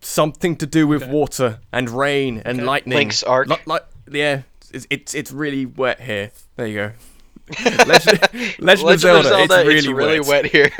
something 0.00 0.56
to 0.56 0.66
do 0.66 0.86
with 0.86 1.02
Okay. 1.04 1.12
water 1.12 1.58
and 1.72 1.88
rain 1.90 2.42
and 2.44 2.58
Okay. 2.58 2.66
lightning. 2.66 2.98
Link's 2.98 3.22
Arc. 3.22 3.48
Li- 3.48 3.56
li- 3.66 3.78
yeah, 4.18 4.42
it's, 4.72 4.86
it's 4.90 5.14
it's 5.14 5.30
really 5.32 5.64
wet 5.66 6.00
here. 6.00 6.32
There 6.56 6.66
you 6.66 6.74
go. 6.74 6.92
Legend, 7.86 8.20
Legend, 8.60 8.90
of 8.90 9.00
Zelda, 9.00 9.68
it's 9.70 9.86
really, 9.86 10.20
wet. 10.20 10.46
here. 10.46 10.70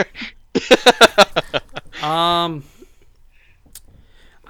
Um, 2.03 2.65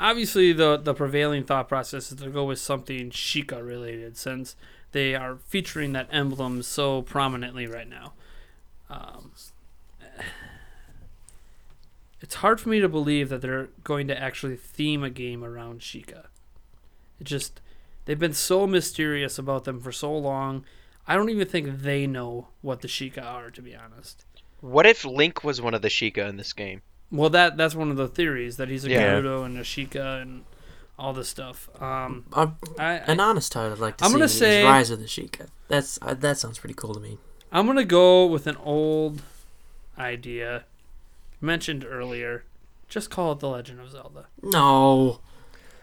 obviously, 0.00 0.52
the 0.52 0.76
the 0.76 0.94
prevailing 0.94 1.44
thought 1.44 1.68
process 1.68 2.10
is 2.10 2.18
to 2.20 2.30
go 2.30 2.44
with 2.44 2.58
something 2.58 3.10
Sheikah 3.10 3.64
related, 3.64 4.16
since 4.16 4.56
they 4.92 5.14
are 5.14 5.36
featuring 5.46 5.92
that 5.92 6.08
emblem 6.10 6.62
so 6.62 7.02
prominently 7.02 7.66
right 7.66 7.88
now. 7.88 8.14
Um, 8.88 9.32
it's 12.20 12.36
hard 12.36 12.60
for 12.60 12.68
me 12.68 12.80
to 12.80 12.88
believe 12.88 13.28
that 13.28 13.40
they're 13.40 13.68
going 13.84 14.08
to 14.08 14.20
actually 14.20 14.56
theme 14.56 15.04
a 15.04 15.10
game 15.10 15.44
around 15.44 15.80
Sheikah. 15.80 16.26
It 17.20 17.24
just 17.24 17.60
they've 18.04 18.18
been 18.18 18.34
so 18.34 18.66
mysterious 18.66 19.38
about 19.38 19.64
them 19.64 19.80
for 19.80 19.92
so 19.92 20.16
long. 20.16 20.64
I 21.06 21.16
don't 21.16 21.30
even 21.30 21.48
think 21.48 21.80
they 21.80 22.06
know 22.06 22.48
what 22.60 22.82
the 22.82 22.88
Sheikah 22.88 23.24
are, 23.24 23.50
to 23.50 23.62
be 23.62 23.74
honest. 23.74 24.24
what 24.60 24.86
if 24.86 25.04
Link 25.04 25.42
was 25.42 25.60
one 25.60 25.74
of 25.74 25.82
the 25.82 25.88
Sheikah 25.88 26.28
in 26.28 26.36
this 26.36 26.52
game? 26.52 26.82
Well, 27.12 27.30
that 27.30 27.56
that's 27.56 27.74
one 27.74 27.90
of 27.90 27.96
the 27.96 28.08
theories 28.08 28.56
that 28.56 28.68
he's 28.68 28.84
a 28.84 28.90
Yeah. 28.90 29.02
Gerudo 29.14 29.44
and 29.44 29.58
a 29.58 29.62
Sheikah 29.62 30.22
and 30.22 30.44
all 30.98 31.12
this 31.12 31.28
stuff. 31.28 31.68
Um, 31.80 32.24
I, 32.32 32.50
an 33.06 33.20
I 33.20 33.24
honest 33.24 33.52
title 33.52 33.72
I'd 33.72 33.78
like 33.78 33.96
to 33.98 34.04
I'm 34.04 34.10
see 34.10 34.14
gonna 34.14 34.24
is 34.26 34.38
say- 34.38 34.64
Rise 34.64 34.90
of 34.90 34.98
the 35.00 35.06
Sheikah. 35.06 35.46
That's 35.68 35.98
uh, 36.02 36.14
that 36.14 36.38
sounds 36.38 36.58
pretty 36.58 36.74
cool 36.74 36.94
to 36.94 37.00
me. 37.00 37.18
I'm 37.52 37.66
gonna 37.66 37.84
go 37.84 38.26
with 38.26 38.46
an 38.46 38.56
old 38.56 39.22
idea 39.98 40.64
mentioned 41.40 41.84
earlier. 41.88 42.44
Just 42.88 43.10
call 43.10 43.32
it 43.32 43.38
the 43.40 43.48
Legend 43.48 43.80
of 43.80 43.90
Zelda. 43.90 44.26
No, 44.42 45.20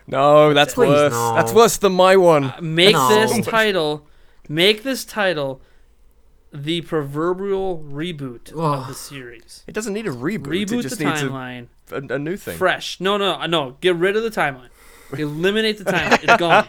No, 0.09 0.53
that's 0.53 0.73
Please, 0.73 0.89
worse. 0.89 1.11
no. 1.11 1.36
That's 1.36 1.51
worse 1.53 1.78
than 1.78 1.91
my 1.93 2.15
one. 2.15 2.45
Uh, 2.45 2.59
make 2.61 2.93
No. 2.93 3.09
this 3.09 3.45
title, 3.45 4.07
make 4.47 4.84
this 4.84 5.03
title, 5.03 5.61
the 6.53 6.81
proverbial 6.81 7.79
reboot 7.79 8.51
of 8.53 8.87
the 8.87 8.93
series. 8.93 9.63
It 9.67 9.73
doesn't 9.73 9.93
need 9.93 10.07
a 10.07 10.11
reboot. 10.11 10.47
Reboot 10.65 10.79
it 10.79 10.81
just 10.83 10.99
the 10.99 11.05
needs 11.05 11.21
timeline, 11.21 11.67
a, 11.91 12.15
a 12.15 12.19
new 12.19 12.37
thing. 12.37 12.57
fresh. 12.57 12.99
No, 12.99 13.17
no, 13.17 13.33
uh, 13.39 13.47
no. 13.47 13.77
Get 13.81 13.95
rid 13.95 14.15
of 14.15 14.23
the 14.23 14.31
timeline. 14.31 14.69
Eliminate 15.17 15.77
the 15.77 15.85
timeline. 15.85 16.23
It's 16.23 16.37
gone. 16.39 16.67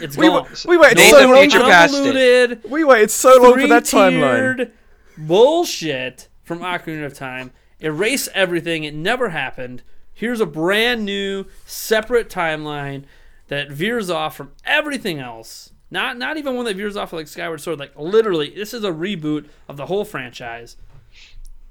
It's 0.00 0.16
we, 0.16 0.26
gone. 0.28 0.46
we 0.66 0.76
waited 0.76 0.98
Name 0.98 1.10
so 1.10 1.26
long. 1.26 1.50
Convoluted. 1.50 2.70
we 2.70 2.84
waited 2.84 3.10
so 3.10 3.40
long 3.42 3.60
for 3.60 3.66
that 3.68 3.84
timeline. 3.84 4.70
bullshit 5.18 6.28
from 6.44 6.60
Ocarina 6.60 7.06
of 7.06 7.14
Time. 7.14 7.52
Erase 7.80 8.28
everything. 8.34 8.84
It 8.84 8.94
never 8.94 9.30
happened. 9.30 9.82
Here's 10.14 10.40
a 10.40 10.46
brand 10.46 11.04
new, 11.04 11.46
separate 11.66 12.28
timeline 12.28 13.04
that 13.48 13.72
veers 13.72 14.08
off 14.10 14.36
from 14.36 14.52
everything 14.64 15.18
else. 15.18 15.71
Not 15.92 16.16
not 16.16 16.38
even 16.38 16.56
one 16.56 16.64
that 16.64 16.76
veers 16.76 16.96
off 16.96 17.12
like 17.12 17.28
Skyward 17.28 17.60
Sword. 17.60 17.78
Like 17.78 17.92
literally, 17.96 18.48
this 18.48 18.72
is 18.72 18.82
a 18.82 18.90
reboot 18.90 19.46
of 19.68 19.76
the 19.76 19.86
whole 19.86 20.06
franchise, 20.06 20.78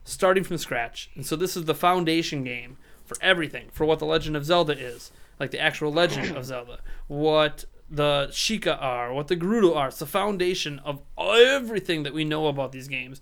starting 0.06 0.44
from 0.44 0.60
scratch. 0.60 1.10
And 1.16 1.26
so 1.26 1.36
this 1.36 1.58
is 1.58 1.66
the 1.66 1.74
foundation 1.74 2.44
game 2.44 2.78
for 3.04 3.18
everything, 3.20 3.70
for 3.72 3.84
what 3.84 3.98
the 3.98 4.06
Legend 4.06 4.38
of 4.38 4.46
Zelda 4.46 4.78
is, 4.78 5.12
like 5.40 5.50
the 5.50 5.60
actual 5.60 5.92
Legend 5.92 6.38
of 6.38 6.46
Zelda, 6.46 6.82
what 7.08 7.66
the 7.90 8.28
Sheikah 8.32 8.80
are, 8.80 9.12
what 9.12 9.28
the 9.28 9.36
Gerudo 9.36 9.76
are. 9.76 9.88
It's 9.88 9.98
the 9.98 10.06
foundation 10.06 10.78
of 10.86 11.02
everything 11.18 12.04
that 12.04 12.14
we 12.14 12.24
know 12.24 12.46
about 12.46 12.72
these 12.72 12.88
games, 12.88 13.22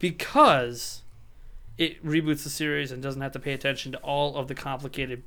because 0.00 1.02
it 1.78 2.04
reboots 2.04 2.42
the 2.42 2.50
series 2.50 2.90
and 2.90 3.00
doesn't 3.00 3.22
have 3.22 3.32
to 3.32 3.38
pay 3.38 3.52
attention 3.52 3.92
to 3.92 3.98
all 3.98 4.36
of 4.36 4.48
the 4.48 4.56
complicated 4.56 5.22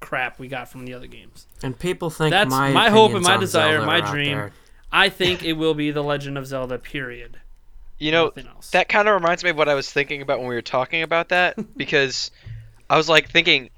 crap 0.00 0.38
we 0.38 0.48
got 0.48 0.68
from 0.68 0.84
the 0.86 0.94
other 0.94 1.06
games. 1.06 1.46
and 1.62 1.78
people 1.78 2.10
think 2.10 2.30
That's 2.30 2.50
my 2.50 2.72
my 2.72 2.90
hope 2.90 3.12
and 3.14 3.22
my 3.22 3.36
desire, 3.36 3.76
Zelda 3.78 3.86
my 3.86 4.00
dream. 4.00 4.50
I 4.92 5.08
think 5.08 5.44
it 5.44 5.52
will 5.52 5.74
be 5.74 5.90
the 5.92 6.02
Legend 6.02 6.36
of 6.38 6.46
Zelda. 6.46 6.78
Period. 6.78 7.38
You 7.98 8.12
know, 8.12 8.28
else. 8.30 8.70
that 8.70 8.88
kind 8.88 9.06
of 9.08 9.14
reminds 9.14 9.44
me 9.44 9.50
of 9.50 9.56
what 9.58 9.68
I 9.68 9.74
was 9.74 9.90
thinking 9.90 10.22
about 10.22 10.38
when 10.38 10.48
we 10.48 10.54
were 10.54 10.62
talking 10.62 11.02
about 11.02 11.28
that 11.28 11.56
because 11.76 12.30
I 12.88 12.96
was 12.96 13.08
like 13.08 13.30
thinking, 13.30 13.68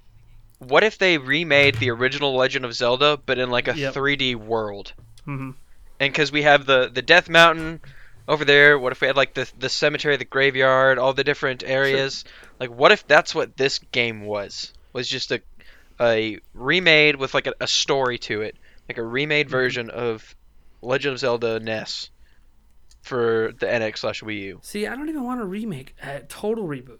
what 0.58 0.84
if 0.84 0.96
they 0.98 1.18
remade 1.18 1.74
the 1.76 1.90
original 1.90 2.34
Legend 2.36 2.64
of 2.64 2.72
Zelda 2.72 3.18
but 3.26 3.38
in 3.38 3.50
like 3.50 3.66
a 3.68 3.76
Yep. 3.76 3.94
3D 3.94 4.36
world? 4.36 4.92
Mhm. 5.26 5.54
And 6.00 6.12
because 6.12 6.30
we 6.32 6.42
have 6.42 6.66
the 6.66 6.88
the 6.92 7.02
Death 7.02 7.28
Mountain 7.28 7.80
over 8.28 8.44
there, 8.44 8.78
what 8.78 8.92
if 8.92 9.00
we 9.00 9.08
had 9.08 9.16
like 9.16 9.34
the 9.34 9.50
the 9.58 9.68
cemetery, 9.68 10.16
the 10.16 10.24
graveyard, 10.24 10.98
all 10.98 11.12
the 11.12 11.24
different 11.24 11.62
areas? 11.64 12.24
Like, 12.60 12.70
what 12.70 12.92
if 12.92 13.06
that's 13.06 13.34
what 13.34 13.56
this 13.56 13.80
game 13.90 14.22
was? 14.24 14.72
Was 14.92 15.08
just 15.08 15.32
a 15.32 15.40
a 16.02 16.38
remade 16.52 17.16
with 17.16 17.32
like 17.32 17.46
a, 17.46 17.54
a 17.60 17.66
story 17.66 18.18
to 18.18 18.42
it, 18.42 18.56
like 18.88 18.98
a 18.98 19.02
remade 19.02 19.48
version 19.48 19.88
of 19.90 20.34
Legend 20.82 21.14
of 21.14 21.20
Zelda 21.20 21.60
NES 21.60 22.10
for 23.02 23.52
the 23.58 23.66
NX 23.66 23.98
slash 23.98 24.22
Wii 24.22 24.40
U. 24.42 24.60
See, 24.62 24.86
I 24.86 24.96
don't 24.96 25.08
even 25.08 25.24
want 25.24 25.40
a 25.40 25.44
remake. 25.44 25.94
A 26.02 26.20
total 26.20 26.66
reboot. 26.66 26.98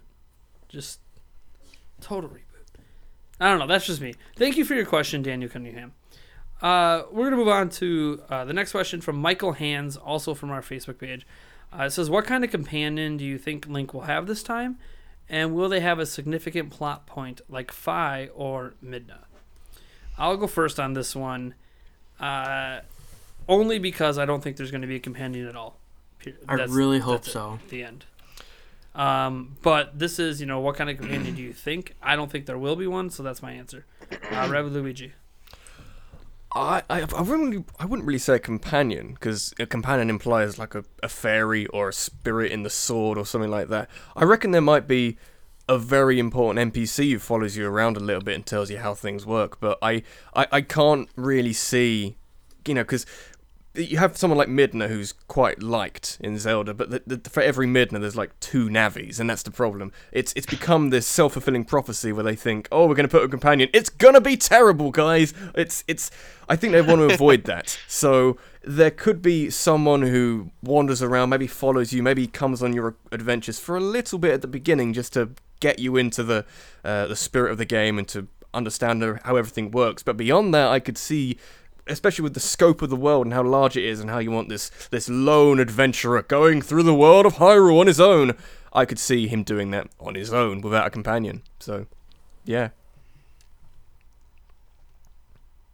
Just 0.69 1.01
total 2.01 2.31
reboot. 2.31 2.39
I 3.41 3.49
don't 3.49 3.59
know. 3.59 3.67
That's 3.67 3.87
just 3.87 4.01
me. 4.01 4.15
Thank 4.37 4.57
you 4.57 4.65
for 4.65 4.75
your 4.75 4.87
question, 4.87 5.23
Daniel 5.23 5.51
Cunningham. 5.51 5.95
Uh, 6.61 7.03
we're 7.11 7.25
going 7.25 7.33
to 7.33 7.37
move 7.37 7.49
on 7.49 7.69
to 7.69 8.23
uh, 8.31 8.45
the 8.45 8.53
next 8.53 8.71
question 8.71 9.01
from 9.01 9.17
Michael 9.17 9.53
Hands, 9.53 9.97
also 9.97 10.33
from 10.33 10.51
our 10.51 10.63
Facebook 10.63 10.99
page. 10.99 11.27
Uh, 11.77 11.85
it 11.85 11.91
says, 11.91 12.09
What 12.09 12.25
kind 12.25 12.45
of 12.45 12.51
companion 12.51 13.17
do 13.17 13.25
you 13.25 13.39
think 13.39 13.67
Link 13.67 13.93
will 13.93 14.03
have 14.03 14.27
this 14.27 14.45
time? 14.45 14.79
And 15.29 15.55
will 15.55 15.69
they 15.69 15.81
have 15.81 15.99
a 15.99 16.07
significant 16.07 16.71
plot 16.71 17.07
point 17.07 17.41
like 17.49 17.73
Fi 17.73 18.29
or 18.35 18.75
Midna? 18.85 19.21
I'll 20.19 20.37
go 20.37 20.47
first 20.47 20.79
on 20.79 20.93
this 20.93 21.17
one, 21.17 21.55
uh, 22.21 22.81
only 23.49 23.79
because 23.79 24.19
I 24.19 24.27
don't 24.27 24.43
think 24.43 24.57
there's 24.57 24.71
going 24.71 24.83
to 24.83 24.87
be 24.87 24.97
a 24.97 25.01
companion 25.01 25.49
at 25.49 25.57
all. 25.57 25.79
Pe- 26.19 26.35
I 26.47 26.55
really 26.65 26.99
hope 26.99 27.23
that's 27.23 27.29
it 27.29 27.33
so. 27.33 27.59
at 27.63 27.69
the 27.71 27.83
end. 27.83 28.05
Um, 28.95 29.57
but 29.63 29.99
this 29.99 30.19
is, 30.19 30.41
you 30.41 30.47
know, 30.47 30.61
what 30.61 30.77
kind 30.77 30.91
of 30.91 30.99
companion 30.99 31.35
do 31.35 31.43
you 31.43 31.55
think? 31.55 31.95
I 32.03 32.15
don't 32.15 32.31
think 32.31 32.45
there 32.45 32.59
will 32.59 32.77
be 32.77 32.87
one, 32.87 33.09
so 33.09 33.23
that's 33.23 33.43
my 33.43 33.53
answer. 33.53 33.87
Uh, 34.31 34.49
Rev 34.51 34.71
Luigi. 34.71 35.13
I, 36.55 36.83
I, 36.91 37.01
I 37.17 37.23
wouldn't 37.23 37.69
I 37.79 37.87
wouldn't 37.87 38.07
really 38.07 38.19
say 38.19 38.37
a 38.37 38.39
companion 38.39 39.15
because 39.15 39.55
a 39.59 39.67
companion 39.67 40.11
implies 40.11 40.59
like 40.59 40.75
a, 40.75 40.85
a 41.03 41.09
fairy 41.09 41.67
or 41.69 41.89
a 41.89 41.93
spirit 41.93 42.53
in 42.53 42.63
the 42.63 42.71
sword 42.71 43.17
or 43.17 43.25
something 43.25 43.51
like 43.51 43.69
that. 43.69 43.89
I 44.15 44.25
reckon 44.25 44.51
there 44.51 44.61
might 44.61 44.87
be 44.87 45.17
a 45.69 45.79
very 45.79 46.19
important 46.19 46.75
NPC 46.75 47.13
who 47.13 47.19
follows 47.19 47.57
you 47.57 47.67
around 47.67 47.97
a 47.97 48.01
little 48.01 48.23
bit 48.23 48.35
and 48.35 48.45
tells 48.45 48.71
you 48.71 48.79
how 48.79 48.95
things 48.95 49.25
work. 49.25 49.61
But 49.61 49.79
I, 49.81 50.03
I, 50.35 50.47
I 50.53 50.61
can't 50.61 51.09
really 51.17 51.53
see, 51.53 52.17
you 52.67 52.75
know, 52.75 52.83
because 52.83 53.07
you 53.75 53.97
have 53.97 54.17
someone 54.19 54.37
like 54.37 54.49
Midna 54.49 54.89
who's 54.89 55.13
quite 55.29 55.63
liked 55.63 56.19
in 56.21 56.39
Zelda, 56.39 56.75
but 56.75 56.91
the, 56.91 57.17
the, 57.17 57.31
for 57.31 57.43
every 57.43 57.67
Midna 57.67 58.01
there's 58.01 58.17
like 58.17 58.39
two 58.41 58.69
Navis, 58.69 59.19
and 59.19 59.31
that's 59.31 59.43
the 59.43 59.51
problem. 59.51 59.93
It's 60.13 60.33
it's 60.37 60.47
become 60.47 60.91
this 60.91 61.07
self 61.07 61.33
fulfilling 61.33 61.65
prophecy 61.65 62.13
where 62.13 62.25
they 62.25 62.37
think, 62.37 62.69
oh, 62.71 62.87
we're 62.87 62.95
going 62.95 63.09
to 63.09 63.13
put 63.13 63.25
a 63.25 63.29
companion. 63.29 63.71
It's 63.73 63.89
gonna 63.89 64.21
be 64.21 64.37
terrible, 64.37 64.91
guys. 64.91 65.33
It's 65.55 65.85
it's. 65.89 66.11
I 66.49 66.57
think 66.57 66.73
they 66.73 66.83
want 66.83 66.99
to 67.01 67.15
avoid 67.15 67.45
that. 67.47 67.79
So 67.89 68.37
there 68.63 68.91
could 68.91 69.23
be 69.23 69.49
someone 69.49 70.03
who 70.03 70.51
wanders 70.63 71.03
around, 71.03 71.31
maybe 71.31 71.47
follows 71.47 71.93
you, 71.93 72.03
maybe 72.03 72.27
comes 72.27 72.63
on 72.63 72.75
your 72.75 72.97
adventures 73.11 73.59
for 73.59 73.77
a 73.77 73.81
little 73.81 74.19
bit 74.19 74.33
at 74.33 74.43
the 74.43 74.49
beginning, 74.49 74.93
just 74.93 75.15
to 75.15 75.31
get 75.61 75.79
you 75.79 75.97
into 75.97 76.23
the 76.23 76.45
uh, 76.85 77.07
the 77.07 77.17
spirit 77.17 77.53
of 77.53 77.59
the 77.59 77.65
game 77.65 77.99
and 77.99 78.07
to 78.09 78.29
understand 78.55 79.03
how 79.25 79.37
everything 79.37 79.71
works. 79.71 80.03
But 80.03 80.17
beyond 80.17 80.53
that, 80.55 80.69
I 80.69 80.79
could 80.79 80.99
see 80.99 81.39
especially 81.87 82.23
with 82.23 82.35
the 82.35 82.41
scope 82.41 82.83
of 82.83 82.91
the 82.91 82.97
world 82.97 83.27
and 83.27 83.35
how 83.35 83.43
large 83.43 83.77
it 83.77 83.85
is 83.85 84.01
and 84.01 84.09
how 84.11 84.19
you 84.19 84.31
want 84.31 84.49
this 84.49 84.71
this 84.91 85.09
lone 85.09 85.59
adventurer 85.59 86.23
going 86.23 86.63
through 86.63 86.83
the 86.85 86.95
world 86.95 87.27
of 87.27 87.35
Hyrule 87.35 87.81
on 87.81 87.87
his 87.87 88.01
own. 88.01 88.37
I 88.73 88.85
could 88.87 88.99
see 88.99 89.27
him 89.29 89.43
doing 89.43 89.71
that 89.73 89.89
on 90.01 90.15
his 90.15 90.33
own 90.33 90.61
without 90.63 90.87
a 90.87 90.91
companion. 90.91 91.43
So, 91.59 91.87
yeah. 92.45 92.71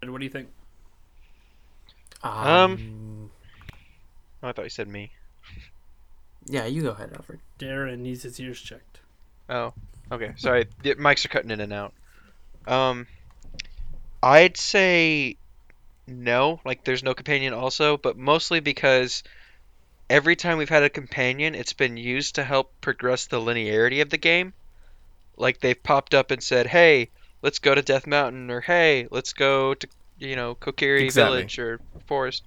And 0.03 0.11
What 0.13 0.19
do 0.19 0.25
you 0.25 0.31
think? 0.31 0.49
Um, 2.23 3.31
Oh, 4.43 4.49
I 4.49 4.53
thought 4.53 4.63
you 4.65 4.69
said 4.71 4.89
me. 4.89 5.11
yeah, 6.47 6.67
you 6.67 6.83
go 6.83 6.91
ahead, 6.91 7.13
Alfred. 7.15 7.41
Darrin 7.59 8.03
needs 8.03 8.23
his 8.23 8.39
ears 8.39 8.61
checked. 8.61 9.01
Oh, 9.49 9.73
okay. 10.13 10.33
Sorry, 10.37 10.67
the 10.83 10.95
mics 10.97 11.25
are 11.25 11.29
cutting 11.29 11.51
in 11.51 11.61
and 11.61 11.73
out. 11.73 11.93
Um, 12.67 13.07
I'd 14.23 14.57
say 14.57 15.37
no. 16.09 16.61
Like, 16.65 16.85
there's 16.85 17.03
no 17.03 17.15
companion, 17.15 17.53
also, 17.53 17.97
but 17.97 18.17
mostly 18.17 18.61
because 18.61 19.23
every 20.11 20.37
time 20.37 20.59
we've 20.59 20.69
had 20.69 20.83
a 20.83 20.91
companion, 20.91 21.55
it's 21.55 21.73
been 21.73 21.97
used 21.97 22.37
to 22.37 22.45
help 22.45 22.73
progress 22.81 23.27
the 23.27 23.41
linearity 23.41 24.03
of 24.03 24.11
the 24.11 24.19
game. 24.19 24.53
Like, 25.37 25.61
they've 25.61 25.83
popped 25.83 26.15
up 26.15 26.31
and 26.31 26.43
said, 26.43 26.67
"Hey, 26.67 27.11
let's 27.43 27.59
go 27.59 27.75
to 27.75 27.83
Death 27.83 28.07
Mountain 28.07 28.51
or 28.51 28.61
hey, 28.61 29.07
let's 29.11 29.33
go 29.33 29.75
to 29.75 29.89
you 30.19 30.37
know 30.37 30.55
Kokiri 30.55 31.05
Exactly. 31.05 31.39
Village 31.39 31.59
or 31.59 31.81
Forest. 32.07 32.43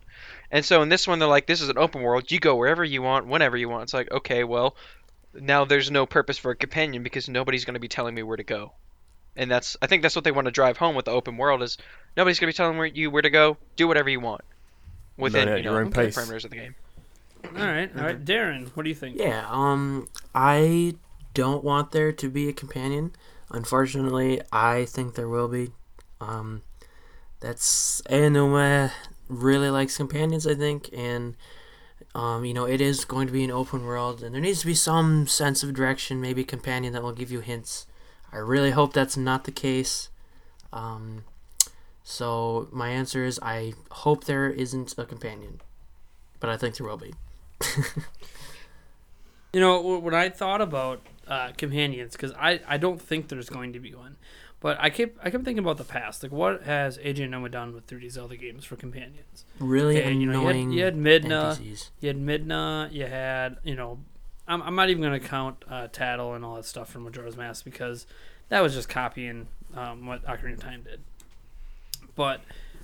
And 0.51 0.65
so 0.65 0.81
in 0.81 0.89
this 0.89 1.07
one, 1.07 1.19
they're 1.19 1.27
like, 1.27 1.47
this 1.47 1.61
is 1.61 1.69
an 1.69 1.77
open 1.77 2.01
world. 2.01 2.31
You 2.31 2.39
go 2.39 2.55
wherever 2.55 2.83
you 2.83 3.01
want, 3.01 3.27
whenever 3.27 3.55
you 3.55 3.69
want. 3.69 3.83
It's 3.83 3.93
like, 3.93 4.11
okay, 4.11 4.43
well, 4.43 4.75
now 5.33 5.65
there's 5.65 5.89
no 5.89 6.05
purpose 6.05 6.37
for 6.37 6.51
a 6.51 6.55
companion 6.55 7.03
because 7.03 7.29
nobody's 7.29 7.63
going 7.63 7.75
to 7.75 7.79
be 7.79 7.87
telling 7.87 8.13
me 8.13 8.23
where 8.23 8.37
to 8.37 8.43
go. 8.43 8.73
And 9.35 9.49
that's, 9.49 9.77
I 9.81 9.87
think 9.87 10.01
that's 10.01 10.15
what 10.15 10.25
they 10.25 10.31
want 10.31 10.45
to 10.45 10.51
drive 10.51 10.77
home 10.77 10.95
with 10.95 11.05
the 11.05 11.11
open 11.11 11.37
world 11.37 11.63
is 11.63 11.77
nobody's 12.17 12.39
going 12.39 12.51
to 12.51 12.53
be 12.53 12.57
telling 12.57 12.95
you 12.95 13.09
where 13.09 13.21
to 13.21 13.29
go. 13.29 13.57
Do 13.75 13.87
whatever 13.87 14.09
you 14.09 14.19
want 14.19 14.41
within 15.17 15.47
at 15.47 15.59
you 15.59 15.63
know, 15.63 15.71
your 15.71 15.81
own 15.81 15.89
the 15.89 15.95
pace. 15.95 16.17
parameters 16.17 16.43
of 16.43 16.51
the 16.51 16.57
game. 16.57 16.75
All 17.45 17.65
right, 17.65 17.89
all 17.97 18.03
right, 18.03 18.23
Darrin, 18.23 18.71
what 18.75 18.83
do 18.83 18.89
you 18.89 18.95
think? 18.95 19.17
Yeah, 19.17 19.45
um, 19.49 20.07
I 20.35 20.95
don't 21.33 21.63
want 21.63 21.91
there 21.91 22.11
to 22.11 22.29
be 22.29 22.47
a 22.47 22.53
companion. 22.53 23.13
Unfortunately, 23.49 24.41
I 24.51 24.85
think 24.85 25.15
there 25.15 25.27
will 25.27 25.47
be. 25.47 25.71
Um, 26.19 26.61
that's 27.39 28.01
Aonuma 28.09 28.91
really 29.27 29.69
likes 29.69 29.97
companions, 29.97 30.45
I 30.45 30.53
think, 30.53 30.89
and 30.93 31.35
um, 32.13 32.45
you 32.45 32.53
know, 32.53 32.65
it 32.65 32.79
is 32.81 33.05
going 33.05 33.27
to 33.27 33.33
be 33.33 33.43
an 33.43 33.51
open 33.51 33.85
world, 33.85 34.21
and 34.21 34.35
there 34.35 34.41
needs 34.41 34.59
to 34.61 34.65
be 34.65 34.75
some 34.75 35.27
sense 35.27 35.63
of 35.63 35.73
direction, 35.73 36.21
maybe 36.21 36.41
a 36.41 36.45
companion 36.45 36.93
that 36.93 37.01
will 37.01 37.13
give 37.13 37.31
you 37.31 37.39
hints. 37.39 37.87
I 38.33 38.37
really 38.37 38.71
hope 38.71 38.93
that's 38.93 39.17
not 39.17 39.43
the 39.43 39.51
case. 39.51 40.09
Um, 40.73 41.25
so 42.03 42.67
my 42.71 42.89
answer 42.89 43.23
is 43.25 43.39
I 43.43 43.73
hope 43.91 44.23
there 44.25 44.49
isn't 44.49 44.95
a 44.97 45.05
companion, 45.05 45.61
but 46.39 46.49
I 46.49 46.57
think 46.57 46.77
there 46.77 46.87
will 46.87 46.97
be. 46.97 47.13
You 49.53 49.59
know, 49.59 49.81
wh- 49.81 50.01
when 50.03 50.13
I 50.13 50.29
thought 50.29 50.61
about 50.61 51.01
uh, 51.27 51.51
companions, 51.57 52.13
because 52.13 52.31
I, 52.39 52.61
I 52.67 52.77
don't 52.77 53.01
think 53.01 53.27
there's 53.27 53.49
going 53.49 53.73
to 53.73 53.79
be 53.81 53.93
one, 53.93 54.15
but 54.61 54.77
I 54.79 54.89
kept 54.89 55.17
I 55.21 55.29
kept 55.29 55.43
thinking 55.43 55.59
about 55.63 55.77
the 55.77 55.83
past. 55.83 56.23
Like, 56.23 56.31
what 56.31 56.63
has 56.63 56.97
Eiji 56.97 57.17
Aonuma 57.29 57.51
done 57.51 57.73
with 57.73 57.85
3D 57.87 58.11
Zelda 58.11 58.37
games 58.37 58.63
for 58.63 58.77
companions? 58.77 59.43
Really 59.59 60.01
And, 60.01 60.21
you 60.21 60.27
know, 60.27 60.39
you 60.41 60.47
had- 60.47 60.73
you 60.73 60.83
had 60.85 60.95
Midna, 60.95 61.57
NPCs. 61.57 61.89
You 61.99 62.07
had 62.07 62.17
Midna, 62.17 62.93
you 62.93 63.05
had, 63.07 63.57
you 63.63 63.75
know, 63.75 63.99
I'm, 64.47 64.61
I'm 64.61 64.75
not 64.75 64.89
even 64.89 65.01
going 65.01 65.19
to 65.19 65.27
count 65.27 65.63
uh, 65.69 65.87
Tattle 65.87 66.33
and 66.33 66.43
all 66.43 66.55
that 66.55 66.65
stuff 66.65 66.89
from 66.89 67.03
Majora's 67.03 67.37
Mask 67.37 67.63
because 67.63 68.05
that 68.49 68.61
was 68.61 68.73
just 68.73 68.89
copying 68.89 69.47
um, 69.75 70.05
what 70.05 70.25
Ocarina 70.25 70.53
of 70.53 70.59
Time 70.59 70.83
did. 70.83 71.01
But, 72.15 72.41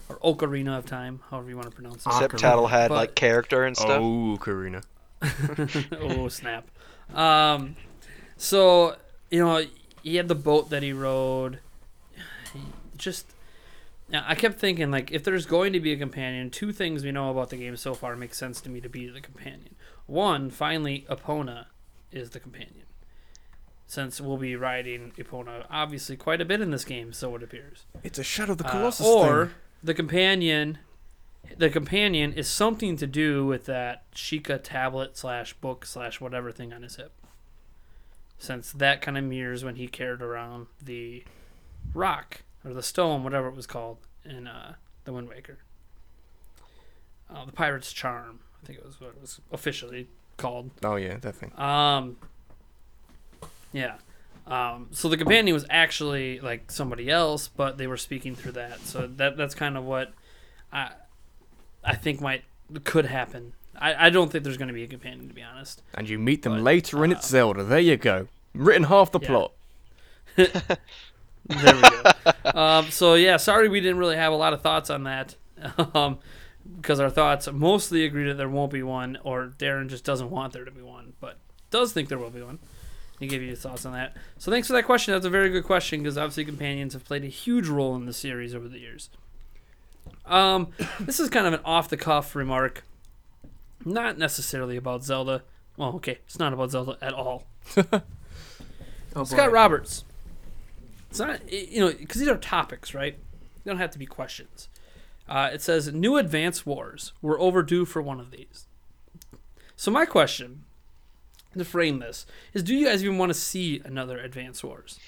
or 0.08 0.18
Ocarina 0.18 0.78
of 0.78 0.86
Time, 0.86 1.22
however 1.30 1.50
you 1.50 1.56
want 1.56 1.70
to 1.70 1.76
pronounce 1.76 2.06
it. 2.06 2.10
Except 2.10 2.34
Ocarina. 2.36 2.40
Tattle 2.40 2.68
had 2.68 2.90
But- 2.90 2.96
like 2.96 3.16
character 3.16 3.64
and 3.66 3.76
stuff. 3.76 4.02
Oh, 4.02 4.38
Karina. 4.42 4.82
oh 6.00 6.28
snap! 6.28 6.68
Um, 7.12 7.76
so 8.38 8.96
you 9.32 9.44
know 9.44 9.66
he 10.04 10.16
had 10.16 10.28
the 10.28 10.36
boat 10.36 10.70
that 10.70 10.84
he 10.84 10.94
rode. 10.94 11.58
He 12.54 12.60
just 12.98 13.26
now 14.10 14.24
I 14.28 14.36
kept 14.36 14.60
thinking 14.60 14.92
like 14.92 15.12
if 15.12 15.24
there's 15.24 15.48
going 15.48 15.74
to 15.74 15.80
be 15.80 15.92
a 15.92 15.98
companion, 15.98 16.52
two 16.52 16.72
things 16.72 17.04
we 17.04 17.12
know 17.12 17.32
about 17.32 17.50
the 17.50 17.58
game 17.58 17.76
so 17.78 17.96
far 17.96 18.16
make 18.16 18.36
sense 18.36 18.62
to 18.62 18.70
me 18.70 18.80
to 18.82 18.90
be 18.90 19.08
the 19.08 19.22
companion. 19.22 19.76
One, 20.08 20.50
finally, 20.50 21.06
Epona 21.10 21.66
is 22.12 22.32
the 22.32 22.40
companion. 22.40 22.86
Since 23.86 24.20
we'll 24.20 24.38
be 24.38 24.56
riding 24.56 25.12
Epona 25.18 25.66
obviously 25.70 26.18
quite 26.18 26.42
a 26.42 26.46
bit 26.46 26.60
in 26.60 26.72
this 26.72 26.84
game, 26.84 27.14
so 27.14 27.36
it 27.36 27.44
appears. 27.44 27.86
It's 28.04 28.18
a 28.20 28.24
Shadow 28.24 28.54
of 28.54 28.58
the 28.58 28.66
Uh, 28.68 28.72
Colossus 28.72 29.06
or 29.06 29.46
thing. 29.48 29.56
the 29.84 29.94
companion 29.94 30.80
the 31.58 31.70
companion 31.70 32.34
is 32.34 32.50
something 32.50 32.98
to 32.98 33.08
do 33.08 33.46
with 33.46 33.66
that 33.68 34.04
Sheikah 34.12 34.60
tablet 34.62 35.16
slash 35.16 35.54
book 35.54 35.86
slash 35.86 36.20
whatever 36.20 36.52
thing 36.52 36.74
on 36.74 36.84
his 36.84 36.98
hip. 36.98 37.14
Since 38.38 38.74
that 38.74 39.02
kind 39.02 39.18
of 39.18 39.24
mirrors 39.24 39.64
when 39.64 39.76
he 39.76 39.88
carried 39.88 40.22
around 40.22 40.68
the 40.84 41.24
rock 41.94 42.42
or 42.66 42.74
the 42.74 42.84
stone, 42.84 43.24
whatever 43.24 43.48
it 43.48 43.56
was 43.56 43.66
called 43.66 44.00
in 44.26 44.46
uh, 44.46 44.76
the 45.06 45.14
Wind 45.14 45.30
Waker. 45.30 45.60
Uh, 47.34 47.46
the 47.46 47.54
Pirate's 47.54 47.94
Charm, 47.94 48.42
I 48.64 48.66
think 48.68 48.80
it 48.80 48.86
was 48.86 49.00
what 49.00 49.10
it 49.12 49.22
was 49.22 49.40
officially 49.52 50.08
called. 50.38 50.72
Oh 50.84 50.96
yeah, 50.96 51.18
that 51.18 51.36
thing. 51.36 51.52
Um, 51.60 52.18
yeah. 53.74 53.96
Um, 54.46 54.88
so 54.92 55.10
the 55.10 55.18
companion 55.18 55.54
was 55.54 55.66
actually 55.70 56.40
like 56.40 56.72
somebody 56.72 57.10
else, 57.10 57.48
but 57.50 57.78
they 57.78 57.88
were 57.88 57.98
speaking 57.98 58.36
through 58.36 58.54
that. 58.54 58.80
So 58.82 59.08
that 59.18 59.36
that's 59.38 59.54
kind 59.56 59.78
of 59.78 59.84
what 59.84 60.14
I 60.72 60.92
I 61.84 61.96
think 61.96 62.22
might 62.22 62.44
could 62.84 63.06
happen. 63.06 63.54
I, 63.80 64.08
I 64.08 64.10
don't 64.10 64.32
think 64.32 64.44
there's 64.44 64.58
going 64.58 64.70
to 64.70 64.74
be 64.74 64.84
a 64.84 64.88
companion 64.88 65.28
to 65.28 65.34
be 65.34 65.44
honest. 65.44 65.84
And 65.94 66.10
you 66.10 66.18
meet 66.18 66.42
them 66.44 66.54
But, 66.54 66.62
later 66.64 67.04
in 67.06 67.12
uh, 67.14 67.18
It's 67.18 67.28
Zelda. 67.28 67.64
There 67.64 67.80
you 67.80 67.96
go. 67.98 68.28
Written 68.54 68.84
half 68.84 69.12
the 69.12 69.20
Yeah. 69.20 69.28
plot. 69.28 69.52
There 71.50 71.76
we 71.76 71.82
go. 71.82 72.60
um, 72.60 72.90
so 72.90 73.14
yeah, 73.14 73.38
sorry 73.38 73.70
we 73.70 73.80
didn't 73.80 73.98
really 74.00 74.18
have 74.18 74.34
a 74.34 74.36
lot 74.36 74.52
of 74.54 74.62
thoughts 74.62 74.90
on 74.90 75.04
that. 75.04 75.36
Um, 75.96 76.20
because 76.76 77.00
our 77.00 77.10
thoughts 77.10 77.48
mostly 77.52 78.06
agree 78.06 78.28
that 78.28 78.36
there 78.36 78.50
won't 78.50 78.72
be 78.72 78.84
one, 78.84 79.18
or 79.24 79.48
Darrin 79.58 79.90
just 79.90 80.04
doesn't 80.04 80.30
want 80.30 80.54
there 80.54 80.66
to 80.66 80.72
be 80.72 80.82
one, 80.82 81.14
but 81.20 81.38
does 81.70 81.94
think 81.94 82.10
there 82.10 82.18
will 82.18 82.30
be 82.30 82.42
one. 82.42 82.60
He 83.20 83.28
gave 83.28 83.42
you 83.42 83.50
his 83.50 83.62
thoughts 83.62 83.86
on 83.86 83.94
that. 83.94 84.16
So 84.38 84.52
thanks 84.52 84.68
for 84.68 84.74
that 84.74 84.86
question. 84.86 85.14
That's 85.14 85.26
a 85.26 85.30
very 85.30 85.50
good 85.50 85.64
question 85.64 86.04
because 86.04 86.18
obviously 86.18 86.46
companions 86.46 86.94
have 86.94 87.04
played 87.04 87.24
a 87.24 87.28
huge 87.28 87.68
role 87.68 87.96
in 87.96 88.06
the 88.06 88.14
series 88.14 88.54
over 88.54 88.68
the 88.68 88.80
years. 88.80 89.10
Um, 90.26 90.68
this 91.00 91.20
is 91.20 91.30
kind 91.30 91.48
of 91.48 91.54
an 91.54 91.62
off 91.66 91.90
the 91.90 91.98
cuff 91.98 92.36
remark, 92.36 92.84
not 93.84 94.18
necessarily 94.18 94.78
about 94.78 95.04
Zelda. 95.04 95.44
Well, 95.78 95.94
okay, 95.96 96.20
it's 96.26 96.38
not 96.38 96.54
about 96.54 96.72
Zelda 96.72 96.98
at 97.02 97.14
all. 97.14 97.46
Oh, 99.18 99.24
Scott 99.24 99.48
boy. 99.48 99.54
Roberts. 99.54 100.06
It's 101.10 101.20
not, 101.20 101.52
you 101.52 101.80
know, 101.80 101.92
because 101.92 102.20
these 102.20 102.28
are 102.28 102.38
topics, 102.38 102.94
right? 102.94 103.18
They 103.64 103.72
don't 103.72 103.80
have 103.80 103.90
to 103.92 103.98
be 103.98 104.06
questions. 104.06 104.70
Uh, 105.30 105.50
it 105.54 105.62
says 105.62 105.92
new 105.94 106.18
Advance 106.18 106.66
Wars. 106.66 107.12
We're 107.22 107.40
overdue 107.40 107.86
for 107.86 108.02
one 108.02 108.20
of 108.20 108.32
these. 108.32 108.66
So 109.76 109.92
my 109.92 110.06
question, 110.06 110.64
to 111.58 111.66
frame 111.66 112.00
this, 112.00 112.26
is: 112.54 112.64
Do 112.64 112.74
you 112.76 112.86
guys 112.88 113.04
even 113.04 113.18
want 113.18 113.30
to 113.32 113.34
see 113.34 113.82
another 113.84 114.18
Advance 114.20 114.64
Wars? 114.64 115.00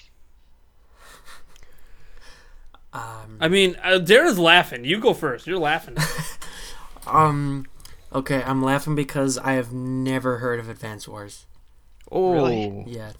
Um, 2.92 3.38
I 3.40 3.48
mean, 3.48 3.76
uh, 3.82 4.00
Darrin's 4.00 4.38
laughing. 4.38 4.84
You 4.84 4.98
go 4.98 5.14
first. 5.14 5.46
You're 5.46 5.58
laughing. 5.58 5.96
um, 7.06 7.66
okay, 8.12 8.42
I'm 8.42 8.62
laughing 8.62 8.96
because 8.96 9.38
I 9.38 9.52
have 9.52 9.72
never 9.72 10.38
heard 10.38 10.58
of 10.58 10.68
Advance 10.68 11.06
Wars 11.06 11.46
Oh, 12.10 12.32
Really? 12.32 12.84
yet. 12.88 13.14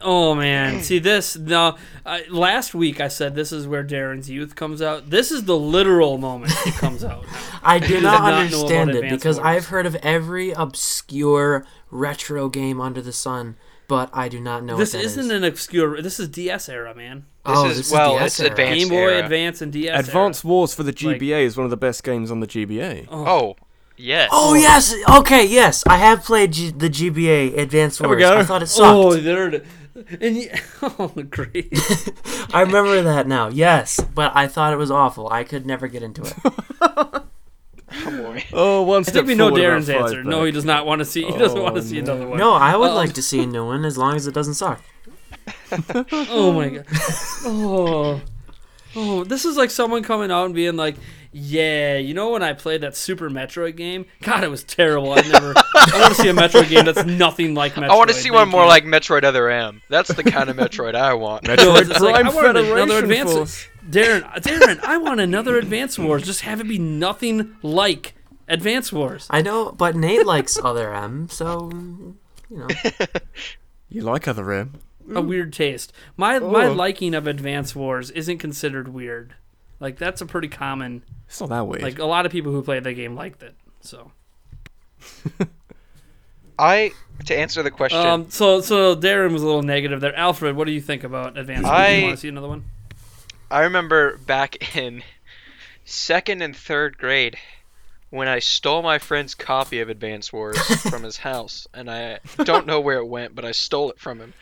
Oh 0.00 0.34
man, 0.34 0.80
see 0.82 0.98
this 0.98 1.36
no. 1.36 1.76
Uh, 2.06 2.20
last 2.30 2.74
week 2.74 3.00
I 3.00 3.08
said 3.08 3.34
this 3.34 3.52
is 3.52 3.66
where 3.66 3.84
Darrin's 3.84 4.30
youth 4.30 4.54
comes 4.56 4.80
out. 4.80 5.10
This 5.10 5.30
is 5.30 5.44
the 5.44 5.56
literal 5.56 6.16
moment 6.18 6.52
it 6.66 6.74
comes 6.74 7.04
out. 7.04 7.24
I 7.62 7.78
do 7.78 7.88
did 7.88 8.02
not 8.02 8.22
not 8.22 8.32
understand 8.34 8.90
it 8.90 9.10
because 9.10 9.36
Wars. 9.36 9.46
I've 9.46 9.66
heard 9.66 9.86
of 9.86 9.94
every 9.96 10.52
obscure 10.52 11.66
retro 11.90 12.48
game 12.48 12.80
under 12.80 13.02
the 13.02 13.12
sun, 13.12 13.56
but 13.88 14.08
I 14.12 14.28
do 14.28 14.40
not 14.40 14.64
know 14.64 14.76
this 14.76 14.94
what 14.94 15.00
that 15.00 15.04
isn't 15.06 15.24
is. 15.26 15.30
an 15.30 15.44
obscure. 15.44 16.00
This 16.00 16.18
is 16.18 16.28
DS 16.28 16.68
era, 16.68 16.94
man. 16.94 17.26
This 17.44 17.56
oh, 17.58 17.68
is- 17.70 17.76
this 17.78 17.92
well, 17.92 18.14
is 18.14 18.18
DS 18.20 18.26
it's 18.26 18.40
era. 18.40 18.50
advanced. 18.50 18.78
Game 18.80 18.88
Boy 18.88 18.96
era. 19.12 19.24
Advance 19.24 19.62
and 19.62 19.72
DS. 19.72 20.08
Advance 20.08 20.44
Wars 20.44 20.74
for 20.74 20.82
the 20.82 20.92
Like- 20.92 21.20
GBA 21.20 21.42
is 21.44 21.56
one 21.56 21.64
of 21.64 21.70
the 21.70 21.76
best 21.76 22.02
games 22.04 22.30
on 22.30 22.40
the 22.40 22.46
GBA. 22.46 22.80
Era. 22.80 23.06
Oh, 23.10 23.56
yes. 23.96 24.28
Oh 24.32 24.54
yes, 24.54 24.94
okay, 25.18 25.44
yes, 25.46 25.82
I 25.86 25.96
have 25.98 26.24
played 26.24 26.52
G- 26.52 26.70
the 26.70 26.88
GBA 26.88 27.58
Advance 27.58 27.98
There 27.98 28.08
we 28.08 28.16
Wars. 28.16 28.30
go. 28.30 28.38
I 28.38 28.44
thought 28.44 28.62
it 28.62 28.66
sucked. 28.68 28.86
Oh, 28.96 29.14
there 29.14 29.48
it 29.48 29.54
is. 29.54 29.62
And 30.20 30.36
you, 30.36 30.50
oh, 30.82 31.08
great. 31.28 31.68
I 32.54 32.60
remember 32.62 33.02
that 33.02 33.26
now. 33.26 33.48
Yes, 33.48 33.98
but 34.00 34.32
I 34.34 34.46
thought 34.46 34.72
it 34.72 34.76
was 34.76 34.90
awful. 34.90 35.28
I 35.30 35.42
could 35.44 35.66
never 35.66 35.88
get 35.88 36.02
into 36.02 36.22
it. 36.22 36.34
Oh, 36.80 37.22
boy. 38.04 38.44
Oh, 38.52 38.82
one 38.82 39.00
I 39.00 39.02
step 39.02 39.14
think 39.14 39.26
we 39.28 39.34
know 39.34 39.50
Darrin's 39.50 39.88
five 39.88 40.02
answer. 40.02 40.22
No, 40.24 40.44
he 40.44 40.52
does 40.52 40.64
not 40.64 40.86
want 40.86 41.00
to 41.00 41.04
see. 41.04 41.24
He 41.24 41.36
doesn't 41.36 41.60
want 41.60 41.74
to 41.74 41.80
Oh, 41.80 41.84
see 41.84 42.00
no. 42.00 42.12
another 42.12 42.28
one. 42.28 42.38
No, 42.38 42.52
I 42.52 42.76
would 42.76 42.90
Um, 42.90 42.94
like 42.94 43.14
to 43.14 43.22
see 43.22 43.42
a 43.42 43.46
new 43.46 43.66
one 43.66 43.84
as 43.84 43.98
long 43.98 44.14
as 44.14 44.26
it 44.28 44.34
doesn't 44.34 44.54
suck. 44.54 44.80
Oh 46.12 46.52
my 46.52 46.68
god. 46.68 46.86
Oh. 47.44 48.20
Oh, 48.96 49.24
this 49.24 49.44
is 49.44 49.56
like 49.56 49.70
someone 49.70 50.02
coming 50.02 50.30
out 50.30 50.46
and 50.46 50.54
being 50.54 50.76
like, 50.76 50.96
"Yeah, 51.32 51.96
you 51.96 52.14
know 52.14 52.30
when 52.30 52.42
I 52.42 52.52
played 52.52 52.80
that 52.80 52.96
Super 52.96 53.30
Metroid 53.30 53.76
game? 53.76 54.06
God, 54.22 54.42
it 54.44 54.48
was 54.50 54.64
terrible. 54.64 55.12
I 55.12 55.20
never. 55.22 55.54
I 55.56 55.90
want 56.00 56.14
to 56.16 56.22
see 56.22 56.28
a 56.28 56.32
Metroid 56.34 56.68
game 56.68 56.84
that's 56.84 57.04
nothing 57.06 57.54
like 57.54 57.74
Metroid. 57.74 57.90
I 57.90 57.96
want 57.96 58.08
to 58.08 58.14
see 58.14 58.30
one 58.30 58.48
more 58.48 58.66
like 58.66 58.84
Metroid 58.84 59.24
Other 59.24 59.48
M. 59.50 59.82
That's 59.88 60.12
the 60.12 60.24
kind 60.24 60.48
of 60.50 60.56
Metroid 60.56 60.94
I 60.94 61.14
want. 61.14 61.44
No, 61.46 61.54
Metroid 61.56 61.90
it's 61.90 62.00
like, 62.00 62.14
Prime 62.14 62.28
I 62.28 62.34
want 62.34 62.56
another 62.58 62.98
Advance. 62.98 63.32
Force. 63.32 63.66
Darrin, 63.88 64.24
Darrin, 64.42 64.80
I 64.82 64.98
want 64.98 65.20
another 65.20 65.56
Advance 65.56 65.98
Wars. 65.98 66.22
Just 66.24 66.42
have 66.42 66.60
it 66.60 66.68
be 66.68 66.78
nothing 66.78 67.56
like 67.62 68.14
Advance 68.48 68.92
Wars. 68.92 69.26
I 69.30 69.42
know, 69.42 69.72
but 69.72 69.96
Nate 69.96 70.26
likes 70.26 70.58
other 70.62 70.92
M, 70.94 71.28
so 71.30 71.70
you 71.72 72.16
know. 72.50 72.68
You 73.88 74.02
like 74.02 74.28
other 74.28 74.52
M? 74.52 74.74
A 75.12 75.20
weird 75.20 75.52
taste. 75.52 75.92
My 76.16 76.38
my 76.38 76.66
Oh. 76.66 76.72
liking 76.72 77.14
of 77.14 77.26
Advance 77.26 77.74
Wars 77.74 78.10
isn't 78.12 78.38
considered 78.38 78.86
weird. 78.88 79.34
Like 79.80 79.98
that's 79.98 80.20
a 80.20 80.26
pretty 80.26 80.48
common. 80.48 81.02
It's 81.26 81.40
not 81.40 81.48
that 81.48 81.66
weird. 81.66 81.82
Like 81.82 81.98
a 81.98 82.04
lot 82.04 82.26
of 82.26 82.32
people 82.32 82.52
who 82.52 82.62
play 82.62 82.78
the 82.80 82.92
game 82.92 83.14
liked 83.14 83.42
it. 83.42 83.54
So. 83.80 84.12
I 86.58 86.92
to 87.26 87.36
answer 87.36 87.62
the 87.62 87.70
question. 87.70 87.98
Um, 87.98 88.30
so 88.30 88.60
so 88.60 88.94
Darrin 88.94 89.32
was 89.32 89.42
a 89.42 89.46
little 89.46 89.62
negative 89.62 90.00
there. 90.00 90.14
Alfred, 90.14 90.56
what 90.56 90.66
do 90.66 90.72
you 90.72 90.80
think 90.80 91.04
about 91.04 91.38
Advance? 91.38 91.64
Wars? 91.64 91.72
I- 91.74 91.88
you 91.96 92.02
want 92.04 92.14
to 92.16 92.20
see 92.20 92.28
another 92.28 92.48
one? 92.48 92.64
I 93.50 93.62
remember 93.62 94.18
back 94.18 94.76
in 94.76 95.02
second 95.84 96.42
and 96.42 96.54
third 96.54 96.98
grade 96.98 97.36
when 98.10 98.28
I 98.28 98.38
stole 98.40 98.82
my 98.82 98.98
friend's 98.98 99.34
copy 99.34 99.80
of 99.80 99.88
Advance 99.88 100.32
Wars 100.32 100.58
from 100.90 101.02
his 101.02 101.16
house, 101.16 101.66
and 101.72 101.90
I 101.90 102.18
don't 102.44 102.66
know 102.66 102.80
where 102.80 102.98
it 102.98 103.06
went, 103.06 103.34
but 103.34 103.44
I 103.44 103.52
stole 103.52 103.90
it 103.90 103.98
from 103.98 104.20
him, 104.20 104.34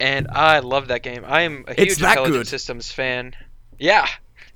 and 0.00 0.28
I 0.28 0.60
love 0.60 0.88
that 0.88 1.02
game. 1.02 1.24
I 1.26 1.42
am 1.42 1.64
a 1.68 1.72
It's 1.72 1.82
huge 1.82 1.98
that 1.98 2.10
Intelligent 2.12 2.44
good. 2.44 2.48
Systems 2.48 2.90
fan. 2.90 3.34
Yeah, 3.78 4.06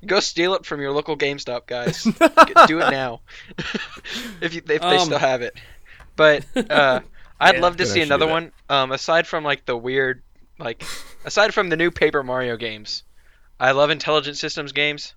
go 0.07 0.21
steal 0.21 0.55
it 0.55 0.65
from 0.67 0.81
your 0.81 0.93
local 0.93 1.17
GameStop, 1.17 1.67
guys. 1.67 2.11
Do 2.67 2.81
it 2.81 2.89
now, 2.89 3.23
if 4.41 4.55
you, 4.55 4.63
if 4.69 4.87
they 4.89 4.99
Um, 4.99 4.99
still 4.99 5.19
have 5.19 5.43
it. 5.43 5.59
But 6.17 6.45
uh, 6.71 7.01
I'd 7.41 7.57
Yeah. 7.57 7.61
love 7.61 7.77
to 7.79 7.85
Could 7.85 7.93
see 7.93 8.01
actually 8.01 8.03
another 8.03 8.27
one. 8.27 8.53
Um, 8.69 8.93
aside 8.93 9.27
from 9.27 9.45
like 9.45 9.67
the 9.67 9.77
weird, 9.77 10.23
like 10.59 10.91
aside 11.25 11.55
from 11.55 11.69
the 11.69 11.77
new 11.77 11.91
Paper 11.91 12.23
Mario 12.23 12.57
games, 12.57 13.03
I 13.61 13.73
love 13.73 13.91
Intelligent 13.91 14.37
Systems 14.39 14.73
games, 14.73 15.15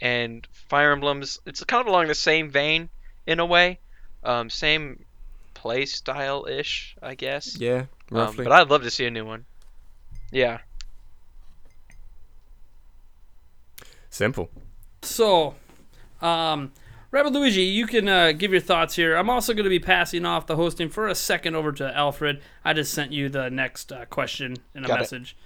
and 0.00 0.46
Fire 0.68 0.92
Emblems. 0.92 1.38
It's 1.46 1.64
kind 1.64 1.80
of 1.82 1.86
along 1.88 2.08
the 2.08 2.14
same 2.14 2.50
vein 2.50 2.90
in 3.26 3.40
a 3.40 3.46
way, 3.46 3.80
um, 4.24 4.50
same 4.50 5.04
play 5.54 5.86
style 5.86 6.46
ish, 6.46 6.96
I 7.02 7.14
guess. 7.14 7.60
Yeah, 7.60 7.86
Um, 8.14 8.16
roughly. 8.16 8.44
but 8.44 8.52
I'd 8.52 8.70
love 8.70 8.82
to 8.82 8.90
see 8.90 9.06
a 9.06 9.10
new 9.10 9.24
one. 9.26 9.46
Yeah. 10.30 10.58
Simple. 14.10 14.50
So, 15.02 15.54
um, 16.20 16.72
Rabidluigi, 17.12 17.72
you 17.72 17.86
can 17.86 18.08
uh, 18.08 18.32
give 18.32 18.52
your 18.52 18.60
thoughts 18.60 18.96
here. 18.96 19.16
I'm 19.16 19.30
also 19.30 19.52
going 19.54 19.64
to 19.64 19.70
be 19.70 19.78
passing 19.78 20.26
off 20.26 20.46
the 20.46 20.56
hosting 20.56 20.88
for 20.88 21.08
a 21.08 21.14
second 21.14 21.54
over 21.54 21.72
to 21.72 21.96
Alfred. 21.96 22.40
I 22.64 22.72
just 22.72 22.92
sent 22.92 23.12
you 23.12 23.28
the 23.28 23.50
next 23.50 23.92
uh, 23.92 24.04
question 24.06 24.56
in 24.74 24.84
a 24.84 24.88
Got 24.88 24.96
it. 24.96 25.00
message. 25.00 25.36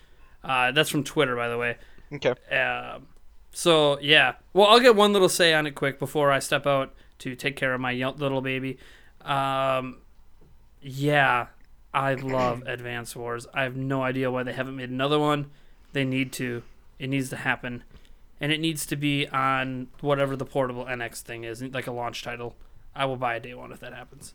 Uh, 0.43 0.73
that's 0.73 0.91
from 0.91 1.05
Twitter, 1.05 1.37
by 1.37 1.49
the 1.49 1.59
way. 1.59 1.77
Okay. 2.13 2.35
Um, 2.55 3.07
so 3.53 3.99
yeah, 4.01 4.35
well, 4.53 4.67
I'll 4.69 4.81
get 4.81 4.97
one 4.97 5.13
little 5.13 5.29
say 5.29 5.55
on 5.55 5.67
it 5.67 5.75
quick 5.75 5.99
before 5.99 6.33
I 6.33 6.39
step 6.39 6.67
out 6.67 6.95
to 7.19 7.37
take 7.37 7.55
care 7.57 7.75
of 7.75 7.81
my 7.81 7.93
little 7.93 8.41
baby. 8.41 8.79
Um, 9.21 9.99
yeah, 10.81 11.47
I 11.95 12.15
love 12.15 12.63
Advance 12.67 13.15
Wars. 13.15 13.47
I 13.55 13.63
have 13.63 13.77
no 13.77 14.03
idea 14.03 14.31
why 14.31 14.43
they 14.43 14.53
haven't 14.53 14.77
made 14.77 14.91
another 14.91 15.19
one. 15.19 15.51
They 15.93 16.05
need 16.05 16.33
to. 16.35 16.63
It 16.99 17.09
needs 17.09 17.31
to 17.31 17.37
happen, 17.37 17.85
and 18.43 18.51
it 18.51 18.61
needs 18.61 18.85
to 18.87 18.97
be 18.97 19.29
on 19.29 19.87
whatever 20.01 20.35
the 20.35 20.45
portable 20.45 20.85
NX 20.85 21.21
thing 21.21 21.45
is, 21.45 21.63
like 21.63 21.87
a 21.87 21.93
launch 21.93 22.25
title. 22.25 22.57
I 22.95 23.05
will 23.05 23.17
buy 23.17 23.37
a 23.37 23.41
day 23.41 23.55
one 23.55 23.73
if 23.73 23.79
that 23.81 23.95
happens. 23.95 24.35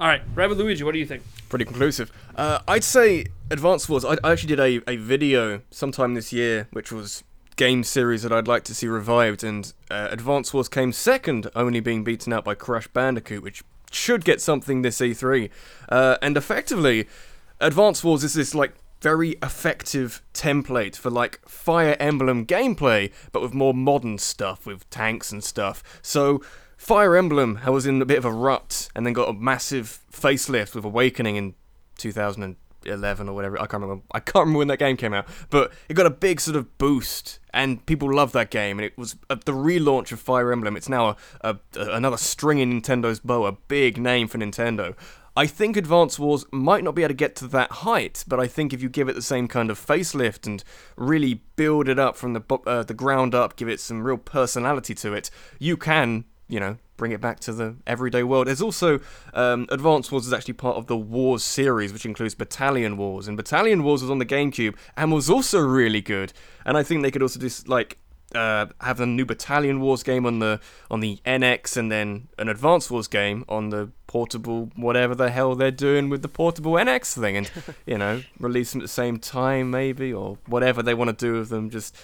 All 0.00 0.08
right, 0.08 0.22
Rabidluigi, 0.34 0.82
what 0.82 0.92
do 0.92 0.98
you 0.98 1.06
think? 1.06 1.22
Pretty 1.50 1.66
conclusive. 1.66 2.10
Uh, 2.34 2.60
I'd 2.66 2.82
say 2.82 3.26
Advance 3.50 3.88
Wars. 3.88 4.04
I, 4.04 4.16
I 4.24 4.32
actually 4.32 4.56
did 4.56 4.60
a, 4.60 4.90
a 4.90 4.96
video 4.96 5.60
sometime 5.70 6.14
this 6.14 6.32
year, 6.32 6.66
which 6.72 6.90
was 6.90 7.22
game 7.56 7.84
series 7.84 8.22
that 8.22 8.32
I'd 8.32 8.48
like 8.48 8.64
to 8.64 8.74
see 8.74 8.88
revived, 8.88 9.44
and 9.44 9.70
uh, 9.90 10.08
Advance 10.10 10.54
Wars 10.54 10.68
came 10.70 10.90
second, 10.90 11.48
only 11.54 11.80
being 11.80 12.02
beaten 12.02 12.32
out 12.32 12.44
by 12.44 12.54
Crash 12.54 12.88
Bandicoot, 12.88 13.42
which 13.42 13.62
should 13.92 14.24
get 14.24 14.40
something 14.40 14.80
this 14.80 14.98
E3. 14.98 15.50
Uh, 15.90 16.16
and 16.22 16.38
effectively, 16.38 17.06
Advance 17.60 18.02
Wars 18.02 18.24
is 18.24 18.32
this 18.32 18.54
like 18.54 18.72
very 19.02 19.30
effective 19.42 20.22
template 20.32 20.96
for 20.96 21.10
like 21.10 21.40
Fire 21.48 21.96
Emblem 21.98 22.46
gameplay, 22.46 23.12
but 23.32 23.42
with 23.42 23.52
more 23.52 23.74
modern 23.74 24.16
stuff, 24.16 24.64
with 24.64 24.88
tanks 24.90 25.32
and 25.32 25.42
stuff. 25.42 25.82
So 26.02 26.40
Fire 26.76 27.16
Emblem 27.16 27.60
I 27.64 27.70
was 27.70 27.84
in 27.84 28.00
a 28.00 28.06
bit 28.06 28.18
of 28.18 28.24
a 28.24 28.32
rut, 28.32 28.88
and 28.94 29.04
then 29.04 29.12
got 29.12 29.28
a 29.28 29.32
massive 29.32 30.00
facelift 30.10 30.74
with 30.74 30.84
Awakening 30.84 31.36
in 31.36 31.54
2011 31.98 33.28
or 33.28 33.32
whatever. 33.34 33.60
I 33.60 33.66
can't 33.66 33.82
remember. 33.82 34.04
I 34.12 34.20
can't 34.20 34.42
remember 34.42 34.58
when 34.58 34.68
that 34.68 34.78
game 34.78 34.96
came 34.96 35.12
out, 35.12 35.26
but 35.50 35.72
it 35.88 35.94
got 35.94 36.06
a 36.06 36.10
big 36.10 36.40
sort 36.40 36.56
of 36.56 36.78
boost, 36.78 37.40
and 37.52 37.84
people 37.86 38.12
loved 38.12 38.34
that 38.34 38.50
game. 38.50 38.78
And 38.78 38.86
it 38.86 38.96
was 38.96 39.16
uh, 39.28 39.34
the 39.34 39.52
relaunch 39.52 40.12
of 40.12 40.20
Fire 40.20 40.52
Emblem. 40.52 40.76
It's 40.76 40.88
now 40.88 41.16
a, 41.40 41.56
a, 41.74 41.80
another 41.90 42.16
string 42.16 42.58
in 42.58 42.80
Nintendo's 42.80 43.18
bow, 43.18 43.46
a 43.46 43.52
big 43.52 43.98
name 43.98 44.28
for 44.28 44.38
Nintendo. 44.38 44.94
I 45.34 45.46
think 45.46 45.76
Advance 45.76 46.18
Wars 46.18 46.44
might 46.52 46.84
not 46.84 46.94
be 46.94 47.02
able 47.02 47.08
to 47.08 47.14
get 47.14 47.34
to 47.36 47.46
that 47.48 47.70
height, 47.70 48.22
but 48.26 48.38
I 48.38 48.46
think 48.46 48.72
if 48.72 48.82
you 48.82 48.90
give 48.90 49.08
it 49.08 49.14
the 49.14 49.22
same 49.22 49.48
kind 49.48 49.70
of 49.70 49.78
facelift 49.78 50.46
and 50.46 50.62
really 50.96 51.42
build 51.56 51.88
it 51.88 51.98
up 51.98 52.16
from 52.16 52.34
the 52.34 52.42
uh, 52.66 52.82
the 52.82 52.94
ground 52.94 53.34
up, 53.34 53.56
give 53.56 53.68
it 53.68 53.80
some 53.80 54.02
real 54.02 54.18
personality 54.18 54.94
to 54.96 55.14
it, 55.14 55.30
you 55.58 55.78
can, 55.78 56.24
you 56.48 56.60
know, 56.60 56.76
bring 56.98 57.12
it 57.12 57.20
back 57.20 57.40
to 57.40 57.52
the 57.52 57.76
everyday 57.86 58.22
world. 58.22 58.46
There's 58.46 58.60
also 58.60 59.00
um, 59.32 59.66
Advance 59.70 60.12
Wars 60.12 60.26
is 60.26 60.34
actually 60.34 60.54
part 60.54 60.76
of 60.76 60.86
the 60.86 60.98
Wars 60.98 61.42
series, 61.42 61.94
which 61.94 62.04
includes 62.04 62.34
Battalion 62.34 62.98
Wars, 62.98 63.26
and 63.26 63.34
Battalion 63.34 63.82
Wars 63.84 64.02
was 64.02 64.10
on 64.10 64.18
the 64.18 64.26
GameCube 64.26 64.76
and 64.98 65.12
was 65.12 65.30
also 65.30 65.60
really 65.60 66.02
good. 66.02 66.34
And 66.66 66.76
I 66.76 66.82
think 66.82 67.02
they 67.02 67.10
could 67.10 67.22
also 67.22 67.40
just 67.40 67.68
like 67.68 67.98
uh, 68.34 68.66
have 68.80 69.00
a 69.00 69.06
new 69.06 69.24
Battalion 69.24 69.80
Wars 69.80 70.02
game 70.02 70.26
on 70.26 70.38
the 70.38 70.60
on 70.90 71.00
the 71.00 71.20
NX, 71.24 71.76
and 71.76 71.90
then 71.90 72.28
an 72.38 72.48
Advance 72.48 72.90
Wars 72.90 73.08
game 73.08 73.44
on 73.48 73.70
the 73.70 73.90
portable 74.06 74.70
whatever 74.76 75.14
the 75.14 75.30
hell 75.30 75.54
they're 75.54 75.70
doing 75.70 76.08
with 76.08 76.22
the 76.22 76.28
portable 76.28 76.72
NX 76.72 77.18
thing, 77.18 77.36
and 77.36 77.50
you 77.86 77.98
know 77.98 78.22
release 78.38 78.72
them 78.72 78.80
at 78.80 78.84
the 78.84 78.88
same 78.88 79.18
time 79.18 79.70
maybe 79.70 80.12
or 80.12 80.38
whatever 80.46 80.82
they 80.82 80.94
want 80.94 81.16
to 81.16 81.26
do 81.26 81.38
with 81.38 81.48
them. 81.48 81.70
Just 81.70 81.96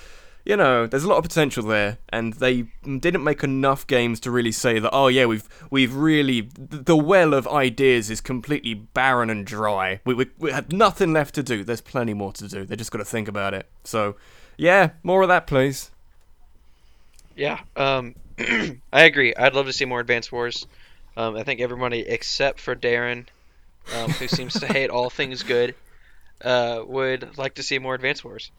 you 0.49 0.57
know, 0.57 0.87
there's 0.87 1.05
a 1.05 1.09
lot 1.09 1.19
of 1.19 1.25
potential 1.25 1.63
there, 1.63 1.99
and 2.09 2.33
they 2.33 2.63
didn't 2.83 3.23
make 3.23 3.45
enough 3.45 3.87
games 3.87 4.19
to 4.21 4.31
really 4.31 4.51
say 4.51 4.79
that. 4.79 4.91
Oh 4.95 5.09
yeah, 5.09 5.27
we've 5.27 5.47
we've 5.71 5.95
really 5.95 6.49
the 6.57 6.97
well 6.97 7.35
of 7.35 7.47
ideas 7.47 8.09
is 8.09 8.23
completely 8.23 8.73
barren 8.73 9.29
and 9.29 9.47
dry. 9.47 10.01
We 10.07 10.15
we, 10.15 10.27
we 10.39 10.51
have 10.51 10.73
nothing 10.73 11.13
left 11.13 11.35
to 11.35 11.43
do. 11.43 11.65
There's 11.65 11.83
plenty 11.83 12.15
more 12.15 12.33
to 12.33 12.49
do. 12.49 12.65
They 12.65 12.77
just 12.77 12.91
got 12.91 12.99
to 12.99 13.05
think 13.05 13.29
about 13.29 13.53
it. 13.53 13.69
So 13.85 14.17
yeah, 14.57 14.91
more 15.03 15.21
of 15.21 15.29
that, 15.29 15.47
please. 15.47 15.91
Yeah, 17.39 17.61
um, 17.77 18.17
I 18.93 19.05
agree. 19.05 19.33
I'd 19.33 19.55
love 19.55 19.67
to 19.67 19.73
see 19.73 19.85
more 19.85 20.01
Advanced 20.01 20.33
Wars. 20.33 20.67
Um, 21.17 21.37
I 21.37 21.45
think 21.45 21.61
everybody 21.61 22.01
except 22.01 22.59
for 22.59 22.75
Darrin, 22.75 23.29
um, 23.95 24.11
who 24.11 24.27
seems 24.27 24.55
to 24.55 24.67
hate 24.67 24.91
all 24.91 25.09
things 25.09 25.45
good, 25.45 25.77
uh, 26.45 26.83
would 26.85 27.39
like 27.39 27.55
to 27.55 27.63
see 27.63 27.79
more 27.79 27.95
Advanced 27.95 28.25
Wars. 28.25 28.51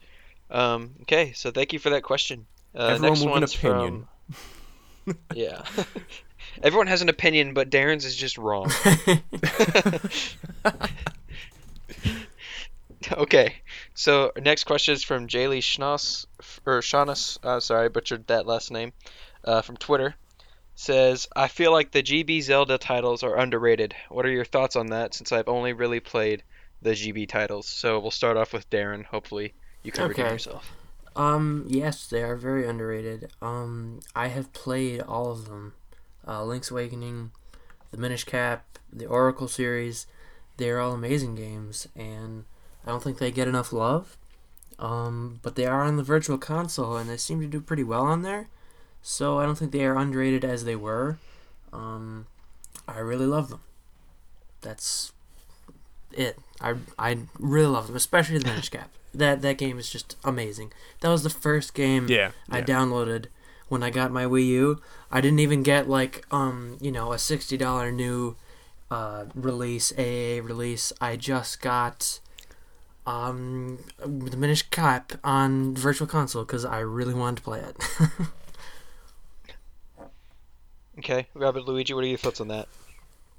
Um, 0.50 0.92
okay, 1.02 1.32
so 1.34 1.50
thank 1.50 1.74
you 1.74 1.78
for 1.78 1.90
that 1.90 2.02
question. 2.02 2.46
Uh, 2.74 2.94
Everyone 2.94 3.12
next 3.12 3.24
one's 3.24 3.54
opinion. 3.54 4.08
From, 5.04 5.18
yeah, 5.34 5.62
everyone 6.62 6.86
has 6.86 7.02
an 7.02 7.10
opinion, 7.10 7.52
but 7.52 7.68
Darrin's 7.68 8.06
is 8.06 8.16
just 8.16 8.38
wrong. 8.38 8.70
okay, 13.12 13.56
so 14.00 14.32
next 14.40 14.64
question 14.64 14.94
is 14.94 15.04
from 15.04 15.28
Jaylee 15.28 15.60
Schnoss 15.60 16.24
or 16.64 16.80
Shaunus. 16.80 17.38
Uh, 17.42 17.60
sorry, 17.60 17.84
I 17.84 17.88
butchered 17.88 18.26
that 18.28 18.46
last 18.46 18.70
name. 18.70 18.94
Uh, 19.44 19.60
from 19.60 19.76
Twitter, 19.76 20.14
says 20.74 21.28
I 21.36 21.48
feel 21.48 21.70
like 21.70 21.90
the 21.90 22.02
GB 22.02 22.40
Zelda 22.40 22.78
titles 22.78 23.22
are 23.22 23.36
underrated. 23.36 23.94
What 24.08 24.24
are 24.24 24.30
your 24.30 24.46
thoughts 24.46 24.74
on 24.74 24.86
that? 24.86 25.12
Since 25.12 25.32
I've 25.32 25.48
only 25.48 25.74
really 25.74 26.00
played 26.00 26.42
the 26.80 26.92
GB 26.92 27.28
titles, 27.28 27.66
so 27.68 28.00
we'll 28.00 28.10
start 28.10 28.38
off 28.38 28.54
with 28.54 28.70
Darrin. 28.70 29.04
Hopefully, 29.04 29.52
you 29.82 29.92
can 29.92 30.06
redeem 30.06 30.24
Okay. 30.24 30.32
yourself. 30.32 30.72
Um, 31.14 31.66
yes, 31.68 32.06
they 32.06 32.22
are 32.22 32.36
very 32.36 32.66
underrated. 32.66 33.30
Um, 33.42 34.00
I 34.16 34.28
have 34.28 34.54
played 34.54 35.02
all 35.02 35.30
of 35.30 35.44
them. 35.46 35.74
Uh, 36.26 36.42
Link's 36.44 36.70
Awakening, 36.70 37.32
the 37.90 37.98
Minish 37.98 38.24
Cap, 38.24 38.78
the 38.90 39.04
Oracle 39.04 39.48
series. 39.48 40.06
They 40.56 40.70
are 40.70 40.78
all 40.78 40.92
amazing 40.94 41.34
games, 41.34 41.86
and 41.94 42.44
I 42.86 42.90
don't 42.90 43.02
think 43.02 43.18
they 43.18 43.30
get 43.30 43.48
enough 43.48 43.72
love. 43.72 44.16
Um, 44.78 45.40
but 45.42 45.56
they 45.56 45.66
are 45.66 45.82
on 45.82 45.96
the 45.96 46.02
Virtual 46.02 46.38
Console, 46.38 46.96
and 46.96 47.08
they 47.10 47.18
seem 47.18 47.40
to 47.40 47.46
do 47.46 47.60
pretty 47.60 47.84
well 47.84 48.02
on 48.02 48.22
there. 48.22 48.48
So 49.02 49.38
I 49.38 49.44
don't 49.44 49.56
think 49.56 49.72
they 49.72 49.84
are 49.84 49.96
underrated 49.98 50.44
as 50.44 50.64
they 50.64 50.76
were. 50.76 51.18
Um, 51.72 52.26
I 52.88 52.98
really 52.98 53.26
love 53.26 53.50
them. 53.50 53.60
That's 54.62 55.12
it. 56.12 56.38
I 56.60 56.74
I 56.98 57.18
really 57.38 57.68
love 57.68 57.86
them, 57.86 57.96
especially 57.96 58.38
the 58.38 58.46
Minish 58.46 58.68
Cap. 58.70 58.90
That 59.14 59.42
that 59.42 59.58
game 59.58 59.78
is 59.78 59.90
just 59.90 60.16
amazing. 60.24 60.72
That 61.00 61.08
was 61.10 61.22
the 61.22 61.30
first 61.30 61.74
game 61.74 62.06
Yeah. 62.08 62.32
I 62.50 62.58
yeah. 62.58 62.64
downloaded 62.64 63.26
when 63.68 63.82
I 63.82 63.90
got 63.90 64.10
my 64.12 64.24
Wii 64.24 64.46
U. 64.46 64.82
I 65.10 65.20
didn't 65.20 65.40
even 65.40 65.62
get 65.62 65.88
like 65.88 66.24
um 66.30 66.76
you 66.80 66.92
know 66.92 67.12
a 67.12 67.18
sixty 67.18 67.56
dollar 67.56 67.90
new 67.90 68.36
uh, 68.90 69.26
release 69.34 69.92
AA 69.96 70.42
release. 70.42 70.92
I 71.00 71.16
just 71.16 71.60
got 71.62 72.20
um 73.06 73.78
the 73.98 74.36
Minish 74.36 74.62
Cap 74.70 75.12
on 75.24 75.74
Virtual 75.74 76.06
Console 76.06 76.44
because 76.44 76.64
I 76.64 76.80
really 76.80 77.14
wanted 77.14 77.36
to 77.36 77.42
play 77.42 77.60
it. 77.60 77.76
Okay, 81.00 81.28
Rabidluigi, 81.34 81.94
what 81.94 82.04
are 82.04 82.08
your 82.08 82.18
thoughts 82.18 82.42
on 82.42 82.48
that? 82.48 82.68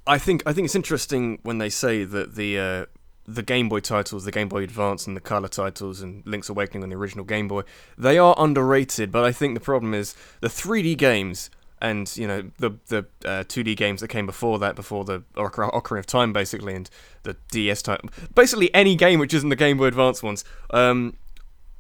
I 0.07 0.17
think 0.17 0.41
I 0.47 0.53
think 0.53 0.65
it's 0.65 0.75
interesting 0.75 1.37
when 1.43 1.59
they 1.59 1.69
say 1.69 2.03
that 2.03 2.33
the 2.33 2.57
uh, 2.57 2.85
the 3.27 3.43
Game 3.43 3.69
Boy 3.69 3.81
titles, 3.81 4.25
the 4.25 4.31
Game 4.31 4.49
Boy 4.49 4.63
Advance 4.63 5.05
and 5.05 5.15
the 5.15 5.21
Color 5.21 5.47
titles, 5.47 6.01
and 6.01 6.25
Link's 6.25 6.49
Awakening 6.49 6.81
on 6.81 6.89
the 6.89 6.95
original 6.95 7.23
Game 7.23 7.47
Boy, 7.47 7.61
they 7.99 8.17
are 8.17 8.33
underrated. 8.35 9.11
But 9.11 9.25
I 9.25 9.31
think 9.31 9.53
the 9.53 9.59
problem 9.59 9.93
is 9.93 10.15
the 10.39 10.47
3D 10.47 10.97
games 10.97 11.51
and 11.81 12.15
you 12.15 12.27
know 12.27 12.49
the 12.59 12.71
the 12.87 12.99
uh, 13.25 13.43
2D 13.43 13.75
games 13.75 14.01
that 14.01 14.07
came 14.07 14.25
before 14.25 14.59
that, 14.59 14.75
before 14.75 15.03
the 15.03 15.23
Ocar- 15.35 15.71
Ocarina 15.73 15.99
of 15.99 16.05
Time, 16.05 16.31
basically, 16.31 16.75
and 16.75 16.89
the 17.23 17.35
DS 17.51 17.81
type, 17.81 18.01
basically 18.35 18.73
any 18.73 18.95
game 18.95 19.19
which 19.19 19.33
isn't 19.33 19.49
the 19.49 19.55
Game 19.55 19.77
Boy 19.77 19.85
Advance 19.85 20.23
ones. 20.23 20.45
Um, 20.69 21.17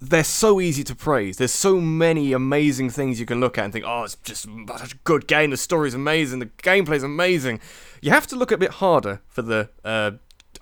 they're 0.03 0.23
so 0.23 0.59
easy 0.59 0.83
to 0.83 0.95
praise. 0.95 1.37
There's 1.37 1.51
so 1.51 1.79
many 1.79 2.33
amazing 2.33 2.89
things 2.89 3.19
you 3.19 3.27
can 3.27 3.39
look 3.39 3.59
at 3.59 3.65
and 3.65 3.73
think, 3.73 3.85
oh, 3.87 4.03
it's 4.03 4.15
just 4.15 4.47
such 4.67 4.93
a 4.93 4.97
good 5.03 5.27
game. 5.27 5.51
The 5.51 5.57
story's 5.57 5.93
amazing. 5.93 6.39
The 6.39 6.47
gameplay's 6.47 7.03
amazing. 7.03 7.59
You 8.01 8.09
have 8.09 8.25
to 8.27 8.35
look 8.35 8.51
a 8.51 8.57
bit 8.57 8.71
harder 8.71 9.21
for 9.27 9.43
the 9.43 9.69
uh, 9.85 10.11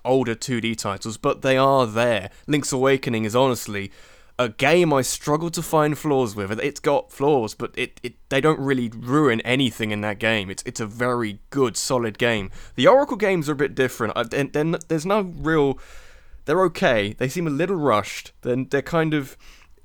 older 0.04 0.34
2D 0.34 0.76
titles, 0.76 1.16
but 1.16 1.40
they 1.40 1.56
are 1.56 1.86
there. 1.86 2.30
Link's 2.46 2.70
Awakening 2.70 3.24
is 3.24 3.34
honestly 3.34 3.90
a 4.40 4.48
game 4.48 4.90
I 4.90 5.02
struggle 5.02 5.50
to 5.50 5.60
find 5.60 5.98
flaws 5.98 6.34
with. 6.34 6.58
It's 6.60 6.80
got 6.80 7.12
flaws, 7.12 7.54
but 7.54 7.72
it, 7.76 8.00
it 8.02 8.14
they 8.30 8.40
don't 8.40 8.58
really 8.58 8.88
ruin 8.88 9.42
anything 9.42 9.90
in 9.90 10.00
that 10.00 10.18
game. 10.18 10.48
It's 10.48 10.62
it's 10.64 10.80
a 10.80 10.86
very 10.86 11.40
good, 11.50 11.76
solid 11.76 12.16
game. 12.16 12.50
The 12.74 12.86
Oracle 12.86 13.18
games 13.18 13.50
are 13.50 13.52
a 13.52 13.56
bit 13.56 13.74
different. 13.74 14.14
I, 14.16 14.24
and, 14.32 14.56
and 14.56 14.74
there's 14.88 15.04
no 15.04 15.20
real 15.20 15.78
they're 16.46 16.64
okay. 16.64 17.12
They 17.12 17.28
seem 17.28 17.46
a 17.46 17.50
little 17.50 17.76
rushed. 17.76 18.32
Then 18.40 18.66
they're 18.70 18.80
kind 18.80 19.12
of 19.12 19.36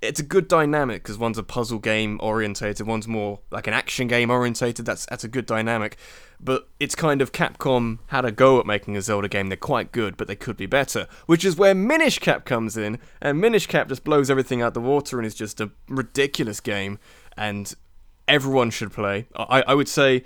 it's 0.05 0.19
a 0.19 0.23
good 0.23 0.47
dynamic 0.47 1.03
because 1.03 1.17
one's 1.17 1.37
a 1.37 1.43
puzzle 1.43 1.79
game 1.79 2.19
orientated, 2.21 2.85
one's 2.85 3.07
more 3.07 3.39
like 3.51 3.67
an 3.67 3.73
action 3.73 4.07
game 4.07 4.29
orientated. 4.29 4.85
That's 4.85 5.05
that's 5.05 5.23
a 5.23 5.27
good 5.27 5.45
dynamic. 5.45 5.97
But 6.39 6.67
it's 6.79 6.95
kind 6.95 7.21
of 7.21 7.31
Capcom 7.31 7.99
had 8.07 8.25
a 8.25 8.31
go 8.31 8.59
at 8.59 8.65
making 8.65 8.97
a 8.97 9.01
Zelda 9.01 9.29
game. 9.29 9.47
They're 9.47 9.57
quite 9.57 9.91
good, 9.91 10.17
but 10.17 10.27
they 10.27 10.35
could 10.35 10.57
be 10.57 10.65
better. 10.65 11.07
Which 11.25 11.45
is 11.45 11.55
where 11.55 11.73
Minish 11.73 12.19
Cap 12.19 12.45
comes 12.45 12.77
in, 12.77 12.99
and 13.21 13.39
Minish 13.39 13.67
Cap 13.67 13.87
just 13.87 14.03
blows 14.03 14.29
everything 14.29 14.61
out 14.61 14.73
the 14.73 14.81
water 14.81 15.17
and 15.17 15.25
is 15.25 15.35
just 15.35 15.61
a 15.61 15.71
ridiculous 15.87 16.59
game. 16.59 16.99
And 17.37 17.73
everyone 18.27 18.69
should 18.69 18.91
play. 18.91 19.27
I 19.35 19.63
I 19.67 19.73
would 19.73 19.89
say 19.89 20.23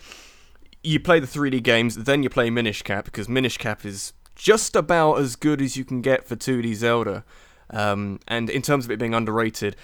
you 0.84 1.00
play 1.00 1.20
the 1.20 1.28
3D 1.28 1.62
games, 1.62 1.96
then 1.96 2.24
you 2.24 2.30
play 2.30 2.50
Minish 2.50 2.84
Cap 2.84 3.06
because 3.06 3.28
Minish 3.28 3.58
Cap 3.58 3.86
is 3.86 4.14
just 4.36 4.76
about 4.76 5.16
as 5.16 5.36
good 5.36 5.62
as 5.62 5.76
you 5.76 5.84
can 5.84 6.02
get 6.02 6.26
for 6.26 6.36
2D 6.36 6.74
Zelda. 6.76 7.26
Um, 7.72 8.20
and 8.28 8.50
in 8.50 8.62
terms 8.62 8.86
of 8.86 8.92
it 8.92 9.00
being 9.00 9.14
underrated, 9.14 9.76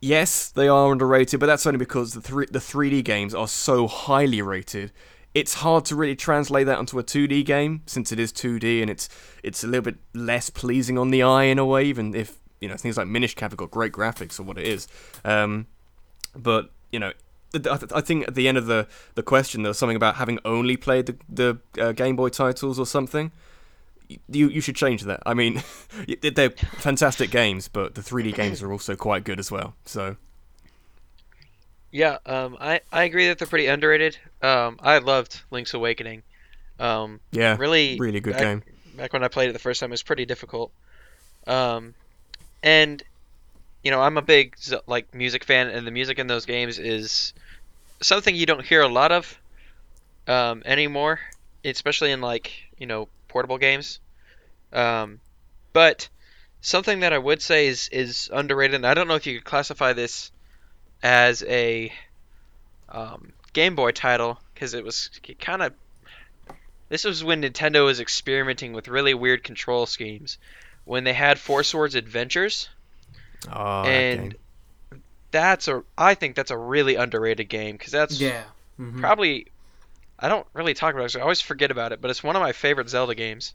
yes, 0.00 0.48
they 0.48 0.68
are 0.68 0.92
underrated, 0.92 1.40
but 1.40 1.46
that's 1.46 1.66
only 1.66 1.78
because 1.78 2.12
the 2.12 2.20
three 2.20 2.46
the 2.50 2.58
3D 2.58 3.04
games 3.04 3.34
are 3.34 3.48
so 3.48 3.86
highly 3.86 4.42
rated. 4.42 4.92
It's 5.34 5.54
hard 5.54 5.86
to 5.86 5.96
really 5.96 6.16
translate 6.16 6.66
that 6.66 6.78
onto 6.78 6.98
a 6.98 7.02
2D 7.02 7.46
game 7.46 7.82
since 7.86 8.12
it 8.12 8.18
is 8.18 8.32
2D 8.32 8.82
and 8.82 8.90
it's 8.90 9.08
it's 9.42 9.64
a 9.64 9.66
little 9.66 9.82
bit 9.82 9.96
less 10.12 10.50
pleasing 10.50 10.98
on 10.98 11.10
the 11.10 11.22
eye 11.22 11.44
in 11.44 11.58
a 11.58 11.64
way, 11.64 11.84
even 11.84 12.14
if 12.14 12.38
you 12.60 12.68
know 12.68 12.76
things 12.76 12.96
like 12.96 13.06
Minish 13.06 13.34
Cap 13.34 13.52
have 13.52 13.56
got 13.56 13.70
great 13.70 13.92
graphics 13.92 14.38
or 14.38 14.42
what 14.42 14.58
it 14.58 14.66
is. 14.66 14.88
Um, 15.24 15.66
but 16.36 16.70
you 16.90 16.98
know, 16.98 17.12
I 17.54 18.00
think 18.00 18.28
at 18.28 18.34
the 18.34 18.48
end 18.48 18.58
of 18.58 18.66
the, 18.66 18.86
the 19.14 19.22
question 19.22 19.62
there 19.62 19.70
was 19.70 19.78
something 19.78 19.96
about 19.96 20.16
having 20.16 20.38
only 20.44 20.76
played 20.76 21.06
the 21.06 21.16
the 21.28 21.82
uh, 21.82 21.92
Game 21.92 22.16
Boy 22.16 22.28
titles 22.28 22.78
or 22.78 22.86
something 22.86 23.32
you 24.28 24.48
you 24.48 24.60
should 24.60 24.76
change 24.76 25.02
that. 25.02 25.22
I 25.26 25.34
mean, 25.34 25.62
they're 26.22 26.50
fantastic 26.50 27.30
games, 27.30 27.68
but 27.68 27.94
the 27.94 28.00
3D 28.00 28.34
games 28.36 28.62
are 28.62 28.72
also 28.72 28.96
quite 28.96 29.24
good 29.24 29.38
as 29.38 29.50
well. 29.50 29.74
So. 29.84 30.16
Yeah, 31.94 32.16
um, 32.24 32.56
I, 32.58 32.80
I 32.90 33.04
agree 33.04 33.28
that 33.28 33.38
they're 33.38 33.46
pretty 33.46 33.66
underrated. 33.66 34.16
Um, 34.40 34.78
I 34.80 34.96
loved 34.96 35.42
Link's 35.50 35.74
Awakening. 35.74 36.22
Um, 36.80 37.20
yeah, 37.32 37.56
really, 37.58 37.98
really 37.98 38.20
good 38.20 38.32
back, 38.32 38.42
game. 38.42 38.62
Back 38.96 39.12
when 39.12 39.22
I 39.22 39.28
played 39.28 39.50
it 39.50 39.52
the 39.52 39.58
first 39.58 39.80
time, 39.80 39.90
it 39.90 39.92
was 39.92 40.02
pretty 40.02 40.24
difficult. 40.24 40.72
Um, 41.46 41.94
and 42.62 43.02
you 43.82 43.90
know, 43.90 44.00
I'm 44.00 44.16
a 44.16 44.22
big 44.22 44.56
like 44.86 45.14
music 45.14 45.44
fan, 45.44 45.68
and 45.68 45.86
the 45.86 45.90
music 45.90 46.18
in 46.18 46.26
those 46.26 46.46
games 46.46 46.78
is 46.78 47.34
something 48.00 48.34
you 48.34 48.46
don't 48.46 48.64
hear 48.64 48.82
a 48.82 48.88
lot 48.88 49.12
of 49.12 49.38
um, 50.26 50.62
anymore, 50.64 51.20
especially 51.64 52.12
in 52.12 52.20
like 52.20 52.52
you 52.78 52.86
know 52.86 53.08
portable 53.32 53.58
games. 53.58 53.98
Um, 54.72 55.20
but 55.72 56.08
something 56.60 57.00
that 57.00 57.12
I 57.12 57.18
would 57.18 57.42
say 57.42 57.66
is 57.66 57.88
is 57.90 58.30
underrated, 58.32 58.76
and 58.76 58.86
I 58.86 58.94
don't 58.94 59.08
know 59.08 59.14
if 59.14 59.26
you 59.26 59.38
could 59.38 59.44
classify 59.44 59.94
this 59.94 60.30
as 61.02 61.42
a 61.42 61.92
um, 62.88 63.32
Game 63.52 63.74
Boy 63.74 63.92
title 63.92 64.38
because 64.54 64.74
it 64.74 64.84
was 64.84 65.10
kind 65.40 65.62
of. 65.62 65.72
This 66.88 67.04
was 67.04 67.24
when 67.24 67.42
Nintendo 67.42 67.86
was 67.86 68.00
experimenting 68.00 68.74
with 68.74 68.86
really 68.86 69.14
weird 69.14 69.42
control 69.42 69.86
schemes. 69.86 70.36
When 70.84 71.04
they 71.04 71.14
had 71.14 71.38
Four 71.38 71.62
Swords 71.62 71.94
Adventures, 71.94 72.68
oh, 73.50 73.82
and 73.84 74.32
that 74.32 75.00
that's 75.30 75.68
a 75.68 75.82
I 75.96 76.14
think 76.14 76.36
that's 76.36 76.50
a 76.50 76.56
really 76.56 76.96
underrated 76.96 77.48
game 77.48 77.76
because 77.76 77.92
that's 77.92 78.20
yeah 78.20 78.42
mm-hmm. 78.78 79.00
probably 79.00 79.46
I 80.22 80.28
don't 80.28 80.46
really 80.54 80.72
talk 80.72 80.94
about 80.94 81.12
it. 81.12 81.18
I 81.18 81.20
always 81.20 81.40
forget 81.40 81.72
about 81.72 81.90
it, 81.90 82.00
but 82.00 82.08
it's 82.08 82.22
one 82.22 82.36
of 82.36 82.42
my 82.42 82.52
favorite 82.52 82.88
Zelda 82.88 83.16
games. 83.16 83.54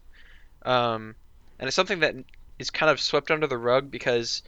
Um, 0.66 1.14
and 1.58 1.66
it's 1.66 1.74
something 1.74 2.00
that 2.00 2.14
is 2.58 2.68
kind 2.68 2.90
of 2.90 3.00
swept 3.00 3.30
under 3.30 3.46
the 3.46 3.56
rug 3.56 3.90
because 3.90 4.42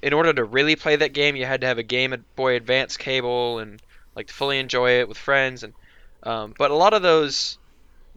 in 0.00 0.12
order 0.12 0.32
to 0.32 0.44
really 0.44 0.76
play 0.76 0.94
that 0.94 1.12
game, 1.12 1.34
you 1.34 1.44
had 1.44 1.62
to 1.62 1.66
have 1.66 1.78
a 1.78 1.82
Game 1.82 2.24
Boy 2.36 2.54
Advance 2.54 2.96
cable 2.96 3.58
and 3.58 3.82
like 4.14 4.28
to 4.28 4.32
fully 4.32 4.60
enjoy 4.60 5.00
it 5.00 5.08
with 5.08 5.18
friends. 5.18 5.64
And 5.64 5.74
um, 6.22 6.54
but 6.56 6.70
a 6.70 6.74
lot 6.74 6.94
of 6.94 7.02
those 7.02 7.58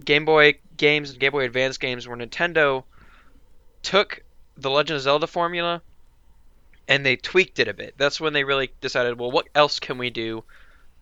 Game 0.06 0.26
Boy 0.26 0.60
games 0.78 1.10
and 1.10 1.20
Game 1.20 1.32
Boy 1.32 1.46
Advance 1.46 1.80
games 1.80 2.08
where 2.08 2.18
Nintendo 2.18 2.84
took 3.82 4.22
the 4.58 4.70
Legend 4.70 4.98
of 4.98 5.02
Zelda 5.02 5.26
formula 5.26 5.82
and 6.88 7.04
they 7.04 7.16
tweaked 7.16 7.58
it 7.58 7.68
a 7.68 7.74
bit. 7.74 7.96
That's 7.98 8.22
when 8.22 8.34
they 8.34 8.44
really 8.44 8.72
decided, 8.80 9.20
well, 9.20 9.32
what 9.32 9.48
else 9.56 9.80
can 9.80 9.98
we 9.98 10.12
do 10.12 10.44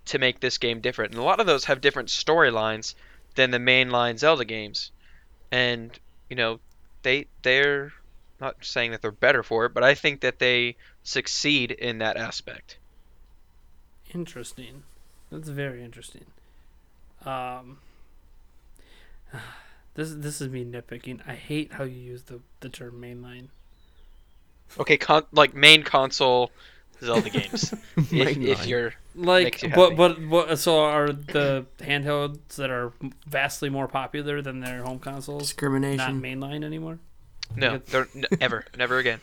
to 0.08 0.20
make 0.20 0.40
this 0.40 0.58
game 0.58 0.82
different? 0.82 1.14
And 1.14 1.22
a 1.22 1.26
lot 1.26 1.40
of 1.40 1.48
those 1.48 1.66
have 1.66 1.82
different 1.82 2.10
storylines 2.10 2.96
than 3.36 3.52
the 3.52 3.58
mainline 3.58 4.18
Zelda 4.18 4.46
games. 4.46 4.92
And 5.52 5.98
you 6.30 6.36
know, 6.36 6.60
they 7.04 7.28
they're 7.42 7.94
not 8.40 8.58
saying 8.62 8.92
that 8.92 9.02
they're 9.02 9.12
better 9.12 9.44
for 9.44 9.66
it, 9.66 9.74
but 9.74 9.84
I 9.84 9.96
think 9.96 10.22
that 10.22 10.40
they 10.40 10.76
succeed 11.04 11.72
in 11.72 12.00
that 12.00 12.18
aspect. 12.18 12.78
Interesting. 14.14 14.84
That's 15.32 15.50
very 15.50 15.84
interesting. 15.84 16.26
Um, 17.26 17.80
this 19.96 20.14
this 20.14 20.42
is 20.42 20.50
me 20.50 20.66
nitpicking. 20.66 21.22
I 21.28 21.36
hate 21.36 21.74
how 21.74 21.84
you 21.84 21.98
use 21.98 22.24
the 22.24 22.40
the 22.60 22.70
term 22.70 23.02
mainline. 23.02 23.48
Okay, 24.80 24.98
con- 24.98 25.26
like 25.32 25.54
main 25.54 25.84
console 25.84 26.52
Zelda 27.02 27.30
games. 27.30 27.74
if, 27.98 28.38
if, 28.38 28.66
you're 28.66 28.94
like, 29.16 29.62
you 29.62 29.70
but 29.70 29.96
but 29.96 30.30
but 30.30 30.60
so 30.60 30.80
are 30.80 31.12
the 31.12 31.66
handhelds 31.80 32.56
that 32.56 32.70
are 32.70 32.92
vastly 33.28 33.70
more 33.70 33.88
popular 33.88 34.42
than 34.42 34.60
their 34.60 34.84
home 34.84 35.00
consoles 35.00 35.44
discrimination 35.44 36.22
not 36.22 36.24
mainline 36.24 36.64
anymore? 36.64 37.00
No, 37.56 37.78
they're 37.78 38.08
n- 38.16 38.26
ever, 38.42 38.66
never 38.78 38.98
again. 38.98 39.20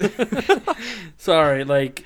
Sorry, 1.16 1.64
like 1.64 2.04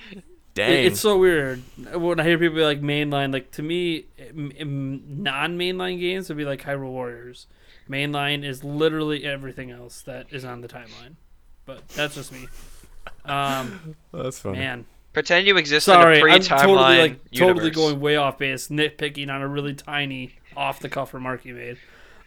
Dang. 0.55 0.71
It, 0.71 0.87
it's 0.87 1.01
so 1.01 1.17
weird 1.17 1.63
when 1.95 2.21
I 2.21 2.25
hear 2.25 2.37
people 2.39 2.57
be 2.57 2.63
like 2.63 2.83
mainline. 2.83 3.33
Like 3.33 3.53
to 3.53 3.63
me, 3.63 4.05
non-mainline 4.35 5.99
games 5.99 6.29
would 6.29 6.37
be 6.37 6.45
like 6.45 6.63
Hyrule 6.63 6.91
Warriors. 6.91 7.47
Mainline 7.89 8.45
is 8.45 8.63
literally 8.63 9.25
everything 9.25 9.71
else 9.71 10.03
that 10.03 10.27
is 10.31 10.45
on 10.45 10.61
the 10.61 10.69
timeline. 10.69 11.17
But 11.65 11.89
that's 11.89 12.17
just 12.17 12.33
me. 12.33 12.49
Um, 13.25 13.97
that's 14.13 14.39
funny. 14.39 14.59
Man, 14.59 14.87
pretend 15.13 15.47
you 15.47 15.57
exist 15.57 15.87
Sorry, 15.87 16.19
in 16.19 16.21
a 16.21 16.23
pre-timeline 16.23 16.53
I'm 16.53 16.59
totally 16.59 16.99
like 16.99 17.21
universe. 17.31 17.55
totally 17.55 17.71
going 17.71 18.01
way 18.01 18.17
off 18.17 18.39
base, 18.39 18.69
nitpicking 18.69 19.33
on 19.33 19.43
a 19.43 19.49
really 19.49 19.75
tiny 19.75 20.35
off-the-cuff 20.57 21.15
remark 21.15 21.45
you 21.45 21.55
made. 21.55 21.79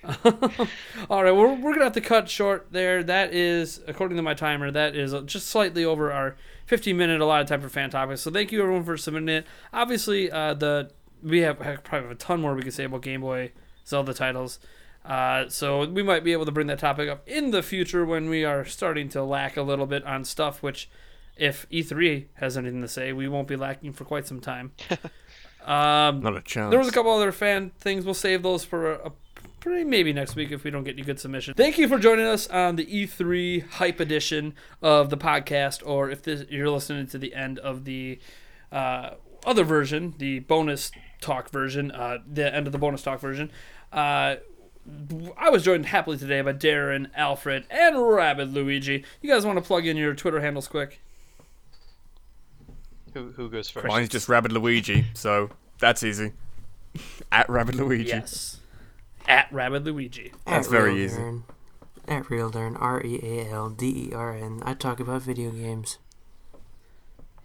All 1.10 1.24
right, 1.24 1.32
we're, 1.36 1.54
we're 1.54 1.74
gonna 1.74 1.86
have 1.86 1.94
to 1.94 2.02
cut 2.02 2.30
short 2.30 2.68
there. 2.72 3.04
That 3.04 3.34
is, 3.34 3.82
according 3.88 4.18
to 4.18 4.24
my 4.24 4.36
timer, 4.36 4.70
that 4.72 4.96
is 4.96 5.16
just 5.26 5.48
slightly 5.48 5.84
over 5.84 6.12
our 6.12 6.36
15 6.68 6.96
minute 6.96 7.22
allotted 7.22 7.48
time 7.48 7.62
for 7.62 7.70
fan 7.70 7.90
topics. 7.90 8.22
So 8.22 8.32
thank 8.32 8.52
you 8.52 8.62
everyone 8.62 8.84
for 8.84 8.98
submitting 8.98 9.30
it. 9.30 9.48
Obviously, 9.74 10.32
uh, 10.32 10.54
the 10.54 10.92
we 11.24 11.40
have 11.40 11.58
probably 11.60 12.08
have 12.08 12.12
a 12.12 12.16
ton 12.16 12.42
more 12.42 12.54
we 12.54 12.62
could 12.62 12.74
say 12.74 12.84
about 12.84 13.02
Game 13.02 13.22
Boy 13.22 13.52
Zelda 13.86 14.14
titles. 14.14 14.60
Uh, 15.06 15.48
so 15.50 15.88
we 15.88 16.02
might 16.02 16.24
be 16.24 16.34
able 16.34 16.46
to 16.46 16.52
bring 16.52 16.68
that 16.68 16.80
topic 16.80 17.08
up 17.08 17.28
in 17.28 17.52
the 17.52 17.62
future 17.62 18.06
when 18.06 18.28
we 18.30 18.44
are 18.44 18.66
starting 18.66 19.08
to 19.10 19.24
lack 19.24 19.56
a 19.56 19.62
little 19.62 19.86
bit 19.86 20.04
on 20.04 20.26
stuff. 20.26 20.64
Which, 20.64 20.90
if 21.38 21.70
E3 21.70 22.26
has 22.36 22.58
anything 22.58 22.82
to 22.82 22.88
say, 22.88 23.14
we 23.14 23.28
won't 23.28 23.48
be 23.48 23.56
lacking 23.56 23.94
for 23.94 24.06
quite 24.06 24.26
some 24.26 24.40
time. 24.40 24.72
um, 25.66 26.22
Not 26.22 26.36
a 26.36 26.42
chance. 26.42 26.72
There 26.72 26.80
was 26.80 26.88
a 26.88 26.92
couple 26.92 27.12
other 27.12 27.32
fan 27.32 27.72
things. 27.80 28.06
We'll 28.06 28.14
save 28.14 28.42
those 28.42 28.64
for 28.64 28.94
a, 28.94 29.08
a 29.08 29.12
maybe 29.66 30.14
next 30.14 30.36
week 30.36 30.52
if 30.52 30.64
we 30.64 30.72
don't 30.72 30.84
get 30.84 30.96
any 30.96 31.02
good 31.02 31.20
submissions. 31.20 31.58
Thank 31.58 31.78
you 31.78 31.88
for 31.88 31.98
joining 31.98 32.26
us 32.26 32.48
on 32.48 32.76
the 32.76 32.86
E3 32.86 33.68
hype 33.72 34.00
edition 34.00 34.54
of 34.82 35.10
the 35.10 35.18
podcast, 35.18 35.82
or 35.86 36.10
if 36.10 36.22
this, 36.22 36.46
you're 36.50 36.70
listening 36.70 37.08
to 37.08 37.18
the 37.18 37.34
end 37.34 37.58
of 37.60 37.86
the 37.86 38.20
uh, 38.72 39.12
other 39.46 39.64
version, 39.64 40.14
the 40.18 40.40
bonus 40.40 40.92
talk 41.22 41.50
version, 41.50 41.92
uh, 41.92 42.20
the 42.32 42.54
end 42.54 42.68
of 42.68 42.74
the 42.74 42.80
bonus 42.80 43.02
talk 43.02 43.20
version. 43.20 43.52
Uh, 43.92 44.36
I 45.38 45.50
was 45.50 45.64
joined 45.64 45.88
happily 45.88 46.18
today 46.18 46.42
by 46.42 46.52
Darrin, 46.52 47.10
Alfred, 47.16 47.66
and 47.70 47.96
Rabidluigi. 47.96 49.04
You 49.22 49.30
guys 49.32 49.46
want 49.46 49.58
to 49.58 49.64
plug 49.64 49.86
in 49.88 49.98
your 49.98 50.14
Twitter 50.14 50.42
handles 50.42 50.68
quick? 50.68 51.02
Who, 53.14 53.32
who 53.32 53.50
goes 53.50 53.70
first? 53.70 53.88
Mine's 53.88 54.10
just 54.10 54.28
Rabidluigi, 54.28 55.06
so 55.14 55.50
that's 55.80 56.04
easy. 56.04 56.34
At 57.32 57.48
Rabidluigi. 57.48 58.06
Yes 58.08 58.60
at 59.28 59.50
Rabidluigi. 59.52 60.32
That's 60.46 60.68
very 60.68 61.04
easy. 61.04 61.42
At 62.08 62.30
Real 62.30 62.50
Dern, 62.50 62.76
R 62.76 63.02
E 63.04 63.20
A 63.24 63.52
L 63.52 63.70
D 63.70 64.10
E 64.10 64.14
R 64.14 64.36
N. 64.36 64.62
I 64.64 64.74
talk 64.74 65.00
about 65.00 65.24
video 65.24 65.52
games. 65.52 65.98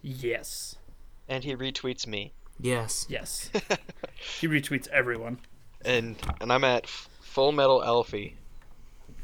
Yes. 0.01 0.75
and 1.27 1.43
he 1.43 1.55
retweets 1.55 2.07
me, 2.07 2.33
Yes. 2.59 3.05
Yes. 3.09 3.51
he 4.39 4.47
retweets 4.47 4.87
everyone. 4.89 5.39
and 5.85 6.15
and 6.39 6.51
I'm 6.51 6.63
at 6.63 6.85
F- 6.85 7.09
Full 7.31 7.51
Metal 7.51 7.83
Alfie. 7.83 8.35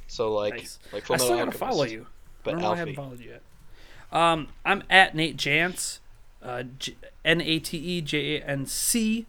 So 0.07 0.33
like 0.33 0.55
Nice. 0.55 0.79
like 0.93 1.03
Full 1.05 1.15
I 1.15 1.17
Metal 1.17 1.25
still 1.25 1.37
gotta 1.37 1.51
Alchemist, 1.51 1.59
follow 1.59 1.83
you. 1.83 2.01
I 2.03 2.07
but 2.43 2.51
don't 2.51 2.61
know 2.61 2.67
why 2.69 2.73
I 2.73 2.77
haven't 2.77 2.97
Alfie. 2.97 3.09
followed 3.09 3.19
you 3.19 3.29
yet. 3.31 3.41
Um, 4.11 4.47
I'm 4.65 4.83
at 4.89 5.13
Nate 5.15 5.35
Jance, 5.35 5.99
uh, 6.41 6.63
J- 6.79 6.95
N 7.25 7.41
A 7.41 7.59
T 7.59 7.77
E 7.77 8.01
J 8.01 8.37
A 8.37 8.45
N 8.45 8.65
C. 8.65 9.25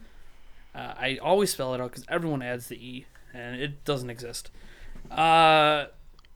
Uh, 0.74 0.94
I 0.96 1.18
always 1.20 1.50
spell 1.50 1.74
it 1.74 1.80
out 1.80 1.90
because 1.90 2.04
everyone 2.08 2.42
adds 2.42 2.68
the 2.68 2.76
E, 2.76 3.06
and 3.34 3.60
it 3.60 3.84
doesn't 3.84 4.10
exist. 4.10 4.50
Uh, 5.10 5.86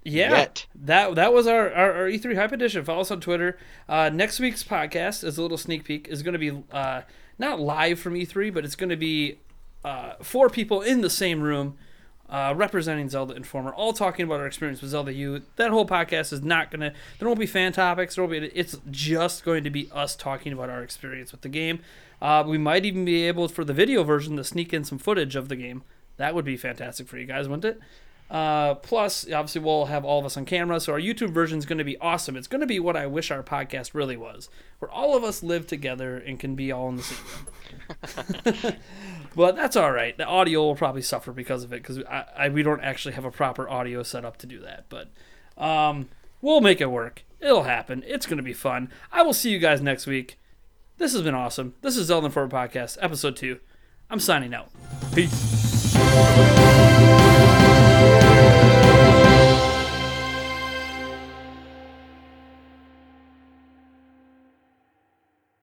yeah, 0.05 0.31
Yet. 0.33 0.67
that 0.75 1.15
that 1.15 1.33
was 1.33 1.47
our, 1.47 1.73
our, 1.73 1.93
our 1.93 2.05
E3 2.09 2.35
hype 2.35 2.51
edition. 2.51 2.85
Follow 2.85 3.03
us 3.03 3.13
on 3.13 3.21
Twitter. 3.21 3.57
Uh, 3.89 4.11
next 4.13 4.41
week's 4.41 4.65
podcast 4.65 5.23
is 5.23 5.39
a 5.39 5.43
little 5.43 5.59
sneak 5.59 5.85
peek. 5.85 6.09
is 6.09 6.25
going 6.25 6.33
to 6.33 6.39
be 6.41 6.65
uh, 6.73 7.03
not 7.39 7.61
live 7.61 8.01
from 8.01 8.15
E3, 8.15 8.53
but 8.53 8.65
it's 8.65 8.75
going 8.75 8.91
to 8.91 8.97
be 8.97 9.39
uh, 9.85 10.15
four 10.21 10.51
people 10.51 10.83
in 10.83 11.03
the 11.03 11.11
same 11.11 11.41
room 11.41 11.77
uh, 12.33 12.55
representing 12.57 13.11
Zelda 13.11 13.35
Informer, 13.35 13.75
all 13.75 13.93
talking 13.93 14.25
about 14.25 14.41
our 14.41 14.47
experience 14.47 14.81
with 14.81 14.91
Zelda 14.91 15.13
U. 15.13 15.43
That 15.57 15.71
whole 15.71 15.87
podcast 15.87 16.33
is 16.33 16.43
not 16.43 16.71
gonna. 16.71 16.95
There 17.19 17.29
won't 17.29 17.39
be 17.39 17.47
fan 17.47 17.73
topics. 17.73 18.15
There 18.15 18.25
won't 18.25 18.41
be. 18.41 18.49
It's 18.49 18.79
just 18.91 19.45
going 19.45 19.65
to 19.65 19.71
be 19.71 19.91
us 19.93 20.17
talking 20.17 20.53
about 20.53 20.71
our 20.71 20.83
experience 20.83 21.31
with 21.31 21.43
the 21.43 21.51
game. 21.51 21.81
Uh, 22.23 22.43
we 22.47 22.57
might 22.57 22.87
even 22.87 23.05
be 23.05 23.29
able 23.29 23.49
for 23.49 23.65
the 23.65 23.75
video 23.75 24.03
version 24.03 24.37
to 24.39 24.45
sneak 24.45 24.73
in 24.73 24.83
some 24.83 24.97
footage 24.97 25.37
of 25.37 25.51
the 25.51 25.57
game. 25.57 25.83
That 26.17 26.35
would 26.35 26.47
be 26.47 26.57
fantastic 26.57 27.07
for 27.07 27.19
you 27.19 27.27
guys, 27.27 27.49
wouldn't 27.49 27.67
it? 27.67 27.81
Uh, 28.33 28.75
plus, 28.77 29.31
obviously, 29.31 29.61
we'll 29.61 29.85
have 29.85 30.07
all 30.07 30.19
of 30.19 30.25
us 30.25 30.39
on 30.39 30.47
camera, 30.47 30.81
so 30.81 30.95
our 30.95 30.99
YouTube 30.99 31.29
version 31.29 31.59
is 31.59 31.67
going 31.67 31.77
to 31.77 31.85
be 31.85 31.99
awesome. 31.99 32.35
It's 32.35 32.47
going 32.47 32.63
to 32.63 32.67
be 32.67 32.81
what 32.81 32.97
I 32.97 33.07
wish 33.07 33.31
our 33.31 33.43
podcast 33.43 33.93
really 33.93 34.17
was, 34.17 34.49
where 34.79 34.91
all 34.91 35.15
of 35.15 35.23
us 35.23 35.43
live 35.43 35.67
together 35.67 36.17
and 36.17 36.41
can 36.41 36.55
be 36.55 36.73
all 36.73 36.89
in 36.89 36.97
the 36.97 37.03
same 37.03 37.19
room. 38.55 38.75
but 39.37 39.55
that's 39.55 39.77
all 39.77 39.93
right. 39.93 40.17
The 40.17 40.25
audio 40.25 40.63
will 40.63 40.75
probably 40.75 41.03
suffer 41.03 41.31
because 41.31 41.63
of 41.63 41.75
it, 41.75 41.83
because 41.83 41.99
I, 42.05 42.25
I, 42.35 42.49
we 42.49 42.63
don't 42.63 42.81
actually 42.81 43.13
have 43.17 43.27
a 43.27 43.31
proper 43.31 43.69
audio 43.69 44.03
setup 44.03 44.39
to 44.39 44.47
do 44.47 44.61
that. 44.61 44.87
But 44.89 45.11
um, 45.63 46.09
we'll 46.41 46.63
make 46.63 46.81
it 46.81 46.91
work. 46.91 47.25
It'll 47.39 47.65
happen. 47.65 48.03
It's 48.07 48.25
going 48.25 48.39
to 48.39 48.43
be 48.43 48.55
fun. 48.55 48.91
I 49.13 49.21
will 49.21 49.35
see 49.35 49.51
you 49.51 49.59
guys 49.59 49.83
next 49.83 50.07
week. 50.07 50.39
This 50.97 51.13
has 51.13 51.21
been 51.21 51.35
awesome. 51.35 51.75
This 51.83 51.99
is 51.99 52.07
Zelda 52.07 52.27
Informer 52.27 52.49
Podcast, 52.49 52.97
episode 53.03 53.37
two. 53.37 53.61
I'm 54.09 54.21
signing 54.21 54.55
out. 54.55 54.71
Peace. 55.15 56.72